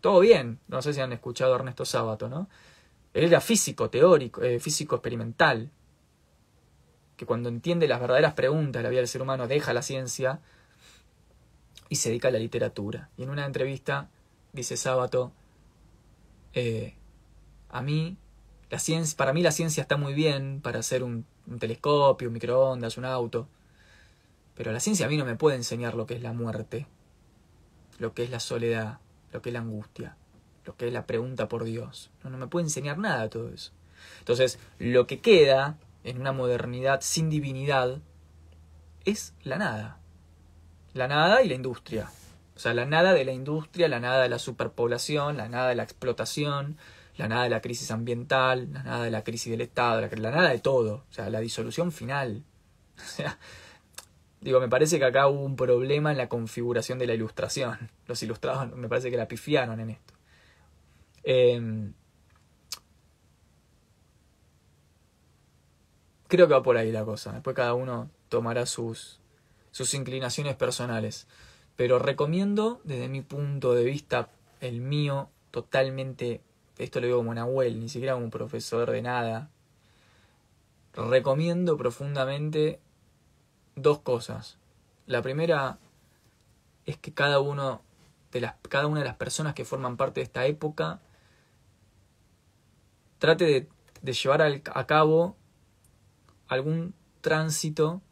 Todo 0.00 0.18
bien, 0.18 0.58
no 0.66 0.82
sé 0.82 0.92
si 0.92 1.00
han 1.00 1.12
escuchado 1.12 1.52
a 1.52 1.58
Ernesto 1.58 1.84
Sábato, 1.84 2.28
¿no? 2.28 2.48
Él 3.12 3.26
era 3.26 3.40
físico, 3.40 3.90
teórico, 3.90 4.42
eh, 4.42 4.58
físico 4.58 4.96
experimental, 4.96 5.70
que 7.16 7.26
cuando 7.26 7.48
entiende 7.48 7.86
las 7.86 8.00
verdaderas 8.00 8.34
preguntas 8.34 8.80
de 8.80 8.82
la 8.82 8.88
vida 8.88 9.02
del 9.02 9.08
ser 9.08 9.22
humano 9.22 9.46
deja 9.46 9.72
la 9.72 9.82
ciencia 9.82 10.40
y 11.88 11.96
se 11.96 12.08
dedica 12.08 12.28
a 12.28 12.30
la 12.30 12.38
literatura. 12.38 13.10
Y 13.16 13.22
en 13.22 13.30
una 13.30 13.46
entrevista 13.46 14.08
dice 14.52 14.76
Sábato, 14.76 15.32
eh, 16.52 16.94
a 17.68 17.82
mí, 17.82 18.16
la 18.70 18.78
ciencia, 18.78 19.16
para 19.16 19.32
mí 19.32 19.42
la 19.42 19.52
ciencia 19.52 19.82
está 19.82 19.96
muy 19.96 20.14
bien 20.14 20.60
para 20.62 20.78
hacer 20.78 21.02
un, 21.02 21.26
un 21.46 21.58
telescopio, 21.58 22.28
un 22.28 22.34
microondas, 22.34 22.96
un 22.96 23.04
auto, 23.04 23.48
pero 24.54 24.72
la 24.72 24.80
ciencia 24.80 25.06
a 25.06 25.08
mí 25.08 25.16
no 25.16 25.24
me 25.24 25.36
puede 25.36 25.56
enseñar 25.56 25.94
lo 25.94 26.06
que 26.06 26.14
es 26.14 26.22
la 26.22 26.32
muerte, 26.32 26.86
lo 27.98 28.14
que 28.14 28.24
es 28.24 28.30
la 28.30 28.40
soledad, 28.40 28.98
lo 29.32 29.42
que 29.42 29.50
es 29.50 29.52
la 29.52 29.60
angustia, 29.60 30.16
lo 30.64 30.76
que 30.76 30.86
es 30.86 30.92
la 30.92 31.06
pregunta 31.06 31.48
por 31.48 31.64
Dios. 31.64 32.10
No, 32.22 32.30
no 32.30 32.38
me 32.38 32.46
puede 32.46 32.66
enseñar 32.66 32.98
nada 32.98 33.28
todo 33.28 33.50
eso. 33.50 33.72
Entonces, 34.20 34.58
lo 34.78 35.06
que 35.06 35.20
queda 35.20 35.76
en 36.04 36.20
una 36.20 36.32
modernidad 36.32 37.00
sin 37.00 37.30
divinidad 37.30 38.00
es 39.04 39.34
la 39.42 39.58
nada 39.58 39.98
la 40.94 41.08
nada 41.08 41.42
y 41.42 41.48
la 41.48 41.54
industria. 41.54 42.10
O 42.56 42.58
sea, 42.58 42.72
la 42.72 42.86
nada 42.86 43.12
de 43.12 43.24
la 43.24 43.32
industria, 43.32 43.88
la 43.88 44.00
nada 44.00 44.22
de 44.22 44.28
la 44.28 44.38
superpoblación, 44.38 45.36
la 45.36 45.48
nada 45.48 45.68
de 45.68 45.74
la 45.74 45.82
explotación, 45.82 46.78
la 47.16 47.28
nada 47.28 47.44
de 47.44 47.50
la 47.50 47.60
crisis 47.60 47.90
ambiental, 47.90 48.72
la 48.72 48.82
nada 48.84 49.04
de 49.04 49.10
la 49.10 49.24
crisis 49.24 49.50
del 49.50 49.60
Estado, 49.60 50.00
la, 50.00 50.30
nada 50.30 50.48
de 50.50 50.58
todo. 50.60 51.04
O 51.10 51.12
sea, 51.12 51.28
la 51.30 51.40
disolución 51.40 51.92
final. 51.92 52.44
O 52.96 53.06
sea, 53.06 53.38
digo, 54.40 54.60
me 54.60 54.68
parece 54.68 55.00
que 55.00 55.04
acá 55.04 55.26
hubo 55.26 55.40
un 55.40 55.56
problema 55.56 56.12
en 56.12 56.16
la 56.16 56.28
configuración 56.28 56.96
de 56.98 57.08
la 57.08 57.14
ilustración. 57.14 57.90
Los 58.06 58.22
ilustrados 58.22 58.72
me 58.76 58.88
parece 58.88 59.10
que 59.10 59.16
la 59.16 59.26
pifiaron 59.26 59.80
en 59.80 59.90
esto. 59.90 60.14
Em, 61.24 61.92
creo 66.28 66.46
que 66.46 66.54
va 66.54 66.62
por 66.62 66.76
ahí 66.76 66.92
la 66.92 67.04
cosa. 67.04 67.32
Después 67.32 67.56
cada 67.56 67.74
uno 67.74 68.10
tomará 68.28 68.64
sus, 68.66 69.20
sus 69.74 69.92
inclinaciones 69.94 70.54
personales. 70.54 71.26
Pero 71.74 71.98
recomiendo, 71.98 72.80
desde 72.84 73.08
mi 73.08 73.22
punto 73.22 73.74
de 73.74 73.82
vista, 73.82 74.28
el 74.60 74.80
mío, 74.80 75.30
totalmente, 75.50 76.40
esto 76.78 77.00
lo 77.00 77.06
digo 77.06 77.18
como 77.18 77.34
Nahuel, 77.34 77.80
ni 77.80 77.88
siquiera 77.88 78.14
como 78.14 78.30
profesor 78.30 78.88
de 78.88 79.02
nada, 79.02 79.50
recomiendo 80.92 81.76
profundamente 81.76 82.78
dos 83.74 83.98
cosas. 83.98 84.58
La 85.06 85.22
primera 85.22 85.78
es 86.86 86.96
que 86.96 87.12
cada 87.12 87.40
uno 87.40 87.82
de 88.30 88.42
las, 88.42 88.54
cada 88.68 88.86
una 88.86 89.00
de 89.00 89.06
las 89.06 89.16
personas 89.16 89.54
que 89.54 89.64
forman 89.64 89.96
parte 89.96 90.20
de 90.20 90.24
esta 90.24 90.46
época 90.46 91.00
trate 93.18 93.44
de, 93.44 93.68
de 94.02 94.12
llevar 94.12 94.40
a 94.40 94.86
cabo 94.86 95.34
algún 96.46 96.94
tránsito 97.22 98.02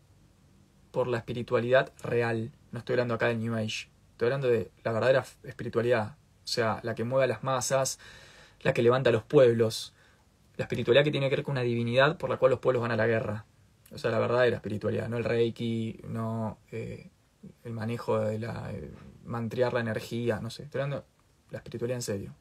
por 0.93 1.09
la 1.09 1.19
espiritualidad 1.19 1.93
real. 2.02 2.52
No 2.70 2.78
estoy 2.78 2.94
hablando 2.94 3.14
acá 3.14 3.27
de 3.27 3.35
New 3.35 3.55
Age. 3.55 3.89
Estoy 4.12 4.27
hablando 4.27 4.48
de 4.48 4.70
la 4.85 4.93
verdadera 4.93 5.24
espiritualidad. 5.43 6.16
O 6.44 6.47
sea, 6.47 6.78
la 6.82 6.94
que 6.94 7.02
mueve 7.02 7.24
a 7.24 7.27
las 7.27 7.43
masas, 7.43 7.98
la 8.60 8.73
que 8.73 8.82
levanta 8.82 9.10
a 9.10 9.12
los 9.12 9.24
pueblos. 9.24 9.94
La 10.56 10.64
espiritualidad 10.64 11.02
que 11.02 11.10
tiene 11.10 11.28
que 11.28 11.36
ver 11.36 11.44
con 11.44 11.52
una 11.52 11.62
divinidad 11.62 12.19
por 12.19 12.31
la 12.31 12.36
cual 12.36 12.51
los 12.51 12.60
pueblos 12.60 12.82
van 12.82 12.93
a 12.93 12.97
la 12.97 13.06
guerra. 13.06 13.47
O 13.90 13.98
sea, 13.98 14.10
la 14.10 14.19
verdadera 14.19 14.56
espiritualidad, 14.56 15.09
no 15.09 15.16
el 15.16 15.24
reiki, 15.24 16.01
no 16.06 16.59
eh, 16.70 17.10
el 17.64 17.73
manejo 17.73 18.20
de 18.20 18.39
la. 18.39 18.70
Eh, 18.73 18.90
mantriar 19.24 19.73
la 19.73 19.81
energía, 19.81 20.40
no 20.40 20.51
sé. 20.51 20.64
Estoy 20.64 20.82
hablando 20.82 21.05
de 21.05 21.52
la 21.52 21.59
espiritualidad 21.59 21.97
en 21.97 22.02
serio. 22.02 22.35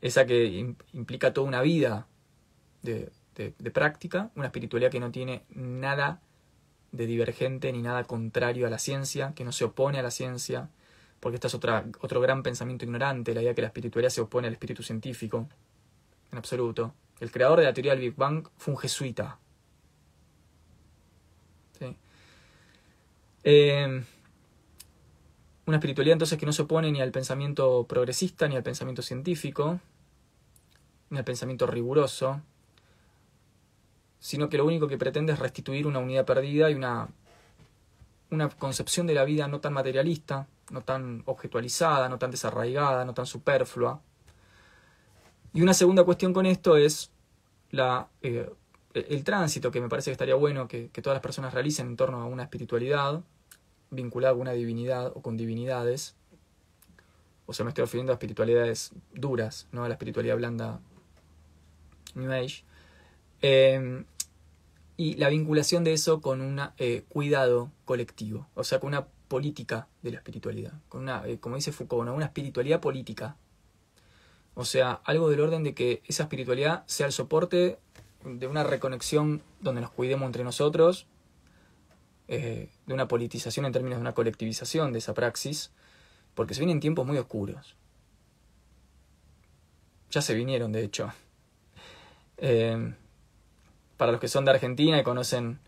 Esa 0.00 0.26
que 0.26 0.74
implica 0.92 1.32
toda 1.32 1.46
una 1.46 1.62
vida 1.62 2.06
de 2.82 3.70
práctica, 3.72 4.30
una 4.34 4.46
espiritualidad 4.46 4.90
que 4.90 5.00
no 5.00 5.10
tiene 5.10 5.44
nada 5.50 6.20
de 6.96 7.06
divergente 7.06 7.72
ni 7.72 7.82
nada 7.82 8.04
contrario 8.04 8.66
a 8.66 8.70
la 8.70 8.78
ciencia, 8.78 9.32
que 9.34 9.44
no 9.44 9.52
se 9.52 9.64
opone 9.64 9.98
a 9.98 10.02
la 10.02 10.10
ciencia, 10.10 10.68
porque 11.20 11.36
esta 11.36 11.48
es 11.48 11.54
otra, 11.54 11.84
otro 12.00 12.20
gran 12.20 12.42
pensamiento 12.42 12.84
ignorante, 12.84 13.34
la 13.34 13.42
idea 13.42 13.54
que 13.54 13.62
la 13.62 13.68
espiritualidad 13.68 14.10
se 14.10 14.20
opone 14.20 14.48
al 14.48 14.54
espíritu 14.54 14.82
científico, 14.82 15.48
en 16.32 16.38
absoluto. 16.38 16.94
El 17.20 17.30
creador 17.30 17.60
de 17.60 17.64
la 17.64 17.72
teoría 17.72 17.92
del 17.92 18.00
Big 18.00 18.16
Bang 18.16 18.48
fue 18.56 18.74
un 18.74 18.78
jesuita. 18.78 19.38
Eh, 23.48 24.02
una 25.66 25.76
espiritualidad 25.76 26.14
entonces 26.14 26.36
que 26.36 26.46
no 26.46 26.52
se 26.52 26.62
opone 26.62 26.90
ni 26.90 27.00
al 27.00 27.12
pensamiento 27.12 27.86
progresista, 27.88 28.48
ni 28.48 28.56
al 28.56 28.64
pensamiento 28.64 29.02
científico, 29.02 29.78
ni 31.10 31.18
al 31.18 31.24
pensamiento 31.24 31.66
riguroso, 31.66 32.42
sino 34.26 34.48
que 34.48 34.56
lo 34.56 34.64
único 34.64 34.88
que 34.88 34.98
pretende 34.98 35.34
es 35.34 35.38
restituir 35.38 35.86
una 35.86 36.00
unidad 36.00 36.24
perdida 36.24 36.68
y 36.68 36.74
una, 36.74 37.06
una 38.32 38.48
concepción 38.48 39.06
de 39.06 39.14
la 39.14 39.22
vida 39.22 39.46
no 39.46 39.60
tan 39.60 39.72
materialista, 39.72 40.48
no 40.72 40.80
tan 40.80 41.22
objetualizada, 41.26 42.08
no 42.08 42.18
tan 42.18 42.32
desarraigada, 42.32 43.04
no 43.04 43.14
tan 43.14 43.24
superflua. 43.26 44.00
Y 45.54 45.62
una 45.62 45.74
segunda 45.74 46.02
cuestión 46.02 46.32
con 46.32 46.44
esto 46.44 46.76
es 46.76 47.12
la, 47.70 48.08
eh, 48.20 48.50
el 48.94 49.22
tránsito 49.22 49.70
que 49.70 49.80
me 49.80 49.88
parece 49.88 50.10
que 50.10 50.14
estaría 50.14 50.34
bueno 50.34 50.66
que, 50.66 50.88
que, 50.88 51.02
todas 51.02 51.14
las 51.14 51.22
personas 51.22 51.54
realicen 51.54 51.86
en 51.86 51.96
torno 51.96 52.20
a 52.20 52.24
una 52.24 52.42
espiritualidad 52.42 53.22
vinculada 53.92 54.34
a 54.34 54.36
una 54.36 54.54
divinidad 54.54 55.12
o 55.14 55.22
con 55.22 55.36
divinidades. 55.36 56.16
O 57.46 57.52
sea, 57.52 57.62
me 57.62 57.68
estoy 57.68 57.84
refiriendo 57.84 58.10
a 58.10 58.14
espiritualidades 58.14 58.90
duras, 59.14 59.68
no 59.70 59.84
a 59.84 59.88
la 59.88 59.94
espiritualidad 59.94 60.36
blanda 60.36 60.80
New 62.16 62.32
Age. 62.32 62.64
Eh, 63.40 64.04
y 64.96 65.14
la 65.16 65.28
vinculación 65.28 65.84
de 65.84 65.92
eso 65.92 66.20
con 66.20 66.40
un 66.40 66.60
eh, 66.78 67.04
cuidado 67.08 67.70
colectivo, 67.84 68.48
o 68.54 68.64
sea, 68.64 68.80
con 68.80 68.88
una 68.88 69.06
política 69.28 69.88
de 70.02 70.12
la 70.12 70.18
espiritualidad, 70.18 70.72
con 70.88 71.02
una, 71.02 71.26
eh, 71.26 71.38
como 71.38 71.56
dice 71.56 71.72
Foucault, 71.72 72.08
una 72.08 72.24
espiritualidad 72.24 72.80
política. 72.80 73.36
O 74.54 74.64
sea, 74.64 75.02
algo 75.04 75.28
del 75.28 75.40
orden 75.40 75.64
de 75.64 75.74
que 75.74 76.02
esa 76.06 76.22
espiritualidad 76.22 76.84
sea 76.86 77.06
el 77.06 77.12
soporte 77.12 77.78
de 78.24 78.46
una 78.46 78.64
reconexión 78.64 79.42
donde 79.60 79.82
nos 79.82 79.90
cuidemos 79.90 80.26
entre 80.26 80.44
nosotros, 80.44 81.06
de 82.26 82.68
una 82.88 83.06
politización 83.06 83.66
en 83.66 83.72
términos 83.72 83.98
de 83.98 84.00
una 84.00 84.14
colectivización 84.14 84.92
de 84.92 84.98
esa 84.98 85.14
praxis, 85.14 85.70
porque 86.34 86.54
se 86.54 86.60
vienen 86.60 86.80
tiempos 86.80 87.06
muy 87.06 87.18
oscuros. 87.18 87.76
Ya 90.10 90.22
se 90.22 90.34
vinieron, 90.34 90.72
de 90.72 90.82
hecho 90.82 91.12
para 93.96 94.12
los 94.12 94.20
que 94.20 94.28
son 94.28 94.44
de 94.44 94.50
Argentina 94.50 94.98
y 94.98 95.02
conocen 95.02 95.58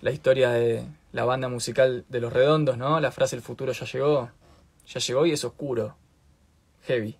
la 0.00 0.10
historia 0.10 0.50
de 0.50 0.86
la 1.12 1.24
banda 1.24 1.48
musical 1.48 2.04
de 2.08 2.20
Los 2.20 2.32
Redondos, 2.32 2.78
¿no? 2.78 3.00
La 3.00 3.10
frase 3.10 3.36
el 3.36 3.42
futuro 3.42 3.72
ya 3.72 3.86
llegó, 3.86 4.30
ya 4.86 5.00
llegó 5.00 5.26
y 5.26 5.32
es 5.32 5.44
oscuro, 5.44 5.96
heavy. 6.86 7.16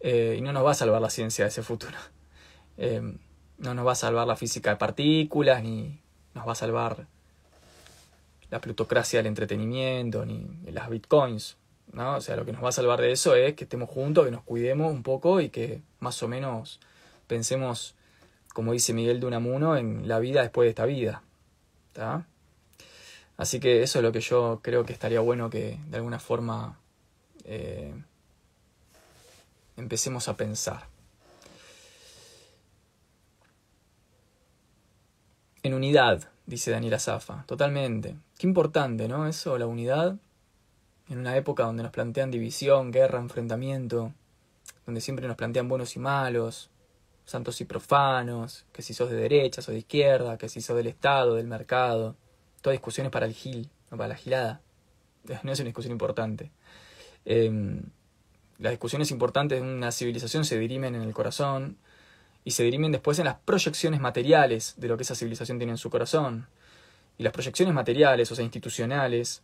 Eh, 0.00 0.36
y 0.38 0.40
no 0.40 0.52
nos 0.52 0.64
va 0.64 0.72
a 0.72 0.74
salvar 0.74 1.00
la 1.00 1.10
ciencia 1.10 1.44
de 1.44 1.50
ese 1.50 1.62
futuro. 1.62 1.96
Em, 2.78 3.18
no 3.58 3.74
nos 3.74 3.86
va 3.86 3.92
a 3.92 3.94
salvar 3.94 4.26
la 4.26 4.34
física 4.34 4.70
de 4.70 4.76
partículas, 4.76 5.62
ni 5.62 6.00
nos 6.34 6.48
va 6.48 6.52
a 6.52 6.56
salvar 6.56 7.06
la 8.50 8.60
plutocracia 8.60 9.18
del 9.18 9.26
entretenimiento, 9.26 10.24
ni 10.24 10.48
las 10.72 10.88
bitcoins. 10.88 11.58
¿no? 11.92 12.16
O 12.16 12.20
sea, 12.20 12.36
lo 12.36 12.44
que 12.44 12.52
nos 12.52 12.64
va 12.64 12.70
a 12.70 12.72
salvar 12.72 13.00
de 13.00 13.12
eso 13.12 13.34
es 13.34 13.54
que 13.54 13.64
estemos 13.64 13.88
juntos, 13.90 14.24
que 14.24 14.30
nos 14.30 14.42
cuidemos 14.42 14.90
un 14.90 15.02
poco 15.02 15.40
y 15.40 15.50
que 15.50 15.82
más 16.00 16.22
o 16.22 16.28
menos 16.28 16.80
pensemos, 17.26 17.94
como 18.52 18.72
dice 18.72 18.92
Miguel 18.92 19.20
de 19.20 19.26
Unamuno, 19.26 19.76
en 19.76 20.08
la 20.08 20.18
vida 20.18 20.42
después 20.42 20.66
de 20.66 20.70
esta 20.70 20.86
vida. 20.86 21.22
Así 23.36 23.60
que 23.60 23.82
eso 23.82 23.98
es 23.98 24.02
lo 24.02 24.12
que 24.12 24.20
yo 24.20 24.60
creo 24.62 24.84
que 24.84 24.92
estaría 24.92 25.20
bueno 25.20 25.50
que 25.50 25.78
de 25.88 25.96
alguna 25.96 26.18
forma 26.18 26.78
eh, 27.44 27.92
empecemos 29.76 30.28
a 30.28 30.36
pensar. 30.36 30.86
En 35.62 35.74
unidad, 35.74 36.28
dice 36.46 36.70
Daniela 36.72 36.98
Zafa, 36.98 37.44
totalmente. 37.46 38.16
Qué 38.38 38.46
importante, 38.46 39.06
¿no? 39.06 39.28
Eso, 39.28 39.56
la 39.58 39.66
unidad, 39.66 40.16
en 41.08 41.18
una 41.18 41.36
época 41.36 41.64
donde 41.64 41.84
nos 41.84 41.92
plantean 41.92 42.30
división, 42.30 42.90
guerra, 42.90 43.20
enfrentamiento, 43.20 44.12
donde 44.86 45.00
siempre 45.00 45.28
nos 45.28 45.36
plantean 45.36 45.68
buenos 45.68 45.94
y 45.94 46.00
malos, 46.00 46.70
santos 47.24 47.60
y 47.60 47.64
profanos, 47.64 48.64
que 48.72 48.82
si 48.82 48.94
sos 48.94 49.10
de 49.10 49.16
derecha, 49.16 49.62
o 49.66 49.70
de 49.70 49.78
izquierda, 49.78 50.38
que 50.38 50.48
si 50.48 50.60
sos 50.60 50.76
del 50.76 50.86
Estado, 50.86 51.34
del 51.34 51.46
mercado, 51.46 52.16
todas 52.60 52.74
discusiones 52.74 53.12
para 53.12 53.26
el 53.26 53.34
gil, 53.34 53.70
no 53.90 53.96
para 53.96 54.08
la 54.08 54.16
gilada. 54.16 54.60
No 55.42 55.52
es 55.52 55.60
una 55.60 55.66
discusión 55.66 55.92
importante. 55.92 56.50
Em, 57.24 57.82
las 58.58 58.72
discusiones 58.72 59.10
importantes 59.10 59.60
de 59.60 59.66
una 59.66 59.92
civilización 59.92 60.44
se 60.44 60.58
dirimen 60.58 60.94
en 60.94 61.02
el 61.02 61.14
corazón, 61.14 61.78
y 62.44 62.52
se 62.52 62.64
dirimen 62.64 62.92
después 62.92 63.18
en 63.18 63.26
las 63.26 63.36
proyecciones 63.36 64.00
materiales 64.00 64.74
de 64.76 64.88
lo 64.88 64.96
que 64.96 65.04
esa 65.04 65.14
civilización 65.14 65.58
tiene 65.58 65.72
en 65.72 65.78
su 65.78 65.90
corazón. 65.90 66.46
Y 67.18 67.22
las 67.22 67.32
proyecciones 67.32 67.74
materiales, 67.74 68.32
o 68.32 68.34
sea, 68.34 68.44
institucionales, 68.44 69.42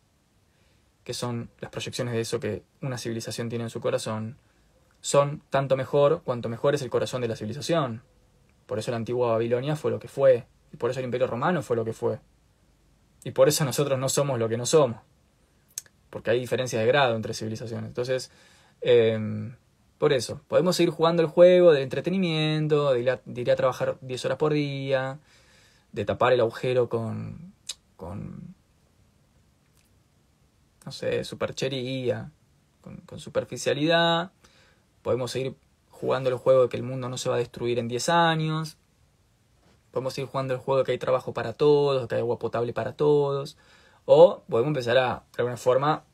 que 1.05 1.15
son 1.15 1.49
las 1.61 1.71
proyecciones 1.71 2.15
de 2.15 2.21
eso 2.21 2.41
que 2.41 2.63
una 2.83 2.99
civilización 2.99 3.49
tiene 3.49 3.65
en 3.65 3.71
su 3.71 3.81
corazón, 3.81 4.37
son 5.01 5.43
tanto 5.51 5.77
mejor 5.77 6.23
cuanto 6.25 6.49
mejor 6.49 6.75
es 6.75 6.83
el 6.83 6.91
corazón 6.91 7.21
de 7.21 7.29
la 7.29 7.37
civilización. 7.37 8.03
Por 8.67 8.79
eso 8.79 8.91
la 8.91 8.97
antigua 8.97 9.33
Babilonia 9.33 9.77
fue 9.77 9.91
lo 9.91 9.99
que 9.99 10.09
fue, 10.09 10.47
y 10.73 10.77
por 10.77 10.91
eso 10.91 11.01
el 11.01 11.07
imperio 11.07 11.27
romano 11.27 11.63
fue 11.63 11.77
lo 11.77 11.85
que 11.85 11.93
fue. 11.93 12.21
Y 13.25 13.31
por 13.31 13.49
eso 13.49 13.65
nosotros 13.65 13.99
no 13.99 14.09
somos 14.09 14.39
lo 14.39 14.49
que 14.49 14.57
no 14.57 14.67
somos, 14.67 15.01
porque 16.11 16.31
hay 16.31 16.41
diferencias 16.41 16.81
de 16.81 16.87
grado 16.87 17.17
entre 17.17 17.35
civilizaciones. 17.35 17.89
Entonces, 17.89 18.31
eh, 18.81 19.51
por 19.99 20.13
eso, 20.13 20.41
podemos 20.47 20.77
seguir 20.77 20.93
jugando 20.93 21.23
el 21.23 21.29
juego 21.29 21.73
del 21.73 21.83
entretenimiento, 21.83 22.93
de 22.93 23.11
a, 23.11 23.57
trabajar 23.57 23.99
10 24.01 24.25
horas 24.27 24.39
por 24.39 24.53
día, 24.53 25.19
de 25.91 26.05
tapar 26.05 26.33
el 26.33 26.41
agujero 26.41 26.89
con, 26.89 27.53
con 27.97 28.55
no 30.85 30.93
sé, 30.93 31.25
superchería, 31.25 32.31
con, 32.81 32.99
con 32.99 33.19
superficialidad. 33.19 34.31
Podemos 35.09 35.31
seguir 35.31 35.57
jugando 35.89 36.29
el 36.29 36.37
juego 36.37 36.65
de 36.65 36.69
que 36.69 36.77
el 36.77 36.83
mundo 36.83 37.09
no 37.09 37.17
se 37.17 37.31
va 37.31 37.37
a 37.37 37.39
destruir 37.39 37.79
en 37.79 37.89
10 37.89 38.11
años. 38.11 38.77
Podemos 39.91 40.13
seguir 40.13 40.29
jugando 40.29 40.53
el 40.53 40.61
juego 40.61 40.81
de 40.81 40.85
que 40.85 40.93
hay 40.93 40.99
trabajo 40.99 41.33
para 41.33 41.55
todos, 41.55 42.07
que 42.07 42.17
hay 42.17 42.21
agua 42.21 42.39
potable 42.39 42.75
para 42.75 42.93
todos. 42.93 43.57
O 44.05 44.43
podemos 44.51 44.69
empezar 44.69 44.99
a, 44.99 45.25
de 45.35 45.39
alguna 45.39 45.57
forma, 45.57 46.05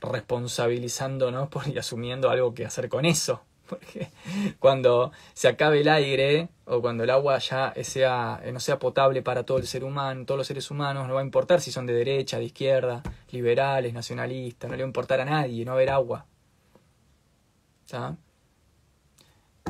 responsabilizándonos 0.00 1.48
por, 1.50 1.66
y 1.66 1.76
asumiendo 1.78 2.30
algo 2.30 2.54
que 2.54 2.64
hacer 2.64 2.88
con 2.88 3.06
eso. 3.06 3.42
Porque 3.68 4.12
cuando 4.60 5.10
se 5.32 5.48
acabe 5.48 5.80
el 5.80 5.88
aire 5.88 6.48
o 6.64 6.80
cuando 6.80 7.02
el 7.02 7.10
agua 7.10 7.38
ya 7.38 7.74
sea, 7.82 8.40
no 8.52 8.60
sea 8.60 8.78
potable 8.78 9.20
para 9.22 9.42
todo 9.42 9.58
el 9.58 9.66
ser 9.66 9.82
humano, 9.82 10.26
todos 10.26 10.38
los 10.38 10.46
seres 10.46 10.70
humanos, 10.70 11.08
no 11.08 11.14
va 11.14 11.22
a 11.22 11.24
importar 11.24 11.60
si 11.60 11.72
son 11.72 11.86
de 11.86 11.92
derecha, 11.92 12.38
de 12.38 12.44
izquierda, 12.44 13.02
liberales, 13.32 13.92
nacionalistas, 13.92 14.70
no 14.70 14.76
le 14.76 14.84
va 14.84 14.86
a 14.86 14.90
importar 14.90 15.20
a 15.22 15.24
nadie 15.24 15.64
no 15.64 15.72
haber 15.72 15.90
agua. 15.90 16.26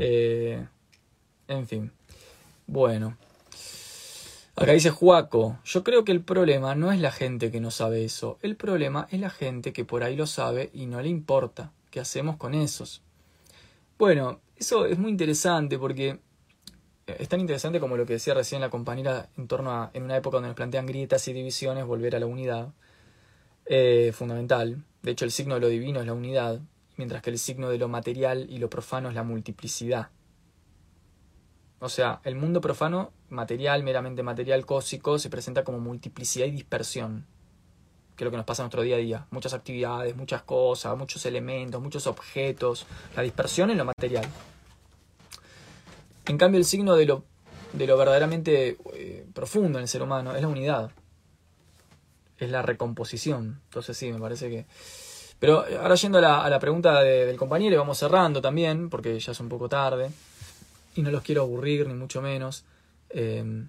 Eh, 0.00 0.66
en 1.48 1.66
fin. 1.66 1.92
Bueno. 2.66 3.16
Acá 4.56 4.72
dice 4.72 4.90
Juaco, 4.90 5.58
yo 5.64 5.82
creo 5.82 6.04
que 6.04 6.12
el 6.12 6.22
problema 6.22 6.76
no 6.76 6.92
es 6.92 7.00
la 7.00 7.10
gente 7.10 7.50
que 7.50 7.60
no 7.60 7.72
sabe 7.72 8.04
eso, 8.04 8.38
el 8.40 8.54
problema 8.54 9.08
es 9.10 9.18
la 9.18 9.30
gente 9.30 9.72
que 9.72 9.84
por 9.84 10.04
ahí 10.04 10.14
lo 10.14 10.28
sabe 10.28 10.70
y 10.72 10.86
no 10.86 11.02
le 11.02 11.08
importa. 11.08 11.72
¿Qué 11.90 11.98
hacemos 11.98 12.36
con 12.36 12.54
esos? 12.54 13.02
Bueno, 13.98 14.40
eso 14.56 14.86
es 14.86 14.96
muy 14.96 15.10
interesante 15.10 15.76
porque 15.76 16.20
eh, 17.06 17.16
es 17.18 17.28
tan 17.28 17.40
interesante 17.40 17.80
como 17.80 17.96
lo 17.96 18.06
que 18.06 18.14
decía 18.14 18.34
recién 18.34 18.60
la 18.60 18.70
compañera 18.70 19.28
en 19.36 19.48
torno 19.48 19.72
a, 19.72 19.90
en 19.92 20.04
una 20.04 20.16
época 20.16 20.36
donde 20.36 20.50
nos 20.50 20.56
plantean 20.56 20.86
grietas 20.86 21.26
y 21.26 21.32
divisiones, 21.32 21.84
volver 21.84 22.14
a 22.14 22.20
la 22.20 22.26
unidad. 22.26 22.72
Eh, 23.66 24.12
fundamental. 24.14 24.84
De 25.02 25.10
hecho, 25.10 25.24
el 25.24 25.30
signo 25.30 25.54
de 25.54 25.60
lo 25.60 25.68
divino 25.68 26.00
es 26.00 26.06
la 26.06 26.12
unidad, 26.12 26.60
mientras 26.96 27.22
que 27.22 27.30
el 27.30 27.38
signo 27.38 27.68
de 27.68 27.78
lo 27.78 27.88
material 27.88 28.46
y 28.48 28.58
lo 28.58 28.70
profano 28.70 29.08
es 29.08 29.14
la 29.14 29.22
multiplicidad. 29.22 30.10
O 31.80 31.88
sea, 31.88 32.20
el 32.24 32.34
mundo 32.36 32.60
profano, 32.60 33.12
material, 33.28 33.82
meramente 33.82 34.22
material, 34.22 34.64
cósico, 34.64 35.18
se 35.18 35.28
presenta 35.28 35.64
como 35.64 35.80
multiplicidad 35.80 36.46
y 36.46 36.50
dispersión, 36.50 37.26
que 38.16 38.24
es 38.24 38.26
lo 38.26 38.30
que 38.30 38.38
nos 38.38 38.46
pasa 38.46 38.62
en 38.62 38.66
nuestro 38.66 38.82
día 38.82 38.96
a 38.96 38.98
día. 38.98 39.26
Muchas 39.30 39.52
actividades, 39.52 40.16
muchas 40.16 40.42
cosas, 40.42 40.96
muchos 40.96 41.26
elementos, 41.26 41.82
muchos 41.82 42.06
objetos, 42.06 42.86
la 43.16 43.22
dispersión 43.22 43.70
en 43.70 43.78
lo 43.78 43.84
material. 43.84 44.24
En 46.26 46.38
cambio, 46.38 46.58
el 46.58 46.64
signo 46.64 46.96
de 46.96 47.04
lo, 47.04 47.24
de 47.74 47.86
lo 47.86 47.98
verdaderamente 47.98 48.78
eh, 48.94 49.26
profundo 49.34 49.78
en 49.78 49.82
el 49.82 49.88
ser 49.88 50.00
humano 50.00 50.34
es 50.34 50.40
la 50.40 50.48
unidad, 50.48 50.90
es 52.38 52.50
la 52.50 52.62
recomposición. 52.62 53.60
Entonces 53.64 53.96
sí, 53.96 54.10
me 54.10 54.20
parece 54.20 54.48
que... 54.48 54.66
Pero 55.44 55.62
ahora 55.78 55.94
yendo 55.94 56.16
a 56.16 56.48
la, 56.48 56.58
pregunta 56.58 57.02
del 57.02 57.36
compañero, 57.36 57.74
y 57.74 57.76
vamos 57.76 57.98
cerrando 57.98 58.40
también, 58.40 58.88
porque 58.88 59.20
ya 59.20 59.32
es 59.32 59.40
un 59.40 59.50
poco 59.50 59.68
tarde 59.68 60.10
y 60.94 61.02
no 61.02 61.10
los 61.10 61.22
quiero 61.22 61.42
aburrir, 61.42 61.86
ni 61.86 61.92
mucho 61.92 62.22
menos, 62.22 62.64
em, 63.10 63.68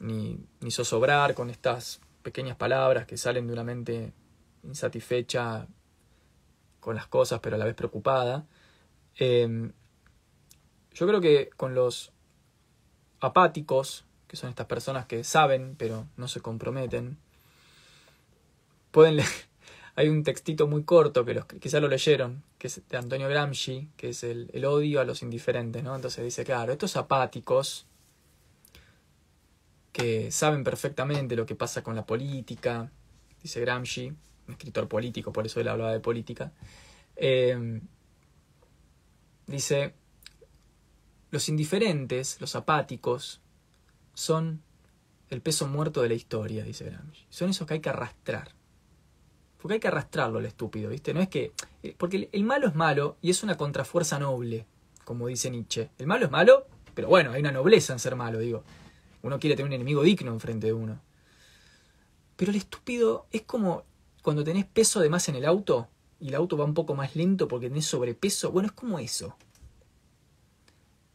ni, 0.00 0.36
ni 0.58 0.70
zozobrar 0.72 1.34
con 1.34 1.48
estas 1.48 2.00
pequeñas 2.24 2.56
palabras 2.56 3.06
que 3.06 3.16
salen 3.16 3.46
de 3.46 3.52
una 3.52 3.62
mente 3.62 4.12
insatisfecha 4.64 5.68
con 6.80 6.96
las 6.96 7.06
cosas, 7.06 7.38
pero 7.38 7.54
a 7.54 7.58
la 7.60 7.66
vez 7.66 7.76
preocupada. 7.76 8.44
Em, 9.16 9.70
yo 10.92 11.06
creo 11.06 11.20
que 11.20 11.50
con 11.56 11.76
los 11.76 12.10
apáticos, 13.20 14.04
que 14.26 14.36
son 14.36 14.50
estas 14.50 14.66
personas 14.66 15.06
que 15.06 15.22
saben 15.22 15.76
pero 15.78 16.04
no 16.16 16.26
se 16.26 16.40
comprometen, 16.40 17.16
pueden 18.90 19.14
leer, 19.18 19.51
hay 19.94 20.08
un 20.08 20.22
textito 20.22 20.66
muy 20.66 20.84
corto 20.84 21.24
que 21.24 21.34
los, 21.34 21.44
quizá 21.46 21.80
lo 21.80 21.88
leyeron, 21.88 22.42
que 22.58 22.68
es 22.68 22.80
de 22.88 22.96
Antonio 22.96 23.28
Gramsci, 23.28 23.88
que 23.96 24.10
es 24.10 24.24
el, 24.24 24.50
el 24.52 24.64
odio 24.64 25.00
a 25.00 25.04
los 25.04 25.22
indiferentes, 25.22 25.82
¿no? 25.82 25.94
Entonces 25.94 26.24
dice, 26.24 26.44
claro, 26.44 26.72
estos 26.72 26.96
apáticos 26.96 27.86
que 29.92 30.30
saben 30.30 30.64
perfectamente 30.64 31.36
lo 31.36 31.44
que 31.44 31.54
pasa 31.54 31.82
con 31.82 31.94
la 31.94 32.06
política, 32.06 32.90
dice 33.42 33.60
Gramsci, 33.60 34.08
un 34.08 34.52
escritor 34.54 34.88
político, 34.88 35.32
por 35.32 35.44
eso 35.46 35.60
él 35.60 35.68
hablaba 35.68 35.92
de 35.92 36.00
política, 36.00 36.52
eh, 37.16 37.80
dice, 39.46 39.94
los 41.30 41.48
indiferentes, 41.48 42.40
los 42.40 42.56
apáticos, 42.56 43.40
son 44.14 44.62
el 45.28 45.40
peso 45.40 45.66
muerto 45.66 46.02
de 46.02 46.08
la 46.08 46.14
historia, 46.14 46.64
dice 46.64 46.84
Gramsci. 46.84 47.26
Son 47.30 47.50
esos 47.50 47.66
que 47.66 47.74
hay 47.74 47.80
que 47.80 47.88
arrastrar. 47.88 48.52
Porque 49.62 49.74
hay 49.74 49.80
que 49.80 49.86
arrastrarlo 49.86 50.40
al 50.40 50.46
estúpido, 50.46 50.90
¿viste? 50.90 51.14
No 51.14 51.20
es 51.20 51.28
que. 51.28 51.52
Eh, 51.84 51.94
porque 51.96 52.28
el 52.32 52.42
malo 52.42 52.66
es 52.66 52.74
malo 52.74 53.16
y 53.22 53.30
es 53.30 53.44
una 53.44 53.56
contrafuerza 53.56 54.18
noble, 54.18 54.66
como 55.04 55.28
dice 55.28 55.52
Nietzsche. 55.52 55.88
El 55.98 56.08
malo 56.08 56.24
es 56.24 56.32
malo, 56.32 56.66
pero 56.94 57.06
bueno, 57.06 57.30
hay 57.30 57.40
una 57.42 57.52
nobleza 57.52 57.92
en 57.92 58.00
ser 58.00 58.16
malo, 58.16 58.40
digo. 58.40 58.64
Uno 59.22 59.38
quiere 59.38 59.54
tener 59.54 59.68
un 59.68 59.72
enemigo 59.74 60.02
digno 60.02 60.32
enfrente 60.32 60.66
de 60.66 60.72
uno. 60.72 61.00
Pero 62.34 62.50
el 62.50 62.56
estúpido 62.56 63.26
es 63.30 63.42
como 63.42 63.84
cuando 64.22 64.42
tenés 64.42 64.64
peso 64.64 64.98
de 64.98 65.08
más 65.08 65.28
en 65.28 65.36
el 65.36 65.44
auto 65.44 65.88
y 66.18 66.28
el 66.28 66.34
auto 66.34 66.56
va 66.56 66.64
un 66.64 66.74
poco 66.74 66.96
más 66.96 67.14
lento 67.14 67.46
porque 67.46 67.68
tenés 67.68 67.86
sobrepeso. 67.86 68.50
Bueno, 68.50 68.66
es 68.66 68.72
como 68.72 68.98
eso. 68.98 69.36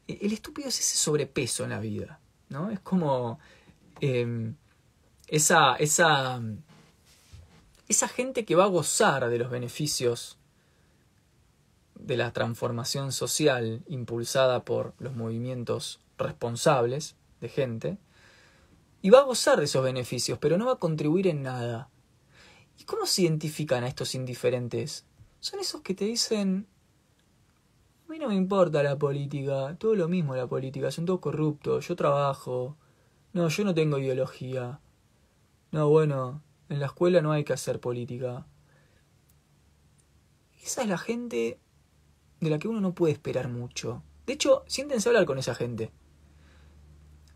E-, 0.07 0.19
el 0.21 0.31
estúpido 0.31 0.69
es 0.69 0.79
ese 0.79 0.95
sobrepeso 0.95 1.65
en 1.65 1.71
la 1.71 1.81
vida, 1.81 2.21
¿no? 2.47 2.71
Es 2.71 2.79
como 2.79 3.39
em, 3.99 4.55
esa, 5.27 5.75
esa 5.75 6.41
esa 7.87 8.07
gente 8.07 8.45
que 8.45 8.55
va 8.55 8.65
a 8.65 8.67
gozar 8.67 9.29
de 9.29 9.37
los 9.37 9.49
beneficios 9.49 10.37
de 11.95 12.17
la 12.17 12.31
transformación 12.31 13.11
social 13.11 13.83
impulsada 13.87 14.63
por 14.63 14.93
los 14.99 15.15
movimientos 15.15 15.99
responsables 16.17 17.15
de 17.41 17.49
gente, 17.49 17.97
y 19.01 19.09
va 19.09 19.19
a 19.19 19.23
gozar 19.23 19.59
de 19.59 19.65
esos 19.65 19.83
beneficios, 19.83 20.39
pero 20.39 20.57
no 20.57 20.65
va 20.65 20.73
a 20.73 20.79
contribuir 20.79 21.27
en 21.27 21.43
nada. 21.43 21.89
¿Y 22.79 22.83
cómo 22.83 23.05
se 23.05 23.23
identifican 23.23 23.83
a 23.83 23.87
estos 23.87 24.15
indiferentes? 24.15 25.05
Son 25.39 25.59
esos 25.59 25.81
que 25.81 25.93
te 25.93 26.05
dicen, 26.05 26.67
A 28.05 28.11
mí 28.11 28.19
no 28.19 28.29
me 28.29 28.35
importa 28.35 28.81
la 28.83 28.97
política, 28.97 29.75
todo 29.77 29.95
lo 29.95 30.07
mismo 30.07 30.35
la 30.35 30.47
política, 30.47 30.91
son 30.91 31.05
todos 31.05 31.19
corruptos, 31.19 31.87
yo 31.87 31.95
trabajo. 31.95 32.75
No, 33.33 33.49
yo 33.49 33.63
no 33.63 33.73
tengo 33.73 33.97
ideología. 33.97 34.79
No, 35.71 35.89
bueno, 35.89 36.41
en 36.69 36.79
la 36.79 36.87
escuela 36.87 37.21
no 37.21 37.31
hay 37.31 37.43
que 37.43 37.53
hacer 37.53 37.79
política. 37.79 38.45
Esa 40.61 40.81
es 40.81 40.89
la 40.89 40.97
gente 40.97 41.59
de 42.39 42.49
la 42.49 42.59
que 42.59 42.67
uno 42.67 42.81
no 42.81 42.93
puede 42.93 43.13
esperar 43.13 43.47
mucho. 43.49 44.03
De 44.25 44.33
hecho, 44.33 44.63
siéntense 44.67 45.07
a 45.07 45.11
hablar 45.11 45.25
con 45.25 45.37
esa 45.37 45.55
gente. 45.55 45.91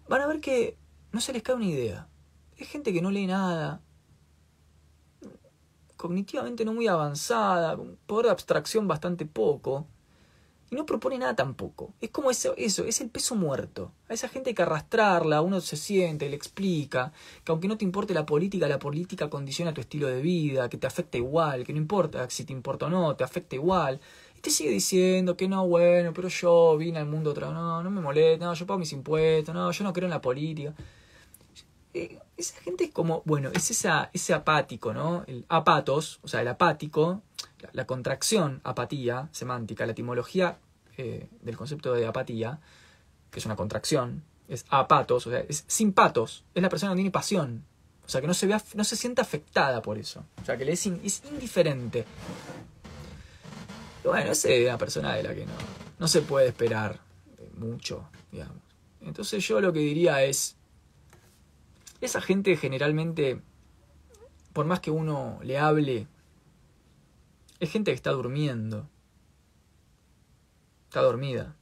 Van 0.08 0.22
a 0.22 0.28
ver 0.28 0.42
que 0.42 0.78
no 1.12 1.22
se 1.22 1.34
les 1.34 1.44
cae 1.44 1.56
una 1.56 1.66
idea. 1.66 2.10
Es 2.58 2.68
gente 2.68 2.94
que 2.94 3.02
no 3.02 3.10
lee 3.12 3.28
nada, 3.28 3.82
cognitivamente 6.02 6.66
no 6.66 6.74
muy 6.74 6.88
avanzada, 6.88 7.78
poder 8.08 8.26
de 8.26 8.32
abstracción 8.32 8.88
bastante 8.88 9.28
poco, 9.28 9.88
y 10.72 10.76
no 10.76 10.86
propone 10.86 11.18
nada 11.18 11.36
tampoco. 11.36 11.94
Es 12.00 12.12
como 12.12 12.32
eso, 12.32 12.54
eso, 12.58 12.86
es 12.86 13.02
el 13.02 13.10
peso 13.10 13.36
muerto. 13.36 13.92
A 14.08 14.14
esa 14.14 14.30
gente 14.30 14.52
hay 14.52 14.54
que 14.56 14.62
arrastrarla, 14.62 15.42
uno 15.42 15.60
se 15.60 15.76
siente, 15.76 16.30
le 16.30 16.38
explica, 16.38 17.12
que 17.44 17.52
aunque 17.52 17.68
no 17.68 17.78
te 17.78 17.84
importe 17.84 18.14
la 18.14 18.26
política, 18.26 18.70
la 18.70 18.80
política 18.80 19.30
condiciona 19.30 19.74
tu 19.74 19.82
estilo 19.82 20.08
de 20.08 20.22
vida, 20.22 20.70
que 20.70 20.78
te 20.78 20.88
afecta 20.88 21.18
igual, 21.18 21.66
que 21.66 21.74
no 21.74 21.80
importa 21.80 22.30
si 22.30 22.46
te 22.46 22.54
importa 22.54 22.86
o 22.86 22.90
no, 22.90 23.18
te 23.18 23.26
afecta 23.26 23.56
igual. 23.56 24.00
Y 24.38 24.40
te 24.40 24.50
sigue 24.50 24.70
diciendo 24.70 25.36
que 25.36 25.50
no, 25.50 25.68
bueno, 25.68 26.14
pero 26.14 26.30
yo 26.30 26.78
vine 26.78 27.00
al 27.00 27.06
mundo 27.06 27.32
otra, 27.32 27.52
no, 27.52 27.84
no 27.84 27.92
me 27.92 28.00
molesta, 28.00 28.46
no, 28.46 28.54
yo 28.54 28.66
pago 28.66 28.80
mis 28.80 28.94
impuestos, 28.94 29.54
no, 29.54 29.70
yo 29.72 29.84
no 29.84 29.92
creo 29.92 30.06
en 30.06 30.12
la 30.12 30.22
política. 30.22 30.74
Eh, 31.94 32.18
esa 32.38 32.58
gente 32.62 32.86
es 32.86 32.92
como, 32.92 33.22
bueno, 33.26 33.50
es 33.54 33.72
esa, 33.72 34.10
ese 34.14 34.34
apático, 34.34 34.94
¿no? 34.94 35.26
El 35.28 35.46
apatos, 35.50 36.20
o 36.24 36.30
sea, 36.30 36.42
el 36.42 36.48
apático, 36.48 37.22
la, 37.72 37.86
contracción, 37.86 38.62
apatía, 38.64 39.30
semántica, 39.32 39.86
la 39.86 39.92
etimología 39.94 40.58
eh, 40.98 41.28
del 41.42 41.58
concepto 41.58 41.94
de 41.94 42.06
apatía, 42.06 42.60
que 43.30 43.40
es 43.40 43.46
una 43.46 43.56
contracción, 43.56 44.24
es 44.48 44.66
apatos, 44.70 45.28
o 45.28 45.32
sea, 45.32 45.40
es 45.48 45.64
sin 45.68 45.94
patos, 45.94 46.44
es 46.54 46.62
la 46.62 46.70
persona 46.70 46.92
que 46.92 46.96
no 46.96 46.98
tiene 46.98 47.12
pasión, 47.12 47.66
o 48.06 48.10
sea, 48.10 48.22
que 48.22 48.28
no 48.28 48.34
se, 48.34 48.48
vea, 48.48 48.62
no 48.74 48.84
se 48.84 48.96
siente 48.96 49.22
afectada 49.22 49.82
por 49.82 49.98
eso, 49.98 50.26
o 50.42 50.46
sea, 50.46 50.58
que 50.58 50.66
le 50.66 50.74
es, 50.74 50.86
indiferente. 50.86 52.06
bueno, 54.04 54.32
esa 54.32 54.50
es 54.50 54.68
una 54.68 54.78
persona 54.78 55.16
de 55.16 55.24
la 55.24 55.34
que 55.34 55.46
no, 55.46 55.54
no 56.00 56.08
se 56.08 56.22
puede 56.22 56.48
esperar 56.48 57.00
mucho, 57.58 58.10
digamos. 58.32 58.58
Entonces 59.02 59.46
yo 59.48 59.62
lo 59.62 59.74
que 59.74 59.80
diría 59.80 60.24
es, 60.24 60.56
esa 62.02 62.22
gente 62.22 62.58
generalmente, 62.58 63.42
por 64.54 64.66
más 64.66 64.80
que 64.80 64.92
uno 64.92 65.40
le 65.44 65.58
hable, 65.58 66.08
es 67.62 67.72
gente 67.72 67.92
que 67.92 67.96
está 67.96 68.12
durmiendo. 68.12 68.90
Está 70.90 71.02
dormida. 71.02 71.56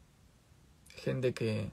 Gente 0.95 1.33
que 1.33 1.71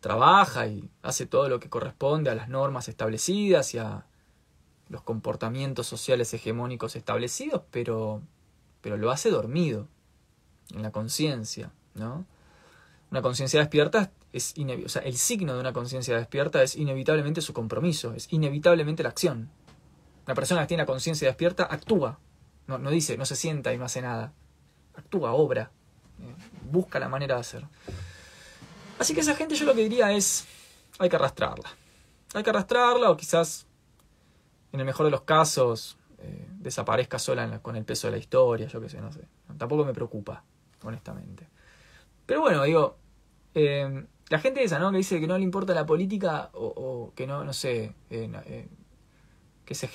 trabaja 0.00 0.68
y 0.68 0.88
hace 1.02 1.26
todo 1.26 1.48
lo 1.48 1.58
que 1.58 1.68
corresponde 1.68 2.30
a 2.30 2.36
las 2.36 2.48
normas 2.48 2.88
establecidas 2.88 3.74
y 3.74 3.78
a 3.78 4.06
los 4.88 5.02
comportamientos 5.02 5.88
sociales 5.88 6.32
hegemónicos 6.32 6.94
establecidos, 6.94 7.62
pero, 7.72 8.22
pero 8.80 8.96
lo 8.96 9.10
hace 9.10 9.30
dormido, 9.30 9.88
en 10.72 10.82
la 10.82 10.92
conciencia, 10.92 11.72
¿no? 11.94 12.24
Una 13.10 13.20
conciencia 13.20 13.58
despierta 13.58 14.12
es 14.32 14.54
o 14.84 14.88
sea, 14.88 15.02
el 15.02 15.16
signo 15.16 15.54
de 15.54 15.60
una 15.60 15.72
conciencia 15.72 16.16
despierta 16.16 16.62
es 16.62 16.76
inevitablemente 16.76 17.40
su 17.40 17.52
compromiso, 17.52 18.14
es 18.14 18.32
inevitablemente 18.32 19.02
la 19.02 19.08
acción. 19.08 19.50
Una 20.24 20.34
persona 20.34 20.60
que 20.60 20.68
tiene 20.68 20.82
la 20.84 20.86
conciencia 20.86 21.26
despierta 21.26 21.64
actúa, 21.64 22.20
no, 22.68 22.78
no, 22.78 22.90
dice, 22.90 23.16
no 23.16 23.24
se 23.24 23.34
sienta 23.34 23.72
y 23.72 23.78
no 23.78 23.86
hace 23.86 24.02
nada. 24.02 24.32
Actúa, 24.94 25.32
obra, 25.32 25.70
eh, 26.20 26.34
busca 26.70 27.00
la 27.00 27.08
manera 27.08 27.34
de 27.34 27.40
hacer. 27.40 27.64
Así 28.98 29.14
que 29.14 29.20
esa 29.20 29.34
gente 29.34 29.54
yo 29.54 29.64
lo 29.64 29.74
que 29.74 29.82
diría 29.82 30.12
es, 30.12 30.46
hay 30.98 31.08
que 31.08 31.16
arrastrarla. 31.16 31.70
Hay 32.34 32.42
que 32.42 32.50
arrastrarla 32.50 33.10
o 33.10 33.16
quizás, 33.16 33.66
en 34.72 34.80
el 34.80 34.86
mejor 34.86 35.06
de 35.06 35.10
los 35.10 35.22
casos, 35.22 35.96
eh, 36.18 36.46
desaparezca 36.50 37.18
sola 37.18 37.60
con 37.60 37.74
el 37.74 37.84
peso 37.84 38.06
de 38.08 38.12
la 38.12 38.18
historia, 38.18 38.66
yo 38.66 38.80
qué 38.80 38.88
sé, 38.88 39.00
no 39.00 39.10
sé. 39.12 39.22
Tampoco 39.56 39.84
me 39.84 39.94
preocupa, 39.94 40.44
honestamente. 40.82 41.48
Pero 42.26 42.42
bueno, 42.42 42.64
digo, 42.64 42.98
eh, 43.54 44.04
la 44.28 44.38
gente 44.40 44.62
esa, 44.62 44.78
¿no? 44.78 44.90
Que 44.90 44.98
dice 44.98 45.20
que 45.20 45.26
no 45.26 45.38
le 45.38 45.44
importa 45.44 45.72
la 45.72 45.86
política 45.86 46.50
o, 46.52 47.12
que 47.16 47.26
no, 47.26 47.44
no 47.44 47.54
sé, 47.54 47.94
que, 49.68 49.74
se, 49.74 49.90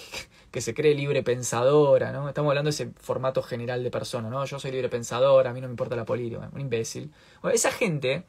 que 0.51 0.61
se 0.61 0.75
cree 0.75 0.93
libre 0.93 1.23
pensadora, 1.23 2.11
¿no? 2.11 2.29
Estamos 2.29 2.51
hablando 2.51 2.67
de 2.67 2.75
ese 2.75 2.91
formato 2.97 3.41
general 3.41 3.83
de 3.83 3.89
persona, 3.89 4.29
¿no? 4.29 4.45
Yo 4.45 4.59
soy 4.59 4.71
libre 4.71 4.87
pensadora, 4.87 5.49
a 5.49 5.53
mí 5.53 5.61
no 5.61 5.67
me 5.67 5.73
importa 5.73 5.95
la 5.95 6.05
política, 6.05 6.47
un 6.53 6.61
imbécil. 6.61 7.11
Bueno, 7.41 7.55
esa 7.55 7.71
gente 7.71 8.23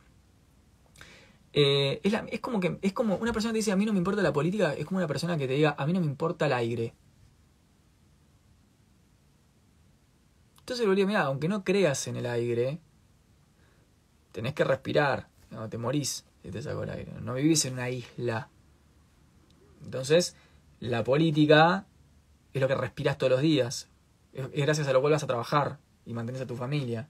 es, 1.53 2.01
es, 2.03 2.41
como 2.41 2.61
que 2.61 2.79
es 2.81 2.95
como 2.95 3.16
una 3.16 3.35
persona 3.35 3.53
que 3.53 3.59
dice 3.59 3.73
a 3.73 3.77
mí 3.77 3.85
no 3.85 3.93
me 3.93 3.99
importa 3.99 4.23
la 4.23 4.33
política, 4.33 4.73
es 4.73 4.87
como 4.87 4.99
una 4.99 5.07
persona 5.07 5.37
que 5.37 5.47
te 5.47 5.53
diga 5.53 5.75
a 5.77 5.87
mí 5.87 5.93
no 5.93 6.01
me 6.01 6.07
importa 6.07 6.47
el 6.47 6.55
aire. 6.55 6.95
Entonces, 10.61 10.87
mira, 11.07 11.25
aunque 11.25 11.47
no 11.47 11.62
creas 11.62 12.09
en 12.09 12.16
el 12.16 12.25
aire, 12.25 12.81
tenés 14.33 14.55
que 14.55 14.65
respirar, 14.65 15.29
no, 15.51 15.69
te 15.69 15.77
morís 15.77 16.25
si 16.43 16.51
te 16.51 16.62
saco 16.62 16.85
el 16.85 16.91
aire, 16.91 17.12
no 17.21 17.35
vivís 17.35 17.66
en 17.66 17.75
una 17.75 17.91
isla. 17.91 18.49
Entonces, 19.85 20.37
la 20.81 21.05
política 21.05 21.87
es 22.53 22.61
lo 22.61 22.69
que 22.69 22.75
respiras 22.75 23.19
todos 23.19 23.33
los 23.33 23.41
días, 23.41 23.89
es 24.33 24.51
gracias 24.53 24.89
a 24.89 24.93
lo 24.93 25.01
cual 25.01 25.13
vas 25.13 25.23
a 25.23 25.29
trabajar 25.29 25.79
y 26.05 26.15
mantienes 26.15 26.43
a 26.43 26.47
tu 26.47 26.57
familia. 26.57 27.09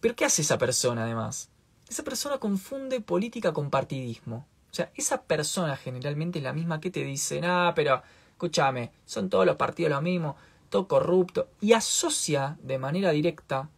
Pero 0.00 0.14
¿qué 0.14 0.24
hace 0.24 0.42
esa 0.42 0.58
persona 0.58 1.04
además? 1.04 1.50
Esa 1.88 2.04
persona 2.04 2.38
confunde 2.38 3.00
política 3.00 3.52
con 3.52 3.70
partidismo. 3.70 4.46
O 4.70 4.74
sea, 4.74 4.92
esa 4.94 5.22
persona 5.22 5.76
generalmente 5.76 6.38
es 6.38 6.44
la 6.44 6.52
misma 6.52 6.80
que 6.80 6.90
te 6.90 7.02
dice, 7.02 7.40
ah, 7.42 7.72
pero 7.74 8.02
escúchame, 8.32 8.92
son 9.06 9.30
todos 9.30 9.46
los 9.46 9.56
partidos 9.56 9.90
lo 9.90 10.02
mismo, 10.02 10.36
todo 10.68 10.86
corrupto, 10.86 11.48
y 11.60 11.72
asocia 11.72 12.58
de 12.62 12.78
manera 12.78 13.10
directa 13.10 13.70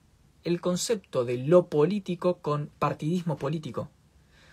el 0.43 0.61
concepto 0.61 1.25
de 1.25 1.39
lo 1.39 1.69
político 1.69 2.39
con 2.39 2.71
partidismo 2.79 3.37
político. 3.37 3.83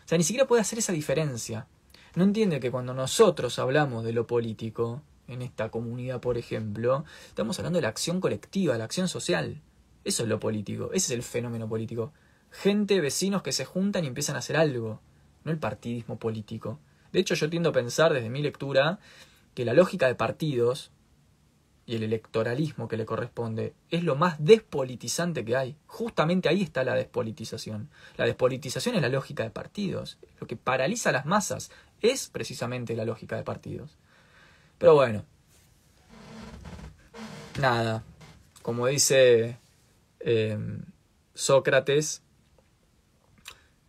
O 0.06 0.08
sea, 0.08 0.18
ni 0.18 0.24
siquiera 0.24 0.48
puede 0.48 0.62
hacer 0.62 0.80
esa 0.80 0.94
diferencia. 0.94 1.68
No 2.18 2.24
entiende 2.24 2.60
que 2.60 2.72
cuando 2.72 2.96
nosotros 2.96 3.60
hablamos 3.60 4.04
de 4.04 4.12
lo 4.12 4.26
político, 4.26 5.04
en 5.28 5.44
esta 5.44 5.70
comunidad, 5.70 6.20
por 6.20 6.40
ejemplo, 6.40 7.06
estamos 7.28 7.60
hablando 7.60 7.78
de 7.78 7.84
la 7.84 7.90
acción 7.90 8.20
colectiva, 8.20 8.76
la 8.76 8.86
acción 8.86 9.08
social. 9.08 9.62
Eso 10.04 10.24
es 10.24 10.30
lo 10.30 10.40
político, 10.40 10.86
ese 10.94 10.96
es 10.96 11.12
el 11.12 11.22
fenómeno 11.22 11.70
político. 11.70 12.14
Gente, 12.50 13.02
vecinos 13.02 13.44
que 13.44 13.52
se 13.52 13.66
juntan 13.66 14.04
y 14.04 14.08
empiezan 14.08 14.36
a 14.36 14.40
hacer 14.40 14.58
algo, 14.58 15.00
no 15.44 15.52
el 15.52 15.60
partidismo 15.60 16.18
político. 16.18 16.80
De 17.12 17.20
hecho, 17.20 17.36
yo 17.36 17.52
tiendo 17.52 17.70
a 17.70 17.74
pensar 17.74 18.12
desde 18.12 18.32
mi 18.32 18.42
lectura 18.42 18.98
que 19.54 19.64
la 19.64 19.76
lógica 19.76 20.08
de 20.08 20.16
partidos 20.16 20.90
y 21.88 21.96
el 21.96 22.04
electoralismo 22.04 22.90
que 22.90 22.98
le 22.98 23.06
corresponde 23.06 23.74
es 23.90 24.04
lo 24.04 24.18
más 24.18 24.44
despolitizante 24.44 25.46
que 25.46 25.56
hay. 25.56 25.78
Justamente 25.88 26.50
ahí 26.50 26.62
está 26.62 26.84
la 26.84 26.96
despolitización. 26.96 27.90
La 28.18 28.26
despolitización 28.26 28.96
es 28.96 29.02
la 29.02 29.08
lógica 29.08 29.44
de 29.44 29.52
partidos. 29.52 30.18
Lo 30.42 30.48
que 30.48 30.58
paraliza 30.58 31.10
a 31.10 31.14
las 31.14 31.26
masas 31.26 31.72
es 32.02 32.30
precisamente 32.30 32.96
la 32.96 33.06
lógica 33.06 33.36
de 33.36 33.44
partidos. 33.44 33.98
Pero 34.78 34.94
bueno, 34.94 35.24
nada, 37.60 38.04
como 38.62 38.88
dice 38.88 39.58
em, 40.20 40.84
Sócrates, 41.34 42.22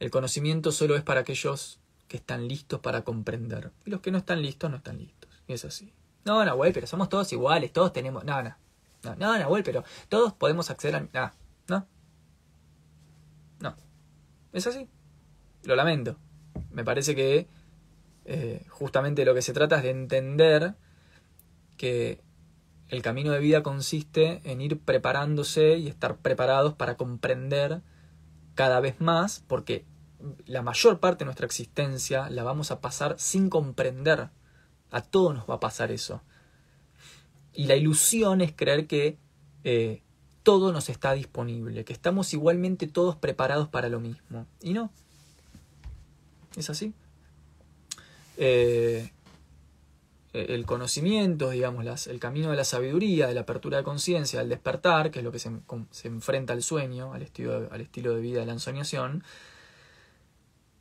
el 0.00 0.10
conocimiento 0.10 0.72
solo 0.72 0.96
es 0.96 1.02
para 1.02 1.20
aquellos 1.20 1.78
que 2.06 2.16
están 2.16 2.48
listos 2.48 2.80
para 2.80 3.02
comprender. 3.02 3.72
Y 3.84 3.90
los 3.90 4.00
que 4.00 4.10
no 4.10 4.18
están 4.18 4.42
listos 4.42 4.70
no 4.70 4.76
están 4.78 4.98
listos. 4.98 5.30
Y 5.46 5.52
es 5.52 5.64
así. 5.64 5.92
No, 6.24 6.44
Nahuel, 6.44 6.72
pero 6.72 6.86
somos 6.86 7.08
todos 7.08 7.32
iguales, 7.32 7.72
todos 7.72 7.92
tenemos. 7.92 8.24
No, 8.24 8.42
no. 8.42 8.56
No, 9.02 9.14
no 9.16 9.38
Nahuel, 9.38 9.62
pero 9.62 9.84
todos 10.08 10.32
podemos 10.32 10.70
acceder 10.70 10.96
a. 10.96 11.00
No, 11.00 11.32
no. 11.68 11.86
No. 13.60 13.76
Es 14.52 14.66
así. 14.66 14.88
Lo 15.64 15.76
lamento. 15.76 16.16
Me 16.70 16.84
parece 16.84 17.14
que 17.14 17.46
eh, 18.30 18.66
justamente 18.68 19.24
lo 19.24 19.34
que 19.34 19.40
se 19.40 19.54
trata 19.54 19.78
es 19.78 19.84
de 19.84 19.90
entender 19.90 20.74
que 21.78 22.20
el 22.88 23.00
camino 23.00 23.32
de 23.32 23.38
vida 23.38 23.62
consiste 23.62 24.42
en 24.44 24.60
ir 24.60 24.78
preparándose 24.80 25.78
y 25.78 25.88
estar 25.88 26.18
preparados 26.18 26.74
para 26.74 26.98
comprender 26.98 27.80
cada 28.54 28.80
vez 28.80 29.00
más, 29.00 29.42
porque 29.46 29.86
la 30.44 30.60
mayor 30.60 31.00
parte 31.00 31.20
de 31.20 31.24
nuestra 31.24 31.46
existencia 31.46 32.28
la 32.28 32.42
vamos 32.42 32.70
a 32.70 32.82
pasar 32.82 33.14
sin 33.18 33.48
comprender 33.48 34.28
a 34.90 35.00
todos 35.00 35.34
nos 35.34 35.48
va 35.48 35.54
a 35.54 35.60
pasar 35.60 35.90
eso. 35.90 36.20
Y 37.54 37.64
la 37.64 37.76
ilusión 37.76 38.42
es 38.42 38.52
creer 38.54 38.86
que 38.86 39.16
eh, 39.64 40.02
todo 40.42 40.70
nos 40.72 40.90
está 40.90 41.14
disponible, 41.14 41.86
que 41.86 41.94
estamos 41.94 42.34
igualmente 42.34 42.88
todos 42.88 43.16
preparados 43.16 43.68
para 43.68 43.88
lo 43.88 44.00
mismo. 44.00 44.46
Y 44.60 44.74
no. 44.74 44.90
Es 46.56 46.68
así. 46.68 46.92
Eh, 48.40 49.10
el 50.32 50.64
conocimiento, 50.66 51.50
digamos, 51.50 52.06
el 52.06 52.20
camino 52.20 52.50
de 52.50 52.56
la 52.56 52.64
sabiduría, 52.64 53.26
de 53.26 53.34
la 53.34 53.40
apertura 53.40 53.78
de 53.78 53.82
conciencia, 53.82 54.38
del 54.38 54.48
despertar, 54.48 55.10
que 55.10 55.18
es 55.18 55.24
lo 55.24 55.32
que 55.32 55.38
se, 55.40 55.50
enfrenta 56.04 56.52
al 56.52 56.62
sueño, 56.62 57.12
al 57.12 57.22
estilo, 57.22 57.60
de 58.14 58.20
vida 58.20 58.40
de 58.40 58.46
la 58.46 58.52
ensoñación, 58.52 59.24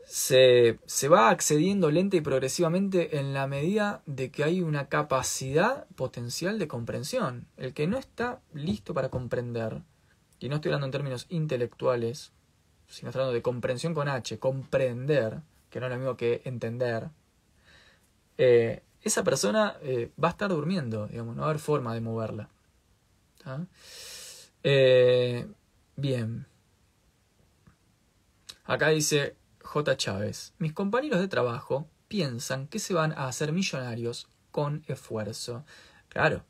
se, 0.06 0.80
se, 0.86 1.08
va 1.10 1.30
accediendo 1.30 1.90
lenta 1.90 2.16
y 2.18 2.22
progresivamente 2.22 3.18
en 3.18 3.34
la 3.34 3.48
medida 3.48 4.04
de 4.06 4.32
que 4.32 4.44
hay 4.44 4.62
una 4.62 4.88
capacidad 4.88 5.88
potencial 5.96 6.60
de 6.60 6.68
comprensión. 6.68 7.48
El 7.58 7.74
que 7.74 7.88
no 7.88 7.98
está 7.98 8.40
listo 8.54 8.94
para 8.94 9.10
comprender, 9.10 9.82
y 10.40 10.50
no 10.50 10.56
estoy 10.56 10.70
hablando 10.70 10.86
en 10.86 10.92
términos 10.92 11.26
intelectuales, 11.30 12.32
sino 12.88 13.10
hablando 13.10 13.34
de 13.34 13.42
comprensión 13.42 13.94
con 13.94 14.08
H, 14.08 14.38
comprender, 14.40 15.40
que 15.70 15.80
no 15.80 15.88
es 15.88 15.92
lo 15.92 15.98
mismo 15.98 16.16
que 16.16 16.42
entender, 16.46 17.10
eh, 18.38 18.84
esa 19.02 19.24
persona 19.24 19.78
eh, 19.82 20.12
va 20.22 20.30
a 20.30 20.32
estar 20.32 20.50
durmiendo, 20.50 21.08
digamos, 21.08 21.36
no 21.36 21.42
va 21.42 21.48
a 21.48 21.50
haber 21.52 21.62
forma 21.62 21.94
de 21.94 22.02
moverla. 22.02 22.50
Eh, 24.64 25.48
bien. 25.96 26.46
Acá 28.66 28.90
dice, 28.90 29.36
J. 29.62 29.96
Chávez. 29.96 30.54
Mis 30.60 30.74
compañeros 30.74 31.20
de 31.20 31.28
trabajo 31.30 31.88
piensan 32.08 32.68
que 32.68 32.80
se 32.80 32.94
van 32.94 33.14
a 33.14 33.28
hacer 33.28 33.54
millonarios 33.54 34.28
con 34.52 34.84
esfuerzo. 34.88 35.64
Claro. 36.10 36.44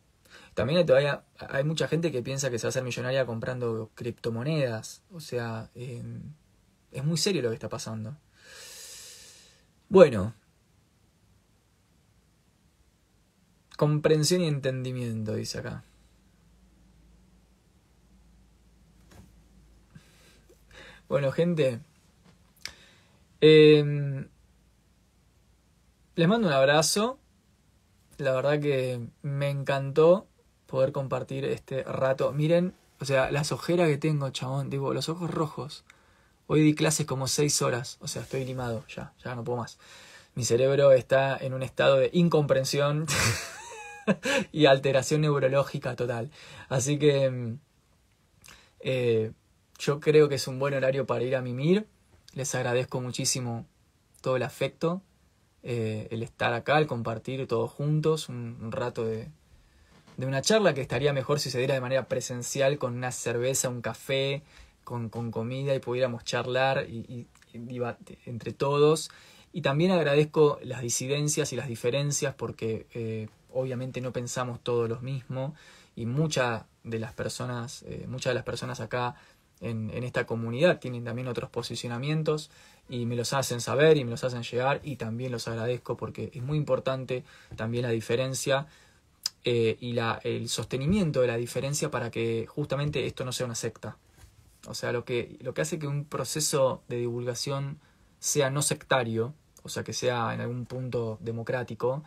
También 0.56 0.84
todavía 0.88 1.24
hay 1.38 1.64
mucha 1.64 1.88
gente 1.88 2.12
que 2.12 2.24
piensa 2.24 2.50
que 2.50 2.58
se 2.58 2.66
va 2.66 2.70
a 2.70 2.72
hacer 2.72 2.84
millonaria 2.84 3.28
comprando 3.28 3.92
criptomonedas. 3.94 5.04
O 5.12 5.20
sea, 5.20 5.70
es 5.76 7.04
muy 7.04 7.18
serio 7.18 7.44
lo 7.44 7.50
que 7.50 7.56
está 7.56 7.70
pasando. 7.70 8.18
Bueno. 9.90 10.34
Comprensión 13.78 14.42
y 14.42 14.48
entendimiento, 14.48 15.36
dice 15.36 15.60
acá. 15.60 15.86
Bueno, 21.08 21.32
gente, 21.32 21.80
Em, 23.42 24.28
les 26.16 26.28
mando 26.28 26.48
un 26.48 26.54
abrazo. 26.54 27.20
La 28.18 28.32
verdad 28.34 28.60
que 28.60 29.00
me 29.22 29.50
encantó 29.50 30.28
poder 30.66 30.92
compartir 30.92 31.46
este 31.46 31.84
rato. 31.84 32.32
Miren, 32.34 32.74
o 33.00 33.06
sea, 33.06 33.30
las 33.32 33.52
ojeras 33.52 33.88
que 33.90 33.98
tengo, 33.98 34.30
chabón, 34.32 34.70
digo, 34.70 34.94
los 34.94 35.10
ojos 35.10 35.30
rojos. 35.32 35.86
Hoy 36.48 36.62
di 36.62 36.74
clases 36.74 37.06
como 37.06 37.28
seis 37.28 37.62
horas, 37.62 37.98
o 38.00 38.08
sea, 38.08 38.22
estoy 38.22 38.46
limado, 38.46 38.84
ya, 38.88 39.14
ya 39.24 39.36
no 39.36 39.44
puedo 39.44 39.60
más. 39.60 39.78
Mi 40.34 40.46
cerebro 40.46 40.92
está 40.94 41.38
en 41.38 41.54
un 41.54 41.62
estado 41.62 41.98
de 41.98 42.10
incomprensión 42.14 43.06
y 44.52 44.66
alteración 44.66 45.22
neurológica 45.22 45.96
total. 45.96 46.32
Así 46.70 46.98
que 46.98 47.26
em, 47.26 47.60
eh, 48.80 49.32
yo 49.80 50.00
creo 50.00 50.30
que 50.30 50.36
es 50.36 50.48
un 50.48 50.60
buen 50.60 50.74
horario 50.74 51.06
para 51.06 51.24
ir 51.24 51.36
a 51.36 51.42
mimir. 51.42 51.88
Les 52.34 52.54
agradezco 52.56 53.02
muchísimo 53.02 53.66
todo 54.22 54.36
el 54.36 54.44
afecto, 54.44 55.02
eh, 55.64 56.08
el 56.12 56.24
estar 56.24 56.54
acá, 56.54 56.78
el 56.78 56.88
compartir 56.88 57.48
todos 57.48 57.72
juntos 57.72 58.30
un, 58.30 58.72
rato 58.72 59.06
de, 59.06 59.30
una 60.18 60.42
charla 60.42 60.74
que 60.74 60.82
estaría 60.82 61.14
mejor 61.14 61.40
si 61.40 61.50
se 61.50 61.58
diera 61.60 61.74
de 61.74 61.82
manera 61.82 62.08
presencial 62.08 62.78
con 62.78 62.96
una 62.96 63.12
cerveza, 63.12 63.70
un 63.70 63.82
café, 63.82 64.44
con, 64.84 65.10
comida 65.10 65.76
y 65.76 65.80
pudiéramos 65.80 66.24
charlar 66.24 66.88
y, 66.90 67.28
entre 68.26 68.54
todos. 68.54 69.10
Y 69.54 69.62
también 69.62 69.92
agradezco 69.92 70.60
las 70.62 70.82
disidencias 70.82 71.52
y 71.54 71.56
las 71.56 71.68
diferencias 71.68 72.36
porque 72.36 72.86
eh, 72.94 73.28
obviamente 73.54 74.02
no 74.02 74.12
pensamos 74.12 74.60
todos 74.62 74.90
lo 74.90 75.00
mismo 75.00 75.56
y 75.96 76.06
muchas 76.06 76.64
de 76.84 77.00
las 77.00 77.14
personas, 77.14 77.84
eh, 77.84 78.06
muchas 78.08 78.32
de 78.32 78.36
las 78.36 78.44
personas 78.44 78.80
acá 78.80 79.16
en, 79.60 79.92
esta 80.04 80.26
comunidad 80.26 80.80
tienen 80.80 81.04
también 81.04 81.28
otros 81.28 81.50
posicionamientos 81.50 82.52
y 82.90 83.06
me 83.06 83.16
los 83.16 83.34
hacen 83.34 83.60
saber 83.60 83.98
y 83.98 84.06
me 84.06 84.12
los 84.12 84.24
hacen 84.24 84.44
llegar 84.44 84.80
y 84.84 84.96
también 84.96 85.32
los 85.32 85.48
agradezco 85.48 85.98
porque 85.98 86.32
es 86.34 86.44
muy 86.44 86.58
importante 86.58 87.24
también 87.56 87.84
la 87.84 87.90
diferencia 87.90 88.68
eh, 89.44 89.78
y 89.80 89.94
la, 89.94 90.20
el 90.24 90.50
sostenimiento 90.50 91.22
de 91.22 91.28
la 91.28 91.38
diferencia 91.38 91.90
para 91.90 92.12
que 92.12 92.46
justamente 92.48 93.06
esto 93.06 93.26
no 93.26 93.32
sea 93.32 93.46
una 93.46 93.56
secta. 93.56 93.98
O 94.68 94.74
sea, 94.74 94.92
lo 94.92 95.06
que, 95.06 95.38
lo 95.42 95.54
que 95.54 95.62
hace 95.62 95.80
que 95.80 95.88
un 95.88 96.06
proceso 96.06 96.84
de 96.88 96.98
divulgación 96.98 97.80
sea 98.20 98.50
no 98.50 98.62
sectario, 98.62 99.34
o 99.64 99.70
sea, 99.70 99.84
que 99.84 99.94
sea 99.94 100.34
en 100.34 100.42
algún 100.42 100.66
punto 100.66 101.18
democrático, 101.22 102.04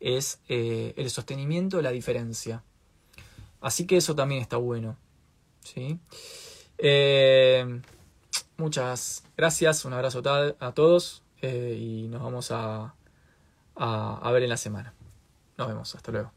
es 0.00 0.40
eh, 0.48 0.94
el 0.96 1.10
sostenimiento 1.10 1.76
de 1.76 1.82
la 1.82 1.90
diferencia. 1.90 2.62
Así 3.60 3.86
que 3.86 3.96
eso 3.96 4.14
también 4.14 4.42
está 4.42 4.56
bueno. 4.56 4.96
¿sí? 5.62 5.98
Eh, 6.78 7.80
muchas 8.56 9.24
gracias, 9.36 9.84
un 9.84 9.92
abrazo 9.92 10.22
a 10.60 10.72
todos 10.72 11.22
eh, 11.42 11.76
y 11.78 12.08
nos 12.08 12.22
vamos 12.22 12.50
a, 12.50 12.94
a 13.74 14.30
ver 14.32 14.42
en 14.42 14.50
la 14.50 14.56
semana. 14.56 14.94
Nos 15.56 15.68
vemos, 15.68 15.94
hasta 15.94 16.12
luego. 16.12 16.35